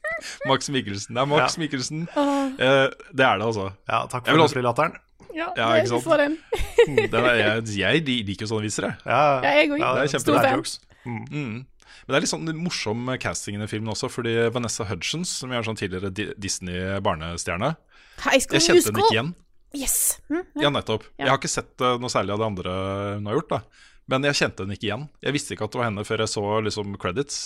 Max 0.47 0.69
Mikkelsen. 0.73 1.15
Det 1.17 1.21
er 1.23 1.27
Max 1.29 1.57
Ja. 1.57 1.61
Mikkelsen. 1.63 2.03
Eh, 2.17 2.89
det 3.13 3.25
er 3.25 3.39
det, 3.41 3.47
altså. 3.47 3.71
Ja, 3.89 4.03
takk 4.07 4.27
for 4.27 4.37
også- 4.45 4.63
latteren. 4.65 4.97
Ja, 5.35 5.47
Ja, 5.57 5.69
ikke 5.79 6.01
sant? 6.01 6.19
den. 6.19 6.39
Den 7.11 7.25
er, 7.25 7.35
jeg, 7.63 7.77
jeg 7.79 8.25
liker 8.27 8.47
sånne 8.51 8.63
visere. 8.67 8.97
Ja, 9.07 9.41
Ja, 9.45 9.51
jeg 9.61 9.71
òg. 9.71 9.79
ja, 9.79 10.19
Stor 10.19 10.41
fan. 10.43 10.65
Mm. 11.07 11.25
Mm. 11.31 11.67
Men 12.07 12.09
det 12.09 12.17
er 12.17 12.21
litt 12.25 12.33
sånn 12.33 12.49
morsom 12.65 13.07
casting 13.21 13.61
i 13.63 13.67
filmen 13.71 13.93
også, 13.93 14.11
fordi 14.11 14.35
Vanessa 14.53 14.85
Hudgens, 14.85 15.29
som 15.41 15.53
er 15.53 15.63
sånn 15.63 15.77
tidligere 15.79 16.11
Disney-barnestjerne 16.37 17.77
Jeg 18.25 18.43
kjente 18.51 18.91
henne 18.91 19.05
ikke 19.05 19.15
igjen. 19.15 19.35
Yes. 19.77 20.19
Mm, 20.29 20.43
ja. 20.43 20.67
Ja, 20.67 20.73
nettopp. 20.75 21.07
Ja. 21.15 21.25
Jeg 21.25 21.33
har 21.33 21.41
ikke 21.41 21.53
sett 21.53 21.85
eh, 21.85 21.97
noe 22.03 22.11
særlig 22.13 22.35
av 22.35 22.43
det 22.43 22.49
andre 22.51 22.77
hun 23.21 23.29
har 23.31 23.39
gjort, 23.39 23.53
da. 23.53 23.89
Men 24.11 24.27
jeg 24.27 24.39
kjente 24.41 24.65
henne 24.65 24.75
ikke 24.75 24.89
igjen. 24.89 25.05
Jeg 25.23 25.37
visste 25.37 25.55
ikke 25.55 25.69
at 25.69 25.75
det 25.75 25.81
var 25.81 25.91
henne 25.91 26.07
før 26.09 26.25
jeg 26.25 26.33
så 26.35 26.45
liksom 26.67 26.97
credits 27.01 27.41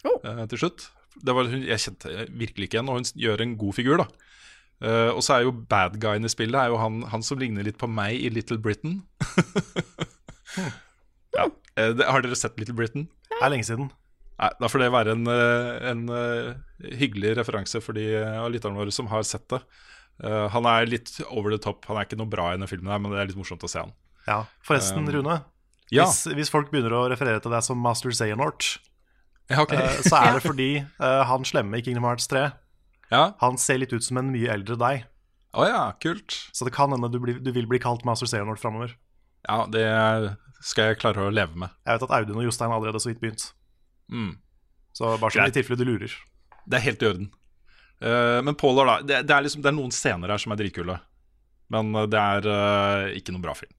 Oh. 0.00 0.16
eh, 0.24 0.44
til 0.48 0.62
slutt. 0.62 0.86
Det 1.20 1.32
var, 1.36 1.48
hun, 1.52 1.64
jeg 1.66 1.82
kjente 1.82 2.10
virkelig 2.40 2.68
ikke 2.68 2.78
igjen, 2.78 2.88
og 2.88 3.00
hun 3.00 3.08
gjør 3.20 3.42
en 3.44 3.56
god 3.60 3.76
figur, 3.76 4.00
da. 4.00 4.06
Uh, 4.80 5.10
og 5.12 5.18
så 5.20 5.34
er 5.34 5.42
jo 5.44 5.50
bad 5.52 5.98
guyen 6.00 6.24
i 6.24 6.30
spillet 6.32 6.56
er 6.56 6.70
jo 6.72 6.78
han, 6.80 7.02
han 7.12 7.20
som 7.20 7.36
ligner 7.36 7.66
litt 7.66 7.76
på 7.76 7.84
meg 7.90 8.16
i 8.16 8.30
Little 8.32 8.56
Britain. 8.56 9.02
ja. 11.36 11.44
uh, 11.44 11.90
det, 11.98 12.06
har 12.06 12.24
dere 12.24 12.38
sett 12.38 12.56
Little 12.56 12.78
Britain? 12.78 13.04
Det 13.28 13.42
er 13.44 13.52
lenge 13.52 13.68
siden. 13.68 13.90
Nei, 14.40 14.48
Da 14.56 14.70
får 14.72 14.80
det 14.80 14.88
være 14.94 15.12
en, 15.18 15.28
en 15.28 16.00
eh, 16.16 16.46
hyggelig 16.96 17.34
referanse 17.36 17.82
for 17.84 17.92
de 17.96 18.06
av 18.24 18.48
lytterne 18.48 18.80
våre 18.80 18.94
som 18.94 19.10
har 19.12 19.20
sett 19.28 19.44
det. 19.52 19.58
Eh, 20.20 20.46
han 20.52 20.68
er 20.68 20.88
litt 20.90 21.14
over 21.28 21.54
the 21.54 21.60
top. 21.62 21.86
Han 21.88 21.98
er 21.98 22.08
ikke 22.08 22.18
noe 22.20 22.30
bra 22.30 22.50
i 22.50 22.58
denne 22.58 22.68
filmen, 22.70 22.92
her, 22.92 23.00
men 23.02 23.14
det 23.14 23.22
er 23.22 23.30
litt 23.30 23.40
morsomt 23.40 23.64
å 23.64 23.70
se 23.70 23.82
han. 23.82 23.94
Ja, 24.26 24.44
Forresten, 24.66 25.06
Um, 25.06 25.12
Rune. 25.14 25.40
Ja, 25.90 26.06
Hvis, 26.06 26.28
hvis 26.36 26.52
folk 26.52 26.70
begynner 26.70 26.92
å 26.94 27.06
referere 27.10 27.40
til 27.42 27.50
deg 27.50 27.64
som 27.66 27.80
Master 27.82 28.12
Zaynort 28.14 28.76
ja 29.50 29.64
okay. 29.64 29.80
uh, 29.82 30.02
så 30.06 30.20
er 30.20 30.28
det 30.36 30.42
fordi 30.44 30.68
uh, 31.02 31.24
han 31.26 31.42
slemme 31.48 31.80
i 31.80 31.82
Kingdom 31.82 32.06
Hearts 32.06 32.28
3 32.30 32.44
Ja. 33.10 33.32
Han 33.40 33.58
ser 33.58 33.80
litt 33.82 33.90
ut 33.90 34.06
som 34.06 34.20
en 34.20 34.30
mye 34.30 34.52
eldre 34.52 34.76
deg. 34.78 35.08
Oh, 35.50 35.66
ja, 35.66 35.88
kult. 35.98 36.36
Så 36.54 36.68
det 36.68 36.70
kan 36.76 36.94
hende 36.94 37.10
du, 37.10 37.18
bli, 37.18 37.34
du 37.42 37.50
vil 37.50 37.66
bli 37.66 37.80
kalt 37.82 38.04
Master 38.06 38.30
Zaynort 38.30 38.62
framover. 38.62 38.94
Ja, 39.48 39.64
det 39.66 39.82
skal 40.62 40.92
jeg 40.92 41.00
klare 41.00 41.26
å 41.26 41.32
leve 41.32 41.58
med. 41.58 41.74
Jeg 41.82 41.96
vet 41.96 42.06
at 42.06 42.14
Audun 42.20 42.38
og 42.38 42.46
Jostein 42.46 42.70
allerede 42.70 43.00
så 43.02 43.10
vidt 43.10 43.22
begynt. 43.24 43.48
Mm. 44.12 44.36
Så 44.94 45.16
bare 45.16 45.34
sånn 45.34 45.50
i 45.50 45.56
tilfelle 45.56 45.80
du 45.80 45.88
lurer. 45.88 46.14
Det 46.70 46.78
er 46.78 46.86
helt 46.86 47.02
i 47.02 47.08
orden. 47.08 47.30
Eh, 48.00 48.42
men 48.42 48.54
Polar, 48.54 48.86
da. 48.86 48.96
Det, 49.02 49.22
det, 49.28 49.34
er 49.34 49.44
liksom, 49.44 49.64
det 49.64 49.70
er 49.70 49.76
noen 49.76 49.92
scener 49.94 50.32
her 50.32 50.40
som 50.40 50.54
er 50.54 50.60
dritkule. 50.60 50.96
Men 51.72 51.92
eh, 51.94 52.08
det 52.10 52.20
er 52.20 52.48
uh, 52.48 53.10
ikke 53.16 53.34
noen 53.34 53.44
bra 53.44 53.54
film. 53.58 53.74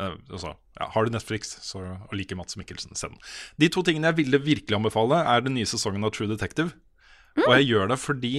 Uh, 0.00 0.16
altså, 0.32 0.54
ja, 0.76 0.88
har 0.92 1.06
du 1.06 1.14
Netflix 1.14 1.54
så, 1.64 1.82
og 1.84 2.16
liker 2.16 2.38
Mats 2.38 2.58
Mikkelsen, 2.60 2.96
se 2.98 3.10
den. 3.12 3.20
De 3.60 3.70
to 3.72 3.84
tingene 3.86 4.12
jeg 4.12 4.20
ville 4.22 4.42
virkelig 4.42 4.78
anbefale, 4.78 5.22
er 5.24 5.44
den 5.44 5.56
nye 5.58 5.68
sesongen 5.68 6.04
av 6.06 6.14
True 6.16 6.30
Detective. 6.32 6.72
Og 7.44 7.52
jeg 7.52 7.66
gjør 7.68 7.90
det 7.90 7.98
fordi 8.00 8.30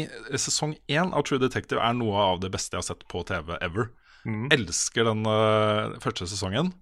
sesong 0.41 0.71
én 0.89 1.11
av 1.13 1.21
True 1.27 1.37
Detective 1.43 1.81
er 1.85 1.93
noe 1.93 2.17
av 2.17 2.39
det 2.41 2.49
beste 2.55 2.73
jeg 2.73 2.81
har 2.81 2.87
sett 2.87 3.03
på 3.11 3.21
TV 3.29 3.53
ever. 3.61 3.91
Mm. 4.25 4.47
Elsker 4.55 5.05
den 5.05 5.21
uh, 5.29 5.93
første 6.01 6.25
sesongen. 6.29 6.73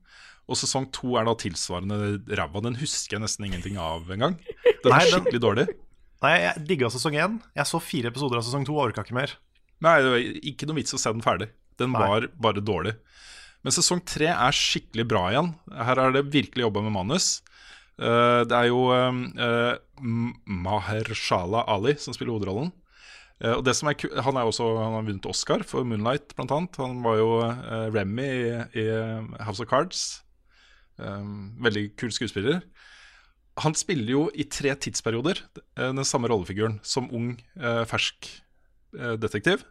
Og 0.46 0.60
sesong 0.60 0.88
to 0.96 1.18
er 1.20 1.26
da 1.28 1.34
tilsvarende 1.42 1.98
ræva. 2.38 2.62
Den 2.64 2.78
husker 2.80 3.18
jeg 3.18 3.26
nesten 3.26 3.48
ingenting 3.50 3.80
av 3.82 4.08
engang. 4.14 4.38
Den 4.64 4.94
er 4.94 5.10
skikkelig 5.10 5.42
dårlig. 5.44 5.66
Nei, 6.24 6.36
jeg 6.42 6.64
digga 6.70 6.90
sesong 6.94 7.18
én. 7.20 7.40
Jeg 7.58 7.70
så 7.70 7.82
fire 7.84 8.12
episoder 8.12 8.40
av 8.40 8.46
sesong 8.48 8.66
to 8.68 8.76
og 8.78 8.88
orka 8.88 9.04
ikke 9.06 9.18
mer. 9.18 9.36
Nei, 9.84 9.98
det 10.02 10.14
var 10.14 10.24
ikke 10.52 10.70
noe 10.70 10.80
vits 10.80 10.96
å 10.96 11.02
se 11.02 11.12
den 11.12 11.26
ferdig. 11.26 11.50
Den 11.80 11.92
Nei. 11.92 12.02
var 12.02 12.30
bare 12.42 12.64
dårlig. 12.64 12.96
Men 13.66 13.74
sesong 13.76 14.02
tre 14.06 14.30
er 14.32 14.56
skikkelig 14.56 15.08
bra 15.10 15.26
igjen. 15.32 15.52
Her 15.74 16.02
er 16.04 16.16
det 16.16 16.28
virkelig 16.34 16.68
jobba 16.68 16.86
med 16.86 16.96
manus. 16.96 17.40
Uh, 17.96 18.44
det 18.48 18.56
er 18.56 18.68
jo 18.70 18.90
uh, 18.92 19.76
Mahershala 20.46 21.64
Ali 21.72 21.96
som 22.00 22.16
spiller 22.16 22.36
hovedrollen. 22.36 22.72
Uh, 23.42 23.58
og 23.58 23.64
det 23.68 23.74
som 23.76 23.90
er 23.92 23.98
ku 24.00 24.06
Han 24.24 24.38
er 24.40 24.48
også 24.48 24.68
Han 24.80 24.94
har 24.96 25.08
vunnet 25.08 25.28
Oscar 25.28 25.64
for 25.68 25.88
Moonlight, 25.88 26.36
blant 26.38 26.54
annet. 26.56 26.80
Han 26.80 27.02
var 27.04 27.20
jo 27.20 27.32
Remy 27.96 28.30
i, 28.30 28.84
i 28.84 28.86
House 29.44 29.64
of 29.64 29.72
Cards. 29.72 30.06
Um, 30.96 31.56
veldig 31.60 31.90
kul 32.00 32.14
skuespiller. 32.16 32.62
Han 33.64 33.76
spiller 33.76 34.12
jo 34.12 34.24
i 34.36 34.44
tre 34.52 34.74
tidsperioder 34.76 35.40
eh, 35.56 35.92
den 35.92 36.08
samme 36.08 36.28
rollefiguren 36.32 36.80
som 36.84 37.08
ung, 37.16 37.36
eh, 37.56 37.84
fersk 37.88 38.28
eh, 38.98 39.16
detektiv. 39.22 39.64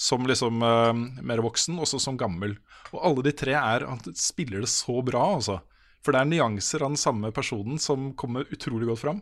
Som 0.00 0.24
liksom 0.24 0.62
mer 0.62 1.40
voksen, 1.44 1.76
også 1.82 1.98
som 2.00 2.16
gammel. 2.16 2.54
Og 2.94 3.02
alle 3.04 3.24
de 3.26 3.32
tre 3.36 3.52
er 3.58 3.82
Han 3.84 3.98
spiller 4.16 4.62
det 4.62 4.70
så 4.72 5.02
bra, 5.04 5.34
altså. 5.34 5.58
For 6.00 6.14
det 6.14 6.22
er 6.22 6.30
nyanser 6.30 6.84
av 6.86 6.94
den 6.94 7.00
samme 7.00 7.28
personen 7.36 7.76
som 7.76 8.14
kommer 8.16 8.48
utrolig 8.48 8.88
godt 8.88 9.02
fram. 9.02 9.20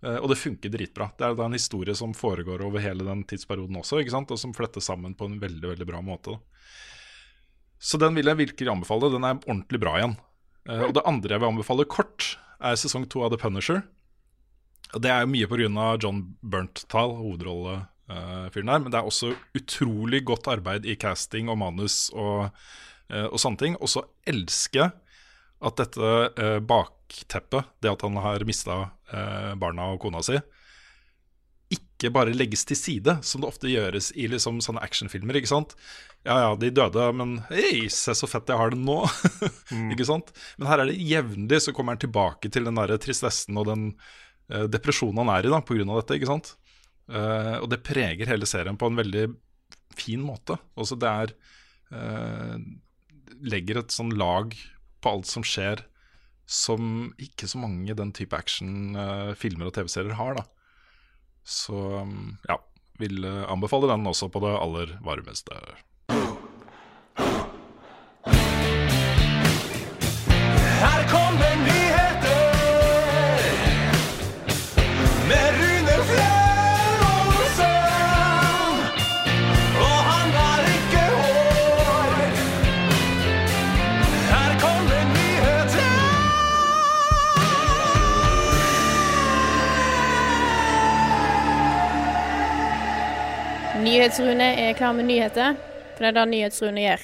Og 0.00 0.26
det 0.32 0.40
funker 0.40 0.72
dritbra. 0.72 1.12
Det 1.14 1.28
er 1.28 1.36
da 1.38 1.46
en 1.46 1.54
historie 1.54 1.94
som 1.94 2.16
foregår 2.16 2.64
over 2.64 2.82
hele 2.82 3.06
den 3.06 3.22
tidsperioden 3.28 3.76
også, 3.78 4.00
ikke 4.00 4.16
sant? 4.16 4.32
og 4.32 4.40
som 4.40 4.56
flettes 4.56 4.88
sammen 4.88 5.14
på 5.14 5.28
en 5.28 5.38
veldig 5.38 5.76
veldig 5.76 5.86
bra 5.86 6.00
måte. 6.02 6.40
Så 7.78 8.00
den 8.00 8.16
vil 8.18 8.32
jeg 8.32 8.40
virkelig 8.40 8.72
anbefale. 8.72 9.12
Den 9.14 9.28
er 9.28 9.38
ordentlig 9.44 9.84
bra 9.84 9.98
igjen. 10.00 10.16
Og 10.88 10.96
det 10.96 11.06
andre 11.06 11.36
jeg 11.36 11.44
vil 11.44 11.52
anbefale 11.52 11.86
kort, 11.92 12.32
er 12.60 12.78
sesong 12.78 13.06
to 13.10 13.24
av 13.24 13.32
The 13.32 13.40
Punisher. 13.40 13.82
Og 14.94 15.02
Det 15.02 15.10
er 15.10 15.22
jo 15.22 15.32
mye 15.32 15.48
pga. 15.48 15.86
John 16.02 16.22
Bernthal, 16.42 17.14
hovedrollefyren 17.20 18.72
her. 18.72 18.80
Men 18.82 18.90
det 18.90 18.98
er 18.98 19.06
også 19.06 19.34
utrolig 19.54 20.24
godt 20.24 20.50
arbeid 20.50 20.86
i 20.86 20.96
casting 20.96 21.48
og 21.48 21.58
manus 21.58 22.10
og, 22.14 22.50
eh, 23.10 23.26
og 23.26 23.38
sånne 23.38 23.58
ting. 23.58 23.76
Og 23.80 23.88
så 23.88 24.04
elsker 24.26 24.80
jeg 24.84 24.90
at 25.60 25.76
dette 25.76 26.14
eh, 26.40 26.58
bakteppet, 26.64 27.68
det 27.80 27.92
at 27.92 28.02
han 28.02 28.16
har 28.16 28.46
mista 28.48 28.90
eh, 29.12 29.52
barna 29.60 29.92
og 29.92 30.00
kona 30.00 30.22
si, 30.24 30.40
ikke 31.70 32.10
bare 32.10 32.34
legges 32.34 32.64
til 32.66 32.78
side, 32.78 33.18
som 33.22 33.42
det 33.42 33.50
ofte 33.50 33.70
gjøres 33.70 34.10
i 34.16 34.26
liksom 34.30 34.58
sånne 34.64 34.82
actionfilmer. 34.82 35.36
ikke 35.36 35.52
sant? 35.52 35.76
Ja 36.26 36.36
ja, 36.36 36.48
de 36.60 36.68
døde, 36.76 37.04
men 37.16 37.38
hei, 37.48 37.88
se 37.88 38.12
så 38.16 38.28
fett 38.28 38.50
jeg 38.52 38.60
har 38.60 38.74
det 38.74 38.80
nå! 38.80 38.98
ikke 39.94 40.04
sant? 40.04 40.32
Men 40.60 40.68
her 40.68 40.82
er 40.82 40.90
det 40.90 41.00
jevnlig 41.00 41.62
så 41.64 41.72
kommer 41.76 41.96
han 41.96 42.02
tilbake 42.02 42.50
til 42.52 42.68
den 42.68 42.76
der 42.76 42.92
tristessen 43.00 43.56
og 43.56 43.70
den 43.70 43.86
eh, 44.52 44.66
depresjonen 44.68 45.22
han 45.22 45.32
er 45.32 45.48
i 45.48 45.52
da, 45.54 45.62
av 45.62 46.02
dette. 46.02 46.18
ikke 46.18 46.28
sant? 46.28 46.52
Eh, 47.08 47.56
og 47.62 47.70
det 47.72 47.80
preger 47.88 48.28
hele 48.28 48.48
serien 48.48 48.76
på 48.76 48.90
en 48.90 49.00
veldig 49.00 49.30
fin 49.96 50.20
måte. 50.20 50.58
Også 50.76 51.00
det 51.00 51.08
er 51.24 51.34
eh, 51.96 52.56
Legger 53.40 53.80
et 53.80 53.94
sånn 53.94 54.12
lag 54.20 54.52
på 55.00 55.14
alt 55.14 55.24
som 55.30 55.40
skjer, 55.46 55.80
som 56.44 57.14
ikke 57.16 57.48
så 57.48 57.62
mange 57.62 57.94
den 57.96 58.10
type 58.12 58.36
actionfilmer 58.36 59.70
og 59.70 59.78
TV-serier 59.78 60.18
har. 60.18 60.36
da 60.36 60.44
så 61.40 61.78
um, 62.04 62.34
ja, 62.44 62.58
vil 63.00 63.24
anbefale 63.24 63.88
den 63.88 64.04
også 64.06 64.28
på 64.28 64.42
det 64.44 64.50
aller 64.60 64.92
varmeste. 65.06 65.56
Nyhetsrune 94.10 94.46
er 94.58 94.72
klar 94.74 94.90
med 94.90 95.06
nyheter, 95.06 95.52
for 95.94 96.02
det 96.02 96.08
er 96.08 96.14
det 96.16 96.22
Nyhetsrune 96.32 96.82
gjør. 96.82 97.02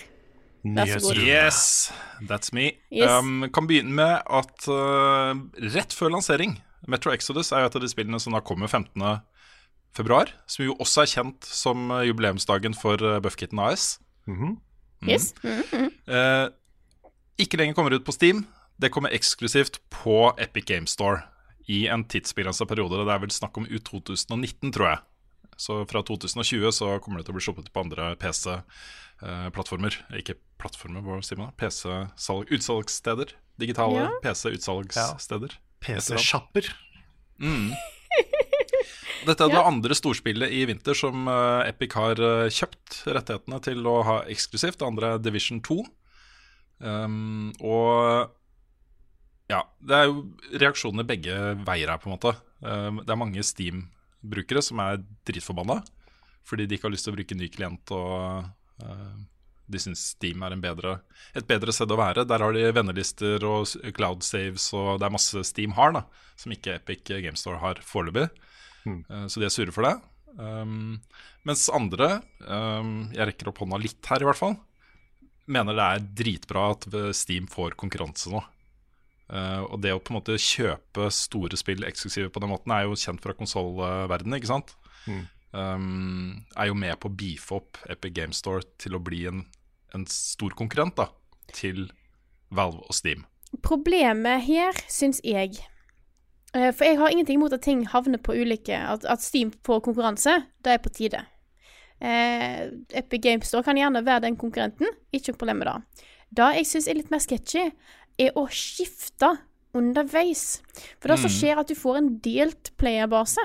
God. 0.66 1.18
Yes, 1.22 1.92
that's 2.26 2.50
me. 2.50 2.72
Yes. 2.90 3.06
Um, 3.06 3.44
kan 3.54 3.68
begynne 3.70 3.94
med 3.94 4.24
at 4.26 4.66
uh, 4.66 5.38
rett 5.70 5.94
før 5.94 6.10
lansering 6.16 6.56
Metro 6.90 7.14
Exodus 7.14 7.52
er 7.54 7.62
jo 7.62 7.70
et 7.70 7.78
av 7.78 7.84
de 7.84 7.92
spillene 7.92 8.18
som 8.18 8.34
da 8.34 8.42
kommer 8.42 8.66
15. 8.66 8.98
februar. 9.94 10.34
Som 10.50 10.66
jo 10.66 10.74
også 10.82 11.04
er 11.04 11.12
kjent 11.12 11.46
som 11.46 11.94
uh, 11.94 12.02
jubileumsdagen 12.08 12.74
for 12.74 12.98
uh, 12.98 13.20
Buffkitten 13.22 13.62
AS. 13.62 14.00
Yes. 15.06 15.30
Mm 15.44 15.62
-hmm. 15.62 15.88
uh, 16.10 16.50
ikke 17.38 17.56
lenger 17.56 17.74
kommer 17.74 17.94
ut 17.94 18.04
på 18.04 18.12
Steam. 18.18 18.46
Det 18.82 18.90
kommer 18.90 19.14
eksklusivt 19.14 19.78
på 19.90 20.34
Epic 20.38 20.64
Game 20.66 20.86
Store 20.86 21.22
i 21.68 21.86
en 21.86 22.04
tidsbegrensa 22.04 22.64
periode. 22.64 23.06
Det 23.06 23.14
er 23.14 23.18
vel 23.18 23.30
snakk 23.30 23.56
om 23.56 23.66
ut 23.70 23.84
2019, 23.84 24.72
tror 24.72 24.88
jeg. 24.88 24.98
Så 25.56 25.82
fra 25.88 26.02
2020 26.04 26.70
så 26.76 26.90
kommer 27.00 27.18
det 27.20 27.26
til 27.28 27.34
å 27.34 27.38
bli 27.38 27.44
shoppet 27.46 27.70
på 27.72 27.80
andre 27.86 28.10
PC-plattformer. 28.20 29.96
Ikke 30.20 30.34
plattformer, 30.60 31.00
hva 31.04 31.20
sier 31.24 31.38
man? 31.40 31.52
da? 31.52 31.56
PC-utsalgssteder. 31.66 33.32
Digitale 33.60 34.02
Ja. 34.04 34.10
PC-utsalgssteder. 34.24 35.56
PC-sjapper. 35.80 36.68
Dette 39.26 39.42
er 39.42 39.48
det 39.50 39.56
Ja. 39.58 39.64
andre 39.66 39.94
storspillet 39.96 40.52
i 40.52 40.64
vinter 40.68 40.94
som 40.94 41.26
eh, 41.28 41.68
Epic 41.70 41.94
har 41.98 42.20
eh, 42.20 42.48
kjøpt 42.52 43.00
rettighetene 43.10 43.58
til 43.64 43.80
å 43.88 44.02
ha 44.06 44.18
eksklusivt. 44.30 44.78
Det 44.78 44.86
andre 44.86 45.14
er 45.16 45.18
Division 45.24 45.60
2. 45.64 45.78
Um, 46.78 47.52
og 47.64 48.30
ja, 49.48 49.62
det 49.80 49.96
er 49.96 50.04
jo 50.10 50.26
reaksjoner 50.60 51.06
begge 51.08 51.32
veier 51.64 51.88
her, 51.88 51.98
på 52.02 52.10
en 52.10 52.14
måte. 52.18 52.34
Um, 52.60 53.00
det 53.02 53.10
er 53.14 53.16
mange 53.20 53.42
Steam-brukere 54.26 54.62
som 54.62 54.80
er 54.82 55.02
dritforbanna 55.26 55.82
fordi 56.46 56.66
de 56.66 56.76
ikke 56.76 56.86
har 56.86 56.92
lyst 56.94 57.06
til 57.08 57.12
å 57.12 57.16
bruke 57.16 57.34
ny 57.34 57.48
klient, 57.50 57.90
og 57.90 58.44
uh, 58.78 59.14
de 59.66 59.78
syns 59.82 60.12
Steam 60.12 60.44
er 60.46 60.52
en 60.54 60.60
bedre, 60.62 61.00
et 61.34 61.46
bedre 61.48 61.72
sted 61.74 61.90
å 61.90 61.98
være. 61.98 62.22
Der 62.22 62.38
har 62.38 62.54
de 62.54 62.68
vennelister 62.70 63.42
og 63.42 63.66
cloud 63.96 64.22
saves, 64.22 64.68
og 64.78 65.00
det 65.00 65.08
er 65.08 65.14
masse 65.16 65.42
Steam 65.48 65.74
har, 65.74 65.90
da, 65.96 66.04
som 66.38 66.54
ikke 66.54 66.76
Epic 66.78 67.02
GameStore 67.10 67.58
har 67.58 67.82
foreløpig. 67.82 68.28
Eh, 69.10 69.26
Så 69.26 69.42
de 69.42 69.48
er 69.48 69.50
sure 69.50 69.74
for 69.74 69.88
det. 69.88 69.96
Um, 70.38 71.00
mens 71.42 71.66
andre, 71.74 72.20
um, 72.46 73.08
jeg 73.10 73.26
rekker 73.32 73.50
opp 73.50 73.64
hånda 73.64 73.82
litt 73.82 74.06
her 74.06 74.22
i 74.22 74.28
hvert 74.30 74.38
fall, 74.38 74.54
mener 75.50 75.74
det 75.74 75.88
er 75.88 76.06
dritbra 76.22 76.68
at 76.76 76.86
Steam 77.10 77.50
får 77.50 77.74
konkurranse 77.74 78.30
nå. 78.30 78.44
Eh, 79.26 79.62
og 79.66 79.80
det 79.82 79.94
å 79.94 80.00
på 80.02 80.12
en 80.12 80.20
måte 80.20 80.38
kjøpe 80.38 81.08
store 81.14 81.58
spill 81.58 81.86
eksklusive 81.86 82.30
på 82.30 82.42
den 82.42 82.52
måten 82.52 82.74
er 82.74 82.86
jo 82.86 82.98
kjent 82.98 83.22
fra 83.24 83.34
konsollverdenen, 83.34 84.38
ikke 84.38 84.52
sant? 84.52 84.76
Um, 85.56 86.44
er 86.58 86.68
jo 86.68 86.76
med 86.76 86.98
på 87.00 87.08
å 87.08 87.14
beefe 87.16 87.56
opp 87.56 87.78
Epic 87.88 88.12
Game 88.16 88.34
Store 88.36 88.64
til 88.82 88.96
å 88.96 89.00
bli 89.02 89.22
en, 89.30 89.44
en 89.96 90.04
stor 90.10 90.52
konkurrent 90.58 90.98
da, 90.98 91.08
til 91.54 91.86
Valve 92.54 92.82
og 92.84 92.96
Steam. 92.96 93.24
Problemet 93.64 94.44
her, 94.44 94.76
syns 94.90 95.22
jeg 95.24 95.54
uh, 96.52 96.72
For 96.74 96.84
jeg 96.84 96.98
har 97.00 97.14
ingenting 97.14 97.38
imot 97.38 97.54
at 97.56 97.64
ting 97.64 97.86
havner 97.88 98.20
på 98.20 98.34
ulike 98.34 98.74
At, 98.74 99.06
at 99.08 99.22
Steam 99.22 99.52
får 99.64 99.84
konkurranse. 99.86 100.34
Det 100.60 100.74
er 100.74 100.82
på 100.82 100.92
tide. 100.92 101.22
Uh, 102.02 102.74
Epic 102.90 103.22
Games 103.24 103.48
Store 103.48 103.64
kan 103.64 103.78
gjerne 103.78 104.04
være 104.04 104.26
den 104.26 104.36
konkurrenten. 104.36 104.90
Ikke 105.14 105.32
noe 105.32 105.40
problem 105.40 105.62
med 105.62 105.70
det. 105.70 106.06
Det 106.36 106.50
jeg 106.58 106.68
syns 106.68 106.90
er 106.90 106.98
litt 106.98 107.12
mer 107.14 107.22
sketchy, 107.22 107.68
er 108.20 108.32
å 108.38 108.46
skifte 108.52 109.34
underveis. 109.76 110.62
For 111.00 111.12
det 111.12 111.20
som 111.20 111.32
skjer, 111.32 111.56
er 111.56 111.62
at 111.64 111.70
du 111.70 111.76
får 111.78 112.00
en 112.00 112.10
delt 112.24 112.72
playerbase. 112.80 113.44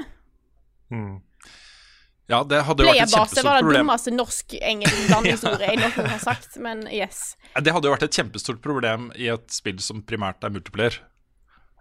Ja, 2.32 2.42
det 2.48 2.62
hadde 2.64 2.86
jo 2.86 2.92
vært 2.92 3.02
et 3.02 3.12
Playerbase 3.12 3.42
kjempestort 3.42 3.48
var 3.48 3.58
det 3.60 3.80
dummeste 3.82 4.14
norsk-engelsk 4.16 5.00
blandhistorie 5.10 5.70
jeg 5.72 5.80
noen 5.82 6.12
har 6.14 6.22
sagt, 6.24 6.56
men 6.64 6.86
yes. 6.88 7.24
Det 7.60 7.74
hadde 7.76 7.90
jo 7.90 7.96
vært 7.96 8.06
et 8.08 8.20
kjempestort 8.22 8.62
problem 8.64 9.10
i 9.20 9.28
et 9.34 9.48
spill 9.52 9.82
som 9.84 10.04
primært 10.08 10.46
er 10.48 10.54
multiplayer. 10.56 11.02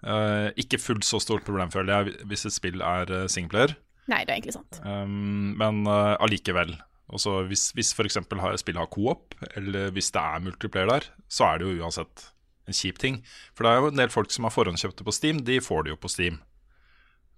Uh, 0.01 0.49
ikke 0.59 0.81
fullt 0.81 1.05
så 1.07 1.21
stort 1.23 1.45
problem, 1.47 1.71
føler 1.71 1.93
jeg, 1.93 2.27
hvis 2.31 2.47
et 2.49 2.57
spill 2.57 2.83
er 2.83 3.11
uh, 3.13 3.25
singleplayer. 3.31 3.77
Nei, 4.11 4.25
det 4.25 4.33
er 4.33 4.41
egentlig 4.41 4.57
sant. 4.57 4.81
Um, 4.83 5.53
men 5.61 5.85
uh, 5.87 6.17
allikevel. 6.19 6.75
Også 7.15 7.41
hvis, 7.51 7.69
hvis 7.77 7.93
f.eks. 7.95 8.19
spillet 8.63 8.81
har 8.81 8.91
co-op, 8.91 9.35
eller 9.59 9.91
hvis 9.95 10.11
det 10.15 10.23
er 10.23 10.45
multiplayer 10.47 10.91
der, 10.91 11.09
så 11.31 11.51
er 11.51 11.61
det 11.61 11.69
jo 11.69 11.85
uansett 11.85 12.31
en 12.69 12.77
kjip 12.77 13.01
ting. 13.03 13.21
For 13.55 13.67
det 13.67 13.73
er 13.73 13.81
jo 13.81 13.91
en 13.93 14.01
del 14.01 14.13
folk 14.13 14.33
som 14.35 14.47
har 14.47 14.55
forhåndskjøpte 14.55 15.07
på 15.07 15.15
Steam, 15.15 15.45
de 15.47 15.61
får 15.65 15.87
det 15.87 15.95
jo 15.95 16.01
på 16.01 16.11
Steam. 16.13 16.41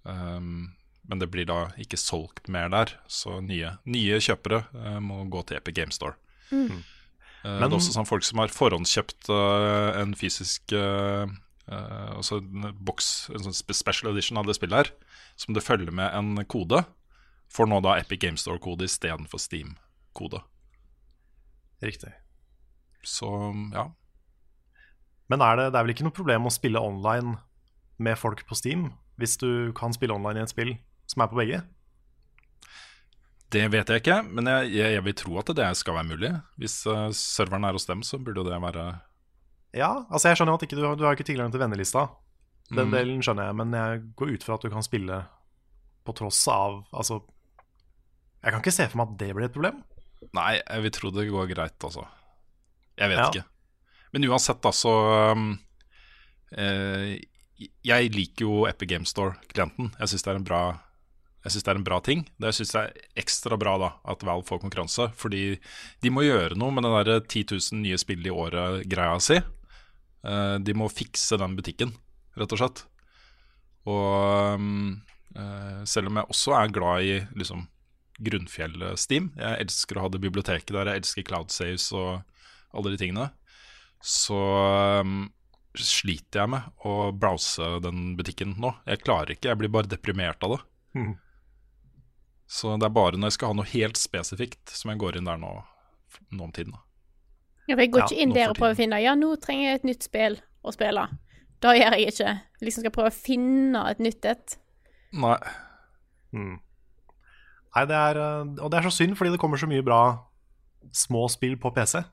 Um, 0.03 0.73
men 1.07 1.19
det 1.19 1.29
blir 1.31 1.47
da 1.47 1.67
ikke 1.79 1.99
solgt 1.99 2.49
mer 2.51 2.71
der, 2.71 2.95
så 3.11 3.39
nye, 3.43 3.75
nye 3.83 4.19
kjøpere 4.23 4.63
uh, 4.75 4.99
må 5.03 5.23
gå 5.31 5.43
til 5.47 5.59
Epic 5.59 5.75
Game 5.79 5.95
Store. 5.95 6.15
Uh, 6.51 6.79
det 7.43 7.65
er 7.65 7.75
også 7.75 7.95
sånn 7.95 8.07
folk 8.07 8.23
som 8.27 8.39
har 8.39 8.53
forhåndskjøpt 8.55 9.31
uh, 9.31 9.99
en 9.99 10.13
fysisk 10.15 10.75
uh, 10.77 11.27
eh, 11.67 12.11
altså 12.15 12.39
en 12.39 12.69
boks, 12.83 13.09
en 13.33 13.47
sånn 13.47 13.75
special 13.75 14.11
edition 14.13 14.39
av 14.39 14.47
det 14.47 14.55
spillet 14.57 14.79
her, 14.79 14.91
som 15.39 15.55
det 15.55 15.65
følger 15.65 15.91
med 15.95 16.11
en 16.15 16.45
kode, 16.47 16.83
får 17.53 17.69
nå 17.69 17.81
da 17.85 17.97
Epic 17.99 18.21
Game 18.23 18.39
Store-kode 18.39 18.87
istedenfor 18.87 19.41
Steam-kode. 19.41 20.41
Riktig. 21.83 22.13
Så 23.03 23.29
ja. 23.73 23.89
Men 25.31 25.41
er 25.41 25.55
det, 25.59 25.65
det 25.73 25.79
er 25.79 25.85
vel 25.87 25.93
ikke 25.95 26.05
noe 26.07 26.15
problem 26.17 26.45
å 26.49 26.51
spille 26.53 26.81
online 26.83 27.37
med 28.03 28.17
folk 28.19 28.41
på 28.49 28.55
Steam, 28.57 28.89
hvis 29.21 29.37
du 29.39 29.71
kan 29.77 29.93
spille 29.95 30.13
online 30.15 30.41
i 30.41 30.43
et 30.43 30.51
spill 30.51 30.73
som 31.07 31.21
er 31.23 31.29
på 31.31 31.37
begge? 31.39 31.61
Det 33.53 33.67
vet 33.69 33.89
jeg 33.91 34.01
ikke, 34.01 34.15
men 34.33 34.47
jeg, 34.49 34.71
jeg, 34.73 34.95
jeg 34.97 35.03
vil 35.05 35.13
tro 35.19 35.35
at 35.37 35.51
det 35.53 35.67
skal 35.77 35.93
være 35.99 36.09
mulig. 36.09 36.31
Hvis 36.57 36.79
uh, 36.89 37.11
serveren 37.13 37.67
er 37.67 37.75
hos 37.77 37.85
dem, 37.85 38.01
så 38.05 38.17
burde 38.17 38.45
det 38.47 38.57
være 38.63 38.85
Ja, 39.77 39.91
altså 40.09 40.31
jeg 40.31 40.39
skjønner 40.39 40.55
jo 40.55 40.59
at 40.61 40.65
ikke 40.65 40.79
du, 40.79 40.83
du 40.97 41.05
har 41.05 41.13
ikke 41.17 41.27
tilgang 41.29 41.53
til 41.53 41.61
vennelista. 41.61 42.07
Den 42.73 42.87
Mm. 42.89 42.93
delen 42.95 43.21
skjønner 43.21 43.49
jeg, 43.51 43.55
men 43.59 43.73
jeg 43.77 44.01
går 44.17 44.33
ut 44.33 44.43
fra 44.47 44.55
at 44.57 44.63
du 44.65 44.69
kan 44.73 44.85
spille 44.85 45.17
på 46.07 46.13
tross 46.17 46.39
av 46.49 46.79
Altså, 46.95 47.19
jeg 48.43 48.51
kan 48.55 48.61
ikke 48.63 48.73
se 48.73 48.87
for 48.89 48.97
meg 49.01 49.11
at 49.13 49.17
det 49.21 49.29
blir 49.37 49.45
et 49.45 49.53
problem. 49.53 49.83
Nei, 50.33 50.55
jeg 50.63 50.83
vil 50.87 50.93
tro 50.95 51.11
det 51.13 51.27
går 51.29 51.49
greit, 51.53 51.77
altså. 51.85 52.07
Jeg 52.97 53.09
vet 53.11 53.19
Ja. 53.19 53.27
ikke. 53.29 53.43
Men 54.13 54.29
uansett, 54.29 54.61
altså 54.65 54.93
eh, 56.53 57.17
Jeg 57.83 58.13
liker 58.13 58.45
jo 58.45 58.63
Epic 58.69 58.91
Game 58.91 59.09
Store-klienten. 59.09 59.93
Jeg 59.99 60.11
syns 60.11 60.25
det 60.25 60.31
det 60.33 61.71
er 61.73 61.75
en 61.75 61.83
bra 61.83 61.99
ting. 61.99 62.21
Det 62.39 62.53
syns 62.55 62.71
jeg 62.77 62.91
er 62.91 63.19
ekstra 63.19 63.57
bra 63.59 63.73
da 63.81 63.89
at 64.13 64.23
Valve 64.23 64.45
får 64.47 64.61
konkurranse. 64.61 65.09
Fordi 65.19 65.57
de 66.05 66.13
må 66.13 66.23
gjøre 66.23 66.55
noe 66.59 66.71
med 66.71 66.85
den 66.85 66.95
der 66.95 67.19
10 67.19 67.57
000 67.57 67.81
nye 67.83 67.99
spill 67.99 68.23
i 68.23 68.31
året-greia 68.31 69.19
si. 69.23 69.41
Eh, 70.23 70.55
de 70.63 70.77
må 70.77 70.87
fikse 70.91 71.39
den 71.41 71.57
butikken, 71.57 71.91
rett 72.39 72.55
og 72.55 72.61
slett. 72.61 72.85
Og 73.89 74.55
um, 74.55 75.01
eh, 75.35 75.81
selv 75.89 76.07
om 76.07 76.21
jeg 76.21 76.31
også 76.31 76.55
er 76.55 76.75
glad 76.75 77.03
i 77.03 77.15
liksom 77.35 77.65
grunnfjell-steam, 78.23 79.33
jeg 79.35 79.65
elsker 79.65 79.97
å 79.97 80.05
ha 80.05 80.13
det 80.13 80.21
biblioteket 80.23 80.71
der, 80.71 80.91
jeg 80.93 81.03
elsker 81.03 81.27
cloud 81.27 81.51
saves 81.51 81.89
og 81.97 82.21
alle 82.73 82.93
de 82.93 82.99
tingene, 83.01 83.31
så 84.03 84.37
um, 84.99 85.29
sliter 85.79 86.43
jeg 86.43 86.51
med 86.51 86.85
å 86.85 87.11
browse 87.15 87.67
den 87.83 88.13
butikken 88.19 88.55
nå. 88.59 88.73
Jeg 88.89 89.03
klarer 89.05 89.33
ikke, 89.35 89.49
jeg 89.53 89.61
blir 89.61 89.71
bare 89.73 89.89
deprimert 89.91 90.43
av 90.43 90.57
det. 90.57 90.61
Mm. 90.99 91.13
Så 92.53 92.75
det 92.77 92.89
er 92.89 92.93
bare 92.93 93.17
når 93.17 93.31
jeg 93.31 93.37
skal 93.39 93.53
ha 93.53 93.57
noe 93.61 93.71
helt 93.71 93.97
spesifikt 93.97 94.75
som 94.75 94.91
jeg 94.91 94.99
går 95.01 95.17
inn 95.17 95.29
der 95.29 95.39
nå, 95.41 95.53
nå 96.35 96.45
om 96.49 96.53
tiden. 96.53 96.75
Da. 96.75 96.83
Ja, 97.69 97.77
for 97.77 97.85
jeg 97.85 97.93
går 97.95 98.03
Ja, 98.03 98.07
ikke 98.11 98.21
inn 98.25 98.35
der 98.35 98.51
og 98.51 98.57
prøver 98.59 98.75
å 98.75 98.81
finne 98.81 98.99
Ja, 98.99 99.15
nå 99.15 99.29
trenger 99.41 99.69
jeg 99.69 99.79
et 99.79 99.87
nytt 99.87 100.05
spill 100.05 100.35
å 100.67 100.73
spille. 100.75 101.07
Da 101.63 101.71
gjør 101.77 101.95
jeg 101.95 102.11
ikke. 102.11 102.33
Liksom 102.67 102.83
skal 102.83 102.93
prøve 102.93 103.13
å 103.13 103.15
finne 103.15 103.85
et 103.89 104.03
nytt 104.03 104.27
et. 104.27 104.57
Nei, 105.15 105.37
Mm. 106.33 106.57
Nei, 107.73 107.85
det 107.89 107.97
er, 107.97 108.17
eh, 108.17 108.51
og 108.57 108.71
det 108.71 108.79
er 108.79 108.87
så 108.87 108.93
synd, 108.93 109.15
fordi 109.17 109.33
det 109.33 109.39
kommer 109.41 109.61
så 109.61 109.69
mye 109.69 109.85
bra 109.85 110.01
små 110.93 111.27
spill 111.31 111.55
på 111.61 111.71
PC. 111.73 112.03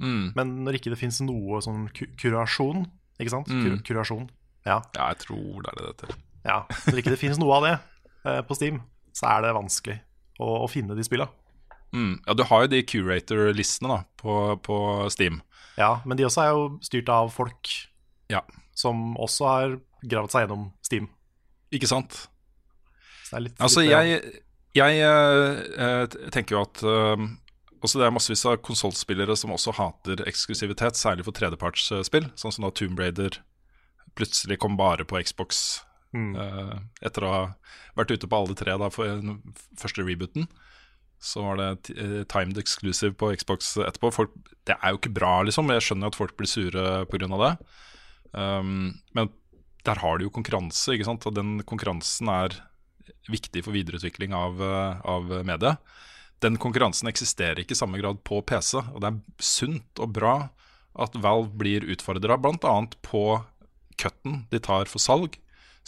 Mm, 0.00 0.32
Men 0.36 0.52
når 0.66 0.78
ikke 0.78 0.92
det 0.94 0.98
fins 1.00 1.20
noe 1.24 1.60
sånn 1.64 1.88
kurasjon, 1.92 2.86
ikke 3.18 3.32
sant? 3.34 3.48
Mm. 3.50 3.64
Kur 3.64 3.78
kurasjon. 3.90 4.28
Ja. 4.66 4.80
ja, 4.96 5.08
jeg 5.12 5.22
tror 5.24 5.62
det 5.64 5.70
er 5.72 5.78
det 5.78 5.84
det 5.84 5.90
heter. 5.94 6.16
ja. 6.48 6.58
Når 6.86 7.00
ikke 7.02 7.14
det 7.14 7.20
fins 7.22 7.38
noe 7.40 7.56
av 7.56 7.64
det 7.66 7.74
eh, 8.28 8.40
på 8.46 8.56
Steam, 8.58 8.80
så 9.16 9.30
er 9.32 9.46
det 9.46 9.52
vanskelig 9.56 9.98
å, 10.38 10.48
å 10.64 10.68
finne 10.70 10.94
de 10.98 11.04
spilla. 11.06 11.28
Mm. 11.94 12.18
Ja, 12.26 12.34
du 12.36 12.42
har 12.44 12.66
jo 12.66 12.70
de 12.74 12.82
curator-listene 12.84 14.02
på, 14.20 14.34
på 14.66 14.76
Steam. 15.14 15.40
Ja, 15.78 16.00
men 16.04 16.18
de 16.18 16.26
også 16.26 16.42
er 16.44 16.50
jo 16.52 16.64
styrt 16.84 17.08
av 17.14 17.30
folk 17.32 17.70
Ja, 18.28 18.42
som 18.76 19.14
også 19.16 19.46
har 19.48 19.76
gravd 20.04 20.34
seg 20.34 20.44
gjennom 20.44 20.66
Steam. 20.84 21.06
ikke 21.74 21.88
sant? 21.90 22.26
Så 23.24 23.32
det 23.32 23.38
er 23.38 23.44
litt, 23.46 23.56
Altså, 23.62 23.80
litt, 23.82 23.92
jeg, 23.92 24.42
jeg 24.78 25.00
eh, 25.04 26.18
tenker 26.34 26.56
jo 26.58 26.62
at 26.66 26.82
eh, 26.84 27.24
også 27.82 28.00
det 28.00 28.06
er 28.08 28.14
massevis 28.14 28.44
av 28.48 28.60
konsollspillere 28.64 29.36
som 29.38 29.52
også 29.54 29.74
hater 29.78 30.24
eksklusivitet, 30.28 30.98
særlig 30.98 31.26
for 31.26 31.36
tredjepartsspill, 31.36 32.30
sånn 32.38 32.54
som 32.54 32.66
da 32.66 32.72
Tomb 32.74 32.98
Raider 33.00 33.40
plutselig 34.18 34.58
kom 34.62 34.76
bare 34.78 35.06
på 35.06 35.20
Xbox 35.22 35.82
Mm. 36.16 36.36
uh, 36.40 36.76
etter 37.04 37.24
å 37.24 37.30
ha 37.32 37.40
vært 37.98 38.14
ute 38.14 38.28
på 38.30 38.38
alle 38.38 38.56
tre 38.56 38.76
da 38.80 38.88
for 38.92 39.10
den 39.20 39.40
første 39.78 40.04
rebooten. 40.04 40.48
Så 41.20 41.42
var 41.42 41.58
det 41.58 41.96
eh, 41.98 42.20
timed 42.30 42.60
exclusive 42.60 43.10
på 43.18 43.32
Xbox 43.34 43.72
etterpå. 43.82 44.12
Folk, 44.14 44.36
det 44.70 44.76
er 44.76 44.92
jo 44.94 45.00
ikke 45.00 45.10
bra, 45.16 45.40
liksom. 45.42 45.72
Jeg 45.74 45.82
skjønner 45.82 46.12
at 46.12 46.18
folk 46.18 46.36
blir 46.38 46.46
sure 46.46 46.84
pga. 47.10 47.26
det. 47.26 47.50
Um, 48.30 49.00
men 49.18 49.32
der 49.82 49.98
har 49.98 50.18
de 50.18 50.28
jo 50.28 50.30
konkurranse, 50.36 50.94
ikke 50.94 51.08
sant. 51.08 51.26
Og 51.26 51.34
den 51.34 51.56
konkurransen 51.66 52.30
er 52.30 52.54
viktig 53.26 53.64
for 53.66 53.74
videreutvikling 53.74 54.30
av, 54.30 54.62
eh, 54.62 55.02
av 55.02 55.26
mediet. 55.42 55.82
Den 56.44 56.58
konkurransen 56.62 57.10
eksisterer 57.10 57.58
ikke 57.62 57.74
i 57.74 57.78
samme 57.78 57.98
grad 58.00 58.20
på 58.26 58.40
PC, 58.46 58.76
og 58.78 59.02
det 59.02 59.10
er 59.10 59.42
sunt 59.42 60.02
og 60.02 60.14
bra 60.14 60.36
at 60.98 61.14
Valve 61.18 61.50
blir 61.58 61.86
utfordra 61.90 62.38
bl.a. 62.38 62.74
på 63.06 63.22
cutten 63.98 64.44
de 64.50 64.60
tar 64.62 64.90
for 64.90 65.02
salg. 65.02 65.38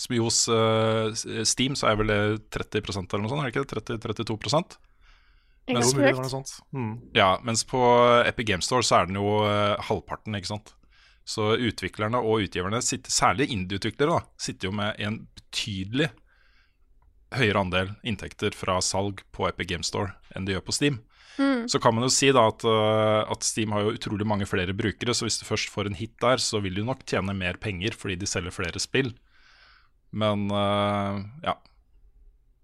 Som 0.01 0.17
jo 0.17 0.27
hos 0.27 0.47
uh, 0.49 1.13
Steam 1.45 1.77
så 1.77 1.91
er 1.91 1.99
vel 2.01 2.11
det 2.11 2.21
30% 2.57 3.11
eller 3.11 3.27
noe 3.27 3.33
sånt, 3.33 3.43
er 3.43 3.51
det 3.51 3.55
ikke 3.55 3.67
det? 3.69 3.99
30-32 4.01 4.39
mens, 5.71 6.31
sånt. 6.33 6.53
Mm. 6.75 6.95
Ja, 7.15 7.35
mens 7.45 7.65
på 7.69 7.81
Epic 8.27 8.47
Game 8.47 8.65
Store 8.65 8.83
så 8.87 9.01
er 9.01 9.11
den 9.11 9.21
jo 9.21 9.43
eh, 9.47 9.77
halvparten, 9.87 10.35
ikke 10.35 10.51
sant. 10.51 10.73
Så 11.29 11.53
utviklerne 11.61 12.19
og 12.19 12.47
utgiverne, 12.47 12.81
sitter, 12.83 13.13
særlig 13.13 13.51
indie-utviklere, 13.55 14.19
da, 14.19 14.41
sitter 14.41 14.71
jo 14.71 14.75
med 14.75 14.99
en 14.99 15.21
betydelig 15.37 16.11
høyere 17.37 17.63
andel 17.63 17.93
inntekter 18.03 18.55
fra 18.57 18.81
salg 18.83 19.23
på 19.35 19.47
Epic 19.49 19.71
Game 19.71 19.87
Store 19.87 20.15
enn 20.35 20.47
de 20.47 20.57
gjør 20.57 20.67
på 20.67 20.77
Steam. 20.77 21.01
Så 21.71 21.79
kan 21.81 21.95
man 21.95 22.05
jo 22.05 22.11
si 22.13 22.29
da 22.35 22.43
at, 22.51 22.65
eh, 22.69 23.21
at 23.33 23.47
Steam 23.47 23.73
har 23.73 23.85
jo 23.85 23.95
utrolig 23.97 24.27
mange 24.29 24.49
flere 24.49 24.75
brukere, 24.77 25.15
så 25.17 25.25
hvis 25.25 25.39
du 25.41 25.47
først 25.49 25.71
får 25.73 25.89
en 25.89 25.97
hit 25.97 26.13
der, 26.21 26.43
så 26.43 26.61
vil 26.61 26.77
du 26.77 26.83
nok 26.85 27.05
tjene 27.09 27.33
mer 27.37 27.57
penger 27.61 27.97
fordi 27.97 28.19
de 28.21 28.29
selger 28.29 28.53
flere 28.55 28.83
spill. 28.83 29.15
Men 30.11 30.49
uh, 30.51 31.23
ja. 31.45 31.55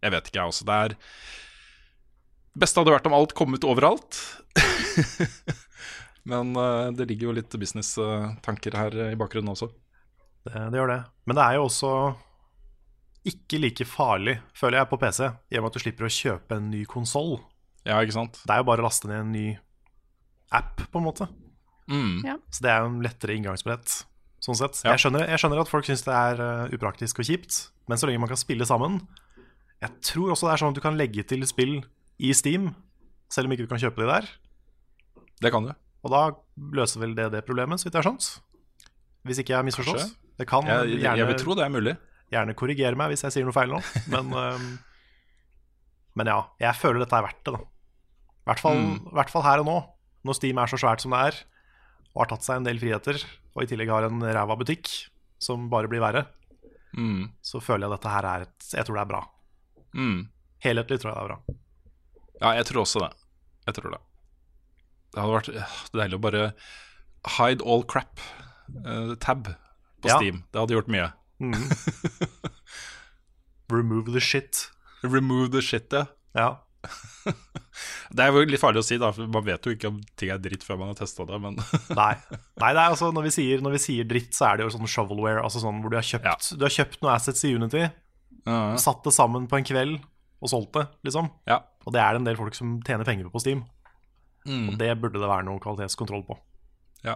Jeg 0.02 0.12
vet 0.12 0.28
ikke, 0.28 0.40
jeg 0.40 0.50
også. 0.50 0.66
Det 0.66 0.74
er 0.76 0.94
Det 0.96 2.62
beste 2.64 2.82
hadde 2.82 2.94
vært 2.96 3.06
om 3.08 3.14
alt 3.16 3.34
kom 3.38 3.54
ut 3.54 3.64
overalt. 3.64 4.18
Men 6.30 6.52
uh, 6.58 6.90
det 6.90 7.06
ligger 7.06 7.30
jo 7.30 7.36
litt 7.38 7.54
business-tanker 7.54 8.76
her 8.76 8.96
i 9.12 9.18
bakgrunnen 9.18 9.54
også. 9.54 9.70
Det, 10.42 10.58
det 10.58 10.80
gjør 10.80 10.90
det. 10.90 11.00
Men 11.24 11.38
det 11.38 11.46
er 11.46 11.58
jo 11.60 11.68
også 11.68 11.92
ikke 13.26 13.60
like 13.60 13.86
farlig, 13.88 14.38
føler 14.56 14.80
jeg, 14.80 14.90
på 14.90 14.98
PC, 15.02 15.20
i 15.26 15.58
og 15.58 15.64
med 15.64 15.70
at 15.70 15.76
du 15.76 15.82
slipper 15.82 16.06
å 16.06 16.12
kjøpe 16.12 16.58
en 16.58 16.68
ny 16.72 16.82
konsoll. 16.90 17.36
Ja, 17.86 17.98
ikke 18.02 18.16
sant? 18.16 18.40
Det 18.42 18.54
er 18.54 18.62
jo 18.62 18.68
bare 18.68 18.82
å 18.82 18.86
laste 18.86 19.10
ned 19.10 19.22
en 19.22 19.32
ny 19.34 19.46
app, 20.54 20.84
på 20.90 21.00
en 21.00 21.06
måte. 21.06 21.28
Mm. 21.90 22.22
Ja. 22.26 22.36
Så 22.50 22.64
det 22.64 22.72
er 22.72 22.82
jo 22.82 22.90
en 22.90 23.02
lettere 23.04 23.36
inngangsbillett. 23.36 23.94
Sånn 24.42 24.58
sett. 24.58 24.80
Ja. 24.84 24.94
Jeg, 24.94 25.02
skjønner, 25.04 25.26
jeg 25.30 25.42
skjønner 25.42 25.62
at 25.62 25.70
folk 25.70 25.86
syns 25.88 26.04
det 26.06 26.14
er 26.14 26.42
uh, 26.42 26.74
upraktisk 26.74 27.22
og 27.22 27.28
kjipt, 27.28 27.60
men 27.90 27.98
så 27.98 28.08
lenge 28.08 28.22
man 28.22 28.30
kan 28.30 28.38
spille 28.38 28.66
sammen 28.68 28.98
Jeg 29.82 29.92
tror 30.04 30.32
også 30.34 30.48
det 30.48 30.52
er 30.52 30.60
sånn 30.62 30.74
at 30.74 30.78
du 30.78 30.82
kan 30.84 30.98
legge 30.98 31.24
til 31.28 31.42
spill 31.48 31.78
i 32.22 32.32
Steam, 32.36 32.70
selv 33.32 33.48
om 33.48 33.54
ikke 33.54 33.66
du 33.66 33.72
kan 33.72 33.82
kjøpe 33.82 34.02
de 34.02 34.10
der. 34.10 34.28
Det 35.42 35.52
kan 35.52 35.66
du. 35.66 35.72
Og 36.06 36.12
da 36.12 36.22
løser 36.78 37.02
vel 37.02 37.16
det 37.18 37.30
det 37.34 37.42
problemet, 37.46 37.80
så 37.80 37.88
vidt 37.88 37.98
jeg 37.98 38.04
har 38.04 38.08
skjønt. 38.10 38.28
Hvis 39.26 39.42
ikke 39.42 39.56
jeg 39.56 39.66
misforstås. 39.66 40.14
Det 40.36 40.46
kan 40.48 40.66
Jeg, 40.68 40.92
jeg, 40.92 41.00
gjerne, 41.02 41.18
jeg 41.18 41.28
vil 41.32 41.38
tro 41.40 41.56
det 41.58 41.64
er 41.64 41.72
mulig. 41.72 41.96
Gjerne 42.32 42.54
korrigere 42.58 42.96
meg 42.98 43.12
hvis 43.12 43.22
jeg 43.26 43.32
sier 43.36 43.44
noe 43.46 43.54
feil 43.54 43.70
nå, 43.70 43.80
men, 44.12 44.30
men 46.18 46.30
ja. 46.32 46.38
Jeg 46.62 46.78
føler 46.80 47.02
dette 47.04 47.16
er 47.18 47.26
verdt 47.26 47.42
det, 47.46 47.54
da. 47.56 47.60
I 48.46 48.48
hvert 48.50 48.62
fall, 48.62 48.78
Mm. 48.78 49.10
hvert 49.16 49.30
fall 49.32 49.42
her 49.42 49.62
og 49.62 49.66
nå, 49.66 49.76
når 50.26 50.34
Steam 50.38 50.58
er 50.62 50.70
så 50.70 50.78
svært 50.80 51.02
som 51.02 51.10
det 51.14 51.20
er, 51.28 51.38
og 52.14 52.22
har 52.24 52.30
tatt 52.32 52.46
seg 52.46 52.56
en 52.60 52.64
del 52.68 52.78
friheter, 52.80 53.18
og 53.54 53.62
i 53.62 53.66
tillegg 53.70 53.90
har 53.92 54.06
en 54.08 54.20
ræva 54.22 54.56
butikk 54.58 54.88
som 55.42 55.68
bare 55.72 55.88
blir 55.90 56.00
verre, 56.00 56.26
Mm. 56.96 57.32
så 57.44 57.60
føler 57.60 57.84
jeg 57.88 57.98
dette 57.98 58.08
her 58.08 58.24
er 58.24 58.40
et 58.46 58.68
Jeg 58.72 58.84
tror 58.86 58.94
det 58.96 59.02
er 59.02 59.10
bra. 59.10 59.18
Mm. 59.94 60.28
Helhetlig 60.64 60.98
tror 61.02 61.10
jeg 61.12 61.16
det 61.16 61.24
er 61.24 61.28
bra. 61.28 61.38
Ja, 62.40 62.52
jeg 62.56 62.64
tror 62.66 62.80
også 62.86 63.00
det. 63.02 63.10
Jeg 63.66 63.74
tror 63.74 63.90
det. 63.90 64.00
Det 65.12 65.20
hadde 65.20 65.34
vært 65.34 65.48
øh, 65.52 65.74
deilig 65.92 66.16
å 66.16 66.22
bare 66.24 66.54
hide 67.36 67.62
all 67.66 67.82
crap. 67.84 68.18
eh, 68.86 69.14
tab 69.20 69.44
på 70.00 70.08
Ja. 70.08 70.16
Steam. 70.16 70.44
Det 70.52 70.58
hadde 70.60 70.72
gjort 70.78 70.88
mye. 70.88 71.12
Mm. 71.42 71.56
Remove 73.72 74.12
the 74.14 74.20
shit. 74.20 74.68
Remove 75.02 75.50
the 75.52 75.62
shit, 75.62 75.92
ja. 75.92 76.06
Ja. 76.36 76.48
Det 78.16 78.22
er 78.22 78.30
jo 78.30 78.44
litt 78.46 78.62
farlig 78.62 78.80
å 78.80 78.86
si, 78.86 78.96
da, 79.02 79.08
for 79.12 79.26
man 79.30 79.42
vet 79.44 79.64
jo 79.66 79.72
ikke 79.74 79.88
om 79.90 79.96
ting 80.16 80.30
er 80.32 80.38
dritt 80.40 80.62
før 80.64 80.78
man 80.80 80.92
har 80.92 80.98
testa 81.00 81.26
det, 81.28 81.38
men 81.42 81.56
Nei. 81.98 82.12
Nei, 82.62 82.70
det 82.76 82.84
altså, 82.84 83.08
når 83.14 83.26
vi, 83.26 83.32
sier, 83.34 83.62
når 83.64 83.74
vi 83.76 83.80
sier 83.82 84.06
dritt, 84.08 84.30
så 84.36 84.46
er 84.50 84.60
det 84.60 84.68
jo 84.68 84.74
sånn 84.76 84.88
shovelware. 84.90 85.42
Altså 85.42 85.60
sånn 85.64 85.80
hvor 85.82 85.92
du 85.92 85.98
har 85.98 86.06
kjøpt, 86.06 86.28
Ja. 86.30 86.36
du 86.60 86.66
har 86.68 86.74
kjøpt 86.76 87.00
noe 87.02 87.16
assets 87.16 87.42
i 87.48 87.52
Unity, 87.58 87.82
ja. 88.46 88.60
satt 88.80 89.02
det 89.04 89.12
sammen 89.16 89.48
på 89.50 89.58
en 89.58 89.66
kveld 89.66 89.96
og 90.44 90.52
solgt 90.52 90.76
det, 90.76 90.84
liksom. 91.08 91.32
ja. 91.50 91.60
Og 91.86 91.94
det 91.94 92.00
er 92.02 92.14
det 92.14 92.20
en 92.22 92.26
del 92.26 92.38
folk 92.38 92.54
som 92.58 92.76
tjener 92.86 93.06
penger 93.06 93.28
på 93.28 93.36
på 93.36 93.42
Steam. 93.44 93.60
Mm. 94.46 94.72
Og 94.72 94.78
det 94.80 94.88
burde 95.02 95.20
det 95.22 95.28
være 95.30 95.46
noe 95.46 95.60
kvalitetskontroll 95.62 96.24
på. 96.26 96.34
Ja. 97.06 97.14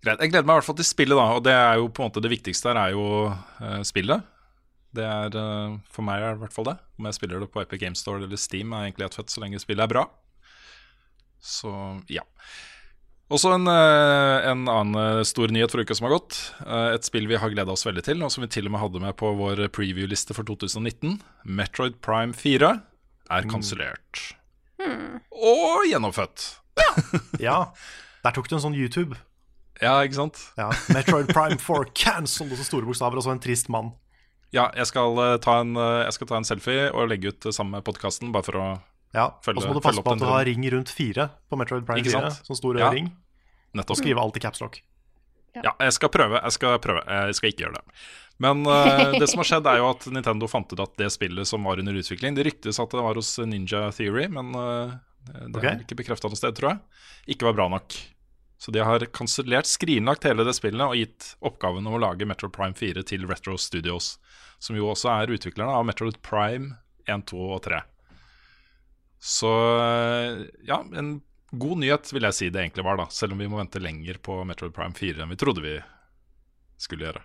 Greit. 0.00 0.20
Jeg 0.22 0.32
gleder 0.32 0.46
meg 0.48 0.54
i 0.54 0.60
hvert 0.60 0.68
fall 0.70 0.78
til 0.78 0.88
spillet, 0.88 1.18
da. 1.18 1.26
Og 1.36 1.42
det 1.44 1.52
er 1.52 1.80
jo 1.80 1.90
på 1.92 2.00
en 2.00 2.08
måte 2.08 2.22
det 2.24 2.32
viktigste 2.32 2.70
her, 2.70 2.80
er 2.80 2.94
jo 2.96 3.04
uh, 3.28 3.80
spillet. 3.84 4.24
Det 4.96 5.04
er 5.06 5.36
uh, 5.36 5.76
For 5.92 6.06
meg 6.06 6.24
er 6.24 6.32
det 6.32 6.40
i 6.40 6.44
hvert 6.46 6.56
fall 6.56 6.70
det. 6.70 6.76
Om 6.98 7.08
jeg 7.10 7.18
spiller 7.18 7.44
det 7.44 7.50
på 7.52 7.62
Epic 7.62 7.82
Game 7.82 7.98
Store 7.98 8.24
eller 8.24 8.40
Steam, 8.40 8.72
er 8.72 8.88
egentlig 8.88 9.10
helt 9.10 9.20
fett 9.20 9.32
så 9.32 9.44
lenge 9.44 9.60
spillet 9.60 9.84
er 9.84 9.92
bra. 9.92 10.06
Så 11.40 11.72
ja. 12.12 12.24
Også 13.30 13.52
en, 13.54 13.68
eh, 13.70 14.48
en 14.50 14.64
annen 14.66 15.22
stor 15.24 15.52
nyhet 15.54 15.70
for 15.70 15.84
uka 15.84 15.94
som 15.94 16.08
har 16.08 16.16
gått. 16.16 16.34
Et 16.66 17.06
spill 17.06 17.28
vi 17.30 17.38
har 17.38 17.52
gleda 17.52 17.70
oss 17.70 17.86
veldig 17.86 18.02
til, 18.02 18.24
og 18.26 18.32
som 18.34 18.42
vi 18.42 18.48
til 18.50 18.66
og 18.66 18.74
med 18.74 18.82
hadde 18.82 19.02
med 19.04 19.14
på 19.20 19.30
vår 19.38 19.62
preview-liste 19.70 20.34
for 20.34 20.42
2019. 20.48 21.20
Metroid 21.46 22.00
Prime 22.02 22.34
4 22.34 22.72
er 23.30 23.48
kansellert. 23.48 24.24
Og 25.30 25.86
gjennomfødt. 25.86 26.48
Ja, 27.46 27.70
der 28.24 28.34
tok 28.34 28.50
du 28.50 28.58
en 28.58 28.66
sånn 28.66 28.76
YouTube. 28.76 29.14
Ja, 29.80 29.94
ikke 30.04 30.18
sant? 30.18 30.38
Ja, 30.60 30.68
Metroid 30.92 31.30
Prime 31.32 31.56
4 31.60 31.90
cancelled, 32.02 32.52
og 32.52 32.58
så 32.60 32.66
store 32.68 32.88
bokstaver, 32.88 33.16
og 33.20 33.24
så 33.24 33.32
en 33.32 33.40
trist 33.42 33.68
mann. 33.72 33.92
Ja, 34.52 34.66
jeg 34.74 34.88
skal, 34.90 35.14
eh, 35.22 35.36
ta 35.42 35.60
en, 35.62 35.76
eh, 35.78 36.04
jeg 36.08 36.16
skal 36.18 36.26
ta 36.26 36.36
en 36.40 36.46
selfie 36.48 36.88
og 36.90 37.08
legge 37.08 37.30
ut 37.30 37.46
eh, 37.46 37.54
sammen 37.54 37.76
med 37.78 37.84
podkasten, 37.86 38.32
bare 38.34 38.46
for 38.48 38.58
å 38.60 38.68
Ja, 39.14 39.28
Følge- 39.42 39.58
Og 39.58 39.62
så 39.64 39.68
må 39.70 39.74
du 39.74 39.82
passe 39.82 40.02
på 40.02 40.12
den 40.12 40.20
at 40.22 40.22
du 40.22 40.30
har 40.30 40.44
ring 40.46 40.62
rundt 40.70 40.90
fire 40.94 41.30
på 41.50 41.56
Metroid 41.58 41.86
Prime 41.86 42.04
4. 42.06 42.30
Sånn 42.46 42.58
stor 42.58 42.78
Ja. 42.78 42.90
ring. 42.94 43.08
Og 43.72 43.80
nettopp 43.80 43.98
skrive 43.98 44.22
alt 44.22 44.36
i 44.36 44.40
capslock. 44.44 44.80
Ja, 45.56 45.72
jeg 45.80 45.92
skal 45.96 46.08
prøve. 46.14 46.38
Jeg 46.42 46.52
skal 46.54 46.78
prøve. 46.78 47.02
Jeg 47.08 47.34
skal 47.34 47.50
ikke 47.50 47.64
gjøre 47.64 47.74
det. 47.80 47.96
Men 48.38 48.62
uh, 48.66 49.10
det 49.18 49.26
som 49.28 49.42
har 49.42 49.48
skjedd, 49.50 49.66
er 49.66 49.80
jo 49.82 49.88
at 49.90 50.06
Nintendo 50.14 50.46
fant 50.46 50.70
ut 50.72 50.78
at 50.80 50.94
det 50.96 51.10
spillet 51.10 51.44
som 51.46 51.66
var 51.66 51.76
under 51.82 51.92
utvikling 51.92 52.36
Det 52.38 52.46
ryktes 52.46 52.78
at 52.80 52.88
det 52.94 53.02
var 53.02 53.18
hos 53.18 53.34
Ninja 53.42 53.90
Theory, 53.92 54.28
men 54.32 54.54
uh, 54.54 54.94
det 55.50 55.64
er 55.64 55.82
ikke 55.82 55.98
bekrefta 55.98 56.30
noe 56.30 56.38
sted, 56.38 56.54
tror 56.54 56.70
jeg. 56.70 56.78
Ikke 57.34 57.50
var 57.50 57.58
bra 57.58 57.66
nok. 57.68 57.98
Så 58.60 58.74
de 58.74 58.82
har 58.84 59.04
kansellert, 59.16 59.68
skrinlagt 59.68 60.26
hele 60.28 60.44
det 60.44 60.52
spillet 60.58 60.84
og 60.84 60.98
gitt 60.98 61.30
oppgaven 61.40 61.86
om 61.88 61.96
å 61.96 62.02
lage 62.02 62.26
Metro 62.28 62.50
Prime 62.52 62.76
4 62.76 63.06
til 63.08 63.24
Retro 63.30 63.56
Studios, 63.56 64.18
som 64.60 64.76
jo 64.76 64.90
også 64.92 65.08
er 65.14 65.32
utviklerne 65.32 65.72
av 65.72 65.86
Metroid 65.88 66.18
Prime 66.26 66.74
1, 67.08 67.24
2 67.32 67.40
og 67.56 67.62
3. 67.64 67.80
Så 69.20 69.48
eh, 69.80 70.42
ja, 70.68 70.82
en 70.92 71.22
god 71.50 71.80
nyhet 71.80 72.12
vil 72.12 72.28
jeg 72.28 72.36
si 72.36 72.50
det 72.52 72.60
egentlig 72.66 72.84
var, 72.84 73.00
da. 73.00 73.08
Selv 73.12 73.32
om 73.32 73.40
vi 73.40 73.48
må 73.48 73.56
vente 73.62 73.80
lenger 73.80 74.20
på 74.20 74.36
Metroid 74.48 74.76
Prime 74.76 74.96
4 74.96 75.24
enn 75.24 75.32
vi 75.32 75.40
trodde 75.40 75.64
vi 75.64 75.78
skulle 76.80 77.08
gjøre. 77.08 77.24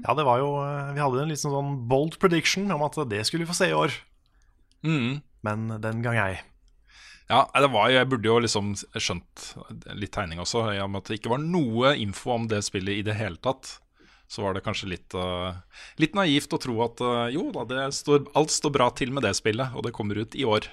Ja, 0.00 0.14
det 0.16 0.24
var 0.26 0.38
jo 0.40 0.52
eh, 0.62 0.92
Vi 0.94 1.02
hadde 1.02 1.24
en 1.24 1.32
liten 1.32 1.52
sånn 1.52 1.74
bold 1.90 2.16
prediction 2.22 2.70
om 2.72 2.84
at 2.86 2.96
det 3.10 3.24
skulle 3.28 3.44
vi 3.44 3.52
få 3.52 3.58
se 3.58 3.68
i 3.68 3.76
år. 3.76 3.92
Mm. 4.86 5.20
Men 5.44 5.68
den 5.84 6.00
gang 6.04 6.16
ei. 6.20 6.40
Ja, 7.30 7.44
det 7.54 7.68
var, 7.70 7.92
jeg 7.94 8.08
burde 8.10 8.26
jo 8.26 8.40
liksom 8.42 8.72
skjønt 8.74 9.44
litt 9.94 10.10
tegning 10.16 10.40
også, 10.42 10.64
i 10.74 10.80
og 10.82 10.90
med 10.90 11.04
at 11.04 11.10
det 11.12 11.20
ikke 11.20 11.30
var 11.30 11.42
noe 11.44 11.92
info 12.02 12.32
om 12.34 12.48
det 12.50 12.58
spillet 12.66 12.98
i 12.98 13.04
det 13.06 13.14
hele 13.20 13.38
tatt. 13.38 13.76
Så 14.30 14.42
var 14.42 14.54
det 14.54 14.64
kanskje 14.66 14.88
litt, 14.90 15.14
uh, 15.14 15.54
litt 16.02 16.16
naivt 16.18 16.52
å 16.54 16.58
tro 16.62 16.74
at 16.82 17.02
uh, 17.02 17.28
jo 17.30 17.48
da, 17.54 17.64
det 17.70 17.84
står, 17.94 18.28
alt 18.38 18.50
står 18.54 18.74
bra 18.74 18.88
til 18.98 19.14
med 19.14 19.22
det 19.26 19.32
spillet, 19.38 19.74
og 19.74 19.86
det 19.86 19.94
kommer 19.94 20.18
ut 20.18 20.34
i 20.38 20.46
år. 20.46 20.66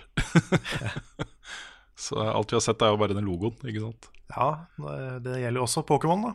så 2.07 2.21
alt 2.25 2.53
vi 2.53 2.57
har 2.57 2.65
sett, 2.65 2.81
er 2.81 2.93
jo 2.93 2.99
bare 3.01 3.17
den 3.17 3.29
logoen, 3.29 3.57
ikke 3.61 3.83
sant? 3.85 4.09
Ja, 4.33 4.49
det, 4.81 4.97
det 5.25 5.39
gjelder 5.43 5.61
jo 5.61 5.65
også 5.65 5.85
Pokémon, 5.89 6.25
da. 6.25 6.33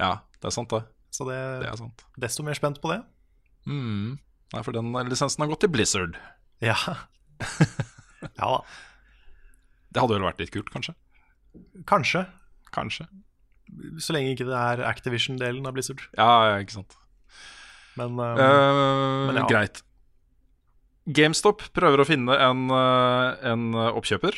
Ja, 0.00 0.12
det 0.38 0.50
er 0.50 0.54
sant, 0.54 0.74
det. 0.74 0.84
Så 1.10 1.26
det, 1.26 1.38
Det 1.64 1.72
er 1.72 1.78
sant. 1.78 2.06
desto 2.22 2.46
mer 2.46 2.58
spent 2.58 2.78
på 2.82 2.92
det. 2.92 3.00
Mm. 3.66 4.14
Nei, 4.54 4.62
for 4.62 4.74
den 4.74 4.94
lisensen 5.10 5.42
har 5.42 5.50
gått 5.50 5.62
til 5.66 5.74
Blizzard. 5.74 6.14
Ja. 6.62 6.78
ja 8.38 8.46
da. 8.46 8.62
Det 9.90 10.02
hadde 10.02 10.16
vel 10.16 10.26
vært 10.28 10.42
litt 10.42 10.52
kult, 10.54 10.70
kanskje? 10.72 10.94
Kanskje. 11.90 12.24
Kanskje. 12.74 13.06
Så 14.02 14.14
lenge 14.14 14.34
ikke 14.34 14.48
det 14.48 14.56
er 14.56 14.82
Activision-delen 14.88 15.66
av 15.66 15.76
Blizzard. 15.76 16.02
Ja, 16.18 16.30
ja, 16.50 16.58
ikke 16.62 16.80
sant. 16.80 16.96
Men, 17.98 18.14
um, 18.18 18.38
uh, 18.38 19.26
men 19.30 19.40
ja. 19.42 19.46
Greit. 19.50 19.82
GameStop 21.10 21.64
prøver 21.74 22.02
å 22.02 22.06
finne 22.06 22.36
en, 22.38 22.68
eh, 22.70 23.48
en 23.50 23.72
oppkjøper. 23.74 24.36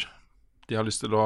De 0.71 0.77
har 0.79 0.87
lyst 0.87 1.03
til 1.05 1.13
å 1.19 1.25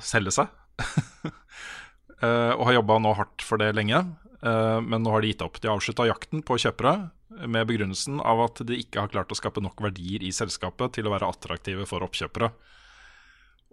selge 0.00 0.32
seg. 0.32 0.52
uh, 0.80 2.52
og 2.56 2.62
har 2.68 2.78
jobba 2.78 2.96
nå 3.02 3.12
hardt 3.18 3.44
for 3.44 3.60
det 3.60 3.74
lenge, 3.76 3.98
uh, 4.46 4.78
men 4.80 5.04
nå 5.04 5.12
har 5.12 5.24
de 5.24 5.34
gitt 5.34 5.44
opp. 5.44 5.60
De 5.60 5.68
har 5.68 5.76
avslutta 5.76 6.06
jakten 6.08 6.40
på 6.46 6.56
kjøpere 6.62 7.10
med 7.44 7.68
begrunnelsen 7.68 8.22
av 8.24 8.40
at 8.46 8.62
de 8.64 8.78
ikke 8.80 9.02
har 9.02 9.12
klart 9.12 9.34
å 9.34 9.36
skape 9.36 9.60
nok 9.60 9.82
verdier 9.84 10.24
i 10.24 10.32
selskapet 10.32 10.96
til 10.96 11.10
å 11.10 11.12
være 11.12 11.28
attraktive 11.28 11.84
for 11.90 12.06
oppkjøpere. 12.06 12.52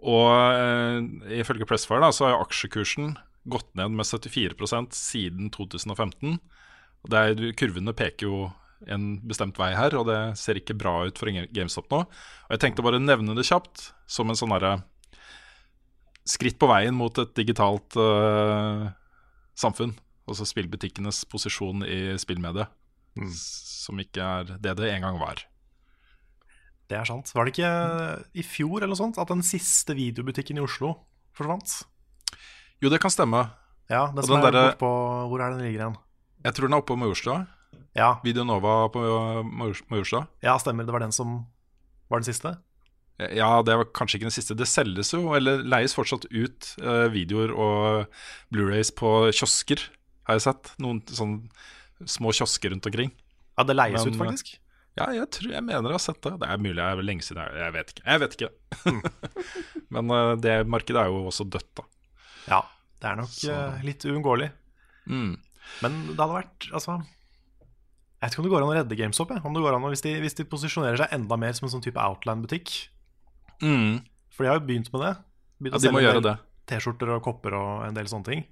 Og 0.04 0.28
eh, 0.32 1.38
ifølge 1.40 1.66
Pressfire 1.68 2.02
da, 2.04 2.12
så 2.12 2.28
har 2.28 2.42
aksjekursen 2.44 3.14
gått 3.48 3.70
ned 3.76 3.96
med 3.96 4.08
74% 4.08 4.96
siden 4.96 5.50
2015. 5.52 6.36
Og 7.04 7.12
det 7.12 7.22
er, 7.22 7.46
kurvene 7.58 7.96
peker 7.96 8.28
jo 8.28 8.44
en 8.90 9.14
bestemt 9.24 9.58
vei 9.60 9.70
her, 9.76 9.94
og 9.96 10.08
det 10.08 10.18
ser 10.40 10.58
ikke 10.60 10.76
bra 10.76 11.06
ut 11.08 11.20
for 11.20 11.30
GameStop 11.32 11.88
nå. 11.92 12.02
Og 12.04 12.56
jeg 12.56 12.62
tenkte 12.64 12.84
bare 12.84 13.00
å 13.00 13.04
nevne 13.04 13.36
det 13.36 13.46
kjapt 13.48 13.90
som 14.10 14.28
en 14.28 14.38
sånn 14.38 14.52
herre 14.52 14.78
skritt 16.28 16.58
på 16.60 16.68
veien 16.68 16.96
mot 16.96 17.16
et 17.20 17.32
digitalt 17.36 17.96
uh, 18.00 18.88
samfunn. 19.60 19.92
Altså 20.24 20.46
spillbutikkenes 20.48 21.24
posisjon 21.28 21.84
i 21.84 22.16
spillmediet, 22.20 22.72
mm. 23.20 23.32
som 23.36 24.00
ikke 24.00 24.24
er 24.24 24.54
det 24.56 24.76
det 24.80 24.88
en 24.94 25.04
gang 25.04 25.20
var. 25.20 25.44
Det 26.90 26.98
er 27.00 27.08
sant. 27.08 27.30
Var 27.34 27.46
det 27.48 27.54
ikke 27.54 27.70
i 28.36 28.44
fjor 28.44 28.78
eller 28.82 28.92
noe 28.92 29.00
sånt 29.00 29.18
at 29.20 29.30
den 29.32 29.42
siste 29.46 29.94
videobutikken 29.96 30.58
i 30.60 30.64
Oslo 30.64 30.94
forsvant? 31.36 31.78
Jo, 32.82 32.90
det 32.92 33.00
kan 33.00 33.12
stemme. 33.12 33.46
Ja, 33.88 34.06
den 34.12 34.24
som 34.26 34.36
den 34.40 34.48
er 34.50 34.54
der... 34.56 34.76
på 34.80 34.88
Hvor 35.30 35.40
er 35.40 35.54
den 35.54 35.64
ligger 35.64 35.80
igjen? 35.86 35.96
Jeg 36.44 36.56
tror 36.56 36.68
den 36.68 36.76
er 36.76 36.82
oppe 36.82 36.92
på 36.92 37.00
Majorstua. 37.00 37.38
Ja, 37.96 38.10
Videonova 38.24 38.88
på 38.92 39.00
Majors- 39.46 39.84
Majorstua. 39.88 40.26
ja, 40.44 40.56
stemmer. 40.58 40.84
Det 40.84 40.92
var 40.92 41.04
den 41.04 41.12
som 41.14 41.44
var 42.10 42.20
den 42.20 42.28
siste? 42.28 42.56
Ja, 43.18 43.62
det 43.62 43.76
var 43.78 43.86
kanskje 43.94 44.18
ikke 44.18 44.26
den 44.28 44.34
siste. 44.34 44.56
Det 44.58 44.66
selges 44.66 45.12
jo, 45.14 45.22
eller 45.38 45.62
leies 45.62 45.94
fortsatt 45.94 46.26
ut 46.32 46.72
eh, 46.82 47.06
videoer 47.14 47.52
og 47.54 48.08
Blu-rays 48.52 48.90
på 48.98 49.30
kiosker, 49.30 49.84
har 50.26 50.40
jeg 50.40 50.44
sett. 50.48 50.72
Noen 50.82 50.98
sånn 51.06 51.36
små 52.10 52.34
kiosker 52.34 52.74
rundt 52.74 52.88
omkring. 52.90 53.12
Ja, 53.54 53.62
det 53.68 53.76
leies 53.78 54.02
Men, 54.02 54.16
ut, 54.16 54.18
faktisk. 54.24 54.56
Ja, 54.94 55.08
jeg, 55.10 55.26
tror, 55.34 55.50
jeg 55.50 55.64
mener 55.66 55.88
jeg 55.90 55.96
har 55.96 56.02
sett 56.04 56.20
det. 56.22 56.32
Det 56.38 56.48
er 56.48 56.60
mulig, 56.62 56.76
det 56.78 56.84
er 56.86 57.00
lenge 57.02 57.24
siden. 57.26 57.40
Jeg, 57.42 57.56
jeg 57.64 57.72
vet 57.74 57.88
ikke. 57.94 58.04
Jeg 58.06 58.20
vet 58.22 58.36
ikke. 58.36 58.50
Men 59.96 60.12
uh, 60.14 60.34
det 60.38 60.52
markedet 60.70 61.00
er 61.02 61.10
jo 61.10 61.24
også 61.32 61.46
dødt, 61.50 61.70
da. 61.80 61.84
Ja, 62.46 62.60
det 63.02 63.10
er 63.10 63.18
nok 63.18 63.32
Så- 63.32 63.50
eh, 63.56 63.82
litt 63.88 64.04
uunngåelig. 64.06 64.50
Mm. 65.10 65.32
Men 65.84 65.94
det 66.10 66.16
hadde 66.20 66.34
vært 66.36 66.66
Altså 66.76 66.94
Jeg 67.00 68.20
vet 68.20 68.32
ikke 68.34 68.40
om 68.42 68.46
det 68.46 68.52
går 68.54 68.62
an 68.64 68.70
å 68.70 68.76
redde 68.78 68.96
GameStop. 69.00 69.30
Jeg. 69.34 69.42
Om 69.44 69.56
det 69.56 69.62
går 69.64 69.76
an 69.76 69.84
å, 69.84 69.90
hvis, 69.92 70.04
de, 70.04 70.12
hvis 70.22 70.36
de 70.38 70.46
posisjonerer 70.48 71.00
seg 71.02 71.12
enda 71.16 71.36
mer 71.40 71.52
som 71.56 71.66
en 71.68 71.72
sånn 71.74 71.84
type 71.84 72.00
Outland-butikk. 72.00 72.72
Mm. 73.64 73.98
For 74.32 74.44
de 74.46 74.52
har 74.52 74.60
jo 74.60 74.66
begynt 74.68 74.92
med 74.94 75.04
det. 75.04 75.12
Begynt 75.60 75.76
Ja, 75.76 75.82
de 75.88 75.92
må 75.96 76.04
gjøre 76.04 76.22
det. 76.24 76.36
T-skjorter 76.70 77.12
og 77.16 77.24
kopper 77.26 77.56
og 77.58 77.82
en 77.88 77.96
del 77.98 78.08
sånne 78.08 78.28
ting. 78.30 78.46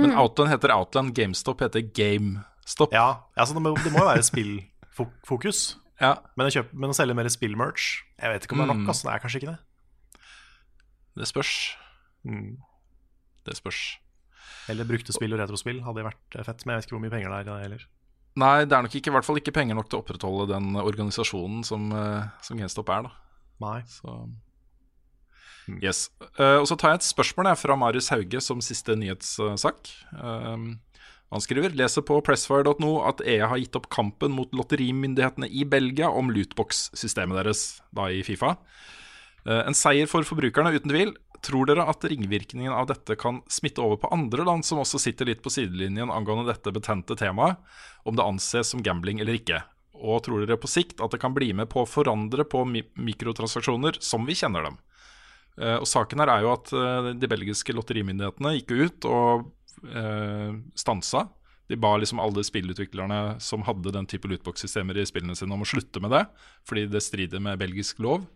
Men 0.00 0.16
Outland 0.16 0.50
heter 0.50 0.72
Outland, 0.74 1.12
GameStop 1.14 1.60
heter 1.62 1.84
GameStop. 1.94 2.94
Ja, 2.96 3.28
altså 3.36 3.54
det 3.58 3.62
må, 3.62 3.74
det 3.76 3.92
må 3.92 4.02
jo 4.02 4.08
være 4.08 4.24
spillfokus. 4.26 5.62
Ja, 6.02 6.16
Men, 6.34 6.48
å 6.48 6.52
kjøpe, 6.52 6.74
men 6.74 6.90
å 6.90 6.96
selge 6.96 7.14
mer 7.14 7.28
spillmerch 7.30 7.88
Jeg 8.18 8.32
vet 8.32 8.46
ikke 8.46 8.56
om 8.56 8.62
det 8.62 8.64
er 8.66 8.72
nok. 8.72 8.82
Mm. 8.82 8.90
Altså, 8.90 9.06
det 9.06 9.14
er 9.14 9.22
kanskje 9.22 9.40
ikke 9.40 9.52
det. 9.52 10.22
det 11.22 11.28
spørs. 11.30 11.54
Mm. 12.26 12.52
Det 13.46 13.58
spørs. 13.58 13.82
Eller 14.72 14.88
brukte 14.88 15.14
spill 15.14 15.34
og 15.34 15.42
retrospill 15.42 15.82
hadde 15.86 16.06
vært 16.06 16.38
eh, 16.38 16.46
fett. 16.46 16.64
Men 16.64 16.74
jeg 16.74 16.82
vet 16.82 16.88
ikke 16.88 16.96
hvor 16.96 17.04
mye 17.04 17.14
penger 17.14 17.34
det 17.34 17.54
er 17.54 17.66
heller. 17.66 17.84
Nei, 18.42 18.54
det 18.64 18.76
er 18.76 18.86
nok 18.86 18.94
ikke, 18.96 19.10
i 19.10 19.14
hvert 19.16 19.26
fall 19.28 19.38
ikke 19.42 19.54
penger 19.54 19.76
nok 19.76 19.90
til 19.90 19.98
å 19.98 20.04
opprettholde 20.04 20.46
den 20.54 20.78
organisasjonen 20.80 21.66
som, 21.68 21.90
eh, 21.92 22.30
som 22.44 22.58
GameStop 22.58 22.92
er, 22.94 23.10
da. 23.10 23.36
Nei. 23.62 23.78
Så 23.90 24.16
Yes. 25.78 26.08
Uh, 26.40 26.58
og 26.58 26.66
så 26.66 26.74
tar 26.74 26.90
jeg 26.90 27.02
et 27.02 27.06
spørsmål 27.06 27.52
jeg, 27.52 27.60
fra 27.60 27.76
Marius 27.78 28.10
Hauge 28.10 28.40
som 28.42 28.62
siste 28.64 28.96
nyhetssak. 28.98 29.92
Um, 30.18 30.80
han 31.32 31.40
skriver 31.40 31.72
leser 31.76 32.04
på 32.04 32.18
pressfire.no 32.24 32.92
at 33.08 33.22
EA 33.24 33.48
har 33.48 33.60
gitt 33.60 33.76
opp 33.78 33.88
kampen 33.92 34.34
mot 34.36 34.52
lotterimyndighetene 34.52 35.48
i 35.48 35.64
Belgia 35.64 36.10
om 36.12 36.28
lootbox-systemet 36.28 37.38
deres, 37.40 37.62
da 37.96 38.10
i 38.12 38.20
Fifa. 38.26 38.58
Eh, 39.46 39.62
en 39.64 39.76
seier 39.76 40.10
for 40.10 40.26
forbrukerne, 40.28 40.74
uten 40.76 40.92
tvil. 40.92 41.14
Tror 41.42 41.66
dere 41.66 41.88
at 41.90 42.04
ringvirkningen 42.06 42.74
av 42.76 42.86
dette 42.92 43.16
kan 43.18 43.40
smitte 43.50 43.82
over 43.82 43.98
på 44.04 44.12
andre 44.14 44.44
land 44.46 44.66
som 44.68 44.82
også 44.82 45.00
sitter 45.02 45.30
litt 45.30 45.40
på 45.42 45.50
sidelinjen 45.50 46.12
angående 46.12 46.52
dette 46.52 46.70
betente 46.74 47.16
temaet, 47.18 47.56
om 48.06 48.18
det 48.18 48.28
anses 48.28 48.70
som 48.74 48.84
gambling 48.84 49.24
eller 49.24 49.40
ikke? 49.40 49.62
Og 50.02 50.22
tror 50.26 50.44
dere 50.44 50.60
på 50.60 50.70
sikt 50.70 51.00
at 51.02 51.14
det 51.14 51.22
kan 51.22 51.34
bli 51.34 51.50
med 51.56 51.70
på 51.72 51.82
å 51.82 51.88
forandre 51.88 52.44
på 52.44 52.62
mikrotransaksjoner 52.68 53.98
som 54.04 54.28
vi 54.28 54.36
kjenner 54.38 54.68
dem? 54.68 54.78
Eh, 55.60 55.80
og 55.80 55.88
saken 55.88 56.22
her 56.22 56.36
er 56.36 56.44
jo 56.44 56.52
at 56.54 56.70
eh, 56.76 57.10
de 57.16 57.28
belgiske 57.28 57.74
lotterimyndighetene 57.76 58.54
gikk 58.60 58.76
ut 58.76 59.10
og 59.10 59.50
eh, 59.86 60.52
stansa. 60.78 61.26
De 61.70 61.78
ba 61.80 61.94
liksom 61.96 62.20
alle 62.20 62.44
spillutviklerne 62.44 63.40
som 63.40 63.64
hadde 63.66 63.94
den 63.94 64.08
type 64.10 64.28
lootbox-systemer 64.28 64.98
i 64.98 65.06
spillene 65.08 65.36
sine 65.38 65.54
om 65.54 65.64
å 65.64 65.68
slutte 65.68 66.02
med 66.02 66.12
det, 66.12 66.24
fordi 66.68 66.88
det 66.90 67.04
strider 67.04 67.40
med 67.40 67.60
belgisk 67.60 68.02
lov, 68.02 68.26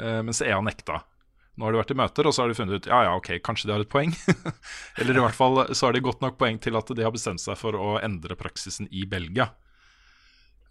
eh, 0.00 0.20
mens 0.26 0.42
EA 0.44 0.58
nekta. 0.64 1.02
Nå 1.56 1.64
har 1.64 1.72
de 1.72 1.80
vært 1.80 1.92
i 1.94 1.96
møter, 1.96 2.28
og 2.28 2.34
så 2.36 2.44
har 2.44 2.52
de 2.52 2.56
funnet 2.58 2.82
ut 2.82 2.88
ja, 2.90 2.98
ja, 3.06 3.12
ok, 3.16 3.30
kanskje 3.44 3.70
de 3.70 3.72
har 3.72 3.84
et 3.84 3.92
poeng. 3.92 4.12
Eller 5.00 5.16
i 5.16 5.22
hvert 5.24 5.38
fall 5.38 5.62
så 5.72 5.88
har 5.88 5.96
de 5.96 6.04
godt 6.04 6.20
nok 6.24 6.36
poeng 6.36 6.58
til 6.60 6.76
at 6.76 6.90
de 6.92 7.06
har 7.06 7.14
bestemt 7.14 7.40
seg 7.40 7.56
for 7.56 7.78
å 7.80 7.94
endre 8.04 8.36
praksisen 8.36 8.90
i 8.92 9.06
Belgia. 9.08 9.48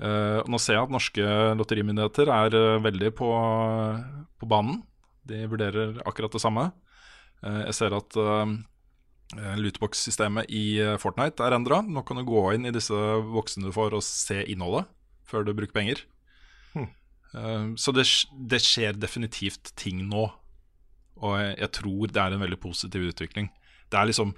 Eh, 0.03 0.41
nå 0.45 0.59
ser 0.59 0.77
jeg 0.77 0.85
at 0.85 0.93
norske 0.93 1.25
lotterimyndigheter 1.57 2.29
er 2.35 2.57
eh, 2.59 2.83
veldig 2.83 3.11
på, 3.17 3.31
på 4.37 4.49
banen. 4.51 4.81
De 5.25 5.45
vurderer 5.49 5.97
akkurat 6.05 6.35
det 6.35 6.43
samme. 6.43 6.67
Eh, 7.41 7.61
jeg 7.69 7.77
ser 7.79 7.95
at 7.95 8.17
uh, 8.19 8.45
lootbox-systemet 9.33 10.51
i 10.53 10.77
eh, 10.83 10.97
Fortnite 11.01 11.43
er 11.45 11.55
endra. 11.57 11.81
Nå 11.81 12.05
kan 12.05 12.19
du 12.19 12.25
gå 12.27 12.43
inn 12.53 12.67
i 12.69 12.73
disse 12.75 12.93
boksene 13.31 13.69
du 13.69 13.75
får 13.75 13.97
og 13.97 14.05
se 14.05 14.43
innholdet 14.51 14.85
før 15.25 15.47
du 15.47 15.55
bruker 15.57 15.73
penger. 15.73 16.03
Hmm. 16.75 17.73
så 17.79 17.91
det, 17.95 18.03
det 18.51 18.59
skjer 18.63 18.97
definitivt 18.99 19.71
ting 19.79 20.03
nå. 20.11 20.27
Og 21.23 21.37
jeg, 21.39 21.55
jeg 21.63 21.71
tror 21.79 22.11
det 22.11 22.21
er 22.21 22.35
en 22.35 22.43
veldig 22.43 22.59
positiv 22.61 23.07
utvikling. 23.09 23.49
Det 23.89 23.99
er 23.99 24.11
liksom 24.11 24.35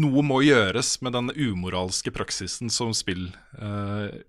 Noe 0.00 0.22
må 0.22 0.36
gjøres 0.46 1.00
med 1.02 1.16
den 1.16 1.32
umoralske 1.34 2.12
praksisen 2.14 2.70
som 2.70 2.92
spill 2.94 3.24
eh, 3.58 4.20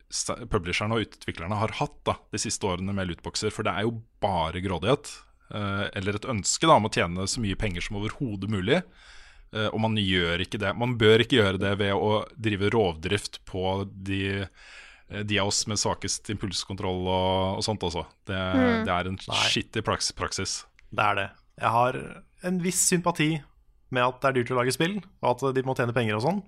publisherne 0.50 0.98
og 0.98 1.06
utviklerne 1.06 1.60
har 1.60 1.76
hatt 1.78 2.00
da, 2.08 2.16
de 2.34 2.42
siste 2.42 2.66
årene 2.66 2.96
med 2.98 3.12
lootboxer. 3.12 3.54
For 3.54 3.68
det 3.68 3.76
er 3.76 3.86
jo 3.86 4.00
bare 4.24 4.64
grådighet. 4.66 5.12
eh, 5.54 5.86
eller 6.00 6.18
et 6.18 6.26
ønske 6.34 6.66
da, 6.66 6.80
om 6.80 6.90
å 6.90 6.94
tjene 6.94 7.28
så 7.30 7.44
mye 7.44 7.60
penger 7.62 7.86
som 7.86 8.00
overhodet 8.02 8.50
mulig. 8.50 8.82
Eh, 9.54 9.68
og 9.68 9.80
man 9.84 9.96
gjør 10.00 10.40
ikke 10.46 10.60
det. 10.62 10.72
Man 10.80 10.94
bør 10.98 11.20
ikke 11.26 11.40
gjøre 11.42 11.60
det 11.60 11.74
ved 11.82 11.92
å 11.94 12.24
drive 12.40 12.70
rovdrift 12.72 13.40
på 13.46 13.64
de, 13.92 14.48
eh, 15.10 15.24
de 15.28 15.40
av 15.42 15.48
oss 15.52 15.66
med 15.68 15.78
svakest 15.82 16.30
impulskontroll 16.32 17.02
og, 17.08 17.58
og 17.60 17.64
sånt 17.68 17.84
også. 17.84 18.06
Det, 18.26 18.38
Mm. 18.38 18.86
det 18.88 18.94
er 18.96 19.08
en 19.12 19.20
Nei. 19.28 19.42
skittig 19.52 19.84
praksis. 19.84 20.64
Det 20.92 21.04
er 21.04 21.16
det. 21.16 21.30
Jeg 21.60 21.70
har 21.70 22.00
en 22.44 22.60
viss 22.64 22.80
sympati 22.90 23.42
med 23.92 24.04
at 24.08 24.22
det 24.22 24.30
er 24.30 24.38
dyrt 24.40 24.52
å 24.56 24.60
lage 24.62 24.72
spill, 24.74 25.02
og 25.22 25.30
at 25.44 25.54
de 25.56 25.64
må 25.68 25.76
tjene 25.76 25.94
penger 25.94 26.16
og 26.16 26.24
sånn, 26.24 26.42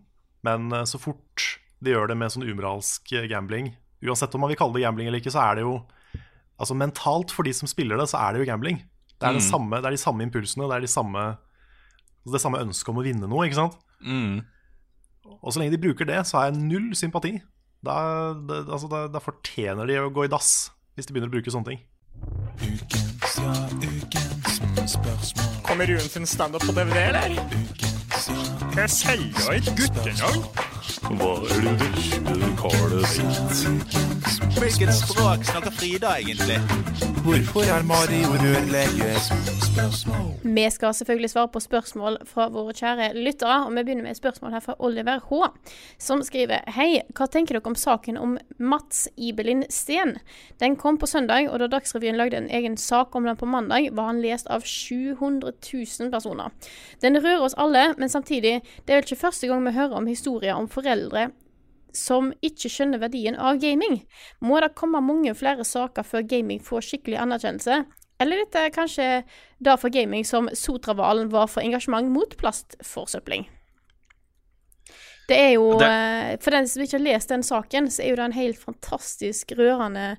men 0.43 0.71
eh, 0.71 0.83
så 0.87 0.97
fort 0.99 1.59
de 1.83 1.91
gjør 1.91 2.07
det 2.07 2.17
med 2.17 2.31
sånn 2.31 2.47
umoralsk 2.47 3.11
gambling 3.27 3.73
Uansett 4.03 4.33
om 4.35 4.41
man 4.43 4.49
vil 4.51 4.57
kalle 4.59 4.73
det 4.75 4.81
gambling 4.83 5.07
eller 5.07 5.19
ikke, 5.19 5.31
så 5.31 5.39
er 5.51 5.55
det 5.55 5.63
jo 5.63 5.77
Altså 6.59 6.75
mentalt 6.75 7.31
for 7.31 7.43
de 7.43 7.51
som 7.55 7.67
spiller 7.67 7.97
det, 7.99 8.07
så 8.11 8.19
er 8.19 8.33
det 8.33 8.43
jo 8.43 8.47
gambling. 8.51 8.77
Det 9.19 9.27
er, 9.27 9.33
Mm. 9.35 9.41
samme, 9.41 9.79
det 9.81 9.85
er 9.87 9.95
de 9.95 9.97
samme 10.03 10.21
impulsene, 10.23 10.67
det 10.69 10.75
er 10.75 10.81
de 10.81 10.87
samme, 10.91 11.37
det 12.31 12.39
samme 12.39 12.61
ønsket 12.63 12.93
om 12.93 13.01
å 13.01 13.03
vinne 13.03 13.27
noe, 13.27 13.47
ikke 13.47 13.59
sant? 13.59 13.75
Mm. 13.99 14.43
Og 15.43 15.51
så 15.51 15.59
lenge 15.59 15.75
de 15.75 15.81
bruker 15.83 16.07
det, 16.07 16.21
så 16.27 16.39
har 16.39 16.51
jeg 16.51 16.61
null 16.61 16.93
sympati. 16.95 17.33
Da, 17.83 17.95
da, 18.47 18.61
altså, 18.63 18.87
da, 18.87 19.07
da 19.11 19.19
fortjener 19.19 19.89
de 19.89 19.99
å 19.99 20.11
gå 20.13 20.23
i 20.27 20.31
dass, 20.31 20.71
hvis 20.95 21.09
de 21.09 21.15
begynner 21.15 21.31
å 21.31 21.35
bruke 21.35 21.51
sånne 21.51 21.73
ting. 21.73 21.81
Kommer 25.67 25.89
Ruen 25.91 26.07
sin 26.07 26.27
standup 26.29 26.63
på 26.63 26.75
DVD, 26.75 27.09
eller? 27.11 27.35
Jeg 28.77 28.89
selger 28.89 29.57
et 29.57 29.73
guttenavn. 29.75 30.71
Hva 30.83 31.29
er 31.47 31.61
det 31.63 31.73
verste 31.79 32.49
karet 32.59 33.07
sitt? 33.07 33.63
Hvilket 34.59 34.91
språk 34.95 35.45
snakker 35.47 35.71
Frida 35.71 36.17
egentlig? 36.19 36.59
Hvorfor 37.23 37.63
er 37.71 37.85
Mario 37.87 38.35
rørlegger? 38.35 39.53
Vi 40.43 40.69
skal 40.69 40.93
selvfølgelig 40.93 41.29
svare 41.29 41.47
på 41.47 41.59
spørsmål 41.63 42.17
fra 42.27 42.49
våre 42.53 42.75
kjære 42.75 43.13
lyttere, 43.15 43.61
og 43.65 43.71
vi 43.73 43.83
begynner 43.83 44.03
med 44.05 44.11
et 44.11 44.19
spørsmål 44.19 44.51
her 44.53 44.61
fra 44.61 44.75
Oliver 44.79 45.21
H., 45.29 45.47
som 45.97 46.21
skriver 46.21 46.67
Hei, 46.75 46.99
hva 47.15 47.27
tenker 47.31 47.57
dere 47.57 47.71
om 47.71 47.77
saken 47.79 48.19
om 48.19 48.35
Mats 48.59 49.07
Ibelin 49.17 49.63
Steen? 49.71 50.17
Den 50.59 50.75
kom 50.75 50.99
på 50.99 51.07
søndag, 51.09 51.47
og 51.49 51.63
da 51.63 51.71
Dagsrevyen 51.71 52.19
lagde 52.19 52.37
en 52.37 52.51
egen 52.51 52.77
sak 52.77 53.15
om 53.15 53.25
den 53.25 53.39
på 53.39 53.49
mandag, 53.49 53.89
var 53.95 54.11
han 54.11 54.21
lest 54.21 54.51
av 54.51 54.67
700 54.67 55.55
000 55.63 56.11
personer. 56.11 56.51
Den 57.01 57.17
rører 57.17 57.47
oss 57.47 57.57
alle, 57.57 57.93
men 57.97 58.11
samtidig, 58.11 58.59
det 58.85 58.93
er 58.93 59.01
vel 59.01 59.07
ikke 59.07 59.23
første 59.23 59.47
gang 59.49 59.63
vi 59.65 59.75
hører 59.79 59.97
om 59.97 60.11
historier 60.11 60.59
om 60.59 60.69
foreldre 60.73 61.29
som 61.93 62.31
ikke 62.41 62.71
skjønner 62.73 62.97
verdien 63.03 63.35
av 63.37 63.59
gaming. 63.61 63.99
Må 64.41 64.57
det 64.63 64.71
komme 64.75 65.01
mange 65.05 65.35
flere 65.37 65.61
saker 65.67 66.05
før 66.07 66.23
gaming 66.25 66.61
får 66.65 66.87
skikkelig 66.87 67.19
anerkjennelse? 67.21 67.83
Eller 68.23 68.43
dette 68.43 68.61
er 68.65 68.73
kanskje 68.73 69.07
da 69.61 69.75
for 69.77 69.93
gaming 69.93 70.25
som 70.25 70.47
Sotravalen 70.57 71.29
var 71.33 71.49
for 71.51 71.61
engasjement 71.65 72.09
mot 72.13 72.33
plastforsøpling? 72.39 73.45
Det 75.29 75.37
er 75.39 75.51
jo 75.53 75.77
Det- 75.79 75.87
eh, 75.87 76.37
For 76.41 76.51
den 76.51 76.67
som 76.67 76.81
ikke 76.83 76.97
har 76.97 77.05
lest 77.13 77.29
den 77.29 77.43
saken, 77.43 77.87
så 77.89 78.03
er 78.03 78.09
jo 78.09 78.15
det 78.15 78.25
en 78.25 78.31
helt 78.31 78.57
fantastisk 78.59 79.51
rørende 79.57 80.17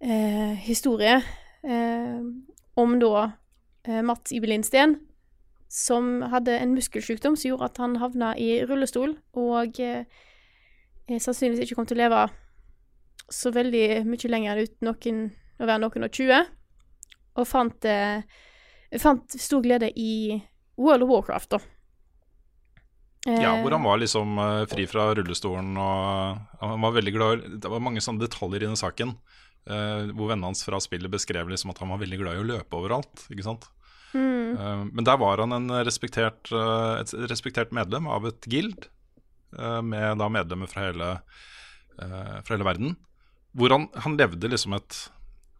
eh, 0.00 0.54
historie 0.66 1.22
eh, 1.64 2.20
om 2.76 2.98
da 2.98 3.32
eh, 3.86 4.02
Mats 4.02 4.32
Ibelin 4.32 4.62
Steen, 4.62 5.00
som 5.68 6.20
hadde 6.32 6.54
en 6.60 6.74
muskelsykdom 6.76 7.36
som 7.36 7.50
gjorde 7.50 7.70
at 7.70 7.80
han 7.82 7.98
havna 8.00 8.32
i 8.38 8.62
rullestol, 8.66 9.16
og 9.36 9.80
eh, 9.82 10.04
eh, 11.08 11.20
sannsynligvis 11.20 11.66
ikke 11.66 11.78
kom 11.78 11.88
til 11.88 11.98
å 11.98 12.04
leve 12.04 12.26
så 13.32 13.50
veldig 13.54 14.04
mye 14.06 14.30
lenger 14.30 14.62
uten 14.62 14.86
noen, 14.86 15.22
å 15.58 15.66
være 15.66 15.82
noen 15.82 16.06
og 16.06 16.18
20, 16.20 16.52
og 17.36 17.48
fant, 17.48 17.88
eh, 17.90 18.22
fant 19.02 19.38
stor 19.40 19.64
glede 19.64 19.90
i 19.98 20.36
World 20.78 21.06
of 21.06 21.12
Warcraft, 21.12 21.56
da. 21.56 21.62
Ja, 23.26 23.56
Eh, 23.56 23.62
hvor 23.62 23.74
han 23.74 23.82
var 23.82 23.98
liksom 23.98 24.38
eh, 24.38 24.64
fri 24.70 24.84
fra 24.86 25.08
rullestolen 25.18 25.72
og 25.82 26.60
han 26.60 26.84
var 26.84 26.92
veldig 26.94 27.12
glad 27.14 27.40
Det 27.58 27.70
var 27.72 27.82
mange 27.82 27.98
sånne 28.04 28.22
detaljer 28.22 28.62
i 28.62 28.68
den 28.68 28.78
saken. 28.78 29.16
Uh, 29.66 30.14
hvor 30.14 30.28
vennene 30.30 30.46
hans 30.46 30.60
fra 30.62 30.78
spillet 30.78 31.10
beskrev 31.10 31.48
liksom 31.50 31.72
at 31.72 31.80
han 31.82 31.90
var 31.90 31.98
veldig 31.98 32.20
glad 32.20 32.36
i 32.36 32.42
å 32.44 32.46
løpe 32.46 32.78
overalt. 32.78 33.24
Ikke 33.34 33.42
sant? 33.42 33.64
Mm, 34.16 34.36
Eh, 34.56 34.84
men 34.92 35.04
der 35.04 35.18
var 35.20 35.42
han 35.42 35.52
en 35.52 35.70
respektert, 35.84 36.50
eh, 36.52 37.00
et 37.00 37.12
respektert 37.30 37.74
medlem 37.76 38.08
av 38.08 38.26
et 38.26 38.48
guild, 38.48 38.88
eh, 39.58 39.82
med 39.82 40.18
da 40.18 40.28
medlemmer 40.32 40.70
fra 40.70 40.88
hele, 40.88 41.10
fra 41.96 42.52
hele 42.52 42.64
verden. 42.66 42.96
Hvor 43.56 43.72
han, 43.72 43.86
han 44.04 44.18
levde 44.20 44.50
liksom 44.52 44.74
et, 44.76 44.96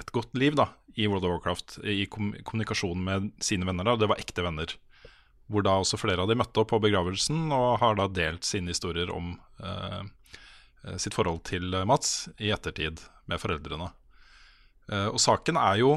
et 0.03 0.11
godt 0.13 0.35
liv 0.37 0.57
da, 0.59 0.67
i 0.97 1.07
World 1.09 1.25
of 1.25 1.31
Warcraft, 1.31 1.79
i 1.85 2.05
kom, 2.13 2.35
kommunikasjon 2.45 3.01
med 3.05 3.31
sine 3.41 3.65
venner. 3.65 3.89
da, 3.89 3.97
Det 3.97 4.11
var 4.11 4.21
ekte 4.21 4.45
venner. 4.45 4.75
Hvor 5.49 5.65
da 5.65 5.79
også 5.81 5.97
flere 5.97 6.21
av 6.21 6.29
de 6.29 6.37
møtte 6.37 6.61
opp 6.61 6.75
på 6.75 6.83
begravelsen 6.83 7.49
og 7.57 7.79
har 7.81 7.97
da 7.97 8.09
delt 8.13 8.45
sine 8.45 8.75
historier 8.75 9.09
om 9.15 9.39
eh, 9.65 10.03
sitt 11.01 11.17
forhold 11.17 11.45
til 11.49 11.73
Mats 11.89 12.29
i 12.37 12.51
ettertid 12.53 13.01
med 13.31 13.41
foreldrene. 13.41 13.89
Eh, 14.91 15.09
og 15.09 15.21
saken 15.23 15.59
er 15.61 15.81
jo 15.81 15.97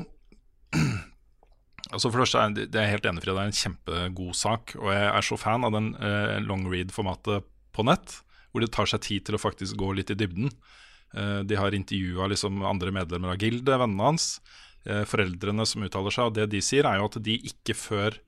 Altså 1.87 2.09
for 2.09 2.19
det 2.19 2.25
første 2.25 2.41
er 2.41 2.55
det 2.57 2.77
er 2.77 2.87
jeg 2.87 2.95
helt 2.97 3.07
enig 3.09 3.23
Frida, 3.23 3.35
det 3.37 3.43
er 3.43 3.51
en 3.51 3.61
kjempegod 3.61 4.37
sak. 4.37 4.75
Og 4.79 4.91
jeg 4.93 5.07
er 5.09 5.25
så 5.25 5.37
fan 5.39 5.67
av 5.67 5.75
den 5.75 5.93
eh, 5.95 6.37
long 6.43 6.67
read-formatet 6.71 7.47
på 7.75 7.85
nett, 7.87 8.19
hvor 8.51 8.63
det 8.63 8.71
tar 8.75 8.89
seg 8.89 9.03
tid 9.05 9.27
til 9.27 9.37
å 9.37 9.41
faktisk 9.41 9.79
gå 9.79 9.93
litt 9.97 10.11
i 10.13 10.17
dybden. 10.19 10.51
Eh, 11.15 11.39
de 11.47 11.59
har 11.59 11.75
intervjua 11.75 12.29
liksom 12.31 12.63
andre 12.67 12.93
medlemmer 12.95 13.33
av 13.33 13.43
gildet, 13.43 13.77
vennene 13.79 14.11
hans. 14.11 14.31
Eh, 14.85 15.05
foreldrene 15.09 15.65
som 15.69 15.85
uttaler 15.85 16.13
seg, 16.13 16.29
og 16.29 16.37
det 16.37 16.49
de 16.53 16.63
sier, 16.63 16.87
er 16.87 16.99
jo 16.99 17.09
at 17.09 17.19
de 17.25 17.37
ikke 17.51 17.77
før 17.77 18.19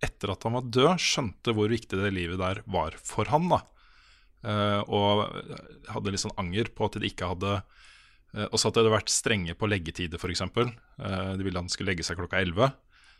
etter 0.00 0.32
at 0.32 0.46
han 0.46 0.56
var 0.56 0.68
død, 0.72 0.94
skjønte 1.02 1.54
hvor 1.56 1.68
viktig 1.72 1.98
det 2.00 2.14
livet 2.16 2.40
der 2.40 2.62
var 2.70 2.96
for 3.04 3.28
han. 3.32 3.50
da. 3.52 3.60
Eh, 4.40 4.80
og 4.88 5.26
hadde 5.92 6.14
litt 6.14 6.22
sånn 6.22 6.38
anger 6.40 6.72
på 6.72 6.88
at 6.88 6.96
de 6.96 7.10
ikke 7.10 7.26
hadde 7.28 7.58
eh, 7.58 8.46
Også 8.48 8.70
at 8.70 8.72
de 8.72 8.80
hadde 8.80 8.94
vært 8.94 9.12
strenge 9.12 9.52
på 9.52 9.68
leggetider, 9.68 10.16
f.eks. 10.16 10.46
Uh, 10.48 11.36
de 11.36 11.44
ville 11.44 11.60
han 11.60 11.68
skulle 11.68 11.92
legge 11.92 12.06
seg 12.06 12.16
klokka 12.16 12.40
11 12.40 12.70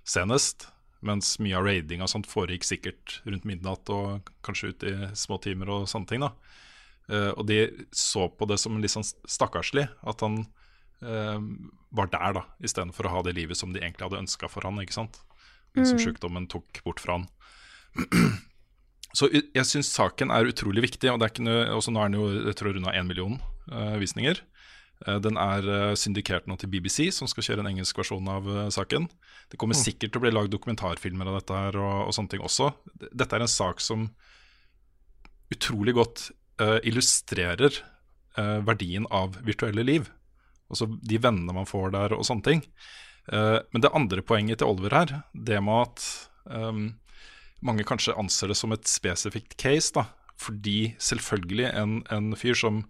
senest. 0.07 0.69
Mens 1.01 1.39
mye 1.41 1.57
av 1.57 1.65
raidinga 1.65 2.05
sånt 2.11 2.29
foregikk 2.29 2.67
sikkert 2.69 3.21
rundt 3.25 3.47
midnatt 3.49 3.89
og 3.89 4.29
kanskje 4.45 4.73
ut 4.73 4.85
i 4.85 4.95
små 5.17 5.39
timer 5.41 5.71
og 5.73 5.87
sånne 5.89 6.11
ting. 6.11 6.21
da. 6.21 6.35
Uh, 7.11 7.33
og 7.41 7.47
de 7.49 7.87
så 7.97 8.29
på 8.29 8.47
det 8.47 8.61
som 8.61 8.77
litt 8.79 8.93
sånn 8.93 9.07
stakkarslig 9.07 9.89
at 10.07 10.21
han 10.23 10.43
uh, 11.03 11.41
var 11.91 12.13
der, 12.13 12.37
da, 12.37 12.45
istedenfor 12.63 13.09
å 13.09 13.15
ha 13.17 13.23
det 13.27 13.35
livet 13.39 13.59
som 13.59 13.73
de 13.73 13.81
egentlig 13.81 14.07
hadde 14.07 14.21
ønska 14.21 14.51
for 14.53 14.67
han, 14.69 14.79
ikke 14.83 14.99
sant. 15.01 15.19
Men 15.75 15.87
som 15.89 15.99
Mm. 15.99 16.05
sykdommen 16.05 16.47
tok 16.51 16.83
bort 16.85 17.01
fra 17.01 17.19
han. 17.19 17.27
Så 19.17 19.27
jeg 19.33 19.67
syns 19.67 19.91
saken 19.91 20.31
er 20.31 20.47
utrolig 20.47 20.85
viktig, 20.85 21.09
og 21.11 21.19
det 21.19 21.27
er 21.27 21.33
ikke 21.33 21.47
noe, 21.49 21.63
også 21.75 21.91
nå 21.91 21.99
er 21.99 22.13
den 22.13 22.21
jo 22.21 22.27
jeg 22.47 22.59
tror 22.61 22.77
runda 22.77 22.93
én 22.95 23.09
million 23.09 23.41
uh, 23.73 23.97
visninger. 23.99 24.39
Eh, 25.07 25.19
den 25.25 25.39
er 25.41 25.65
eh, 25.65 25.95
syndikert 25.97 26.49
nå 26.51 26.59
til 26.61 26.71
BBC, 26.73 27.09
som 27.15 27.29
skal 27.31 27.47
kjøre 27.47 27.65
en 27.65 27.71
engelsk 27.73 28.01
versjon 28.03 28.29
av 28.29 28.49
eh, 28.49 28.69
saken. 28.75 29.09
Det 29.51 29.59
kommer 29.61 29.79
Mm. 29.79 29.85
sikkert 29.85 30.13
til 30.13 30.21
å 30.21 30.25
bli 30.27 30.35
lagd 30.35 30.53
dokumentarfilmer 30.53 31.31
av 31.31 31.41
dette 31.41 31.57
her 31.57 31.77
og, 31.81 32.09
og 32.09 32.15
sånne 32.15 32.35
ting 32.35 32.45
også. 32.45 32.73
Dette 33.09 33.37
er 33.37 33.47
en 33.47 33.51
sak 33.51 33.81
som 33.81 34.11
utrolig 35.51 35.97
godt 35.97 36.31
uh, 36.63 36.79
illustrerer 36.87 37.75
uh, 38.39 38.61
verdien 38.63 39.09
av 39.11 39.35
virtuelle 39.43 39.83
liv. 39.83 40.07
Altså 40.71 40.87
de 40.87 41.19
vennene 41.19 41.57
man 41.57 41.67
får 41.67 41.91
der 41.91 42.15
og 42.15 42.23
sånne 42.29 42.47
ting. 42.47 42.63
Uh, 43.27 43.59
men 43.75 43.83
det 43.83 43.91
andre 43.91 44.23
poenget 44.23 44.61
til 44.63 44.71
Oliver 44.71 44.95
her, 44.95 45.15
det 45.35 45.59
med 45.59 45.89
at 45.89 46.07
um, 46.47 46.85
mange 47.67 47.83
kanskje 47.83 48.15
anser 48.15 48.53
det 48.53 48.61
som 48.61 48.71
et 48.71 48.87
spesifikt 48.87 49.57
case, 49.59 49.91
da. 49.97 50.07
Fordi 50.39 50.95
selvfølgelig 51.03 51.67
en, 51.75 51.99
en 52.15 52.31
fyr 52.39 52.55
som 52.55 52.85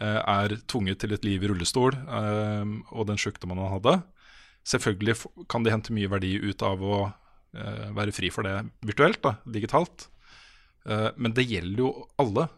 er 0.00 0.54
tvunget 0.70 1.02
til 1.02 1.12
et 1.12 1.26
liv 1.26 1.42
i 1.44 1.48
rullestol, 1.50 1.92
ehm, 1.92 2.78
og 2.96 3.08
den 3.10 3.18
sjukdommen 3.20 3.58
han 3.60 3.74
hadde, 3.74 3.94
Selvfølgelig 4.68 5.16
kan 5.48 5.64
de 5.64 5.72
hente 5.72 5.94
mye 5.96 6.10
verdi 6.10 6.34
ut 6.36 6.62
av 6.66 6.82
å 6.84 6.96
eh, 7.56 7.88
være 7.96 8.12
fri 8.14 8.30
for 8.32 8.46
det 8.46 8.58
virtuelt, 8.86 9.20
da, 9.24 9.36
digitalt. 9.48 10.08
Eh, 10.84 11.08
men 11.16 11.34
det 11.36 11.48
gjelder 11.48 11.84
jo 11.86 11.92
alle 12.20 12.48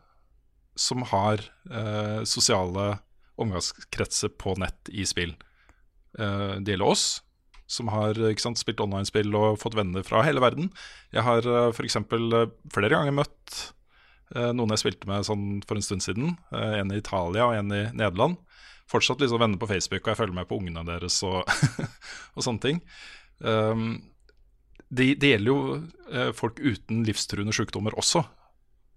som 0.79 1.05
har 1.13 1.45
eh, 1.71 2.23
sosiale 2.27 2.97
omgangskretser 3.41 4.35
på 4.41 4.57
nett 4.61 4.91
i 4.91 5.07
spill. 5.09 5.37
Eh, 6.19 6.59
det 6.59 6.75
gjelder 6.75 6.91
oss, 6.91 7.07
som 7.71 7.89
har 7.93 8.19
sant, 8.43 8.61
spilt 8.61 8.83
online-spill 8.83 9.33
og 9.39 9.61
fått 9.63 9.79
venner 9.79 10.05
fra 10.05 10.25
hele 10.27 10.43
verden. 10.43 10.73
Jeg 11.15 11.25
har 11.25 11.47
f.eks. 11.71 12.01
Flere 12.11 12.93
ganger 12.93 13.15
møtt 13.23 13.55
eh, 13.55 13.71
noen 14.33 14.73
jeg 14.75 14.83
spilte 14.85 15.09
med 15.11 15.27
sånn 15.29 15.47
for 15.67 15.79
en 15.79 15.85
stund 15.85 16.05
siden. 16.05 16.37
eh, 16.55 16.79
en 16.81 16.93
i 16.93 17.01
Italia 17.01 17.49
og 17.49 17.57
en 17.59 17.73
i 17.73 17.83
Nederland. 17.93 18.39
Fortsatt 18.91 19.21
liksom 19.21 19.41
venner 19.41 19.61
på 19.61 19.69
Facebook, 19.71 20.03
og 20.05 20.13
jeg 20.13 20.21
følger 20.21 20.37
med 20.37 20.49
på 20.49 20.59
ungene 20.61 20.85
deres 20.87 21.23
og, 21.27 21.49
og 22.37 22.45
sånne 22.45 22.65
ting. 22.65 22.83
Um, 23.41 24.03
det, 24.93 25.15
de 25.23 25.33
gjelder 25.33 25.49
jo 25.49 25.61
eh, 26.13 26.33
folk 26.37 26.61
uten 26.61 27.05
livstruende 27.07 27.55
sykdommer 27.57 27.97
også. 27.99 28.25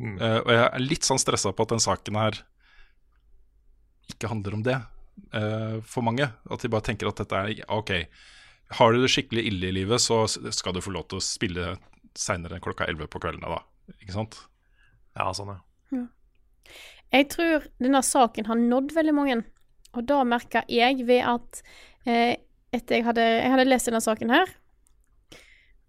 Eh, 0.03 0.39
og 0.41 0.51
jeg 0.51 0.65
er 0.65 0.83
litt 0.83 1.07
sånn 1.07 1.21
stressa 1.21 1.53
på 1.55 1.63
at 1.63 1.71
den 1.71 1.83
saken 1.83 2.19
her 2.19 2.41
ikke 4.11 4.29
handler 4.29 4.57
om 4.57 4.63
det 4.65 4.75
uh, 5.33 5.79
for 5.87 6.05
mange. 6.05 6.27
At 6.51 6.61
de 6.61 6.71
bare 6.71 6.85
tenker 6.85 7.09
at 7.09 7.21
dette 7.23 7.39
er 7.39 7.63
OK. 7.73 7.93
Har 8.77 8.91
du 8.91 8.99
det 9.01 9.11
skikkelig 9.13 9.45
ille 9.47 9.71
i 9.71 9.77
livet, 9.79 10.03
så 10.03 10.25
skal 10.27 10.75
du 10.75 10.83
få 10.83 10.93
lov 10.93 11.07
til 11.09 11.21
å 11.21 11.25
spille 11.25 11.71
seinere 12.17 12.57
enn 12.57 12.63
klokka 12.65 12.87
11 12.89 13.09
på 13.11 13.21
kveldene, 13.23 13.49
da. 13.49 13.95
Ikke 14.01 14.15
sant? 14.15 14.37
Ja, 15.15 15.31
sånn, 15.35 15.55
ja. 15.55 16.05
Jeg 17.13 17.27
tror 17.31 17.67
denne 17.79 18.01
saken 18.03 18.47
har 18.49 18.59
nådd 18.59 18.95
veldig 18.95 19.13
mange, 19.15 19.37
og 19.95 20.07
da 20.09 20.23
merka 20.27 20.65
jeg 20.71 21.05
ved 21.07 21.21
at 21.23 21.61
eh, 22.09 22.35
etter 22.75 22.99
jeg 22.99 23.05
hadde, 23.05 23.23
jeg 23.23 23.53
hadde 23.53 23.67
lest 23.69 23.87
denne 23.87 24.01
saken 24.03 24.33
her, 24.33 24.51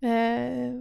eh, 0.06 0.76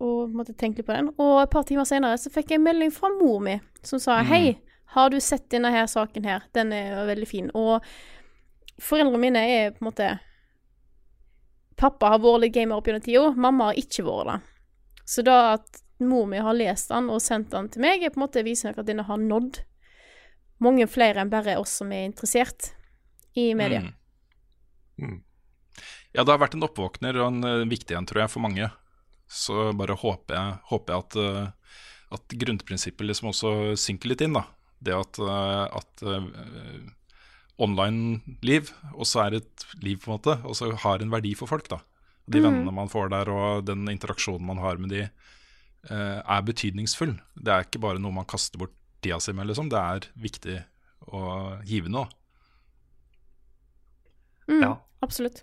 og 0.00 0.36
måtte 0.36 0.54
tenke 0.54 0.80
litt 0.80 0.88
på 0.88 0.94
den, 0.96 1.10
og 1.18 1.42
et 1.42 1.52
par 1.52 1.66
timer 1.68 1.88
senere 1.88 2.20
så 2.20 2.32
fikk 2.32 2.52
jeg 2.52 2.60
en 2.60 2.68
melding 2.68 2.94
fra 2.94 3.10
mor 3.16 3.40
mi 3.44 3.58
som 3.84 4.00
sa 4.02 4.20
hei, 4.24 4.60
har 4.94 5.10
du 5.10 5.18
sett 5.22 5.48
denne 5.52 5.72
her 5.74 5.90
saken 5.90 6.26
her, 6.28 6.46
den 6.54 6.72
er 6.76 7.02
veldig 7.08 7.28
fin, 7.28 7.50
og 7.56 7.84
foreldrene 8.80 9.24
mine 9.26 9.46
er 9.48 9.74
på 9.74 9.82
en 9.82 9.90
måte 9.90 10.10
Pappa 11.80 12.10
har 12.12 12.20
vært 12.20 12.42
litt 12.42 12.52
gamer 12.52 12.76
opp 12.76 12.88
gjennom 12.88 13.04
tida, 13.04 13.28
mamma 13.40 13.70
har 13.70 13.78
ikke 13.80 14.02
vært 14.04 14.26
det. 14.28 14.34
Så 15.08 15.22
da 15.24 15.36
at 15.54 15.78
mor 16.04 16.26
mi 16.30 16.40
har 16.42 16.56
lest 16.56 16.92
den 16.92 17.10
og 17.12 17.22
sendt 17.24 17.50
den 17.54 17.68
til 17.72 17.84
meg, 17.84 18.02
er 18.02 18.12
på 18.12 18.20
en 18.20 18.26
måte 18.26 18.44
viser 18.46 18.70
meg 18.70 18.80
at 18.80 18.88
denne 18.88 19.06
har 19.08 19.20
nådd 19.20 19.62
mange 20.60 20.86
flere 20.90 21.22
enn 21.22 21.32
bare 21.32 21.56
oss 21.60 21.78
som 21.80 21.92
er 21.92 22.06
interessert 22.08 22.72
i 23.38 23.52
media. 23.56 23.82
Mm. 25.00 25.20
Ja, 26.12 26.24
det 26.24 26.32
har 26.32 26.40
vært 26.42 26.56
en 26.58 26.66
oppvåkner 26.66 27.16
og 27.20 27.28
en 27.28 27.46
eh, 27.46 27.68
viktig 27.70 27.96
en, 27.96 28.06
tror 28.08 28.24
jeg, 28.24 28.32
for 28.32 28.44
mange. 28.44 28.68
Så 29.30 29.70
bare 29.78 29.96
håper 29.98 30.36
jeg, 30.36 30.56
håper 30.72 30.94
jeg 30.94 31.04
at, 31.04 31.18
eh, 31.22 31.76
at 32.18 32.38
grunnprinsippet 32.42 33.06
liksom 33.06 33.30
også 33.30 33.52
synker 33.78 34.12
litt 34.12 34.24
inn. 34.26 34.34
da. 34.36 34.44
Det 34.80 34.96
at, 34.96 35.20
eh, 35.20 35.64
at 35.76 36.04
uh, 36.08 36.24
online-liv 37.60 38.72
også 38.94 39.26
er 39.26 39.38
et 39.38 39.66
liv, 39.84 40.00
på 40.00 40.10
en 40.10 40.16
måte, 40.16 40.38
og 40.48 40.56
så 40.56 40.72
har 40.84 41.02
en 41.04 41.12
verdi 41.12 41.34
for 41.38 41.50
folk. 41.50 41.68
da. 41.70 41.78
De 42.26 42.40
mm. 42.40 42.46
vennene 42.46 42.74
man 42.74 42.90
får 42.90 43.12
der, 43.12 43.30
og 43.30 43.68
den 43.68 43.86
interaksjonen 43.92 44.48
man 44.50 44.62
har 44.64 44.80
med 44.82 44.94
de, 44.94 45.04
er 45.88 46.42
betydningsfull. 46.44 47.14
Det 47.40 47.48
er 47.54 47.64
ikke 47.64 47.80
bare 47.80 47.98
noe 48.02 48.12
man 48.12 48.26
kaster 48.28 48.58
bort 48.60 48.74
tida 49.02 49.16
si 49.20 49.32
med, 49.32 49.46
liksom. 49.48 49.70
Det 49.72 49.78
er 49.80 50.08
viktig 50.20 50.58
og 51.08 51.62
givende. 51.64 52.02
noe. 52.02 52.08
Mm, 54.48 54.60
Ja. 54.62 54.76
Absolutt. 55.02 55.42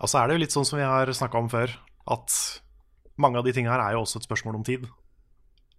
Og 0.00 0.08
så 0.08 0.18
er 0.18 0.26
det 0.28 0.34
jo 0.34 0.40
litt 0.42 0.50
sånn 0.54 0.66
som 0.66 0.78
vi 0.80 0.84
har 0.84 1.06
snakka 1.06 1.38
om 1.38 1.48
før, 1.48 1.70
at 2.10 2.60
mange 3.20 3.38
av 3.38 3.44
de 3.44 3.52
tinga 3.52 3.70
her 3.70 3.80
er 3.84 3.92
jo 3.94 4.00
også 4.02 4.16
et 4.18 4.26
spørsmål 4.26 4.56
om 4.56 4.64
tid. 4.64 4.88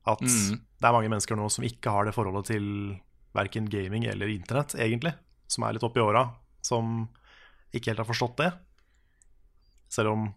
At 0.08 0.22
Mm. 0.22 0.62
det 0.80 0.88
er 0.88 0.92
mange 0.94 1.10
mennesker 1.10 1.36
nå 1.36 1.50
som 1.52 1.66
ikke 1.66 1.92
har 1.92 2.06
det 2.06 2.14
forholdet 2.16 2.46
til 2.46 3.00
verken 3.36 3.68
gaming 3.70 4.06
eller 4.06 4.28
internett, 4.28 4.74
egentlig, 4.76 5.14
som 5.48 5.64
er 5.66 5.74
litt 5.74 5.84
oppi 5.84 6.00
åra, 6.00 6.34
som 6.62 7.10
ikke 7.74 7.88
helt 7.92 7.98
har 7.98 8.06
forstått 8.06 8.38
det. 8.38 8.54
Selv 9.90 10.12
om 10.12 10.34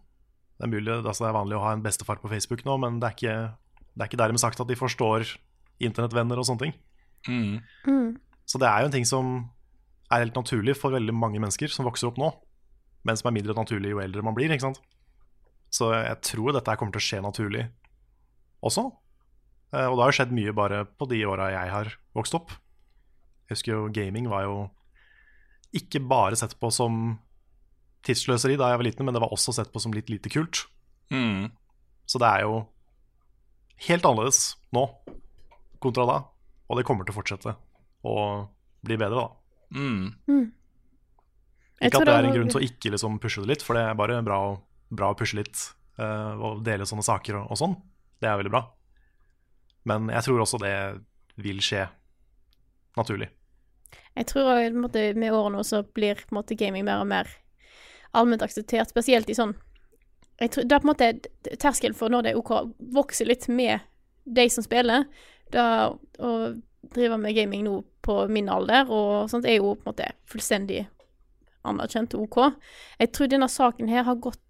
det 0.55 0.65
er 0.67 0.71
mulig, 0.71 0.91
altså 1.01 1.25
det 1.25 1.29
er 1.29 1.37
vanlig 1.39 1.57
å 1.57 1.63
ha 1.65 1.73
en 1.75 1.83
bestefar 1.83 2.21
på 2.21 2.29
Facebook 2.31 2.63
nå, 2.67 2.77
men 2.79 2.99
det 3.01 3.09
er 3.09 3.15
ikke, 3.17 3.35
det 3.95 4.03
er 4.05 4.09
ikke 4.11 4.21
dermed 4.21 4.39
sagt 4.41 4.61
at 4.63 4.69
de 4.69 4.77
forstår 4.79 5.25
internettvenner 5.83 6.39
og 6.39 6.47
sånne 6.47 6.63
ting. 6.67 6.75
Mm. 7.27 7.59
Mm. 7.89 8.09
Så 8.47 8.61
det 8.61 8.69
er 8.69 8.83
jo 8.83 8.89
en 8.89 8.95
ting 8.95 9.07
som 9.09 9.31
er 10.13 10.21
helt 10.23 10.37
naturlig 10.37 10.77
for 10.77 10.93
veldig 10.95 11.15
mange 11.17 11.41
mennesker 11.43 11.71
som 11.73 11.87
vokser 11.87 12.07
opp 12.11 12.19
nå, 12.21 12.29
men 13.05 13.17
som 13.19 13.27
er 13.29 13.35
mindre 13.35 13.55
naturlig 13.57 13.91
jo 13.91 13.99
eldre 14.03 14.23
man 14.23 14.35
blir. 14.37 14.51
ikke 14.53 14.67
sant? 14.69 14.79
Så 15.73 15.89
jeg 15.91 16.21
tror 16.23 16.53
dette 16.55 16.75
kommer 16.79 16.95
til 16.95 17.03
å 17.03 17.07
skje 17.09 17.19
naturlig 17.25 17.65
også. 18.63 18.85
Eh, 19.75 19.87
Og 19.89 19.97
det 19.97 20.03
har 20.05 20.13
jo 20.13 20.17
skjedd 20.21 20.35
mye 20.37 20.53
bare 20.55 20.85
på 20.85 21.07
de 21.11 21.19
åra 21.27 21.49
jeg 21.51 21.73
har 21.73 21.91
vokst 22.15 22.37
opp. 22.37 22.53
Jeg 23.45 23.57
husker 23.57 23.73
jo 23.75 23.89
gaming 23.93 24.29
var 24.31 24.45
jo 24.47 24.55
ikke 25.75 25.99
bare 26.07 26.37
sett 26.39 26.55
på 26.61 26.69
som 26.71 27.17
tidsløseri 28.05 28.57
da 28.59 28.71
jeg 28.71 28.79
var 28.81 28.87
liten, 28.87 29.05
men 29.07 29.15
det 29.15 29.21
var 29.23 29.33
også 29.33 29.53
sett 29.55 29.71
på 29.73 29.81
som 29.83 29.93
litt 29.95 30.09
lite 30.11 30.29
kult. 30.33 30.65
Mm. 31.13 31.49
Så 32.05 32.21
det 32.21 32.29
er 32.29 32.45
jo 32.45 32.59
helt 33.87 34.05
annerledes 34.07 34.55
nå 34.75 34.85
kontra 35.83 36.05
da, 36.09 36.17
og 36.69 36.77
det 36.79 36.85
kommer 36.87 37.05
til 37.05 37.13
å 37.15 37.19
fortsette 37.19 37.55
å 38.05 38.15
bli 38.85 38.97
bedre, 39.01 39.25
da. 39.25 39.75
Mm. 39.75 40.13
Mm. 40.29 40.45
Ikke 41.85 41.99
at 41.99 42.07
det 42.07 42.13
er 42.15 42.27
en 42.29 42.35
grunn 42.37 42.51
til 42.53 42.61
å 42.61 42.65
ikke 42.65 42.93
liksom 42.93 43.17
pushe 43.21 43.41
det 43.43 43.49
litt, 43.55 43.65
for 43.65 43.77
det 43.77 43.83
er 43.89 43.97
bare 43.99 44.21
bra, 44.25 44.37
å- 44.53 44.61
bra 44.95 45.11
å 45.11 45.17
pushe 45.17 45.37
litt 45.37 45.65
uh, 45.99 46.33
og 46.37 46.63
dele 46.65 46.85
sånne 46.87 47.03
saker 47.05 47.41
og, 47.41 47.49
og 47.51 47.59
sånn. 47.59 47.75
Det 48.21 48.29
er 48.29 48.37
veldig 48.39 48.53
bra. 48.53 48.63
Men 49.89 50.07
jeg 50.13 50.25
tror 50.25 50.45
også 50.45 50.61
det 50.63 50.75
vil 51.41 51.59
skje 51.61 51.83
naturlig. 52.97 53.27
Jeg 54.15 54.29
tror 54.29 54.47
også, 54.53 54.77
måte, 54.79 55.01
med 55.19 55.35
årene 55.35 55.65
så 55.67 55.81
blir 55.83 56.15
på 56.21 56.31
en 56.31 56.39
måte 56.39 56.55
gaming 56.57 56.85
mer 56.87 57.01
og 57.03 57.09
mer 57.11 57.29
allment 58.15 58.41
akseptert, 58.45 58.89
spesielt 58.91 59.29
i 59.29 59.37
sånn 59.37 59.55
jeg 60.39 60.51
tror, 60.51 60.65
er 60.67 60.81
på 60.83 60.83
en 60.83 60.89
måte 60.91 61.07
terskelen 61.63 61.95
for 61.95 62.11
når 62.11 62.25
det 62.25 62.31
er 62.33 62.39
OK, 62.41 62.49
vokser 62.91 63.29
litt 63.29 63.45
med 63.47 63.79
de 64.25 64.43
som 64.51 64.65
spiller. 64.65 65.05
Da 65.53 65.93
å 66.19 66.31
drive 66.91 67.17
med 67.21 67.37
gaming 67.37 67.63
nå 67.63 67.77
på 68.03 68.17
min 68.27 68.49
alder 68.51 68.89
og 68.91 69.29
sånt 69.31 69.47
er 69.47 69.55
jo 69.61 69.71
på 69.77 69.85
en 69.85 69.93
måte 69.93 70.09
fullstendig 70.29 70.81
anerkjent 71.65 72.17
og 72.17 72.25
OK. 72.27 72.37
Jeg 72.99 73.13
tror 73.15 73.31
denne 73.31 73.47
saken 73.49 73.87
her 73.89 74.03
har 74.09 74.19
gått 74.21 74.41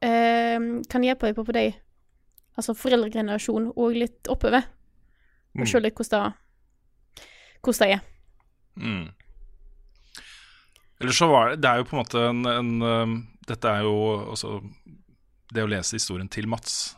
eh, 0.00 0.56
Kan 0.88 1.04
hjelpe 1.04 1.28
deg 1.28 1.36
på, 1.36 1.44
på 1.44 1.54
de 1.56 1.68
Altså 2.56 2.74
foreldregenerasjon 2.76 3.70
og 3.76 3.94
litt 3.96 4.28
oppover. 4.32 4.64
Og 5.54 5.62
Mm. 5.62 5.66
se 5.68 5.80
litt 5.80 5.94
hvordan 5.96 6.32
det, 6.32 7.22
hvordan 7.62 7.80
det 7.80 7.94
er. 7.94 8.00
Mm. 8.80 9.06
Eller 11.02 11.16
så 11.16 11.26
var 11.30 11.50
det 11.50 11.62
Det 11.62 11.70
er 11.70 11.80
jo 11.80 11.86
på 11.88 11.96
en 11.96 12.00
måte 12.00 12.20
en, 12.28 12.42
en 12.46 12.72
um, 12.82 13.14
Dette 13.48 13.70
er 13.70 13.82
jo 13.86 13.94
også 14.32 14.60
Det 15.52 15.64
å 15.64 15.70
lese 15.70 15.98
historien 15.98 16.30
til 16.32 16.46
Mats, 16.48 16.94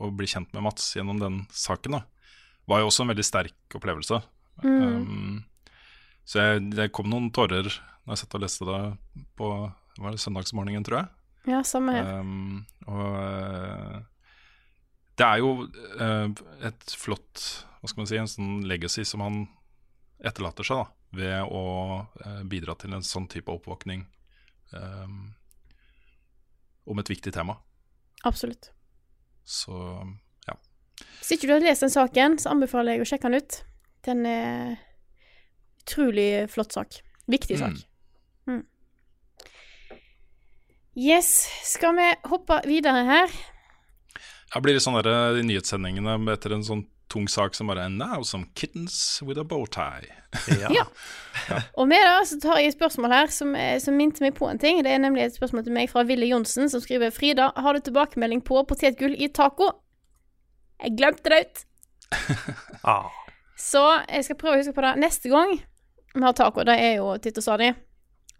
og 0.00 0.16
bli 0.16 0.26
kjent 0.30 0.50
med 0.56 0.64
Mats 0.64 0.88
gjennom 0.96 1.20
den 1.20 1.42
saken, 1.54 1.98
da, 1.98 2.00
var 2.70 2.80
jo 2.80 2.88
også 2.88 3.04
en 3.04 3.12
veldig 3.12 3.24
sterk 3.26 3.76
opplevelse. 3.76 4.18
Mm. 4.64 4.80
Um, 4.80 5.36
så 6.26 6.40
jeg, 6.42 6.64
det 6.74 6.88
kom 6.96 7.06
noen 7.12 7.28
tårer 7.34 7.68
når 7.68 8.14
jeg 8.14 8.22
satt 8.22 8.36
og 8.38 8.42
leste 8.42 8.66
det 8.66 8.80
på 9.38 9.50
var 10.00 10.14
det 10.14 10.22
søndagsmorgenen, 10.22 10.84
tror 10.86 11.02
jeg. 11.02 11.10
Ja, 11.50 11.62
samme 11.66 11.94
her. 11.96 12.08
Um, 12.20 12.64
og 12.88 13.16
eh, 13.20 13.96
det 15.20 15.26
er 15.26 15.40
jo 15.40 15.50
uh, 16.00 16.28
et 16.64 16.94
flott 16.96 17.44
Hva 17.80 17.90
skal 17.90 18.02
man 18.02 18.08
si, 18.10 18.18
en 18.20 18.30
sånn 18.30 18.54
legacy 18.68 19.04
som 19.08 19.24
han 19.24 19.42
etterlater 20.24 20.66
seg, 20.66 20.82
da, 20.82 20.99
ved 21.16 21.42
å 21.50 21.64
eh, 22.24 22.42
bidra 22.46 22.76
til 22.78 22.94
en 22.94 23.04
sånn 23.06 23.26
type 23.30 23.50
oppvåkning 23.50 24.04
um, 24.76 25.32
om 26.86 27.02
et 27.02 27.10
viktig 27.10 27.32
tema. 27.34 27.56
Absolutt. 28.28 28.70
Så 29.44 29.74
ja. 30.46 30.54
Hvis 31.18 31.34
ikke 31.34 31.50
du 31.50 31.56
har 31.56 31.64
lest 31.64 31.86
den 31.86 31.92
saken, 31.92 32.38
så 32.38 32.52
anbefaler 32.54 32.98
jeg 32.98 33.04
å 33.04 33.10
sjekke 33.10 33.30
den 33.30 33.42
ut. 33.42 33.60
Den 34.06 34.26
er 34.28 34.76
utrolig 35.82 36.30
flott 36.52 36.76
sak. 36.76 37.00
Viktig 37.30 37.58
sak. 37.60 37.80
Mm. 38.46 38.62
Yes, 40.98 41.48
skal 41.64 41.94
vi 41.98 42.08
hoppe 42.30 42.60
videre 42.66 43.04
her? 43.06 43.34
Det 44.50 44.62
blir 44.62 44.74
litt 44.74 44.84
sånn 44.84 44.98
der, 44.98 45.36
de 45.36 45.44
nyhetssendingene 45.46 46.16
etter 46.32 46.56
en 46.56 46.66
sånn 46.66 46.82
tung 47.10 47.28
sak 47.28 47.54
som 47.54 47.70
bare 47.70 47.88
Now 47.90 48.22
some 48.22 48.46
kittens 48.54 49.20
with 49.22 49.40
a 49.40 49.44
bow 49.44 49.66
tie. 49.66 50.06
Ja. 50.60 50.84
Og 51.74 51.88
med 51.88 51.98
det 52.06 52.28
så 52.30 52.38
tar 52.42 52.60
jeg 52.60 52.70
et 52.70 52.76
spørsmål 52.76 53.12
her 53.12 53.32
som, 53.34 53.54
eh, 53.58 53.78
som 53.82 53.96
minte 53.98 54.22
meg 54.22 54.36
på 54.38 54.48
en 54.48 54.58
ting. 54.58 54.82
Det 54.84 54.92
er 54.92 55.02
nemlig 55.02 55.24
et 55.24 55.34
spørsmål 55.34 55.64
til 55.66 55.74
meg 55.74 55.90
fra 55.90 56.04
Ville 56.06 56.28
Johnsen, 56.30 56.70
som 56.70 56.80
skriver 56.80 57.10
Frida, 57.10 57.50
har 57.56 57.74
du 57.74 57.80
tilbakemelding 57.80 58.44
på 58.46 58.62
potetgull 58.68 59.16
i 59.18 59.28
taco? 59.28 59.72
Jeg 60.82 60.96
glemte 60.98 61.30
det 61.30 61.40
ut. 61.46 61.64
Ah. 62.80 63.10
Så 63.60 63.82
jeg 64.08 64.24
skal 64.24 64.36
prøve 64.40 64.56
å 64.56 64.60
huske 64.62 64.72
på 64.72 64.80
det 64.80 64.94
neste 65.02 65.28
gang 65.28 65.50
vi 66.14 66.22
har 66.24 66.32
taco. 66.32 66.62
Det 66.64 66.78
er 66.80 66.94
jo 66.96 67.10
titt 67.20 67.36
og 67.36 67.44
stadig. 67.44 67.74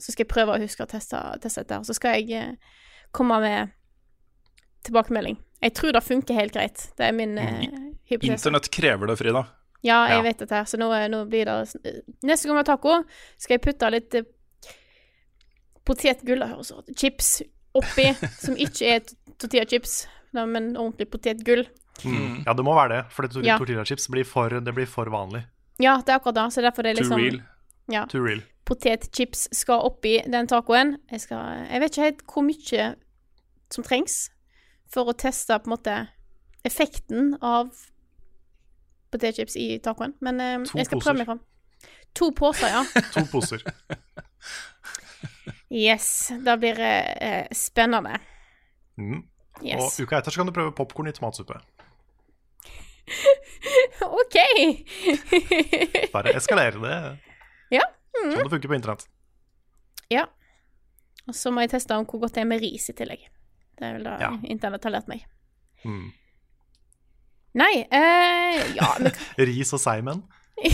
Så 0.00 0.14
skal 0.14 0.24
jeg 0.24 0.30
prøve 0.32 0.54
å 0.54 0.62
huske 0.62 0.86
å 0.86 0.88
teste, 0.88 1.20
teste 1.42 1.60
dette. 1.60 1.82
Så 1.84 1.92
skal 1.98 2.16
jeg 2.16 2.32
eh, 2.38 2.78
komme 3.12 3.36
med 3.44 3.74
tilbakemelding. 4.88 5.36
Jeg 5.60 5.74
tror 5.76 5.92
det 5.92 6.02
funker 6.06 6.40
helt 6.40 6.56
greit. 6.56 6.86
Det 6.96 7.04
er 7.04 7.12
min 7.12 7.36
eh, 7.38 7.66
hypotese. 8.10 8.32
Internett 8.36 8.70
krever 8.74 9.06
det, 9.10 9.16
Frida. 9.20 9.44
Ja, 9.82 10.02
jeg 10.10 10.18
Ja. 10.18 10.22
vet 10.22 10.38
dette 10.42 10.54
her, 10.58 10.64
så 10.68 10.76
nå, 10.76 10.90
nå 11.08 11.22
blir 11.30 11.46
det 11.48 12.04
Neste 12.22 12.46
gang 12.48 12.58
vi 12.58 12.60
har 12.60 12.68
taco, 12.68 12.98
skal 13.38 13.54
jeg 13.56 13.62
putte 13.64 13.90
litt 13.90 14.14
eh, 14.14 14.26
potetgull 15.86 16.42
og 16.44 16.64
chips 16.96 17.40
oppi, 17.76 18.10
som 18.44 18.56
ikke 18.60 18.94
er 18.96 19.04
tortillachips, 19.40 19.94
da, 20.34 20.44
men 20.46 20.72
ordentlig 20.76 21.08
potetgull. 21.12 21.64
Mm. 22.04 22.42
Ja, 22.46 22.54
det 22.56 22.64
må 22.64 22.74
være 22.76 22.94
det, 22.94 23.00
for 23.14 23.26
det 23.26 23.44
Ja. 23.46 23.56
tortillachips 23.60 24.08
blir 24.12 24.24
for, 24.28 24.48
det 24.60 24.74
blir 24.74 24.86
for 24.88 25.10
vanlig. 25.12 25.44
Ja, 25.80 25.96
det 26.04 26.12
er 26.12 26.18
akkurat 26.20 26.34
det, 26.36 26.46
så 26.52 26.62
derfor 26.64 26.82
det 26.84 26.90
er 26.92 27.00
Too 27.02 27.04
liksom 27.08 27.20
real. 27.24 27.40
Ja. 27.90 28.04
Too 28.06 28.22
real. 28.24 28.42
Potetchips 28.68 29.48
skal 29.56 29.80
oppi 29.88 30.20
den 30.30 30.46
tacoen. 30.46 30.98
Jeg, 31.10 31.20
skal, 31.24 31.64
jeg 31.70 31.80
vet 31.80 31.90
ikke 31.96 32.04
helt 32.04 32.20
hvor 32.28 32.44
mye 32.46 32.94
som 33.72 33.84
trengs 33.86 34.18
for 34.92 35.08
å 35.10 35.14
teste 35.16 35.56
på 35.58 35.70
en 35.70 35.74
måte 35.74 35.96
effekten 36.68 37.32
av 37.42 37.72
potetchips 39.12 39.56
i 39.60 39.78
tacoen, 39.82 40.14
men 40.20 40.40
eh, 40.40 40.52
jeg 40.74 40.86
skal 40.86 40.98
poser. 40.98 41.04
prøve 41.06 41.18
meg 41.22 41.26
fram. 41.30 41.40
To 42.18 42.30
poser, 42.36 42.68
ja. 42.72 42.84
To 43.16 43.26
poser. 43.32 43.64
Yes, 45.70 46.32
det 46.42 46.56
blir 46.58 46.80
eh, 46.82 47.46
spennende. 47.54 48.16
Mm. 48.98 49.20
Yes. 49.62 49.78
Og 50.00 50.02
uka 50.08 50.18
etter 50.18 50.34
så 50.34 50.40
kan 50.40 50.48
du 50.48 50.52
prøve 50.56 50.72
popkorn 50.74 51.06
i 51.06 51.12
tomatsuppe. 51.14 51.60
OK! 54.02 54.36
Bare 56.12 56.34
eskalere 56.38 56.80
det. 56.82 56.96
ja. 57.76 57.84
Mm. 58.18 58.32
Sånn 58.34 58.42
det 58.48 58.50
funker 58.56 58.72
på 58.72 58.74
internett. 58.80 59.06
ja. 60.10 60.26
Og 61.28 61.36
så 61.38 61.52
må 61.54 61.62
jeg 61.62 61.70
teste 61.76 61.94
om 61.94 62.02
hvor 62.10 62.18
godt 62.24 62.34
det 62.34 62.42
er 62.42 62.48
med 62.50 62.58
ris 62.64 62.88
i 62.90 62.94
tillegg. 62.96 63.20
Det 63.78 63.86
er 63.86 63.92
vel 63.94 64.06
det 64.08 64.14
Ja. 64.24 64.30
internett 64.50 64.82
har 64.88 64.90
lært 64.96 65.06
meg. 65.12 65.20
Mm. 65.84 66.08
Nei, 67.58 67.86
eh, 67.90 68.74
ja 68.76 68.92
men, 69.00 69.12
Ris 69.48 69.72
og 69.74 69.80
seigmenn. 69.82 70.22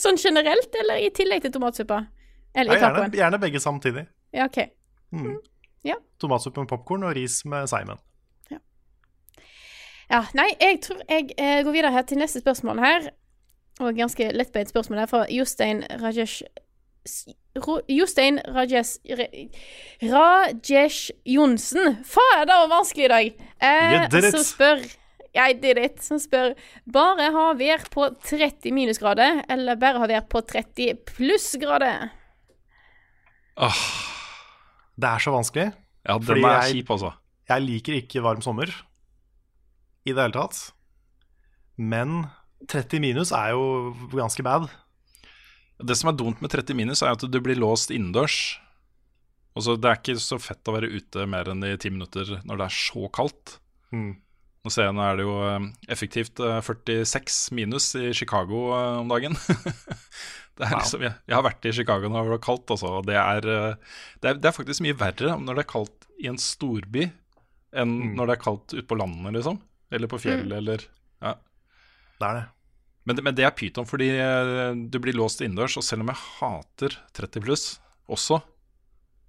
Sånn 0.00 0.16
generelt, 0.16 0.72
eller 0.80 1.02
i 1.04 1.10
tillegg 1.12 1.44
til 1.44 1.52
tomatsuppa? 1.52 2.06
Eller 2.54 2.78
Ja, 2.78 2.88
gjerne, 2.88 3.10
gjerne 3.18 3.40
begge 3.42 3.60
samtidig. 3.60 4.06
Ja, 4.32 4.46
OK. 4.48 4.58
Mm. 5.12 5.36
Ja. 5.84 5.98
Tomatsuppe 6.22 6.62
med 6.62 6.70
popkorn 6.70 7.04
og 7.04 7.12
ris 7.18 7.42
med 7.44 7.68
seigmenn. 7.68 8.00
Ja, 8.50 8.58
ja. 10.10 10.22
nei, 10.38 10.48
jeg 10.62 10.80
tror 10.86 11.02
jeg 11.10 11.34
eh, 11.36 11.60
går 11.66 11.74
videre 11.74 11.92
her 11.92 12.06
til 12.08 12.22
neste 12.22 12.40
spørsmål 12.40 12.80
her. 12.80 13.10
Og 13.82 13.96
ganske 13.98 14.30
lettbeint 14.32 14.70
spørsmål 14.70 15.02
her 15.02 15.10
fra 15.10 15.24
Jostein 15.34 15.82
Rajesh 16.00 16.42
Jostein 17.54 18.40
Rajesh 18.50 18.98
Rajesh 20.02 21.12
Johnsen. 21.24 22.00
Faen, 22.02 22.46
det 22.48 22.56
var 22.58 22.70
vanskelig 22.72 23.06
i 23.06 23.12
dag. 23.12 23.42
Eh. 23.62 24.20
Som 24.34 24.42
spør 24.42 24.82
Jeg 25.34 25.60
did 25.62 25.78
it. 25.78 26.02
Som 26.02 26.18
spør 26.22 26.54
bare 26.90 27.30
ha 27.34 27.46
vær 27.58 27.86
på 27.94 28.08
30 28.26 28.74
minusgrader, 28.74 29.44
eller 29.50 29.78
bare 29.78 30.02
ha 30.02 30.10
vær 30.10 30.26
på 30.30 30.42
30 30.42 31.00
plussgrader. 31.06 32.10
Det 34.94 35.10
er 35.10 35.22
så 35.22 35.34
vanskelig. 35.34 35.70
Ja, 36.04 36.18
den 36.18 36.26
fordi 36.26 36.44
er 36.46 36.70
kjip, 36.70 36.90
altså. 36.90 37.14
Jeg 37.48 37.62
liker 37.64 37.98
ikke 37.98 38.22
varm 38.24 38.42
sommer 38.42 38.70
i 40.04 40.12
det 40.12 40.20
hele 40.20 40.34
tatt. 40.34 40.58
Men 41.78 42.26
30 42.70 43.02
minus 43.02 43.32
er 43.34 43.54
jo 43.54 43.94
ganske 44.14 44.42
bad. 44.42 44.68
Det 45.82 45.96
som 45.98 46.10
er 46.12 46.18
dumt 46.18 46.40
med 46.44 46.52
30 46.52 46.76
minus, 46.78 47.02
er 47.02 47.14
at 47.16 47.24
du 47.26 47.40
blir 47.42 47.58
låst 47.58 47.90
innendørs. 47.90 48.58
Altså, 49.54 49.76
det 49.78 49.88
er 49.90 49.98
ikke 50.00 50.18
så 50.22 50.38
fett 50.42 50.66
å 50.70 50.74
være 50.74 50.90
ute 50.90 51.26
mer 51.30 51.50
enn 51.50 51.62
i 51.66 51.76
ti 51.78 51.90
minutter 51.90 52.40
når 52.46 52.58
det 52.60 52.66
er 52.68 52.76
så 52.78 53.08
kaldt. 53.14 53.56
Mm. 53.94 54.12
Nå 54.64 54.72
ser 54.72 54.86
jeg 54.88 54.96
nå 54.96 55.02
er 55.04 55.18
det 55.18 55.26
jo 55.26 55.34
eh, 55.44 55.66
effektivt 55.92 56.40
eh, 56.40 56.60
46 56.64 57.50
minus 57.54 57.90
i 58.00 58.12
Chicago 58.16 58.62
eh, 58.72 59.00
om 59.02 59.10
dagen. 59.12 59.36
det 60.56 60.64
er 60.64 60.72
liksom, 60.78 61.04
jeg, 61.04 61.14
jeg 61.28 61.36
har 61.36 61.44
vært 61.44 61.68
i 61.68 61.74
Chicago 61.76 62.08
når 62.10 62.24
det 62.26 62.32
var 62.36 62.42
kaldt, 62.46 62.72
altså, 62.72 62.94
og 63.00 63.06
det 63.10 63.18
er, 63.20 63.50
eh, 63.50 63.98
det, 64.22 64.30
er, 64.32 64.40
det 64.40 64.48
er 64.50 64.56
faktisk 64.56 64.82
mye 64.86 64.96
verre 64.98 65.36
når 65.42 65.58
det 65.60 65.64
er 65.66 65.70
kaldt 65.74 66.08
i 66.22 66.30
en 66.32 66.40
storby 66.40 67.08
enn 67.74 67.90
Mm. 67.98 68.12
når 68.14 68.28
det 68.30 68.34
er 68.36 68.42
kaldt 68.44 68.70
ute 68.76 68.86
på 68.86 68.96
landet, 69.00 69.32
liksom. 69.34 69.56
Eller 69.90 70.06
på 70.10 70.18
fjellet, 70.22 70.46
Mm. 70.54 70.58
eller 70.60 70.82
ja. 71.26 71.32
Det 72.20 72.26
er 72.28 72.36
det. 72.38 72.44
Men, 73.06 73.16
det- 73.16 73.22
men 73.26 73.34
det 73.36 73.44
er 73.44 73.50
pyton, 73.52 73.84
fordi 73.86 74.08
eh, 74.16 74.74
du 74.88 74.98
blir 74.98 75.12
låst 75.16 75.42
innendørs. 75.44 75.76
Og 75.76 75.84
selv 75.84 76.00
om 76.04 76.08
jeg 76.08 76.16
hater 76.40 76.96
30 77.12 77.42
pluss 77.44 77.64
også, 78.08 78.40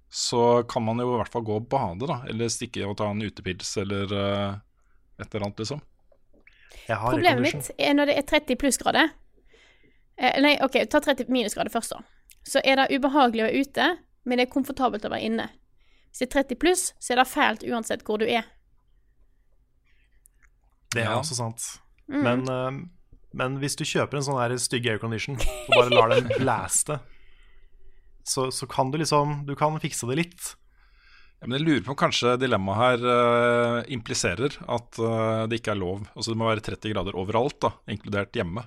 så 0.08 0.62
kan 0.68 0.82
man 0.86 0.96
jo 1.02 1.10
i 1.14 1.18
hvert 1.18 1.32
fall 1.32 1.42
gå 1.44 1.56
og 1.58 1.68
bade, 1.68 2.06
da. 2.08 2.22
Eller 2.30 2.48
stikke 2.48 2.86
og 2.88 2.96
ta 2.96 3.10
en 3.10 3.20
utepils, 3.20 3.74
eller 3.82 4.04
uh, 4.14 4.56
et 5.20 5.28
eller 5.34 5.44
annet, 5.48 5.58
liksom. 5.60 5.80
Jeg 6.86 6.96
har 7.02 7.12
Problemet 7.16 7.42
mitt 7.42 7.70
er 7.78 7.94
når 7.98 8.06
det 8.06 8.16
er 8.16 8.26
30 8.30 8.56
plussgrader. 8.62 9.10
Eh, 10.16 10.38
nei, 10.40 10.54
OK, 10.64 10.78
ta 10.88 11.00
30 11.02 11.28
minusgrader 11.28 11.72
først, 11.74 11.90
da. 11.92 12.00
Så 12.46 12.62
er 12.64 12.78
det 12.78 12.88
ubehagelig 12.96 13.42
å 13.42 13.48
være 13.50 13.60
ute, 13.66 13.88
men 14.24 14.38
det 14.38 14.46
er 14.46 14.52
komfortabelt 14.54 15.04
å 15.04 15.10
være 15.12 15.26
inne. 15.26 15.48
Hvis 16.12 16.22
det 16.22 16.28
er 16.30 16.34
30 16.44 16.60
pluss, 16.62 16.84
så 17.02 17.12
er 17.12 17.20
det 17.20 17.28
fælt 17.28 17.66
uansett 17.68 18.06
hvor 18.06 18.22
du 18.22 18.24
er. 18.30 18.46
Det 20.94 21.02
er 21.02 21.10
Ja. 21.10 21.18
også 21.20 21.34
sant. 21.36 21.60
Mm. 22.08 22.22
Men, 22.22 22.48
eh, 22.48 22.86
men 23.36 23.58
hvis 23.60 23.76
du 23.78 23.84
kjøper 23.86 24.18
en 24.18 24.24
sånn 24.26 24.40
her 24.40 24.54
stygg 24.60 24.86
aircondition 24.94 25.36
og 25.38 25.74
bare 25.74 25.92
lar 25.92 26.14
den 26.14 26.30
blaste, 26.40 26.98
så, 28.26 28.48
så 28.50 28.66
kan 28.66 28.90
du 28.90 28.98
liksom 28.98 29.44
Du 29.46 29.52
kan 29.58 29.76
fikse 29.78 30.08
det 30.10 30.16
litt. 30.18 30.54
Ja, 31.36 31.46
men 31.46 31.58
jeg 31.58 31.66
lurer 31.66 31.84
på 31.86 31.92
om 31.92 31.98
kanskje 32.00 32.32
dilemmaet 32.40 32.80
her 32.80 33.04
uh, 33.04 33.76
impliserer 33.92 34.56
at 34.72 34.98
uh, 34.98 35.44
det 35.46 35.60
ikke 35.60 35.74
er 35.74 35.78
lov. 35.78 36.06
Altså 36.16 36.32
Det 36.32 36.40
må 36.40 36.48
være 36.48 36.64
30 36.64 36.94
grader 36.94 37.18
overalt, 37.20 37.58
da, 37.62 37.74
inkludert 37.92 38.34
hjemme. 38.34 38.64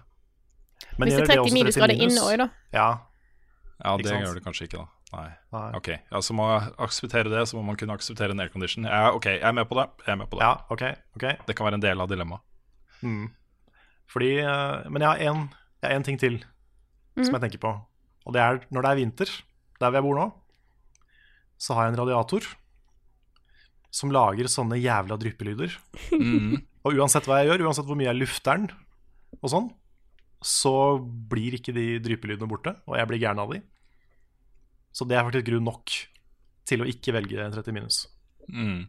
Men 1.00 1.10
Hvis 1.10 1.18
det 1.18 1.26
er 1.26 1.32
30 1.34 1.44
også 1.44 1.58
minusgrader 1.58 1.98
minus? 1.98 2.14
inne 2.14 2.28
òg, 2.30 2.38
da. 2.44 2.48
Ja. 2.78 2.88
Ja, 3.80 3.98
det 3.98 4.12
sant? 4.12 4.22
gjør 4.22 4.38
det 4.38 4.46
kanskje 4.46 4.70
ikke, 4.70 4.84
da. 4.86 4.88
Nei. 5.10 5.30
Nei. 5.56 5.66
Ok, 5.80 5.90
ja, 5.98 6.22
Så 6.22 6.36
må 6.38 6.46
jeg 6.52 6.70
akseptere 6.86 7.32
det, 7.34 7.42
så 7.50 7.58
må 7.58 7.66
man 7.66 7.80
kunne 7.80 7.96
akseptere 7.98 8.36
en 8.36 8.44
aircondition. 8.46 8.86
Ja, 8.86 9.10
ok, 9.18 9.32
jeg 9.40 9.48
er 9.50 9.56
med 9.58 9.66
på 9.70 9.80
det. 9.80 9.88
Jeg 10.06 10.14
er 10.14 10.22
med 10.22 10.30
på 10.30 10.38
det. 10.38 10.46
Ja, 10.46 10.54
ok, 10.70 10.86
ok. 11.18 11.26
Det 11.50 11.58
kan 11.58 11.70
være 11.70 11.80
en 11.82 11.86
del 11.88 12.06
av 12.06 12.12
dilemmaet. 12.12 12.46
Mm. 13.02 13.26
Fordi 14.10 14.32
eh, 14.42 14.90
Men 14.90 15.06
jeg 15.06 15.10
har 15.10 15.32
en, 15.32 15.46
jeg 15.82 15.88
har 15.92 16.00
en 16.00 16.08
ting 16.08 16.20
til 16.22 16.40
som 17.20 17.36
jeg 17.36 17.44
tenker 17.44 17.62
på. 17.62 17.72
Og 18.28 18.36
det 18.36 18.42
er 18.42 18.62
når 18.72 18.86
det 18.86 18.90
er 18.90 19.00
vinter, 19.02 19.32
der 19.80 19.92
hvor 19.92 20.00
jeg 20.00 20.06
bor 20.06 20.20
nå, 20.20 20.28
så 21.60 21.76
har 21.76 21.88
jeg 21.88 21.94
en 21.94 22.00
radiator 22.00 22.46
som 23.92 24.14
lager 24.14 24.48
sånne 24.52 24.78
jævla 24.80 25.18
dryppelyder. 25.20 25.74
Mm. 26.14 26.60
Og 26.88 26.96
uansett 26.96 27.26
hva 27.28 27.42
jeg 27.42 27.50
gjør, 27.50 27.66
uansett 27.68 27.90
hvor 27.90 27.98
mye 28.00 28.08
jeg 28.08 28.22
lufter 28.22 28.62
den, 28.62 28.70
og 29.40 29.52
sånn, 29.52 29.66
så 30.40 30.72
blir 31.02 31.58
ikke 31.58 31.74
de 31.76 31.98
dryppelydene 32.00 32.48
borte, 32.48 32.72
og 32.88 32.96
jeg 32.96 33.10
blir 33.10 33.20
gæren 33.20 33.42
av 33.44 33.52
de. 33.52 33.60
Så 34.96 35.04
det 35.10 35.18
er 35.18 35.26
faktisk 35.28 35.50
grunn 35.50 35.68
nok 35.68 35.96
til 36.70 36.86
å 36.86 36.88
ikke 36.88 37.14
velge 37.18 37.50
30 37.58 37.76
minus. 37.76 37.98
Mm. 38.48 38.88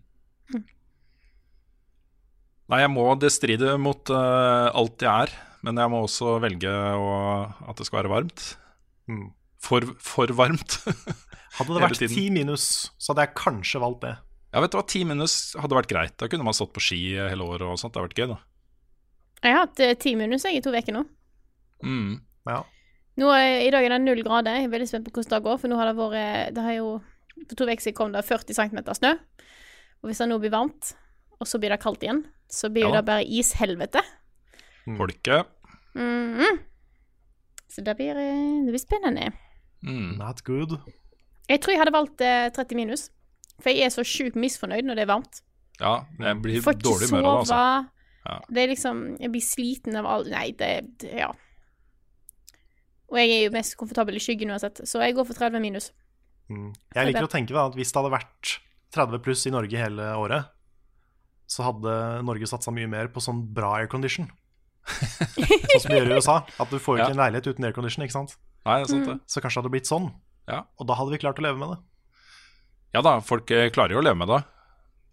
Nei, 2.70 2.84
jeg 2.84 2.92
må 2.92 3.04
det 3.18 3.32
stride 3.34 3.74
mot 3.82 4.12
uh, 4.14 4.70
alt 4.78 5.02
jeg 5.02 5.10
er, 5.10 5.32
men 5.66 5.80
jeg 5.82 5.90
må 5.90 6.04
også 6.06 6.36
velge 6.42 6.70
å, 6.70 7.12
at 7.66 7.80
det 7.80 7.86
skal 7.88 8.04
være 8.04 8.12
varmt. 8.12 8.44
Mm. 9.10 9.28
For, 9.60 9.84
for 10.00 10.30
varmt. 10.38 10.78
Hadde 11.58 11.74
det 11.74 11.82
vært 11.82 11.98
ti 11.98 12.08
10 12.08 12.28
minus, 12.32 12.64
så 12.94 13.10
hadde 13.10 13.24
jeg 13.26 13.36
kanskje 13.40 13.80
valgt 13.82 14.04
det. 14.04 14.12
Ja, 14.54 14.60
vet 14.62 14.70
du 14.70 14.76
hva, 14.78 14.84
ti 14.86 15.00
minus 15.04 15.34
hadde 15.58 15.76
vært 15.76 15.90
greit. 15.90 16.14
Da 16.18 16.28
kunne 16.30 16.46
man 16.46 16.54
stått 16.54 16.70
på 16.74 16.82
ski 16.82 16.98
hele 17.18 17.42
året 17.42 17.66
og 17.66 17.74
sånt. 17.78 17.92
Det 17.92 18.00
hadde 18.00 18.06
vært 18.06 18.20
gøy, 18.22 18.28
da. 18.30 18.38
Jeg 19.40 19.56
har 19.56 19.66
hatt 19.66 19.82
ti 20.00 20.12
minus 20.18 20.46
jeg, 20.46 20.60
i 20.60 20.62
to 20.62 20.70
uker 20.70 20.94
nå. 20.94 21.02
Mm. 21.82 22.14
Ja. 22.48 22.60
Nå 23.20 23.32
er, 23.34 23.66
I 23.66 23.70
dag 23.74 23.86
er 23.86 23.94
det 23.96 24.00
null 24.04 24.22
grader. 24.24 24.56
Jeg 24.58 24.68
er 24.68 24.72
veldig 24.72 24.88
spent 24.88 25.06
på 25.06 25.12
hvordan 25.16 25.34
det 25.34 25.44
går, 25.46 25.60
for 25.60 25.72
nå 25.72 25.78
har 25.80 25.90
det 25.90 25.96
vært 25.98 26.54
Det 26.56 26.64
har 26.64 26.76
jo 26.78 26.88
For 27.48 27.58
to 27.58 27.68
uker 27.68 27.84
siden 27.84 27.98
kom 27.98 28.14
det 28.14 28.24
40 28.30 28.58
cm 28.58 28.80
snø. 29.00 29.14
Og 30.00 30.10
hvis 30.10 30.22
det 30.22 30.30
nå 30.30 30.38
blir 30.40 30.54
varmt, 30.54 30.94
og 31.40 31.48
så 31.48 31.58
blir 31.60 31.72
det 31.72 31.80
kaldt 31.82 32.02
igjen, 32.04 32.24
så 32.50 32.68
blir 32.72 32.88
Ja. 32.88 32.98
det 33.00 33.04
bare 33.08 33.24
ishelvete. 33.24 34.02
Folket. 34.96 35.46
Mhm. 35.94 36.60
Så 37.70 37.84
det 37.84 37.96
blir, 37.96 38.16
eh, 38.16 38.64
det 38.66 38.72
blir 38.74 38.78
spennende. 38.82 39.32
Mm. 39.84 40.18
Not 40.18 40.42
good. 40.44 40.80
Jeg 41.48 41.60
tror 41.60 41.72
jeg 41.72 41.78
hadde 41.78 41.92
valgt 41.94 42.20
eh, 42.20 42.50
30 42.50 42.74
minus, 42.76 43.10
for 43.60 43.70
jeg 43.70 43.86
er 43.86 43.90
så 43.94 44.02
sjukt 44.04 44.34
misfornøyd 44.36 44.84
når 44.84 44.94
det 44.96 45.02
er 45.08 45.12
varmt. 45.14 45.40
Ja, 45.80 46.04
jeg 46.18 46.42
blir 46.42 46.60
Får 46.60 46.74
dårlig 46.82 47.08
humør 47.10 47.24
av 47.24 47.46
det, 47.46 47.54
altså. 47.54 47.90
Ja. 48.26 48.40
Det 48.50 48.58
er 48.62 48.68
liksom 48.68 48.98
Jeg 49.18 49.30
blir 49.32 49.40
sliten 49.40 49.96
av 49.96 50.04
alt 50.04 50.26
Nei, 50.28 50.50
det, 50.52 50.98
det 50.98 51.14
Ja. 51.16 51.30
Og 53.10 53.16
jeg 53.16 53.30
er 53.30 53.44
jo 53.48 53.54
mest 53.54 53.76
komfortabel 53.80 54.14
i 54.14 54.22
skyggen 54.22 54.50
uansett, 54.52 54.82
så 54.86 55.00
jeg 55.02 55.16
går 55.16 55.26
for 55.26 55.34
30 55.34 55.58
minus. 55.60 55.90
Mm. 56.50 56.72
Jeg 56.94 57.06
liker 57.08 57.26
å 57.26 57.30
tenke 57.32 57.54
da, 57.56 57.66
at 57.66 57.74
hvis 57.74 57.90
det 57.90 57.98
hadde 58.02 58.12
vært 58.12 58.58
30 58.94 59.18
pluss 59.24 59.46
i 59.46 59.50
Norge 59.54 59.76
hele 59.78 60.02
året, 60.14 60.46
så 61.50 61.66
hadde 61.66 61.92
Norge 62.26 62.46
satsa 62.46 62.70
mye 62.74 62.86
mer 62.90 63.08
på 63.10 63.22
sånn 63.24 63.40
bra 63.56 63.72
aircondition. 63.80 64.28
sånn 64.90 65.82
som 65.82 65.90
de 65.90 65.98
gjør 65.98 66.12
i 66.12 66.18
USA. 66.20 66.36
At 66.62 66.70
du 66.72 66.78
får 66.78 66.96
jo 66.96 67.02
ikke 67.02 67.08
Ja. 67.10 67.14
en 67.16 67.22
leilighet 67.24 67.50
uten 67.50 67.66
aircondition, 67.68 68.04
ikke 68.06 68.16
sant? 68.16 68.36
Nei, 68.68 68.76
det 68.80 68.86
er 68.86 68.92
sant 68.92 69.08
det. 69.10 69.16
Så 69.26 69.42
kanskje 69.42 69.58
det 69.58 69.64
hadde 69.64 69.72
blitt 69.74 69.90
sånn. 69.90 70.06
Ja. 70.50 70.62
Og 70.78 70.86
da 70.88 70.96
hadde 70.98 71.12
vi 71.14 71.20
klart 71.22 71.40
å 71.40 71.44
leve 71.44 71.58
med 71.60 71.74
det. 71.74 71.78
Ja 72.96 73.02
da, 73.06 73.16
folk 73.22 73.50
eh, 73.54 73.68
klarer 73.74 73.94
jo 73.94 74.00
å 74.02 74.04
leve 74.06 74.18
med 74.18 74.30
det. 74.30 74.40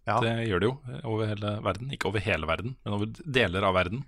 Ja. 0.08 0.20
Det 0.24 0.32
gjør 0.48 0.62
de 0.62 0.70
jo 0.70 0.76
eh, 0.88 1.02
over 1.06 1.28
hele 1.30 1.52
verden. 1.66 1.90
Ikke 1.94 2.08
over 2.10 2.22
hele 2.24 2.48
verden, 2.48 2.76
men 2.84 2.96
over 2.96 3.10
deler 3.38 3.66
av 3.68 3.76
verden. 3.78 4.04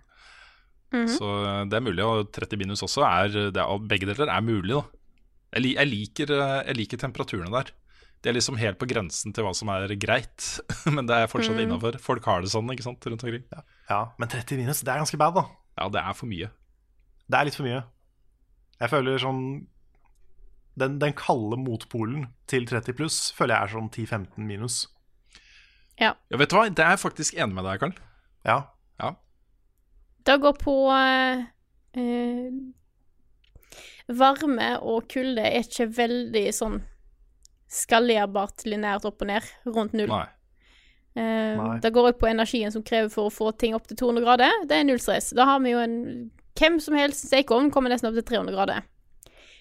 Så 0.91 1.27
eh, 1.47 1.61
det 1.71 1.79
er 1.79 1.85
mulig, 1.87 2.03
og 2.07 2.33
30 2.35 2.59
minus 2.59 2.83
også 2.87 3.05
er, 3.07 3.37
det 3.55 3.63
er 3.63 3.85
Begge 3.91 4.09
deler 4.11 4.33
er 4.33 4.43
mulig, 4.43 4.75
da. 4.75 4.83
Jeg, 5.55 5.75
jeg, 5.75 5.91
liker, 5.91 6.33
jeg 6.67 6.79
liker 6.79 6.99
temperaturene 7.03 7.51
der. 7.55 7.71
Det 8.21 8.29
er 8.29 8.37
liksom 8.37 8.59
helt 8.61 8.77
på 8.81 8.89
grensen 8.89 9.33
til 9.33 9.47
hva 9.47 9.55
som 9.57 9.71
er 9.73 9.95
greit, 10.01 10.45
men 10.95 11.09
det 11.09 11.17
er 11.17 11.31
fortsatt 11.33 11.61
innafor. 11.63 11.97
Folk 12.05 12.27
har 12.29 12.45
det 12.45 12.53
sånn, 12.53 12.69
ikke 12.75 12.85
sant, 12.85 13.07
rundt 13.09 13.25
omkring. 13.25 13.47
Ja, 13.89 14.03
Men 14.21 14.29
30 14.29 14.61
minus, 14.61 14.83
det 14.85 14.93
er 14.93 15.01
ganske 15.01 15.21
bad, 15.21 15.39
da. 15.39 15.47
Ja, 15.81 15.89
det 15.93 16.03
er 16.03 16.17
for 16.19 16.29
mye. 16.29 16.51
Det 17.31 17.39
er 17.39 17.49
litt 17.49 17.57
for 17.57 17.69
mye. 17.69 17.83
Jeg 18.81 18.93
føler 18.93 19.21
sånn 19.21 19.43
Den, 20.81 20.97
den 21.03 21.13
kalde 21.17 21.59
motpolen 21.61 22.29
til 22.49 22.65
30 22.69 22.97
pluss 22.97 23.17
føler 23.37 23.53
jeg 23.57 23.69
er 23.69 23.73
sånn 23.75 23.89
10-15 23.91 24.47
minus. 24.49 24.77
Ja. 26.01 26.15
Ja, 26.31 26.39
vet 26.41 26.53
du 26.53 26.57
hva, 26.57 26.69
det 26.71 26.85
er 26.85 26.95
jeg 26.95 27.03
faktisk 27.03 27.37
enig 27.37 27.57
med 27.57 27.67
deg, 27.69 27.83
Karl. 27.83 27.97
Ja. 28.49 28.59
Ja. 29.03 29.11
Det 30.25 30.37
går 30.41 30.57
på 30.61 30.77
uh, 30.89 31.43
eh, 31.99 32.53
Varme 34.21 34.71
og 34.81 35.11
kulde 35.13 35.45
er 35.45 35.67
ikke 35.67 35.91
veldig 35.99 36.47
sånn 36.57 36.81
skalerbart 37.71 38.65
lineært 38.67 39.07
opp 39.09 39.23
og 39.23 39.31
ned, 39.31 39.47
rundt 39.67 39.95
null. 39.97 40.11
Nei. 40.11 40.27
Uh, 41.17 41.57
Nei. 41.59 41.79
det 41.83 41.91
går 41.95 42.13
òg 42.13 42.19
på 42.21 42.29
energien 42.31 42.71
som 42.71 42.85
krever 42.87 43.11
for 43.11 43.27
å 43.27 43.35
få 43.35 43.51
ting 43.59 43.75
opp 43.75 43.87
til 43.91 43.97
200 43.99 44.23
grader. 44.27 44.61
Det 44.71 44.77
er 44.79 44.85
null 44.87 45.01
stress. 45.03 45.33
Da 45.35 45.47
har 45.49 45.63
vi 45.65 45.73
jo 45.75 45.79
en 45.83 45.97
Hvem 46.61 46.77
som 46.83 46.93
helst 46.99 47.25
stekeovn 47.31 47.71
kommer 47.73 47.89
nesten 47.89 48.11
opp 48.11 48.17
til 48.19 48.25
300 48.27 48.53
grader. 48.53 48.83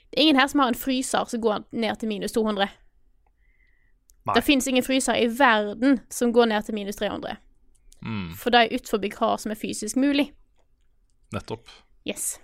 Det 0.09 0.17
er 0.17 0.23
ingen 0.25 0.39
her 0.41 0.47
som 0.51 0.59
har 0.59 0.71
en 0.73 0.75
fryser 0.75 1.29
som 1.29 1.39
går 1.41 1.61
ned 1.71 1.99
til 2.01 2.09
minus 2.09 2.33
200. 2.35 2.65
Nei. 4.25 4.33
Det 4.35 4.43
fins 4.43 4.67
ingen 4.67 4.83
fryser 4.83 5.15
i 5.15 5.27
verden 5.31 6.01
som 6.11 6.33
går 6.35 6.49
ned 6.51 6.65
til 6.67 6.75
minus 6.75 6.97
300. 6.99 7.37
Mm, 8.03 8.33
For 8.35 8.51
det 8.51 8.59
er 8.65 8.75
utenfor 8.75 9.05
hva 9.05 9.29
som 9.39 9.53
er 9.53 9.59
fysisk 9.61 9.95
mulig. 10.01 10.31
nettopp. 11.31 11.69
Yes. 12.07 12.39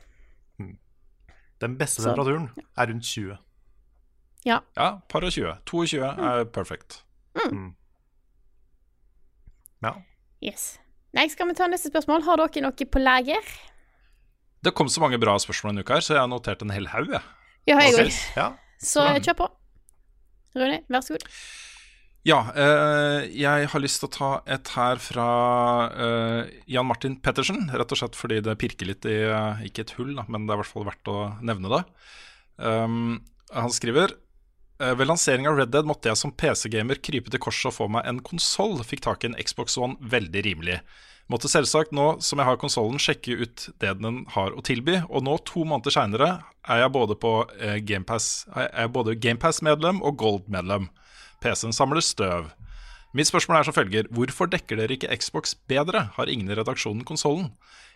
Den 1.60 1.78
beste 1.78 2.02
Så- 2.02 2.10
temperaturen 2.10 2.50
er 2.78 2.88
rundt 2.88 3.04
20. 3.04 3.38
Ja. 4.46 4.60
Ja, 4.78 4.90
par 5.10 5.26
og 5.26 5.34
20. 5.34 5.58
22 5.66 6.02
er 6.06 6.46
perfect. 6.54 7.02
Ja. 9.84 9.96
Yes. 10.46 10.76
Nei, 11.16 11.28
skal 11.32 11.50
vi 11.50 11.56
ta 11.58 11.68
neste 11.72 11.90
spørsmål? 11.92 12.26
Har 12.28 12.42
dere 12.42 12.66
noe 12.66 12.88
på 12.92 13.02
lager? 13.02 13.52
Det 14.66 14.74
kom 14.78 14.90
så 14.90 15.02
mange 15.04 15.20
bra 15.22 15.36
spørsmål 15.42 15.74
denne 15.74 15.86
uka 15.86 15.98
her, 15.98 16.06
så 16.06 16.16
jeg 16.16 16.24
har 16.24 16.32
notert 16.32 16.64
en 16.66 16.74
hel 16.74 16.90
haug. 16.94 17.14
Ja, 17.66 17.78
jeg 17.82 17.94
òg. 18.02 18.18
ja. 18.38 18.50
Så 18.82 19.06
kjør 19.22 19.38
på. 19.44 19.52
Rune, 20.56 20.82
vær 20.92 21.04
så 21.06 21.16
god. 21.16 21.30
Ja, 22.26 22.40
eh, 22.58 23.28
jeg 23.38 23.68
har 23.70 23.82
lyst 23.84 24.00
til 24.02 24.10
å 24.10 24.14
ta 24.16 24.30
et 24.50 24.72
her 24.74 24.98
fra 25.04 25.28
eh, 25.94 26.54
Jan 26.74 26.88
Martin 26.90 27.20
Pettersen. 27.22 27.68
Rett 27.70 27.94
og 27.94 28.00
slett 28.00 28.18
fordi 28.18 28.40
det 28.46 28.58
pirker 28.62 28.90
litt 28.90 29.06
i 29.06 29.20
eh, 29.28 29.66
Ikke 29.70 29.86
et 29.86 29.94
hull, 30.00 30.16
da, 30.18 30.26
men 30.26 30.48
det 30.48 30.56
er 30.56 30.58
i 30.58 30.64
hvert 30.64 30.74
fall 30.74 30.88
verdt 30.88 31.12
å 31.12 31.20
nevne 31.46 31.70
det. 31.76 31.84
Um, 32.58 33.20
han 33.54 33.74
skriver 33.76 34.16
Ved 34.78 35.08
lansering 35.08 35.48
av 35.48 35.56
Red 35.56 35.70
Dead 35.72 35.88
måtte 35.88 36.10
jeg 36.12 36.20
som 36.20 36.34
PC-gamer 36.36 37.00
krype 37.00 37.32
til 37.32 37.40
korset 37.40 37.70
og 37.70 37.78
få 37.78 37.86
meg 37.96 38.04
en 38.10 38.18
konsoll. 38.20 38.82
Fikk 38.84 39.06
tak 39.06 39.24
i 39.24 39.30
en 39.30 39.38
Xbox 39.40 39.78
One 39.80 39.96
veldig 40.12 40.42
rimelig. 40.44 40.82
Måtte 41.32 41.48
selvsagt 41.50 41.94
nå 41.96 42.20
som 42.22 42.38
jeg 42.38 42.46
har 42.46 42.60
konsollen, 42.62 43.00
sjekke 43.02 43.34
ut 43.40 43.64
det 43.82 43.96
den 43.98 44.30
har 44.36 44.54
å 44.54 44.62
tilby. 44.66 45.00
Og 45.10 45.24
nå, 45.26 45.40
to 45.48 45.64
måneder 45.66 45.92
seinere, 45.96 46.28
er 46.70 46.84
jeg 46.84 46.94
både 46.94 47.16
eh, 47.64 47.80
GamePass-medlem 47.88 49.98
Game 49.98 50.06
og 50.06 50.20
Gold-medlem. 50.22 50.86
PC-en 51.42 51.74
samler 51.74 52.06
støv. 52.06 52.52
Mitt 53.16 53.30
spørsmål 53.30 53.62
er 53.62 53.64
som 53.64 53.76
følger 53.76 54.08
Hvorfor 54.12 54.50
dekker 54.52 54.76
dere 54.76 54.98
ikke 54.98 55.16
Xbox 55.16 55.54
bedre? 55.72 56.10
Har 56.18 56.28
ingen 56.28 56.50
i 56.52 56.56
redaksjonen 56.58 57.06
konsollen? 57.08 57.54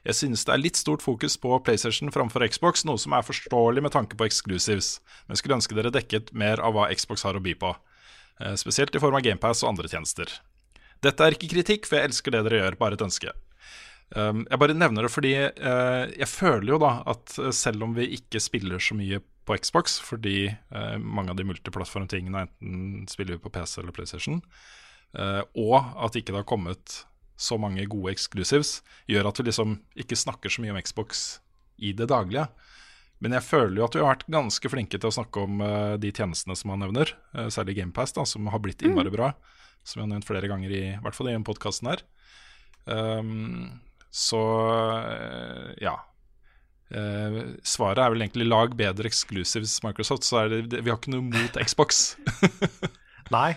Jeg 0.07 0.15
synes 0.15 0.45
det 0.47 0.53
er 0.53 0.61
litt 0.61 0.79
stort 0.79 1.03
fokus 1.03 1.35
på 1.35 1.57
PlayStation 1.65 2.11
framfor 2.15 2.45
Xbox, 2.47 2.85
noe 2.87 2.95
som 3.01 3.11
er 3.17 3.25
forståelig 3.27 3.83
med 3.83 3.91
tanke 3.91 4.15
på 4.15 4.23
exclusives, 4.29 5.01
men 5.27 5.35
skulle 5.35 5.57
ønske 5.57 5.75
dere 5.75 5.91
dekket 5.91 6.31
mer 6.31 6.63
av 6.63 6.77
hva 6.77 6.87
Xbox 6.95 7.27
har 7.27 7.35
å 7.35 7.43
by 7.43 7.57
på. 7.59 7.73
Eh, 8.39 8.55
Spesielt 8.63 8.95
i 8.95 9.03
form 9.03 9.19
av 9.19 9.25
GamePass 9.27 9.65
og 9.65 9.73
andre 9.73 9.91
tjenester. 9.91 10.31
Dette 11.03 11.27
er 11.27 11.35
ikke 11.35 11.51
kritikk, 11.51 11.89
for 11.89 11.99
jeg 11.99 12.13
elsker 12.13 12.37
det 12.37 12.45
dere 12.47 12.63
gjør, 12.63 12.79
bare 12.79 12.95
et 12.95 13.03
ønske. 13.03 13.35
Um, 14.15 14.45
jeg 14.47 14.57
bare 14.57 14.73
nevner 14.73 15.05
det 15.05 15.11
fordi 15.13 15.35
eh, 15.37 16.05
jeg 16.15 16.31
føler 16.31 16.71
jo 16.71 16.79
da 16.81 16.95
at 17.11 17.35
eh, 17.43 17.51
selv 17.53 17.83
om 17.85 17.91
vi 17.93 18.07
ikke 18.15 18.39
spiller 18.41 18.79
så 18.81 18.95
mye 18.97 19.19
på 19.45 19.59
Xbox, 19.59 19.99
fordi 20.05 20.51
mange 21.01 21.33
av 21.33 21.37
de 21.39 21.43
multiplattformtingene 21.49 22.43
enten 22.45 23.07
spiller 23.09 23.33
vi 23.33 23.41
på 23.41 23.49
PC 23.49 23.79
eller 23.81 23.95
PlayStation, 23.95 24.43
og 25.09 25.75
at 26.05 26.15
ikke 26.19 26.33
det 26.33 26.41
har 26.43 26.45
kommet 26.45 26.99
så 27.39 27.55
mange 27.57 27.85
gode 27.89 28.11
exclusives, 28.13 28.79
gjør 29.09 29.29
at 29.31 29.39
vi 29.39 29.47
liksom 29.47 29.77
ikke 29.97 30.17
snakker 30.19 30.51
så 30.51 30.61
mye 30.61 30.73
om 30.75 30.81
Xbox 30.83 31.39
i 31.79 31.93
det 31.95 32.09
daglige. 32.11 32.45
Men 33.23 33.35
jeg 33.35 33.47
føler 33.47 33.79
jo 33.79 33.85
at 33.85 33.95
vi 33.95 34.01
har 34.03 34.11
vært 34.13 34.27
ganske 34.31 34.71
flinke 34.71 34.99
til 34.99 35.09
å 35.09 35.15
snakke 35.15 35.43
om 35.43 35.63
uh, 35.63 35.95
de 35.99 36.11
tjenestene 36.15 36.55
som 36.55 36.73
han 36.73 36.83
nevner, 36.83 37.11
uh, 37.35 37.47
særlig 37.51 37.77
GamePass, 37.79 38.15
da, 38.15 38.25
som 38.27 38.47
har 38.51 38.61
blitt 38.63 38.83
innmari 38.83 39.11
bra, 39.11 39.33
som 39.83 39.99
vi 39.99 40.05
har 40.05 40.11
nevnt 40.13 40.27
flere 40.27 40.51
ganger, 40.51 40.71
i, 40.71 40.83
i 40.93 41.01
hvert 41.03 41.17
fall 41.17 41.31
i 41.31 41.35
den 41.35 41.47
podkasten 41.47 41.91
her. 41.91 42.03
Um, 42.85 43.81
så 44.11 44.43
uh, 45.03 45.73
ja. 45.83 45.97
Eh, 46.89 47.35
svaret 47.61 48.01
er 48.01 48.09
vel 48.09 48.23
egentlig 48.23 48.47
lag 48.47 48.71
bedre 48.73 49.05
exclusives 49.05 49.75
Microsoft, 49.85 50.25
så 50.25 50.39
er 50.41 50.47
det, 50.49 50.61
det, 50.71 50.79
vi 50.81 50.89
har 50.89 50.97
ikke 50.97 51.13
noe 51.13 51.27
mot 51.27 51.59
Xbox. 51.61 52.15
Nei. 53.35 53.51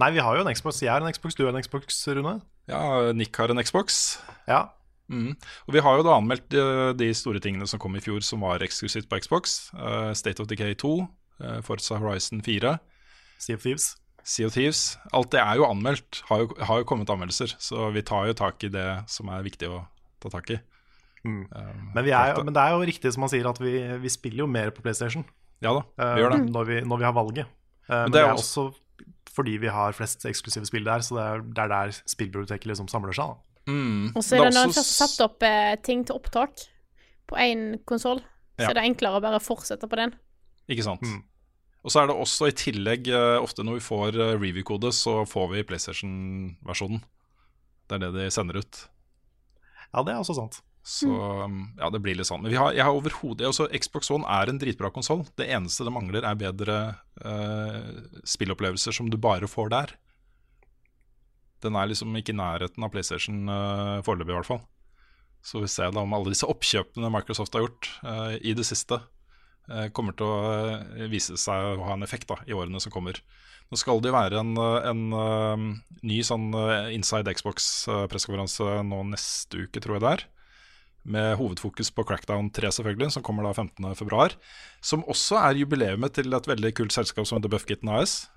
Nei, 0.00 0.10
vi 0.14 0.22
har 0.24 0.36
jo 0.36 0.44
en 0.44 0.54
Xbox. 0.54 0.80
Jeg 0.82 0.92
har 0.92 1.02
en 1.04 1.12
Xbox, 1.12 1.34
du 1.36 1.44
har 1.44 1.52
en 1.54 1.62
Xbox, 1.62 1.98
Rune. 2.08 2.40
ja, 2.68 3.12
Nick 3.12 3.36
har 3.36 3.50
en 3.50 3.62
Xbox. 3.62 4.18
Ja. 4.48 4.70
Mm. 5.12 5.34
Og 5.66 5.74
vi 5.74 5.82
har 5.84 5.98
jo 5.98 6.04
da 6.06 6.16
anmeldt 6.16 6.48
de, 6.54 6.62
de 6.96 7.10
store 7.14 7.40
tingene 7.42 7.66
som 7.68 7.80
kom 7.82 7.96
i 7.98 8.00
fjor 8.00 8.22
som 8.24 8.40
var 8.40 8.62
eksklusivt 8.64 9.10
på 9.10 9.20
Xbox. 9.20 9.70
Uh, 9.74 10.12
State 10.16 10.40
of 10.40 10.48
Decay 10.48 10.74
2, 10.78 10.92
uh, 11.42 11.58
Forza 11.66 11.98
Horizon 12.00 12.40
4, 12.42 12.78
Sea 13.42 13.58
of 13.58 13.62
Thieves. 13.66 13.92
Sea 14.24 14.46
of 14.46 14.54
Thieves. 14.54 14.98
Alt 15.12 15.32
det 15.34 15.40
er 15.42 15.58
jo 15.58 15.66
anmeldt, 15.66 16.22
har 16.28 16.44
jo, 16.44 16.52
har 16.62 16.82
jo 16.82 16.88
kommet 16.88 17.10
anmeldelser. 17.10 17.56
Så 17.58 17.90
vi 17.92 18.04
tar 18.06 18.30
jo 18.30 18.36
tak 18.38 18.62
i 18.64 18.70
det 18.72 18.88
som 19.10 19.28
er 19.34 19.42
viktig 19.44 19.68
å 19.68 19.82
ta 20.22 20.30
tak 20.32 20.54
i. 20.54 20.60
Mm. 21.26 21.42
Um, 21.50 21.82
Men, 21.94 22.04
vi 22.06 22.14
er, 22.14 22.34
men 22.42 22.54
det 22.54 22.62
er 22.62 22.72
jo 22.74 22.86
riktig 22.86 23.12
som 23.14 23.22
han 23.26 23.30
sier, 23.30 23.46
at 23.46 23.58
vi, 23.62 23.76
vi 24.02 24.10
spiller 24.10 24.42
jo 24.42 24.48
mer 24.50 24.72
på 24.74 24.82
PlayStation 24.82 25.22
Ja 25.62 25.70
da, 25.76 25.82
vi 25.94 26.08
vi 26.16 26.22
gjør 26.24 26.32
det. 26.34 26.38
Når, 26.50 26.64
vi, 26.66 26.78
når 26.90 26.98
vi 26.98 27.06
har 27.06 27.14
valget. 27.14 27.52
Eh, 27.86 27.92
men 27.92 28.10
det 28.10 28.16
det 28.16 28.22
er 28.24 28.32
er 28.32 28.40
også 28.40 28.64
fordi 29.32 29.56
vi 29.62 29.70
har 29.72 29.94
flest 29.96 30.24
eksklusive 30.28 30.66
spill 30.68 30.84
der, 30.84 31.00
så 31.04 31.16
det 31.16 31.24
er 31.24 31.40
det 31.56 31.62
er 31.64 31.72
der 31.72 31.92
spillbiblioteket 32.10 32.68
liksom 32.68 32.88
samler 32.92 33.16
seg. 33.16 33.32
Da. 33.32 33.72
Mm. 33.72 34.12
Og 34.16 34.22
så 34.24 34.36
er 34.36 34.44
det, 34.44 34.52
Det 34.52 34.54
når 34.58 34.68
en 34.68 34.74
først 34.76 34.98
har 35.00 35.08
satt 35.08 35.20
opp 35.24 35.42
eh, 35.46 35.74
ting 35.86 36.04
til 36.06 36.16
opptak 36.18 36.64
på 37.30 37.38
én 37.40 37.78
konsoll, 37.88 38.20
så 38.58 38.66
Ja. 38.66 38.70
er 38.70 38.74
det 38.74 38.84
enklere 38.90 39.16
å 39.18 39.22
bare 39.24 39.40
fortsette 39.40 39.88
på 39.88 39.96
den. 39.96 40.14
Ikke 40.68 40.84
sant. 40.84 41.00
Mm. 41.02 41.22
Og 41.84 41.90
så 41.90 42.02
er 42.02 42.06
det 42.06 42.16
også 42.16 42.46
i 42.46 42.54
tillegg, 42.54 43.08
eh, 43.08 43.38
ofte 43.42 43.64
når 43.64 43.78
vi 43.80 43.86
får 43.86 44.18
eh, 44.20 44.34
review-kode, 44.38 44.92
så 44.92 45.22
får 45.26 45.48
vi 45.54 45.62
PlayStation-versjonen. 45.64 47.00
Det 47.88 47.96
er 47.96 48.04
det 48.04 48.12
de 48.14 48.30
sender 48.30 48.58
ut. 48.60 48.88
Ja, 49.92 50.02
det 50.02 50.12
er 50.14 50.20
også 50.22 50.36
sant. 50.36 50.60
Så 50.82 51.06
um, 51.06 51.68
ja, 51.78 51.88
det 51.94 52.00
blir 52.02 52.16
litt 52.18 52.26
sånn. 52.26 52.42
Men 52.42 52.50
vi 52.50 52.58
har, 52.58 52.72
jeg 52.74 52.82
har 52.82 52.96
overhodet 52.96 53.46
også, 53.46 53.68
Xbox 53.70 54.10
One 54.10 54.26
er 54.26 54.50
en 54.50 54.58
dritbra 54.58 54.90
konsoll. 54.90 55.22
Det 55.38 55.46
eneste 55.46 55.86
det 55.86 55.94
mangler, 55.94 56.26
er 56.26 56.40
bedre 56.40 56.78
uh, 57.22 57.92
spillopplevelser 58.26 58.96
som 58.96 59.10
du 59.10 59.18
bare 59.22 59.50
får 59.50 59.70
der. 59.70 59.94
Den 61.62 61.78
er 61.78 61.86
liksom 61.86 62.10
ikke 62.18 62.34
i 62.34 62.40
nærheten 62.40 62.82
av 62.82 62.90
PlayStation 62.90 63.46
uh, 63.46 64.02
foreløpig, 64.02 64.34
i 64.34 64.38
hvert 64.40 64.50
fall. 64.50 64.62
Så 65.46 65.62
vi 65.62 65.70
ser 65.70 65.94
da 65.94 66.02
om 66.02 66.18
alle 66.18 66.34
disse 66.34 66.50
oppkjøpene 66.50 67.10
Microsoft 67.14 67.54
har 67.54 67.64
gjort 67.68 67.90
uh, 68.02 68.34
i 68.42 68.54
det 68.58 68.66
siste, 68.66 68.98
uh, 69.70 69.86
kommer 69.94 70.18
til 70.18 70.26
å 70.26 71.06
vise 71.14 71.38
seg 71.38 71.78
å 71.78 71.86
ha 71.86 71.94
en 71.94 72.02
effekt 72.02 72.26
da, 72.34 72.40
i 72.50 72.58
årene 72.58 72.82
som 72.82 72.94
kommer. 72.94 73.22
Nå 73.70 73.78
skal 73.78 74.02
det 74.02 74.10
jo 74.10 74.18
være 74.18 74.42
en, 74.42 74.58
en 74.58 75.02
ny 76.04 76.18
sånn 76.26 76.50
Inside 76.92 77.32
Xbox-pressekonferanse 77.38 78.82
nå 78.84 78.98
neste 79.14 79.62
uke, 79.64 79.80
tror 79.80 79.96
jeg 79.96 80.02
det 80.04 80.10
er. 80.10 80.24
Med 81.04 81.36
hovedfokus 81.40 81.90
på 81.90 82.04
Crackdown 82.06 82.50
3, 82.54 82.68
selvfølgelig, 82.76 83.10
som 83.16 83.22
kommer 83.26 83.42
da 83.48 83.50
15.2. 83.58 84.36
Som 84.80 85.02
også 85.10 85.40
er 85.40 85.56
jubileumet 85.58 86.12
til 86.14 86.32
et 86.32 86.46
veldig 86.46 86.70
kult 86.78 86.92
selskap 86.94 87.26
som 87.26 87.40
heter 87.40 87.50
Buffkitten 87.50 87.90
AS. 87.90 88.28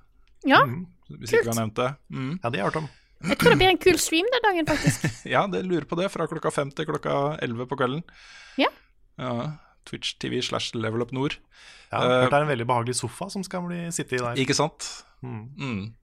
Ja, 0.45 0.63
Hvis 1.09 1.31
ikke 1.33 1.43
vi 1.45 1.51
har 1.53 1.59
nevnt 1.59 1.75
det. 1.77 1.91
Mm. 2.09 2.31
Ja, 2.43 2.49
det 2.49 2.59
har 2.59 2.63
jeg 2.63 2.71
hørt 2.71 2.79
om. 2.81 2.87
jeg 3.29 3.37
tror 3.41 3.53
det 3.53 3.57
blir 3.61 3.69
en 3.69 3.77
kul 3.81 3.97
stream 4.01 4.25
den 4.33 4.43
dagen, 4.47 4.67
faktisk. 4.69 5.05
Ja, 5.35 5.45
det 5.47 5.61
lurer 5.65 5.85
på 5.89 5.97
det. 5.99 6.09
Fra 6.13 6.25
klokka 6.29 6.51
fem 6.53 6.71
til 6.73 6.85
klokka 6.89 7.37
elleve 7.45 7.67
på 7.69 7.77
kvelden. 7.77 8.01
Ja. 8.61 8.71
Ja, 9.21 9.51
Twitch 9.85 10.15
TV 10.19 10.41
slash 10.41 10.73
Level 10.75 11.01
Up 11.05 11.13
Nord. 11.13 11.37
Ja, 11.91 12.01
Eh, 12.01 12.25
det 12.25 12.33
er 12.33 12.41
en 12.41 12.49
veldig 12.49 12.65
behagelig 12.67 12.95
sofa 12.97 13.29
som 13.29 13.43
skal 13.45 13.61
bli 13.69 13.83
sitte 13.93 14.17
i 14.17 14.19
der. 14.19 14.41
Ikke 14.41 14.57
sant? 14.57 14.87
Mm. 15.21 15.93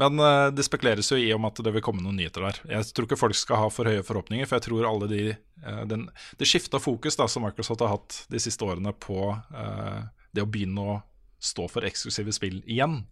Men 0.00 0.20
eh, 0.20 0.46
det 0.52 0.66
spekuleres 0.66 1.08
jo 1.12 1.18
i 1.18 1.30
om 1.32 1.46
at 1.48 1.60
det 1.64 1.72
vil 1.72 1.84
komme 1.84 2.04
noen 2.04 2.18
nyheter 2.20 2.44
der. 2.44 2.60
Jeg 2.68 2.92
tror 2.92 3.08
ikke 3.08 3.20
folk 3.20 3.38
skal 3.38 3.62
ha 3.64 3.72
for 3.72 3.88
høye 3.88 4.04
forhåpninger, 4.04 4.48
for 4.48 4.58
jeg 4.58 4.68
tror 4.68 4.88
alle 4.88 5.08
de 5.10 5.22
eh, 5.32 5.82
den, 5.88 6.06
Det 6.36 6.48
skifta 6.48 6.80
fokus 6.82 7.16
da 7.16 7.28
som 7.32 7.46
Microsoft 7.46 7.84
har 7.84 7.94
hatt 7.94 8.22
de 8.32 8.40
siste 8.42 8.64
årene 8.66 8.92
på 8.92 9.30
eh, 9.32 10.00
det 10.36 10.44
å 10.44 10.50
begynne 10.50 10.84
å 10.84 10.98
stå 11.40 11.68
for 11.72 11.86
eksklusive 11.88 12.34
spill 12.36 12.60
igjen. 12.64 13.04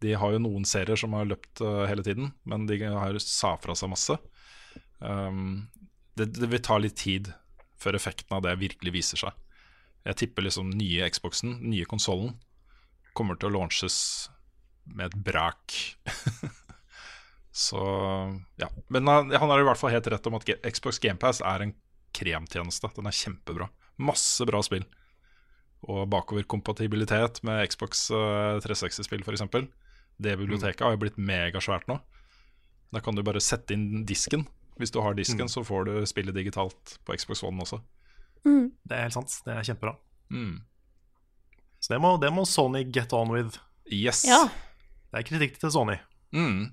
De 0.00 0.12
har 0.16 0.32
jo 0.32 0.42
noen 0.42 0.64
serier 0.68 0.96
som 0.96 1.12
har 1.12 1.28
løpt 1.28 1.60
uh, 1.60 1.84
hele 1.84 2.00
tiden, 2.04 2.30
men 2.48 2.64
de 2.68 2.78
har 2.80 3.18
sa 3.20 3.52
fra 3.60 3.76
seg 3.76 3.90
masse. 3.92 4.16
Um, 4.98 5.68
det, 6.16 6.30
det 6.38 6.48
vil 6.48 6.62
ta 6.64 6.78
litt 6.80 6.96
tid 7.00 7.28
før 7.80 7.98
effekten 7.98 8.32
av 8.36 8.44
det 8.46 8.56
virkelig 8.62 8.94
viser 8.96 9.20
seg. 9.20 9.36
Jeg 10.08 10.16
tipper 10.22 10.46
liksom 10.46 10.72
nye 10.72 11.08
Xboxen, 11.12 11.58
nye 11.68 11.88
konsollen, 11.88 12.32
kommer 13.12 13.36
til 13.36 13.50
å 13.50 13.58
launches 13.58 13.98
med 14.84 15.10
et 15.10 15.18
brak. 15.26 15.76
Så 17.52 17.80
ja. 18.56 18.70
Men 18.88 19.08
han, 19.08 19.30
han 19.30 19.50
har 19.50 19.60
i 19.60 19.66
hvert 19.66 19.80
fall 19.80 19.92
helt 19.92 20.06
rett 20.06 20.26
om 20.30 20.38
at 20.38 20.48
Xbox 20.64 21.00
GamePass 21.02 21.42
er 21.44 21.66
en 21.66 21.74
kremtjeneste. 22.16 22.90
Den 22.96 23.10
er 23.10 23.16
kjempebra. 23.16 23.68
Masse 24.00 24.46
bra 24.48 24.62
spill. 24.64 24.86
Og 25.90 26.06
bakoverkompatibilitet 26.12 27.42
med 27.46 27.64
Xbox 27.72 28.08
eh, 28.14 28.56
360-spill, 28.64 29.24
f.eks. 29.24 29.44
Det 30.20 30.36
biblioteket 30.36 30.84
har 30.84 30.94
jo 30.94 31.02
blitt 31.04 31.20
megasvært 31.20 31.88
nå. 31.88 31.98
Da 32.92 33.00
kan 33.04 33.16
du 33.16 33.22
bare 33.24 33.40
sette 33.44 33.76
inn 33.76 34.04
disken. 34.08 34.44
Hvis 34.80 34.92
du 34.92 35.00
har 35.04 35.16
disken, 35.16 35.48
så 35.48 35.62
får 35.64 35.88
du 35.88 35.94
spillet 36.08 36.36
digitalt 36.36 36.98
på 37.04 37.16
Xbox 37.16 37.42
One 37.44 37.64
også. 37.64 37.80
Det 38.42 38.96
er 38.96 39.06
helt 39.06 39.16
sant. 39.16 39.34
Det 39.44 39.52
er 39.54 39.66
kjempebra. 39.68 39.94
Mm. 40.32 40.60
Så 41.80 41.94
det 41.94 42.00
må, 42.00 42.14
det 42.20 42.30
må 42.32 42.44
Sony 42.48 42.84
get 42.88 43.12
on 43.16 43.32
with. 43.32 43.60
Yes. 43.92 44.24
Ja. 44.28 44.46
Det 45.10 45.18
er 45.18 45.26
kritikk 45.26 45.56
til 45.58 45.72
Sony. 45.74 45.96
Mm. 46.30 46.70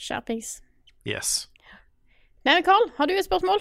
Skjerpings. 0.00 0.62
Yes. 1.04 1.48
Nei, 2.46 2.62
Carl, 2.64 2.88
har 2.96 3.06
du 3.06 3.12
et 3.14 3.26
spørsmål? 3.26 3.60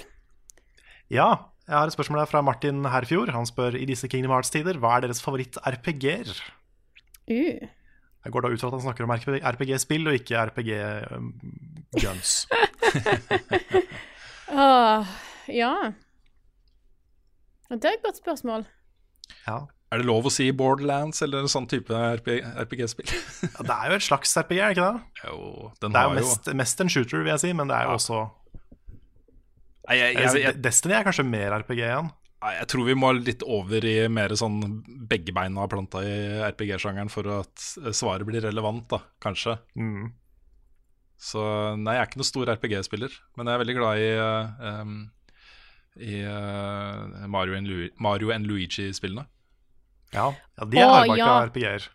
Ja, 1.11 1.27
jeg 1.67 1.75
har 1.75 1.89
et 1.89 1.93
spørsmål 1.93 2.23
fra 2.31 2.41
Martin 2.45 2.85
Herfjord. 2.87 3.33
Han 3.35 3.45
spør 3.45 3.75
i 3.75 3.85
disse 3.89 4.07
Kingdom 4.07 4.31
Hearts-tider, 4.33 4.79
hva 4.79 4.95
er 4.95 5.01
deres 5.05 5.21
favoritt-RPG-er? 5.23 6.31
Uh. 7.27 7.59
Jeg 8.21 8.33
går 8.33 8.45
da 8.45 8.51
ut 8.53 8.61
fra 8.61 8.69
at 8.69 8.77
han 8.77 8.85
snakker 8.85 9.03
om 9.07 9.13
RPG-spill 9.51 10.07
og 10.07 10.15
ikke 10.21 10.39
RPG-guns. 10.51 12.31
Åh, 14.51 15.11
ja. 15.61 15.73
Det 17.71 17.87
er 17.87 17.95
et 17.97 18.05
godt 18.07 18.23
spørsmål. 18.23 18.65
ja. 19.47 19.59
Er 19.91 19.99
det 19.99 20.07
lov 20.07 20.23
å 20.29 20.31
si 20.31 20.45
Borderlands 20.55 21.19
eller 21.25 21.43
en 21.43 21.51
sånn 21.51 21.65
type 21.67 21.91
RPG-spill? 21.91 23.09
Ja, 23.11 23.63
Det 23.67 23.75
er 23.75 23.89
jo 23.91 23.97
et 23.97 24.05
slags 24.05 24.31
RPG, 24.39 24.59
er 24.63 24.71
det 24.71 24.77
ikke 24.77 24.85
det? 24.93 25.01
jo, 25.27 25.71
den 25.81 25.91
Det 25.91 25.99
er 25.99 26.07
har 26.07 26.13
jo 26.15 26.21
jo 26.21 26.29
mest, 26.29 26.47
mest 26.61 26.81
en 26.85 26.91
shooter, 26.93 27.19
vil 27.25 27.33
jeg 27.33 27.41
si, 27.43 27.51
men 27.59 27.67
det 27.67 27.75
er 27.75 27.89
jo 27.89 27.91
Ja. 27.91 27.97
også 27.99 28.21
Nei, 29.89 29.97
jeg, 29.97 30.15
jeg, 30.15 30.41
jeg, 30.45 30.57
Destiny 30.63 30.93
er 30.95 31.03
kanskje 31.07 31.25
mer 31.27 31.51
RPG 31.57 31.79
igjen. 31.81 32.09
Nei, 32.41 32.51
Jeg 32.61 32.67
tror 32.71 32.85
vi 32.87 32.93
må 32.95 33.09
litt 33.17 33.43
over 33.43 33.83
i 33.89 33.95
mer 34.13 34.29
sånn 34.39 34.59
begge 35.09 35.33
beina 35.35 35.65
planta 35.67 35.99
i 36.05 36.13
RPG-sjangeren 36.47 37.09
for 37.11 37.27
at 37.41 37.65
svaret 37.97 38.23
blir 38.29 38.45
relevant, 38.45 38.85
da, 38.93 39.01
kanskje. 39.25 39.57
Mm. 39.75 40.11
Så 41.21 41.41
nei, 41.81 41.97
jeg 41.97 42.01
er 42.05 42.07
ikke 42.09 42.21
noen 42.21 42.29
stor 42.31 42.53
RPG-spiller, 42.55 43.17
men 43.37 43.49
jeg 43.51 43.57
er 43.57 43.61
veldig 43.65 43.75
glad 43.77 44.05
i, 44.05 44.07
em, 44.71 44.95
i 45.99 46.15
uh, 46.23 47.27
Mario 47.27 47.57
and 47.59 47.67
Lu- 47.69 47.91
Luigi-spillene. 48.47 49.27
Ja, 50.11 50.31
ja 50.59 50.67
de 50.67 50.79
er 50.81 50.91
hardbarka 50.91 51.19
ja. 51.19 51.33
RPG-er. 51.47 51.87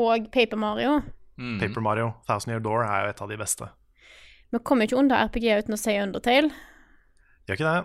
Og 0.00 0.30
Paper 0.32 0.60
Mario. 0.60 0.98
Mm. 1.40 1.58
Paper 1.60 1.84
Mario, 1.84 2.10
Thousand 2.28 2.52
Year 2.54 2.62
Door 2.64 2.84
er 2.86 3.04
jo 3.04 3.14
et 3.14 3.22
av 3.24 3.30
de 3.32 3.38
beste. 3.40 3.68
Vi 4.50 4.60
kommer 4.66 4.88
ikke 4.88 4.98
unna 4.98 5.22
RPG 5.28 5.46
uten 5.62 5.76
å 5.76 5.80
si 5.80 5.94
Undertale. 6.00 6.50
Gjør 7.46 7.58
ikke 7.58 7.72
det. 7.72 7.82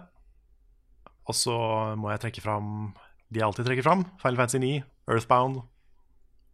Og 1.26 1.38
så 1.38 1.56
må 1.99 2.12
jeg 2.14 2.24
trekke 2.24 2.44
fram 2.44 2.94
de 3.34 3.41
jeg 3.41 3.48
alltid 3.48 3.68
trekker 3.68 3.86
fram. 3.86 4.06
Final 4.22 4.40
Fantasy 4.40 4.62
9, 4.62 4.84
Earthbound 5.12 5.64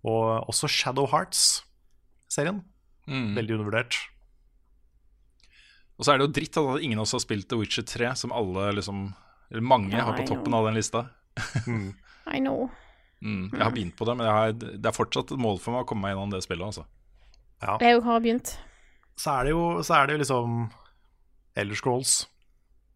og 0.07 0.49
også 0.49 0.69
Shadow 0.71 1.05
Hearts-serien. 1.11 2.63
Mm. 3.05 3.35
Veldig 3.37 3.57
undervurdert. 3.57 3.97
Og 5.99 6.05
så 6.05 6.13
er 6.13 6.17
det 6.17 6.25
jo 6.25 6.33
dritt 6.33 6.57
at 6.57 6.81
ingen 6.81 6.97
av 6.97 7.05
oss 7.05 7.13
har 7.13 7.21
spilt 7.21 7.49
The 7.51 7.59
Witcher 7.59 7.85
3, 7.85 8.15
som 8.17 8.33
alle 8.33 8.71
liksom 8.79 9.11
Eller 9.51 9.61
mange 9.61 9.91
Ja, 9.93 10.05
har 10.07 10.15
på 10.17 10.25
toppen 10.25 10.49
know. 10.49 10.61
av 10.61 10.71
den 10.71 10.79
lista. 10.79 11.09
Mm. 11.67 11.91
I 12.27 12.41
know. 12.41 12.69
Mm. 13.21 13.49
Jeg 13.53 13.61
har 13.61 13.73
begynt 13.73 13.95
på 13.97 14.05
det, 14.09 14.17
men 14.17 14.27
jeg 14.27 14.35
har, 14.35 14.53
det 14.57 14.89
er 14.89 14.95
fortsatt 14.95 15.33
et 15.33 15.41
mål 15.41 15.59
for 15.61 15.75
meg 15.75 15.85
å 15.85 15.89
komme 15.89 16.05
meg 16.05 16.15
gjennom 16.15 16.33
det 16.33 16.41
spillet. 16.45 16.65
Altså. 16.65 16.85
Jeg 17.81 17.97
jo 17.97 18.03
har 18.05 18.21
begynt. 18.23 18.55
Så 19.19 19.33
er 19.37 19.47
det 19.47 19.53
jo, 19.53 19.65
så 19.85 19.97
er 19.99 20.07
det 20.07 20.15
jo 20.15 20.21
liksom 20.23 20.61
Elder 21.61 21.77
Scrolls 21.77 22.13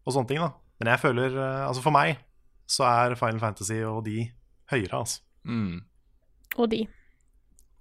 og 0.06 0.14
sånne 0.14 0.30
ting, 0.30 0.42
da. 0.42 0.50
Men 0.80 0.90
jeg 0.92 1.02
føler 1.02 1.34
eh, 1.34 1.66
Altså, 1.66 1.82
for 1.84 1.94
meg 1.94 2.18
så 2.66 2.86
er 2.88 3.14
Final 3.18 3.38
Fantasy 3.42 3.78
og 3.86 4.00
de 4.08 4.24
høyere, 4.72 4.98
altså. 4.98 5.22
Mm. 5.46 5.84
Og 6.56 6.70
de. 6.72 6.80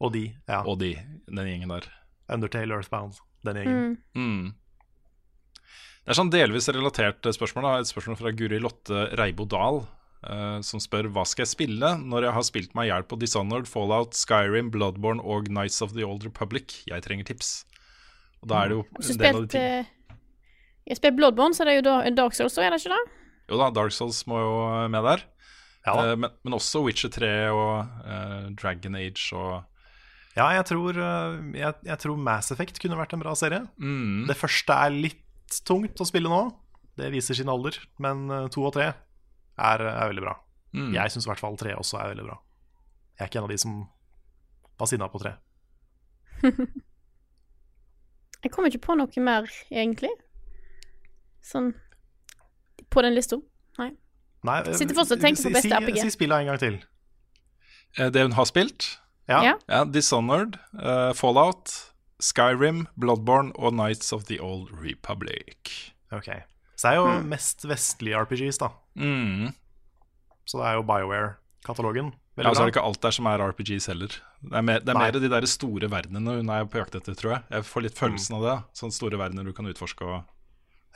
Og 0.04 0.12
de, 0.14 0.28
ja. 0.46 0.60
Og 0.62 0.78
de, 0.82 0.92
den 1.26 1.50
gjengen 1.50 1.74
der. 1.74 1.88
Undertale, 2.30 2.78
Earthbound, 2.78 3.18
den 3.48 3.60
gjengen. 3.62 3.98
Mm. 4.14 4.22
Mm. 4.22 5.66
Det 6.06 6.14
er 6.14 6.20
sånn 6.20 6.30
delvis 6.30 6.70
relatert 6.70 7.26
spørsmål. 7.34 7.66
Da. 7.66 7.82
Et 7.82 7.90
spørsmål 7.90 8.20
fra 8.20 8.34
Guri 8.38 8.60
Lotte 8.62 9.08
Reibo 9.18 9.48
Dahl, 9.50 9.82
eh, 10.30 10.60
som 10.66 10.80
spør 10.84 11.08
hva 11.14 11.24
skal 11.28 11.46
jeg 11.46 11.52
spille 11.54 11.92
når 12.02 12.28
jeg 12.30 12.36
har 12.38 12.46
spilt 12.48 12.76
meg 12.78 12.88
i 12.88 12.92
hjel 12.94 13.04
på 13.10 13.18
Dishonored, 13.22 13.68
Fallout, 13.70 14.14
Skyrim, 14.18 14.72
Bloodborne 14.74 15.22
og 15.24 15.50
Nights 15.54 15.82
of 15.86 15.94
the 15.94 16.06
Old 16.08 16.26
Republic. 16.28 16.82
Jeg 16.90 17.04
trenger 17.06 17.26
tips. 17.32 17.66
Og 18.42 18.50
da 18.52 18.64
er 18.64 18.70
det 18.74 18.78
jo 18.80 18.84
du 18.90 19.12
en 19.12 19.18
del 19.22 19.36
av 19.36 19.46
de 19.46 19.52
tingene. 19.56 19.86
Jeg 20.86 20.94
har 20.94 21.00
spilt 21.02 21.16
Bloodborne, 21.18 21.56
så 21.58 21.64
er 21.66 21.72
det 21.72 21.76
jo 21.80 21.86
da- 21.88 22.10
Dark 22.14 22.36
Souls, 22.38 22.58
er 22.62 22.70
det 22.70 22.82
ikke 22.84 22.94
det? 22.94 23.04
Jo 23.50 23.58
da, 23.62 23.70
Dark 23.74 23.92
Souls 23.94 24.24
må 24.30 24.38
jo 24.42 24.58
med 24.94 25.04
der. 25.06 25.24
Ja. 25.86 25.94
Eh, 26.12 26.16
men, 26.18 26.30
men 26.44 26.54
også 26.58 26.82
Witcher 26.86 27.10
3 27.14 27.32
og 27.54 28.06
eh, 28.06 28.50
Dragon 28.58 28.96
Age 28.98 29.32
og 29.38 29.64
Ja, 30.36 30.50
jeg 30.58 30.66
tror, 30.68 30.98
eh, 30.98 31.36
jeg, 31.62 31.74
jeg 31.88 31.98
tror 32.02 32.18
Mass 32.20 32.52
Effect 32.52 32.80
kunne 32.82 32.98
vært 33.00 33.14
en 33.14 33.22
bra 33.22 33.34
serie. 33.38 33.62
mm, 33.80 34.26
Det 34.28 34.36
første 34.38 34.74
er 34.74 34.90
litt 34.94 35.22
tungt 35.66 36.02
å 36.02 36.08
spille 36.10 36.28
nå. 36.30 36.42
Det 36.98 37.10
viser 37.14 37.36
sin 37.38 37.50
alder. 37.52 37.78
Men 38.02 38.26
eh, 38.32 38.48
to 38.54 38.66
og 38.66 38.74
tre 38.76 38.90
er, 39.58 39.82
er 39.82 40.08
veldig 40.12 40.24
bra. 40.26 40.36
mm. 40.76 40.94
Jeg 40.94 41.12
syns 41.14 41.26
i 41.26 41.30
hvert 41.32 41.40
fall 41.44 41.58
tre 41.58 41.76
også 41.76 41.98
er 42.02 42.12
veldig 42.14 42.26
bra. 42.28 42.38
Jeg 43.16 43.24
er 43.26 43.30
ikke 43.32 43.40
en 43.40 43.48
av 43.48 43.54
de 43.54 43.58
som 43.62 43.76
var 44.80 44.88
sinna 44.92 45.08
på 45.12 45.22
tre. 45.24 45.36
Jeg 48.46 48.52
kommer 48.54 48.70
ikke 48.70 48.84
på 48.86 48.96
noe 49.00 49.22
mer, 49.26 49.48
egentlig. 49.74 50.12
Sånn 51.46 51.72
På 52.94 53.02
den 53.06 53.16
lista. 53.18 53.40
Nei. 53.80 53.92
Nei, 54.46 54.60
Sitter 54.78 54.94
fortsatt 54.98 55.18
og 55.18 55.24
tenker 55.24 55.48
på 55.48 55.54
beste 55.56 55.72
si, 55.72 55.74
RPG. 55.80 55.98
Si 56.06 56.14
spillet 56.14 56.44
en 56.44 56.52
gang 56.52 56.60
til. 56.62 56.76
Eh, 57.98 58.12
Det 58.14 58.22
hun 58.28 58.36
har 58.38 58.46
spilt, 58.46 58.92
Ja. 59.28 59.40
Ja. 59.42 59.54
ja, 59.68 59.80
Dishonored, 59.90 60.60
uh, 60.78 61.12
Fallout, 61.18 61.72
Skyrim, 62.22 62.84
Bloodborne 62.96 63.56
og 63.58 63.74
Nights 63.74 64.14
of 64.14 64.26
the 64.30 64.38
Old 64.40 64.70
Republic. 64.84 65.72
Ok. 66.14 66.30
Så 66.78 66.92
det 66.92 66.92
er 66.92 67.00
jo 67.00 67.24
mest 67.26 67.66
vestlige 67.66 68.22
RPGs, 68.22 68.60
da. 68.62 68.70
Mm. 68.96 69.52
Så 70.46 70.62
det 70.62 70.70
er 70.70 70.78
jo 70.80 70.86
BioWare-katalogen. 70.88 72.14
Ja, 72.36 72.50
og 72.50 72.58
så 72.58 72.66
er 72.66 72.68
det 72.68 72.74
ikke 72.76 72.84
alt 72.84 73.00
der 73.04 73.14
som 73.16 73.28
er 73.32 73.42
RPGs 73.48 73.88
heller. 73.88 74.12
Det 74.44 74.58
er, 74.60 74.66
mer, 74.68 74.82
det 74.84 74.92
er 74.92 75.00
mer 75.00 75.16
de 75.16 75.30
der 75.32 75.48
store 75.48 75.88
verdenene 75.92 76.34
hun 76.42 76.52
er 76.52 76.66
på 76.68 76.82
jakt 76.82 76.98
etter, 77.00 77.16
tror 77.16 77.38
jeg. 77.38 77.46
Jeg 77.54 77.68
får 77.70 77.86
litt 77.86 78.00
følelsen 78.00 78.36
av 78.38 78.44
det. 78.44 78.56
Sånne 78.76 78.96
store 78.98 79.20
verdener 79.22 79.48
du 79.48 79.54
kan 79.56 79.70
utforske 79.72 80.04
og, 80.04 80.26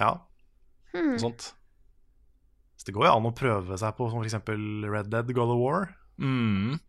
Ja. 0.02 0.18
Hmm. 0.92 1.14
og 1.16 1.24
sånt. 1.24 1.54
Så 2.80 2.88
det 2.88 2.96
går 2.96 3.08
jo 3.08 3.14
an 3.16 3.30
å 3.30 3.36
prøve 3.36 3.78
seg 3.80 3.96
på 3.98 4.10
som 4.12 4.24
f.eks. 4.24 4.36
Red 4.90 5.12
Dead 5.14 5.32
God 5.36 5.54
of 5.56 5.62
War. 5.62 5.90
Mm. 6.20 6.80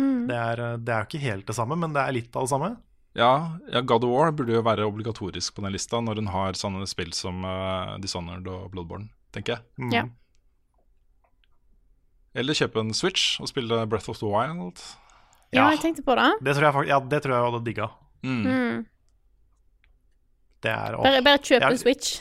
Mm. 0.00 0.22
Det 0.28 0.36
er, 0.36 0.62
eh, 0.64 0.78
det 0.80 0.94
er 0.94 1.04
jo 1.04 1.10
ikke 1.10 1.24
helt 1.26 1.46
det 1.48 1.56
samme, 1.56 1.76
men 1.76 1.92
det 1.96 2.00
er 2.02 2.16
litt 2.16 2.36
av 2.36 2.46
det 2.46 2.52
samme. 2.54 2.70
Ja, 3.18 3.58
ja, 3.72 3.80
God 3.82 4.04
of 4.06 4.12
War 4.14 4.32
burde 4.32 4.54
jo 4.54 4.62
være 4.64 4.86
obligatorisk 4.86 5.56
på 5.56 5.64
den 5.64 5.74
lista 5.74 6.00
når 6.00 6.22
hun 6.22 6.30
har 6.32 6.56
sånne 6.56 6.86
spill 6.88 7.10
som 7.16 7.42
uh, 7.44 7.96
Dishonored 8.00 8.46
og 8.48 8.68
Bloodborne, 8.72 9.10
tenker 9.34 9.58
jeg. 9.58 9.66
Mm. 9.82 10.12
Ja. 12.34 12.40
Eller 12.40 12.54
kjøpe 12.54 12.78
en 12.80 12.92
Switch 12.94 13.40
og 13.42 13.48
spille 13.50 13.86
Breath 13.90 14.10
of 14.10 14.18
the 14.18 14.26
Wild. 14.30 14.78
Ja, 15.52 15.64
Ja. 15.64 15.70
jeg 15.74 15.80
tenkte 15.82 16.02
på 16.06 16.14
det. 16.14 16.28
Det 16.46 16.54
tror 16.56 16.66
jeg, 16.82 16.88
ja, 16.88 16.98
det 17.00 17.22
tror 17.22 17.34
jeg 17.34 17.44
hadde 17.52 17.64
digga. 17.66 17.88
Mm. 18.22 18.42
Mm. 18.46 18.86
Det 20.62 20.70
er, 20.70 20.94
åh, 20.94 21.02
Bare, 21.02 21.22
bare 21.24 21.38
kjøp 21.42 21.62
en 21.70 21.78
Switch. 21.78 22.20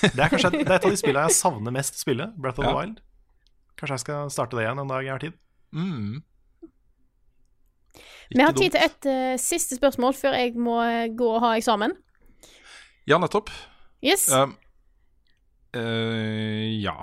det 0.00 0.18
er 0.24 0.28
kanskje 0.32 0.48
et, 0.48 0.60
det 0.64 0.70
er 0.70 0.78
et 0.78 0.84
av 0.86 0.90
de 0.94 0.96
spillene 0.96 1.26
jeg 1.28 1.36
savner 1.36 1.74
mest 1.74 1.98
spille. 2.00 2.30
Breath 2.40 2.58
of 2.62 2.64
the 2.64 2.72
Wild. 2.74 3.00
Kanskje 3.76 3.98
jeg 3.98 4.00
skal 4.04 4.30
starte 4.30 4.56
det 4.56 4.64
igjen 4.64 4.78
en 4.80 4.88
dag 4.88 5.02
jeg 5.04 5.12
har 5.12 5.18
tid. 5.26 5.34
Mm. 5.74 6.22
Vi 8.34 8.40
har 8.40 8.52
tid 8.56 8.72
til 8.72 8.80
et 8.80 9.06
uh, 9.10 9.34
siste 9.38 9.76
spørsmål 9.76 10.14
før 10.16 10.32
jeg 10.38 10.54
må 10.56 10.78
eh, 10.82 11.10
gå 11.12 11.26
og 11.34 11.42
ha 11.44 11.52
eksamen. 11.58 11.92
Ja, 13.06 13.18
nettopp. 13.20 13.50
Yes. 14.02 14.24
Um, 14.32 14.54
uh, 15.76 16.64
ja. 16.80 16.96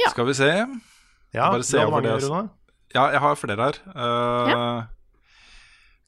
Ja. 0.00 0.10
Skal 0.14 0.26
vi 0.30 0.34
se. 0.38 0.50
Ja, 1.34 1.50
Bare 1.52 1.62
se 1.66 1.78
du 1.78 1.84
over 1.86 2.02
det, 2.04 2.16
Rune. 2.24 2.48
Ja, 2.94 3.04
jeg 3.14 3.20
har 3.22 3.36
flere 3.38 3.56
her. 3.68 3.76
Uh, 3.94 4.86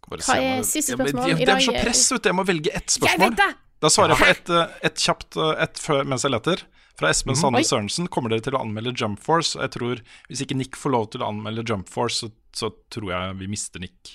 Hva 0.08 0.18
er 0.34 0.64
siste 0.66 0.96
spørsmål 0.96 1.28
det, 1.30 1.36
i 1.40 1.46
det 1.46 1.54
er 1.54 1.62
så 1.62 1.74
press, 1.78 2.02
vet 2.12 2.24
du. 2.24 2.28
Jeg 2.32 2.36
må 2.40 2.44
velge 2.48 2.72
ett 2.74 2.88
Jeg 2.90 2.96
spørsmål. 2.98 3.30
vet 3.30 3.38
det! 3.38 3.50
Da 3.82 3.90
svarer 3.90 4.12
jeg 4.14 4.18
på 4.22 4.30
ett 4.30 4.50
eh, 4.54 4.74
et 4.86 5.00
kjapt 5.02 5.36
et 5.64 5.80
mens 6.06 6.22
jeg 6.26 6.30
leter. 6.34 6.60
Fra 6.98 7.08
Espen 7.10 7.32
Mhm. 7.34 7.40
Sande. 7.40 7.62
Sørensen 7.66 8.08
kommer 8.12 8.30
dere 8.30 8.44
til 8.44 8.54
å 8.54 8.60
anmelde 8.62 8.92
Jump 8.98 9.18
Force. 9.22 9.56
Jeg 9.58 9.70
tror, 9.74 10.02
Hvis 10.28 10.42
ikke 10.44 10.54
Nick 10.58 10.76
får 10.76 10.90
lov 10.92 11.06
til 11.10 11.22
å 11.22 11.28
anmelde 11.32 11.64
Jump 11.68 11.88
Force, 11.88 12.18
så, 12.26 12.30
så 12.52 12.70
tror 12.90 13.10
jeg 13.10 13.38
vi 13.40 13.46
mister 13.48 13.80
Nick. 13.80 14.12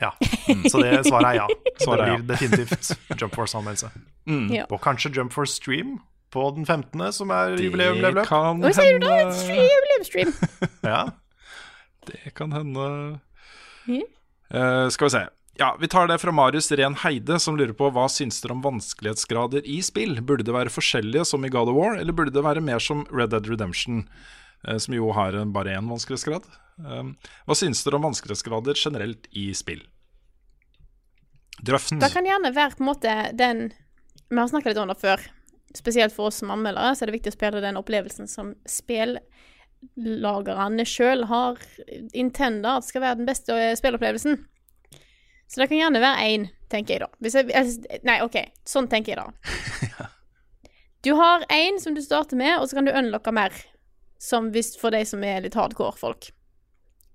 Ja, 0.00 0.10
så 0.68 0.80
det 0.84 1.06
svaret 1.08 1.30
er 1.32 1.34
ja. 1.40 1.46
Svaret 1.80 2.04
det 2.06 2.16
blir 2.20 2.28
definitivt 2.36 3.20
Jump 3.20 3.34
Force-anmeldelse. 3.34 3.90
Mm. 4.28 4.50
Ja. 4.54 4.66
Og 4.70 4.80
kanskje 4.84 5.10
Jump 5.16 5.32
Force 5.32 5.56
Stream 5.56 5.98
på 6.36 6.44
den 6.56 6.66
15., 6.68 7.06
som 7.16 7.32
er 7.34 7.56
jubileum. 7.56 7.96
Det 7.98 8.04
level 8.10 8.22
up. 8.22 8.28
kan 8.28 8.60
Oi, 8.64 8.72
sier 8.76 8.98
du 9.00 9.06
da? 9.06 9.16
jubileumsstream. 9.32 10.34
Ja. 10.92 11.00
Det 12.06 12.34
kan 12.38 12.52
hende. 12.54 12.84
Eh, 14.52 14.88
Skal 14.94 15.08
vi 15.08 15.10
se. 15.16 15.24
Ja, 15.58 15.70
Vi 15.80 15.88
tar 15.88 16.06
det 16.06 16.18
fra 16.20 16.30
Marius 16.36 16.68
Ren 16.76 16.94
Heide, 17.00 17.38
som 17.40 17.56
lurer 17.56 17.72
på 17.74 17.88
hva 17.90 18.04
syns 18.12 18.42
dere 18.44 18.52
om 18.52 18.60
vanskelighetsgrader 18.62 19.64
i 19.64 19.78
spill? 19.82 20.18
Burde 20.20 20.44
det 20.44 20.52
være 20.54 20.70
forskjellige 20.70 21.24
som 21.26 21.44
i 21.44 21.50
God 21.50 21.72
of 21.72 21.78
War, 21.78 21.96
eller 21.96 22.12
burde 22.12 22.34
det 22.36 22.44
være 22.44 22.60
mer 22.62 22.78
som 22.84 23.06
Red 23.10 23.32
Dead 23.32 23.48
Redemption, 23.48 24.02
eh, 24.68 24.76
som 24.78 24.94
jo 24.94 25.08
har 25.16 25.32
en- 25.40 25.54
bare 25.56 25.72
én 25.78 25.88
vanskelighetsgrad? 25.88 26.44
Um, 26.76 27.14
hva 27.48 27.54
syns 27.56 27.80
dere 27.86 27.96
om 27.96 28.04
vanskelighetsgrader 28.04 28.76
generelt 28.76 29.26
i 29.32 29.46
spill? 29.56 29.80
Drøft. 31.64 31.94
Det 32.04 32.12
kan 32.12 32.26
gjerne 32.28 32.52
være 32.52 32.76
på 32.76 32.84
en 32.84 32.90
måte 32.92 33.12
den 33.36 33.62
Vi 34.28 34.36
har 34.36 34.48
snakka 34.50 34.68
litt 34.74 34.78
om 34.82 34.88
det 34.92 34.98
før. 35.00 35.22
Spesielt 35.76 36.14
for 36.16 36.24
oss 36.30 36.38
som 36.40 36.50
anmeldere 36.54 36.94
så 36.96 37.02
er 37.04 37.08
det 37.10 37.18
viktig 37.18 37.32
å 37.34 37.36
spille 37.36 37.60
den 37.64 37.76
opplevelsen 37.80 38.26
som 38.30 38.46
spillagerne 38.64 40.84
sjøl 40.88 41.22
har 41.30 41.54
intenda 42.16 42.68
at 42.78 42.86
skal 42.88 43.04
være 43.04 43.18
den 43.20 43.28
beste 43.28 43.52
spillopplevelsen. 43.80 44.34
Så 45.46 45.54
det 45.60 45.68
kan 45.70 45.78
gjerne 45.78 46.00
være 46.02 46.22
én, 46.26 46.44
tenker 46.72 46.92
jeg 46.96 47.02
da. 47.04 47.08
Jeg, 47.22 47.44
jeg, 47.52 47.66
nei, 48.08 48.16
OK. 48.24 48.36
Sånn 48.66 48.88
tenker 48.90 49.14
jeg 49.14 49.20
da. 49.22 49.26
Du 51.06 51.12
har 51.14 51.44
én 51.54 51.76
som 51.78 51.94
du 51.94 52.02
starter 52.02 52.34
med, 52.34 52.58
og 52.58 52.66
så 52.66 52.74
kan 52.80 52.86
du 52.88 52.90
unlocke 52.90 53.30
mer. 53.30 53.54
Som 54.18 54.48
hvis 54.50 54.72
for 54.80 54.90
de 54.90 55.04
som 55.06 55.22
er 55.22 55.38
litt 55.44 55.54
hardcore 55.54 55.94
folk. 56.00 56.32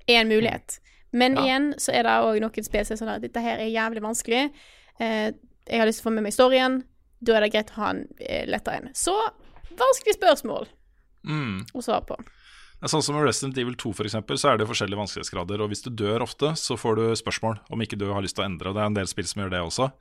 Er 0.08 0.22
en 0.22 0.32
mulighet. 0.32 0.78
Men 1.12 1.36
Ja. 1.36 1.42
igjen 1.44 1.74
så 1.82 1.92
er 1.92 2.04
det 2.08 2.14
òg 2.24 2.40
noen 2.40 2.64
spill 2.64 2.86
som 2.88 2.96
er 2.96 3.00
sånn 3.02 3.12
at 3.18 3.22
dette 3.26 3.42
her 3.44 3.60
er 3.60 3.68
jævlig 3.68 4.00
vanskelig. 4.06 4.46
Eh, 5.02 5.32
jeg 5.68 5.80
har 5.82 5.88
lyst 5.90 6.00
til 6.00 6.06
å 6.06 6.08
få 6.08 6.14
med 6.16 6.24
meg 6.24 6.32
storyen. 6.38 6.84
Da 7.24 7.36
er 7.38 7.46
det 7.46 7.52
greit 7.54 7.72
å 7.76 7.80
ha 7.84 7.90
en 7.94 8.06
eh, 8.20 8.46
lettere 8.50 8.82
en. 8.82 8.94
Så 8.98 9.14
vanskelige 9.78 10.18
spørsmål 10.20 10.68
Mm. 11.24 11.66
å 11.78 11.82
svare 11.86 12.02
på. 12.10 12.16
Sånn 12.90 13.04
som 13.06 13.16
Resident 13.22 13.56
Evil 13.62 13.76
2 13.78 13.92
for 13.94 14.08
eksempel, 14.10 14.40
så 14.42 14.50
er 14.50 14.58
det 14.58 14.66
forskjellige 14.66 14.98
vanskelighetsgrader. 14.98 15.62
Og 15.62 15.70
hvis 15.70 15.84
du 15.86 15.92
dør 15.94 16.24
ofte, 16.26 16.56
så 16.58 16.74
får 16.82 16.96
du 16.98 17.04
spørsmål 17.20 17.60
om 17.70 17.80
ikke 17.86 18.00
du 18.02 18.08
har 18.10 18.24
lyst 18.26 18.34
til 18.40 18.42
å 18.44 18.48
endre. 18.50 18.72
Og 18.72 18.74
det 18.76 18.82
er 18.82 18.90
en 18.90 18.98
del 18.98 19.06
spill 19.12 19.28
som 19.30 19.44
gjør 19.44 19.52
det 19.54 19.60
også. 19.62 19.92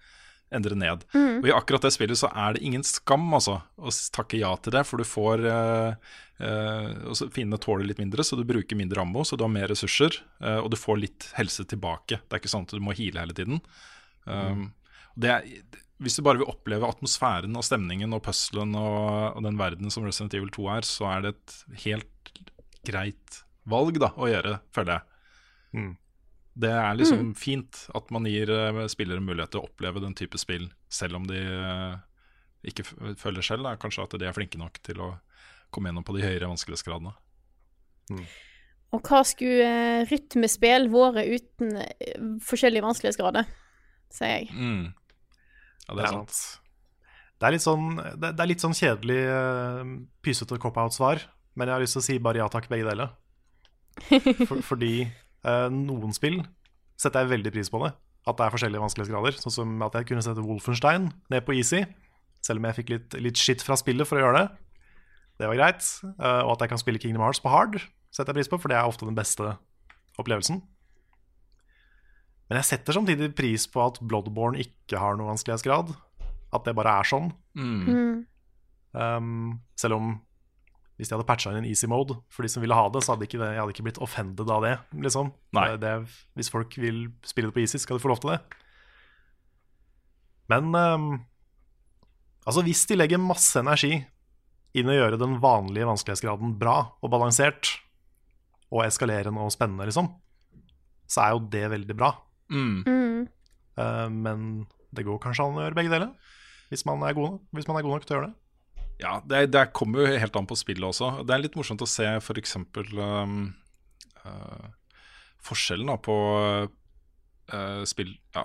Endre 0.51 0.74
ned. 0.80 1.05
Og 1.14 1.44
i 1.47 1.52
akkurat 1.52 1.84
det 1.84 1.92
spillet 1.92 2.16
så 2.18 2.30
er 2.34 2.55
det 2.56 2.62
ingen 2.64 2.82
skam, 2.82 3.28
altså, 3.36 3.59
å 3.78 3.92
takke 4.16 4.40
ja 4.40 4.55
til 4.56 4.72
det. 4.72 4.86
For 4.88 4.97
du 4.97 5.05
får 5.05 5.44
eh, 5.44 5.92
eh, 6.40 7.12
Fiendene 7.28 7.60
tåler 7.60 7.84
litt 7.86 8.01
mindre, 8.01 8.24
så 8.24 8.34
du 8.40 8.42
bruker 8.48 8.74
mindre 8.80 9.05
ammo, 9.05 9.22
så 9.28 9.36
du 9.36 9.44
har 9.44 9.52
mer 9.52 9.68
ressurser. 9.68 10.16
eh, 10.40 10.56
og 10.64 10.70
du 10.72 10.76
får 10.80 10.98
litt 11.05 11.28
helse 11.36 11.68
tilbake. 11.68 12.18
Det 12.24 12.32
er 12.32 12.40
ikke 12.40 12.55
sånn 12.56 12.64
at 12.66 12.72
du 12.74 12.80
må 12.80 12.97
heale 12.97 13.20
hele 13.20 13.36
tiden. 13.36 13.60
Um, 14.24 14.72
det 15.20 15.30
er, 15.36 15.44
hvis 16.01 16.16
du 16.16 16.24
bare 16.24 16.40
vil 16.40 16.48
oppleve 16.48 16.89
atmosfæren 16.89 17.56
og 17.59 17.64
stemningen 17.66 18.16
og 18.16 18.22
puzzlen 18.24 18.72
og, 18.78 19.36
og 19.36 19.44
den 19.44 19.59
verden 19.60 19.93
som 19.93 20.06
Resident 20.06 20.36
Evil 20.39 20.52
2 20.55 20.68
er, 20.72 20.86
så 20.89 21.09
er 21.12 21.24
det 21.24 21.32
et 21.35 21.56
helt 21.85 22.31
greit 22.89 23.40
valg 23.68 23.98
da, 24.01 24.09
å 24.16 24.28
gjøre, 24.31 24.56
føler 24.74 24.97
jeg. 24.97 25.18
Mm. 25.77 25.90
Det 26.60 26.70
er 26.74 26.97
liksom 26.98 27.32
fint 27.39 27.85
at 27.97 28.09
man 28.12 28.27
gir 28.28 28.51
eh, 28.52 28.85
spillere 28.90 29.22
mulighet 29.22 29.52
til 29.55 29.60
å 29.60 29.68
oppleve 29.68 30.02
den 30.02 30.16
type 30.18 30.40
spill, 30.40 30.66
selv 30.93 31.20
om 31.20 31.27
de 31.28 31.40
eh, 31.40 31.98
ikke 32.72 32.85
føler 33.20 33.44
selv 33.47 33.68
da, 33.68 33.77
kanskje 33.81 34.05
at 34.05 34.16
de 34.20 34.28
er 34.28 34.36
flinke 34.36 34.60
nok 34.60 34.81
til 34.85 35.01
å 35.05 35.10
komme 35.70 35.93
gjennom 35.93 36.06
på 36.06 36.16
de 36.16 36.24
høyere 36.24 36.48
vanskelighetsgradene. 36.51 37.12
Og 38.90 39.05
hva 39.06 39.20
skulle 39.28 39.68
eh, 39.68 40.06
rytmespill 40.10 40.89
vært 40.90 41.28
uten 41.28 41.77
forskjellige 42.44 42.89
vanskelighetsgrader, 42.89 43.52
sier 44.10 44.40
jeg. 44.40 44.51
Mm. 44.56 44.89
Ja, 45.91 45.97
det 45.99 46.07
er 46.07 46.15
sant. 46.15 46.41
Det 47.41 47.49
er 47.49 47.55
litt 47.57 47.65
sånn, 47.65 47.87
det, 47.99 48.35
det 48.37 48.45
er 48.45 48.51
litt 48.51 48.62
sånn 48.62 48.77
kjedelig, 48.77 49.21
uh, 49.33 49.93
pysete 50.23 50.59
cop-out-svar, 50.61 51.23
men 51.59 51.71
jeg 51.71 51.75
har 51.75 51.83
lyst 51.83 51.97
til 51.97 52.03
å 52.03 52.07
si 52.07 52.19
bare 52.23 52.43
ja 52.43 52.49
takk, 52.53 52.69
begge 52.71 52.87
deler. 52.87 53.15
For, 54.47 54.61
fordi 54.71 54.93
uh, 55.49 55.67
noen 55.73 56.15
spill 56.15 56.43
setter 57.01 57.25
jeg 57.25 57.33
veldig 57.33 57.53
pris 57.55 57.73
på 57.73 57.81
det. 57.83 57.95
At 58.29 58.37
det 58.37 58.45
er 58.45 58.53
forskjellige 58.55 58.85
vanskelighetsgrader. 58.85 59.39
Sånn 59.41 59.55
som 59.55 59.87
at 59.87 59.97
jeg 59.97 60.11
kunne 60.11 60.23
sette 60.23 60.45
Wolfenstein 60.45 61.09
ned 61.33 61.47
på 61.47 61.57
easy, 61.57 61.83
selv 62.45 62.61
om 62.61 62.69
jeg 62.69 62.79
fikk 62.83 62.93
litt, 62.93 63.17
litt 63.25 63.41
shit 63.41 63.65
fra 63.65 63.79
spillet 63.81 64.09
for 64.09 64.21
å 64.21 64.27
gjøre 64.27 64.43
det. 64.43 64.47
Det 65.41 65.49
var 65.49 65.59
greit. 65.59 65.89
Uh, 66.21 66.45
og 66.45 66.55
at 66.55 66.67
jeg 66.67 66.75
kan 66.75 66.83
spille 66.83 67.01
Kingdom 67.03 67.25
Hearts 67.25 67.41
på 67.43 67.51
hard, 67.51 67.81
setter 68.12 68.35
jeg 68.35 68.43
pris 68.43 68.53
på, 68.53 68.61
for 68.61 68.73
det 68.73 68.77
er 68.79 68.89
ofte 68.89 69.09
den 69.09 69.17
beste 69.17 69.57
opplevelsen. 70.21 70.61
Men 72.51 72.59
jeg 72.59 72.66
setter 72.72 72.97
samtidig 72.97 73.31
pris 73.39 73.68
på 73.70 73.82
at 73.85 74.01
Bloodborne 74.02 74.59
ikke 74.59 74.98
har 74.98 75.14
noen 75.14 75.36
vanskelighetsgrad. 75.36 75.93
At 76.51 76.66
det 76.66 76.74
bare 76.74 76.97
er 76.98 77.06
sånn. 77.06 77.31
Mm. 77.55 78.24
Um, 78.90 79.60
selv 79.78 80.01
om 80.01 80.16
hvis 80.98 81.09
de 81.09 81.14
hadde 81.14 81.24
patcha 81.28 81.52
inn 81.52 81.62
en 81.62 81.68
easy 81.70 81.89
mode 81.89 82.12
for 82.28 82.44
de 82.44 82.51
som 82.52 82.60
ville 82.60 82.77
ha 82.77 82.89
det, 82.93 83.01
så 83.01 83.14
hadde 83.14 83.24
ikke 83.24 83.39
det, 83.40 83.55
jeg 83.55 83.62
hadde 83.62 83.72
ikke 83.72 83.85
blitt 83.86 84.01
offended 84.05 84.51
av 84.52 84.66
det. 84.66 84.74
liksom. 85.06 85.31
Nei. 85.56 85.68
Det, 85.72 85.78
det, 85.86 86.24
hvis 86.36 86.51
folk 86.52 86.74
vil 86.77 87.06
spille 87.24 87.48
det 87.48 87.56
på 87.56 87.62
easy, 87.62 87.81
skal 87.81 87.97
de 87.97 88.02
få 88.02 88.10
lov 88.10 88.20
til 88.20 88.35
det. 88.35 88.40
Men 90.51 90.74
um, 90.74 91.06
altså 92.44 92.66
hvis 92.66 92.82
de 92.90 92.98
legger 92.98 93.22
masse 93.22 93.55
energi 93.62 93.94
inn 94.77 94.90
i 94.90 94.93
å 94.93 94.98
gjøre 94.98 95.22
den 95.22 95.39
vanlige 95.43 95.89
vanskelighetsgraden 95.89 96.59
bra 96.60 96.77
og 96.98 97.14
balansert, 97.14 97.78
og 98.70 98.85
eskalerende 98.85 99.43
og 99.43 99.55
spennende, 99.55 99.89
liksom, 99.89 100.12
så 101.10 101.24
er 101.24 101.32
jo 101.35 101.47
det 101.51 101.64
veldig 101.72 101.97
bra. 101.98 102.12
Mm. 102.51 102.82
Mm. 102.86 103.24
Uh, 103.78 104.09
men 104.10 104.44
det 104.94 105.06
går 105.06 105.20
kanskje 105.22 105.47
an 105.47 105.59
å 105.59 105.64
gjøre 105.64 105.78
begge 105.78 105.93
deler, 105.93 106.12
hvis 106.70 106.85
man 106.89 107.02
er 107.06 107.16
god, 107.16 107.39
hvis 107.56 107.68
man 107.70 107.78
er 107.78 107.86
god 107.86 107.98
nok 107.98 108.06
til 108.06 108.16
å 108.16 108.18
gjøre 108.18 108.31
det. 108.31 108.36
Ja, 109.01 109.14
det, 109.24 109.47
det 109.55 109.70
kommer 109.77 110.05
jo 110.05 110.20
helt 110.20 110.36
an 110.36 110.48
på 110.48 110.59
spillet 110.59 110.85
også. 110.85 111.22
Det 111.24 111.35
er 111.35 111.43
litt 111.44 111.56
morsomt 111.56 111.81
å 111.81 111.89
se 111.89 112.05
f.eks. 112.18 112.56
Um, 112.60 113.39
uh, 114.27 114.66
forskjellen 115.47 115.89
da 115.89 115.97
på 116.05 116.16
uh, 116.68 117.82
spill 117.89 118.12
Ja, 118.36 118.44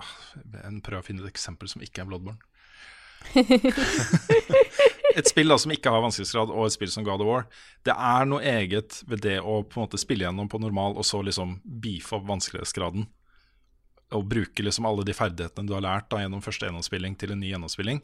En 0.64 0.80
prøver 0.80 1.02
å 1.02 1.06
finne 1.06 1.26
et 1.26 1.34
eksempel 1.34 1.68
som 1.68 1.84
ikke 1.84 2.04
er 2.04 2.08
Bloodborne. 2.08 2.40
et 5.18 5.28
spill 5.28 5.50
da 5.50 5.58
som 5.60 5.72
ikke 5.74 5.92
har 5.92 6.04
vanskelighetsgrad, 6.04 6.52
og 6.54 6.68
et 6.68 6.76
spill 6.76 6.92
som 6.92 7.04
God 7.04 7.24
of 7.24 7.28
War. 7.28 7.46
Det 7.84 7.92
er 7.92 8.28
noe 8.28 8.40
eget 8.44 9.02
ved 9.10 9.24
det 9.26 9.38
å 9.42 9.60
på 9.66 9.80
en 9.80 9.86
måte 9.86 10.00
spille 10.00 10.24
gjennom 10.24 10.48
på 10.52 10.60
normal, 10.62 10.96
og 10.96 11.04
så 11.08 11.20
liksom 11.26 11.58
beefe 11.64 12.16
opp 12.16 12.26
vanskelighetsgraden. 12.30 13.08
Og 14.14 14.26
bruke 14.30 14.62
liksom 14.62 14.86
alle 14.86 15.02
de 15.06 15.14
ferdighetene 15.16 15.66
du 15.66 15.74
har 15.74 15.82
lært 15.82 16.10
da 16.12 16.20
gjennom 16.22 16.44
første 16.44 16.68
gjennomspilling 16.68 17.16
til 17.18 17.32
en 17.34 17.40
ny 17.42 17.50
gjennomspilling. 17.50 18.02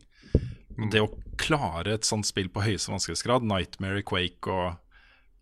Det 0.90 1.02
å 1.02 1.12
klare 1.38 1.94
et 1.94 2.08
sånt 2.08 2.26
spill 2.26 2.48
på 2.50 2.64
høyeste 2.64 2.90
vanskelighetsgrad, 2.90 3.44
Nightmare 3.46 4.02
Quake 4.08 4.50
og 4.50 4.80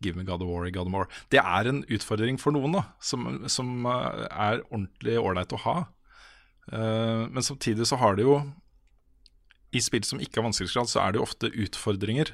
Give 0.00 0.16
me 0.16 0.24
God 0.24 0.42
of 0.42 0.48
War 0.48 0.68
God 0.72 0.88
of 0.88 0.94
War, 0.94 1.08
det 1.32 1.40
er 1.40 1.68
en 1.68 1.82
utfordring 1.92 2.38
for 2.40 2.56
noen 2.56 2.72
da, 2.78 2.84
som, 3.04 3.26
som 3.52 3.84
eh, 3.88 4.22
er 4.32 4.62
ordentlig 4.70 5.18
ålreit 5.20 5.52
å 5.52 5.60
ha. 5.66 5.76
Eh, 6.72 7.24
men 7.28 7.44
samtidig 7.44 7.88
så 7.88 7.98
har 8.00 8.16
det 8.16 8.24
jo 8.24 8.38
I 9.76 9.82
spill 9.84 10.06
som 10.06 10.22
ikke 10.22 10.40
har 10.40 10.48
vanskelighetsgrad, 10.48 10.90
så 10.90 11.02
er 11.04 11.12
det 11.12 11.20
jo 11.20 11.26
ofte 11.26 11.52
utfordringer. 11.52 12.32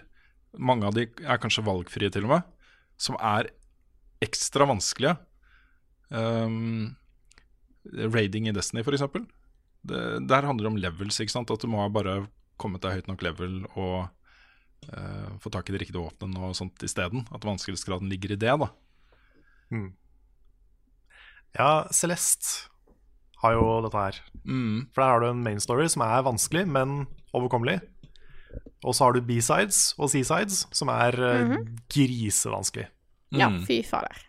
Mange 0.57 0.87
av 0.89 0.95
de 0.97 1.09
er 1.11 1.43
kanskje 1.43 1.67
valgfrie, 1.67 2.11
til 2.15 2.29
og 2.29 2.37
med, 2.37 2.47
som 2.97 3.19
er 3.21 3.51
ekstra 4.25 4.65
vanskelige. 4.71 5.19
Um, 6.09 6.95
raiding 8.13 8.49
i 8.49 8.53
Destiny, 8.57 8.83
for 8.87 8.93
eksempel. 8.97 9.27
Der 9.87 10.43
handler 10.47 10.65
det 10.67 10.73
om 10.73 10.77
levels, 10.83 11.21
ikke 11.23 11.31
sant? 11.33 11.51
at 11.51 11.61
du 11.63 11.69
må 11.71 11.79
ha 11.85 11.89
bare 11.93 12.27
kommet 12.59 12.83
deg 12.83 12.97
høyt 12.97 13.09
nok 13.11 13.23
level 13.23 13.59
og 13.77 14.09
eh, 14.93 15.29
få 15.43 15.51
tak 15.53 15.69
i 15.69 15.75
de 15.77 15.79
riktige 15.83 16.01
våpnene 16.01 16.41
og 16.49 16.57
sånt 16.59 16.83
isteden. 16.83 17.27
At 17.31 17.45
vanskelighetsgraden 17.47 18.09
ligger 18.11 18.33
i 18.35 18.41
det, 18.41 18.55
da. 18.65 18.71
Ja, 21.57 21.87
Celeste 21.95 22.69
har 23.43 23.55
jo 23.57 23.67
dette 23.85 24.01
her. 24.01 24.19
Mm. 24.45 24.89
For 24.93 25.03
der 25.03 25.13
har 25.13 25.23
du 25.23 25.29
en 25.31 25.45
main 25.45 25.61
story 25.63 25.87
som 25.93 26.03
er 26.07 26.25
vanskelig, 26.27 26.67
men 26.69 27.05
overkommelig. 27.37 27.79
Og 28.85 28.95
så 28.97 29.07
har 29.07 29.17
du 29.17 29.23
B-sides 29.25 29.95
og 29.99 30.11
C-sides, 30.13 30.65
som 30.77 30.91
er 30.93 31.17
eh, 31.31 31.57
grisevanskelig. 31.93 32.89
Ja, 33.35 33.49
Mm. 33.51 33.65
fy 33.67 33.81
fader. 33.83 34.26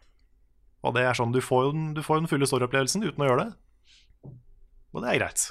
Og 0.86 0.94
det 0.96 1.04
er 1.08 1.18
sånn, 1.18 1.34
du 1.34 1.42
får 1.44 1.68
jo 1.68 1.74
den, 1.74 1.88
du 1.98 2.04
får 2.06 2.18
jo 2.18 2.24
den 2.24 2.32
fulle 2.32 2.50
storyopplevelsen 2.50 3.06
uten 3.08 3.24
å 3.24 3.30
gjøre 3.30 3.46
det. 3.46 4.34
Og 4.94 5.04
det 5.04 5.12
er 5.12 5.20
greit. 5.22 5.50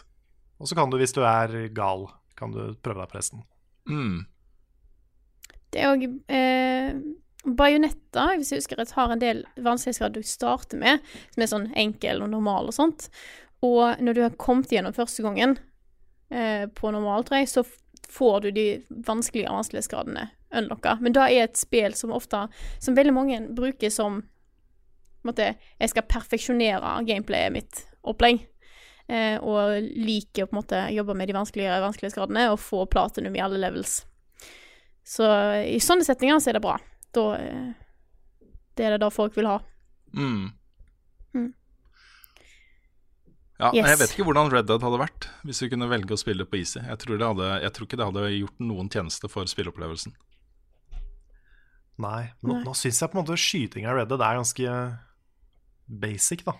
Og 0.62 0.70
så 0.70 0.78
kan 0.78 0.90
du, 0.92 0.98
hvis 1.00 1.14
du 1.16 1.22
er 1.26 1.54
gal, 1.76 2.06
kan 2.38 2.54
du 2.54 2.76
prøve 2.82 3.02
deg 3.02 3.12
på 3.12 3.18
resten. 3.18 3.44
Mm. 3.90 4.24
Det 5.74 5.82
er 5.82 5.92
òg 5.92 6.04
eh, 6.32 6.98
Bajonetta, 7.46 8.30
hvis 8.38 8.52
jeg 8.52 8.62
husker 8.62 8.80
rett, 8.80 8.94
har 8.96 9.12
en 9.12 9.22
del 9.22 9.44
vanskelighetsgrad 9.62 10.16
du 10.16 10.22
starter 10.26 10.80
med, 10.80 11.02
som 11.34 11.42
er 11.42 11.50
sånn 11.50 11.66
enkel 11.78 12.24
og 12.24 12.32
normal 12.32 12.70
og 12.70 12.76
sånt. 12.76 13.10
Og 13.66 14.00
når 14.02 14.16
du 14.16 14.22
har 14.24 14.38
kommet 14.40 14.72
gjennom 14.72 14.94
første 14.96 15.24
gangen 15.26 15.56
eh, 16.30 16.66
på 16.66 16.90
normal, 16.94 17.26
tror 17.26 17.42
jeg, 17.42 17.52
så 17.52 17.66
får 18.10 18.46
du 18.46 18.50
de 18.56 18.66
vanskelige 19.06 19.52
vanskelighetsgradene 19.52 20.28
unlocka. 20.56 20.96
Men 21.02 21.14
det 21.14 21.26
er 21.26 21.46
et 21.46 21.58
spill 21.58 21.94
som 21.98 22.12
ofte 22.14 22.46
Som 22.78 22.94
veldig 22.96 23.14
mange 23.14 23.40
bruker 23.56 23.90
som 23.90 24.22
måte, 25.30 25.54
Jeg 25.80 25.92
skal 25.92 26.06
perfeksjonere 26.08 26.96
gameplayet 27.06 27.52
mitt 27.54 27.82
opplegg. 28.06 28.44
Eh, 29.06 29.36
og 29.38 29.84
liker 29.94 30.46
å 30.46 30.50
på 30.50 30.56
en 30.56 30.58
måte 30.58 30.78
jobbe 30.90 31.14
med 31.14 31.28
de 31.30 31.36
vanskeligere 31.36 31.78
vanskelighetsgradene 31.84 32.48
og 32.50 32.58
få 32.58 32.86
platinum 32.90 33.36
i 33.38 33.42
alle 33.44 33.60
levels. 33.62 34.00
Så 35.06 35.26
i 35.62 35.78
sånne 35.78 36.02
setninger 36.02 36.40
så 36.42 36.50
er 36.50 36.58
det 36.58 36.64
bra. 36.64 36.74
Da 37.14 37.26
eh, 37.38 37.68
Det 38.76 38.84
er 38.84 38.96
det 38.96 39.04
da 39.04 39.10
folk 39.14 39.36
vil 39.38 39.46
ha. 39.46 39.60
Mm. 40.12 40.50
Mm. 41.36 41.52
Ja, 43.60 43.70
Yes. 43.72 43.86
Jeg 43.88 43.98
vet 44.02 44.12
ikke 44.12 44.26
hvordan 44.28 44.50
Red 44.52 44.66
Dead 44.68 44.82
hadde 44.84 44.98
vært 45.00 45.30
hvis 45.46 45.62
vi 45.62 45.70
kunne 45.72 45.88
velge 45.88 46.12
å 46.12 46.20
spille 46.20 46.44
på 46.44 46.58
easy. 46.58 46.82
Jeg 46.82 46.98
tror, 47.00 47.16
det 47.16 47.30
hadde, 47.30 47.46
jeg 47.62 47.72
tror 47.72 47.86
ikke 47.86 48.00
det 48.00 48.08
hadde 48.10 48.26
gjort 48.34 48.58
noen 48.60 48.90
tjeneste 48.92 49.30
for 49.32 49.48
spilleopplevelsen. 49.48 50.12
Nei, 51.96 52.26
men 52.42 52.50
nå, 52.50 52.56
Nei. 52.58 52.64
nå 52.66 52.74
syns 52.76 53.00
jeg 53.00 53.08
på 53.08 53.16
en 53.16 53.22
måte 53.24 53.38
skyting 53.40 53.86
av 53.88 53.96
Red 53.96 54.10
Dead 54.10 54.20
er 54.20 54.36
ganske 54.42 54.74
basic, 55.88 56.44
da. 56.44 56.52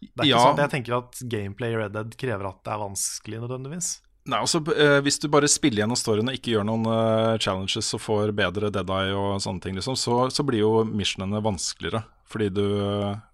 Det 0.00 0.10
er 0.20 0.24
ikke 0.24 0.26
Ja. 0.28 0.38
sånn 0.46 0.58
at 0.58 0.70
jeg 0.70 0.84
tenker 0.84 0.98
at 0.98 1.22
gameplay 1.28 1.72
i 1.72 1.76
Red 1.76 1.92
Dead 1.92 2.16
krever 2.16 2.46
at 2.48 2.62
det 2.64 2.72
er 2.72 2.78
vanskelig 2.78 3.40
nødvendigvis. 3.42 4.00
Nei, 4.28 4.38
altså, 4.40 4.60
eh, 4.76 5.00
Hvis 5.00 5.18
du 5.20 5.28
bare 5.28 5.48
spiller 5.48 5.82
gjennom 5.86 5.96
storyen 5.96 6.28
og 6.28 6.34
ikke 6.36 6.52
gjør 6.52 6.66
noen 6.68 6.84
eh, 6.86 7.38
challenges 7.38 7.94
og 7.94 8.00
får 8.00 8.32
bedre 8.36 8.70
Dead 8.70 8.90
Eye 8.90 9.14
og 9.16 9.40
sånne 9.40 9.60
ting, 9.62 9.74
liksom, 9.74 9.96
så, 9.96 10.30
så 10.30 10.44
blir 10.44 10.60
jo 10.60 10.84
missionene 10.84 11.40
vanskeligere. 11.42 12.04
Fordi 12.28 12.50
du 12.52 12.64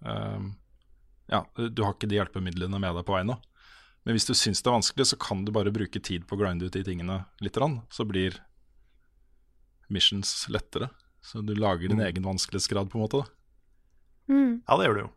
eh, 0.05 0.39
Ja, 1.27 1.43
du 1.57 1.83
har 1.83 1.93
ikke 1.93 2.07
de 2.07 2.15
hjelpemidlene 2.19 2.79
med 2.79 2.95
deg 2.95 3.05
på 3.05 3.13
vei 3.17 3.23
nå. 3.23 3.35
Men 4.05 4.13
hvis 4.15 4.27
du 4.27 4.33
syns 4.37 4.61
det 4.61 4.69
er 4.69 4.77
vanskelig, 4.79 5.05
så 5.09 5.17
kan 5.19 5.43
du 5.43 5.51
bare 5.51 5.73
bruke 5.73 5.99
tid 6.01 6.27
på 6.27 6.37
å 6.37 6.39
grinde 6.39 6.65
ut 6.67 6.71
de 6.71 6.83
tingene 6.85 7.25
litt. 7.41 7.57
Så 7.89 8.05
blir 8.07 8.37
missions 9.89 10.47
lettere. 10.49 10.89
Så 11.21 11.41
du 11.45 11.55
lager 11.55 11.89
din 11.89 11.97
Mm. 11.97 12.05
egen 12.07 12.23
vanskelighetsgrad, 12.23 12.89
på 12.89 12.95
en 12.95 13.01
måte. 13.07 13.25
da 13.25 13.29
Mm. 14.31 14.61
Ja, 14.67 14.77
det 14.79 14.87
gjør 14.87 14.95
det 14.99 15.05
jo. 15.05 15.11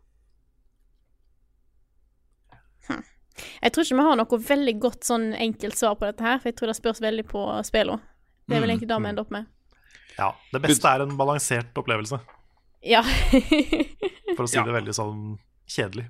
Jeg 3.63 3.71
tror 3.71 3.85
ikke 3.85 3.95
vi 3.99 4.03
har 4.03 4.17
noe 4.19 4.37
veldig 4.43 4.73
godt 4.83 5.05
sånn 5.07 5.29
enkelt 5.39 5.77
svar 5.79 5.95
på 5.95 6.07
dette 6.09 6.23
her, 6.25 6.39
for 6.41 6.49
jeg 6.51 6.57
tror 6.59 6.71
det 6.71 6.75
spørs 6.79 6.99
veldig 7.03 7.23
på 7.29 7.43
spillene. 7.67 8.01
Det 8.49 8.57
er 8.57 8.61
vel 8.63 8.69
Mm, 8.69 8.73
egentlig 8.73 8.89
det 8.89 8.97
vi 8.99 9.09
ender 9.09 9.21
opp 9.23 9.31
med. 9.31 9.45
Ja, 10.17 10.35
Det 10.51 10.61
beste 10.61 10.87
er 10.91 11.01
en 11.05 11.15
balansert 11.17 11.73
opplevelse, 11.79 12.19
Ja. 12.83 13.01
for 14.35 14.43
å 14.43 14.47
si 14.49 14.57
Ja. 14.57 14.63
det 14.63 14.73
veldig 14.73 14.93
sånn 14.93 15.39
kjedelig. 15.67 16.09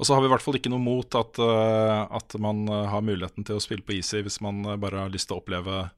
Og 0.00 0.06
så 0.06 0.14
har 0.14 0.22
vi 0.22 0.26
i 0.26 0.30
hvert 0.30 0.42
fall 0.42 0.54
ikke 0.56 0.70
noe 0.70 0.80
mot 0.80 1.14
at, 1.14 1.38
eh, 1.38 2.06
at 2.16 2.34
man 2.40 2.66
eh, 2.68 2.86
har 2.88 3.02
muligheten 3.02 3.44
til 3.44 3.56
å 3.56 3.60
spille 3.60 3.82
på 3.84 3.92
easy 3.94 4.22
hvis 4.22 4.40
man 4.40 4.64
eh, 4.64 4.76
bare 4.76 4.96
har 5.04 5.10
lyst 5.10 5.28
til 5.28 5.36
å 5.36 5.42
oppleve 5.44 5.90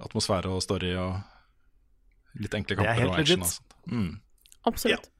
atmosfære 0.00 0.46
og 0.46 0.62
story 0.62 0.94
og 0.96 1.18
litt 2.38 2.54
enkle 2.54 2.76
er 2.78 2.84
kamper 2.84 3.08
og 3.10 3.18
action. 3.18 3.42
Og 3.42 3.46
sånt. 3.48 3.74
Mm. 3.90 4.20
Absolutt. 4.64 5.10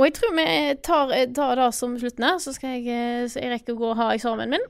Og 0.00 0.06
jeg 0.08 0.14
tror 0.18 0.34
vi 0.36 0.46
tar, 0.82 1.12
tar 1.36 1.56
det 1.60 1.70
som 1.76 1.94
slutten 2.00 2.24
her, 2.26 2.38
så 2.42 2.52
skal 2.56 2.78
jeg, 2.78 2.86
eh, 2.88 3.24
så 3.30 3.42
jeg 3.42 3.52
rekker 3.52 3.74
å 3.76 3.80
gå 3.82 3.90
og 3.92 3.98
ha 4.00 4.10
eksamen 4.16 4.50
min. 4.56 4.64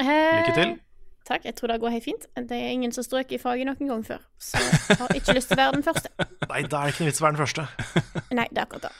Eh, 0.00 0.06
Lykke 0.06 0.54
til. 0.56 0.76
Takk, 1.26 1.42
jeg 1.48 1.56
tror 1.58 1.72
det 1.72 1.80
går 1.82 1.90
helt 1.96 2.04
fint. 2.06 2.26
Det 2.38 2.54
er 2.54 2.68
ingen 2.70 2.92
som 2.94 3.02
strøk 3.02 3.32
i 3.34 3.38
faget 3.42 3.66
noen 3.66 3.88
gang 3.90 4.04
før, 4.06 4.20
så 4.38 4.60
jeg 4.62 4.96
har 5.00 5.14
ikke 5.18 5.34
lyst 5.34 5.50
til 5.50 5.58
å 5.58 5.62
være 5.64 5.74
den 5.74 5.82
første. 5.82 6.12
Nei, 6.52 6.60
da 6.70 6.78
er 6.78 6.86
det 6.86 6.94
ikke 6.94 7.02
noe 7.02 7.10
vits 7.10 7.18
i 7.18 7.24
å 7.24 7.26
være 7.26 7.34
den 7.34 7.42
første. 7.42 7.64
Nei, 8.38 8.44
det 8.52 8.62
er 8.62 8.68
akkurat 8.68 8.86
det. 8.86 8.92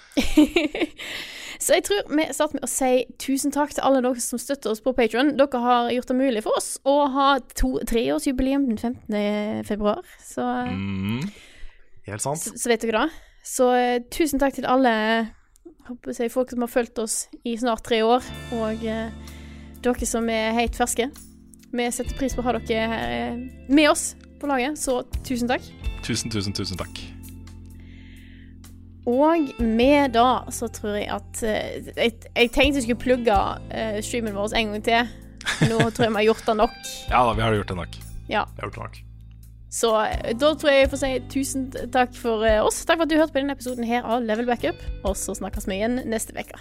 så 1.68 1.78
jeg 1.78 1.84
tror 1.86 2.10
vi 2.10 2.26
starter 2.34 2.58
med 2.58 2.66
å 2.66 2.72
si 2.72 2.90
tusen 3.22 3.54
takk 3.54 3.76
til 3.76 3.86
alle 3.86 4.02
dere 4.02 4.24
som 4.26 4.42
støtter 4.42 4.74
oss 4.74 4.82
på 4.82 4.96
Patron. 4.98 5.30
Dere 5.38 5.62
har 5.68 5.92
gjort 5.94 6.10
det 6.10 6.18
mulig 6.18 6.42
for 6.48 6.58
oss 6.58 6.72
å 6.82 6.96
ha 7.14 7.28
treårsjubileum 7.54 8.66
den 8.72 8.82
15. 8.82 9.62
februar, 9.70 10.02
så 10.26 10.50
Mm. 10.66 11.22
Helt 12.10 12.22
sant. 12.22 12.42
så, 12.42 12.52
så 12.58 12.70
vet 12.74 12.82
dere 12.82 13.06
det. 13.06 13.22
Så 13.46 13.70
eh, 13.78 14.02
tusen 14.10 14.42
takk 14.42 14.56
til 14.56 14.66
alle 14.66 14.92
håper 15.86 16.16
jeg, 16.18 16.32
folk 16.34 16.50
som 16.50 16.64
har 16.64 16.70
fulgt 16.72 16.98
oss 16.98 17.16
i 17.46 17.54
snart 17.58 17.84
tre 17.86 18.00
år, 18.02 18.24
og 18.58 18.82
eh, 18.82 19.34
dere 19.84 20.08
som 20.08 20.26
er 20.32 20.56
helt 20.56 20.78
ferske. 20.78 21.08
Vi 21.76 21.86
setter 21.92 22.16
pris 22.18 22.34
på 22.34 22.42
å 22.42 22.48
ha 22.48 22.56
dere 22.58 22.88
her, 22.90 23.12
eh, 23.14 23.68
med 23.70 23.90
oss 23.92 24.14
på 24.40 24.50
laget, 24.50 24.80
så 24.80 25.04
tusen 25.22 25.50
takk. 25.50 25.62
Tusen, 26.06 26.32
tusen, 26.32 26.56
tusen 26.56 26.80
takk. 26.80 27.04
Og 29.06 29.52
med 29.62 30.16
da 30.16 30.42
så 30.50 30.66
tror 30.66 30.98
jeg 30.98 31.06
at 31.14 31.42
eh, 31.46 31.92
jeg, 31.94 32.18
jeg 32.26 32.50
tenkte 32.50 32.80
jeg 32.80 32.88
skulle 32.88 33.04
plugge 33.06 33.40
streamen 34.02 34.34
vår 34.34 34.58
en 34.58 34.74
gang 34.74 34.86
til. 34.90 35.16
Nå 35.70 35.78
tror 35.94 36.08
jeg 36.08 36.10
vi 36.10 36.18
har 36.24 36.30
gjort 36.32 36.48
det 36.50 36.60
nok. 36.64 36.80
Ja 37.14 37.22
da, 37.22 37.36
vi 37.38 37.46
har 37.46 37.60
gjort 37.60 37.70
det 37.70 37.82
nok. 37.84 38.00
Ja. 38.26 38.42
Jeg 38.42 38.64
har 38.64 38.66
gjort 38.66 38.80
det 38.80 38.88
nok. 38.88 39.05
Så 39.72 39.90
eh, 40.04 40.32
da 40.38 40.52
tror 40.54 40.72
jeg 40.72 40.84
jeg 40.84 40.90
får 40.92 41.02
si 41.02 41.12
tusen 41.32 41.68
takk 41.94 42.14
for 42.16 42.46
eh, 42.46 42.62
oss. 42.62 42.84
Takk 42.86 43.00
for 43.00 43.08
at 43.08 43.12
du 43.12 43.18
hørte 43.18 43.34
på 43.34 43.42
denne 43.42 43.56
episoden 43.56 43.86
her 43.88 44.06
av 44.06 44.24
Level 44.24 44.48
Backup. 44.48 44.82
Og 45.04 45.16
så 45.18 45.36
snakkes 45.36 45.68
vi 45.68 45.80
igjen 45.80 46.00
neste 46.06 46.36
uke. 46.36 46.60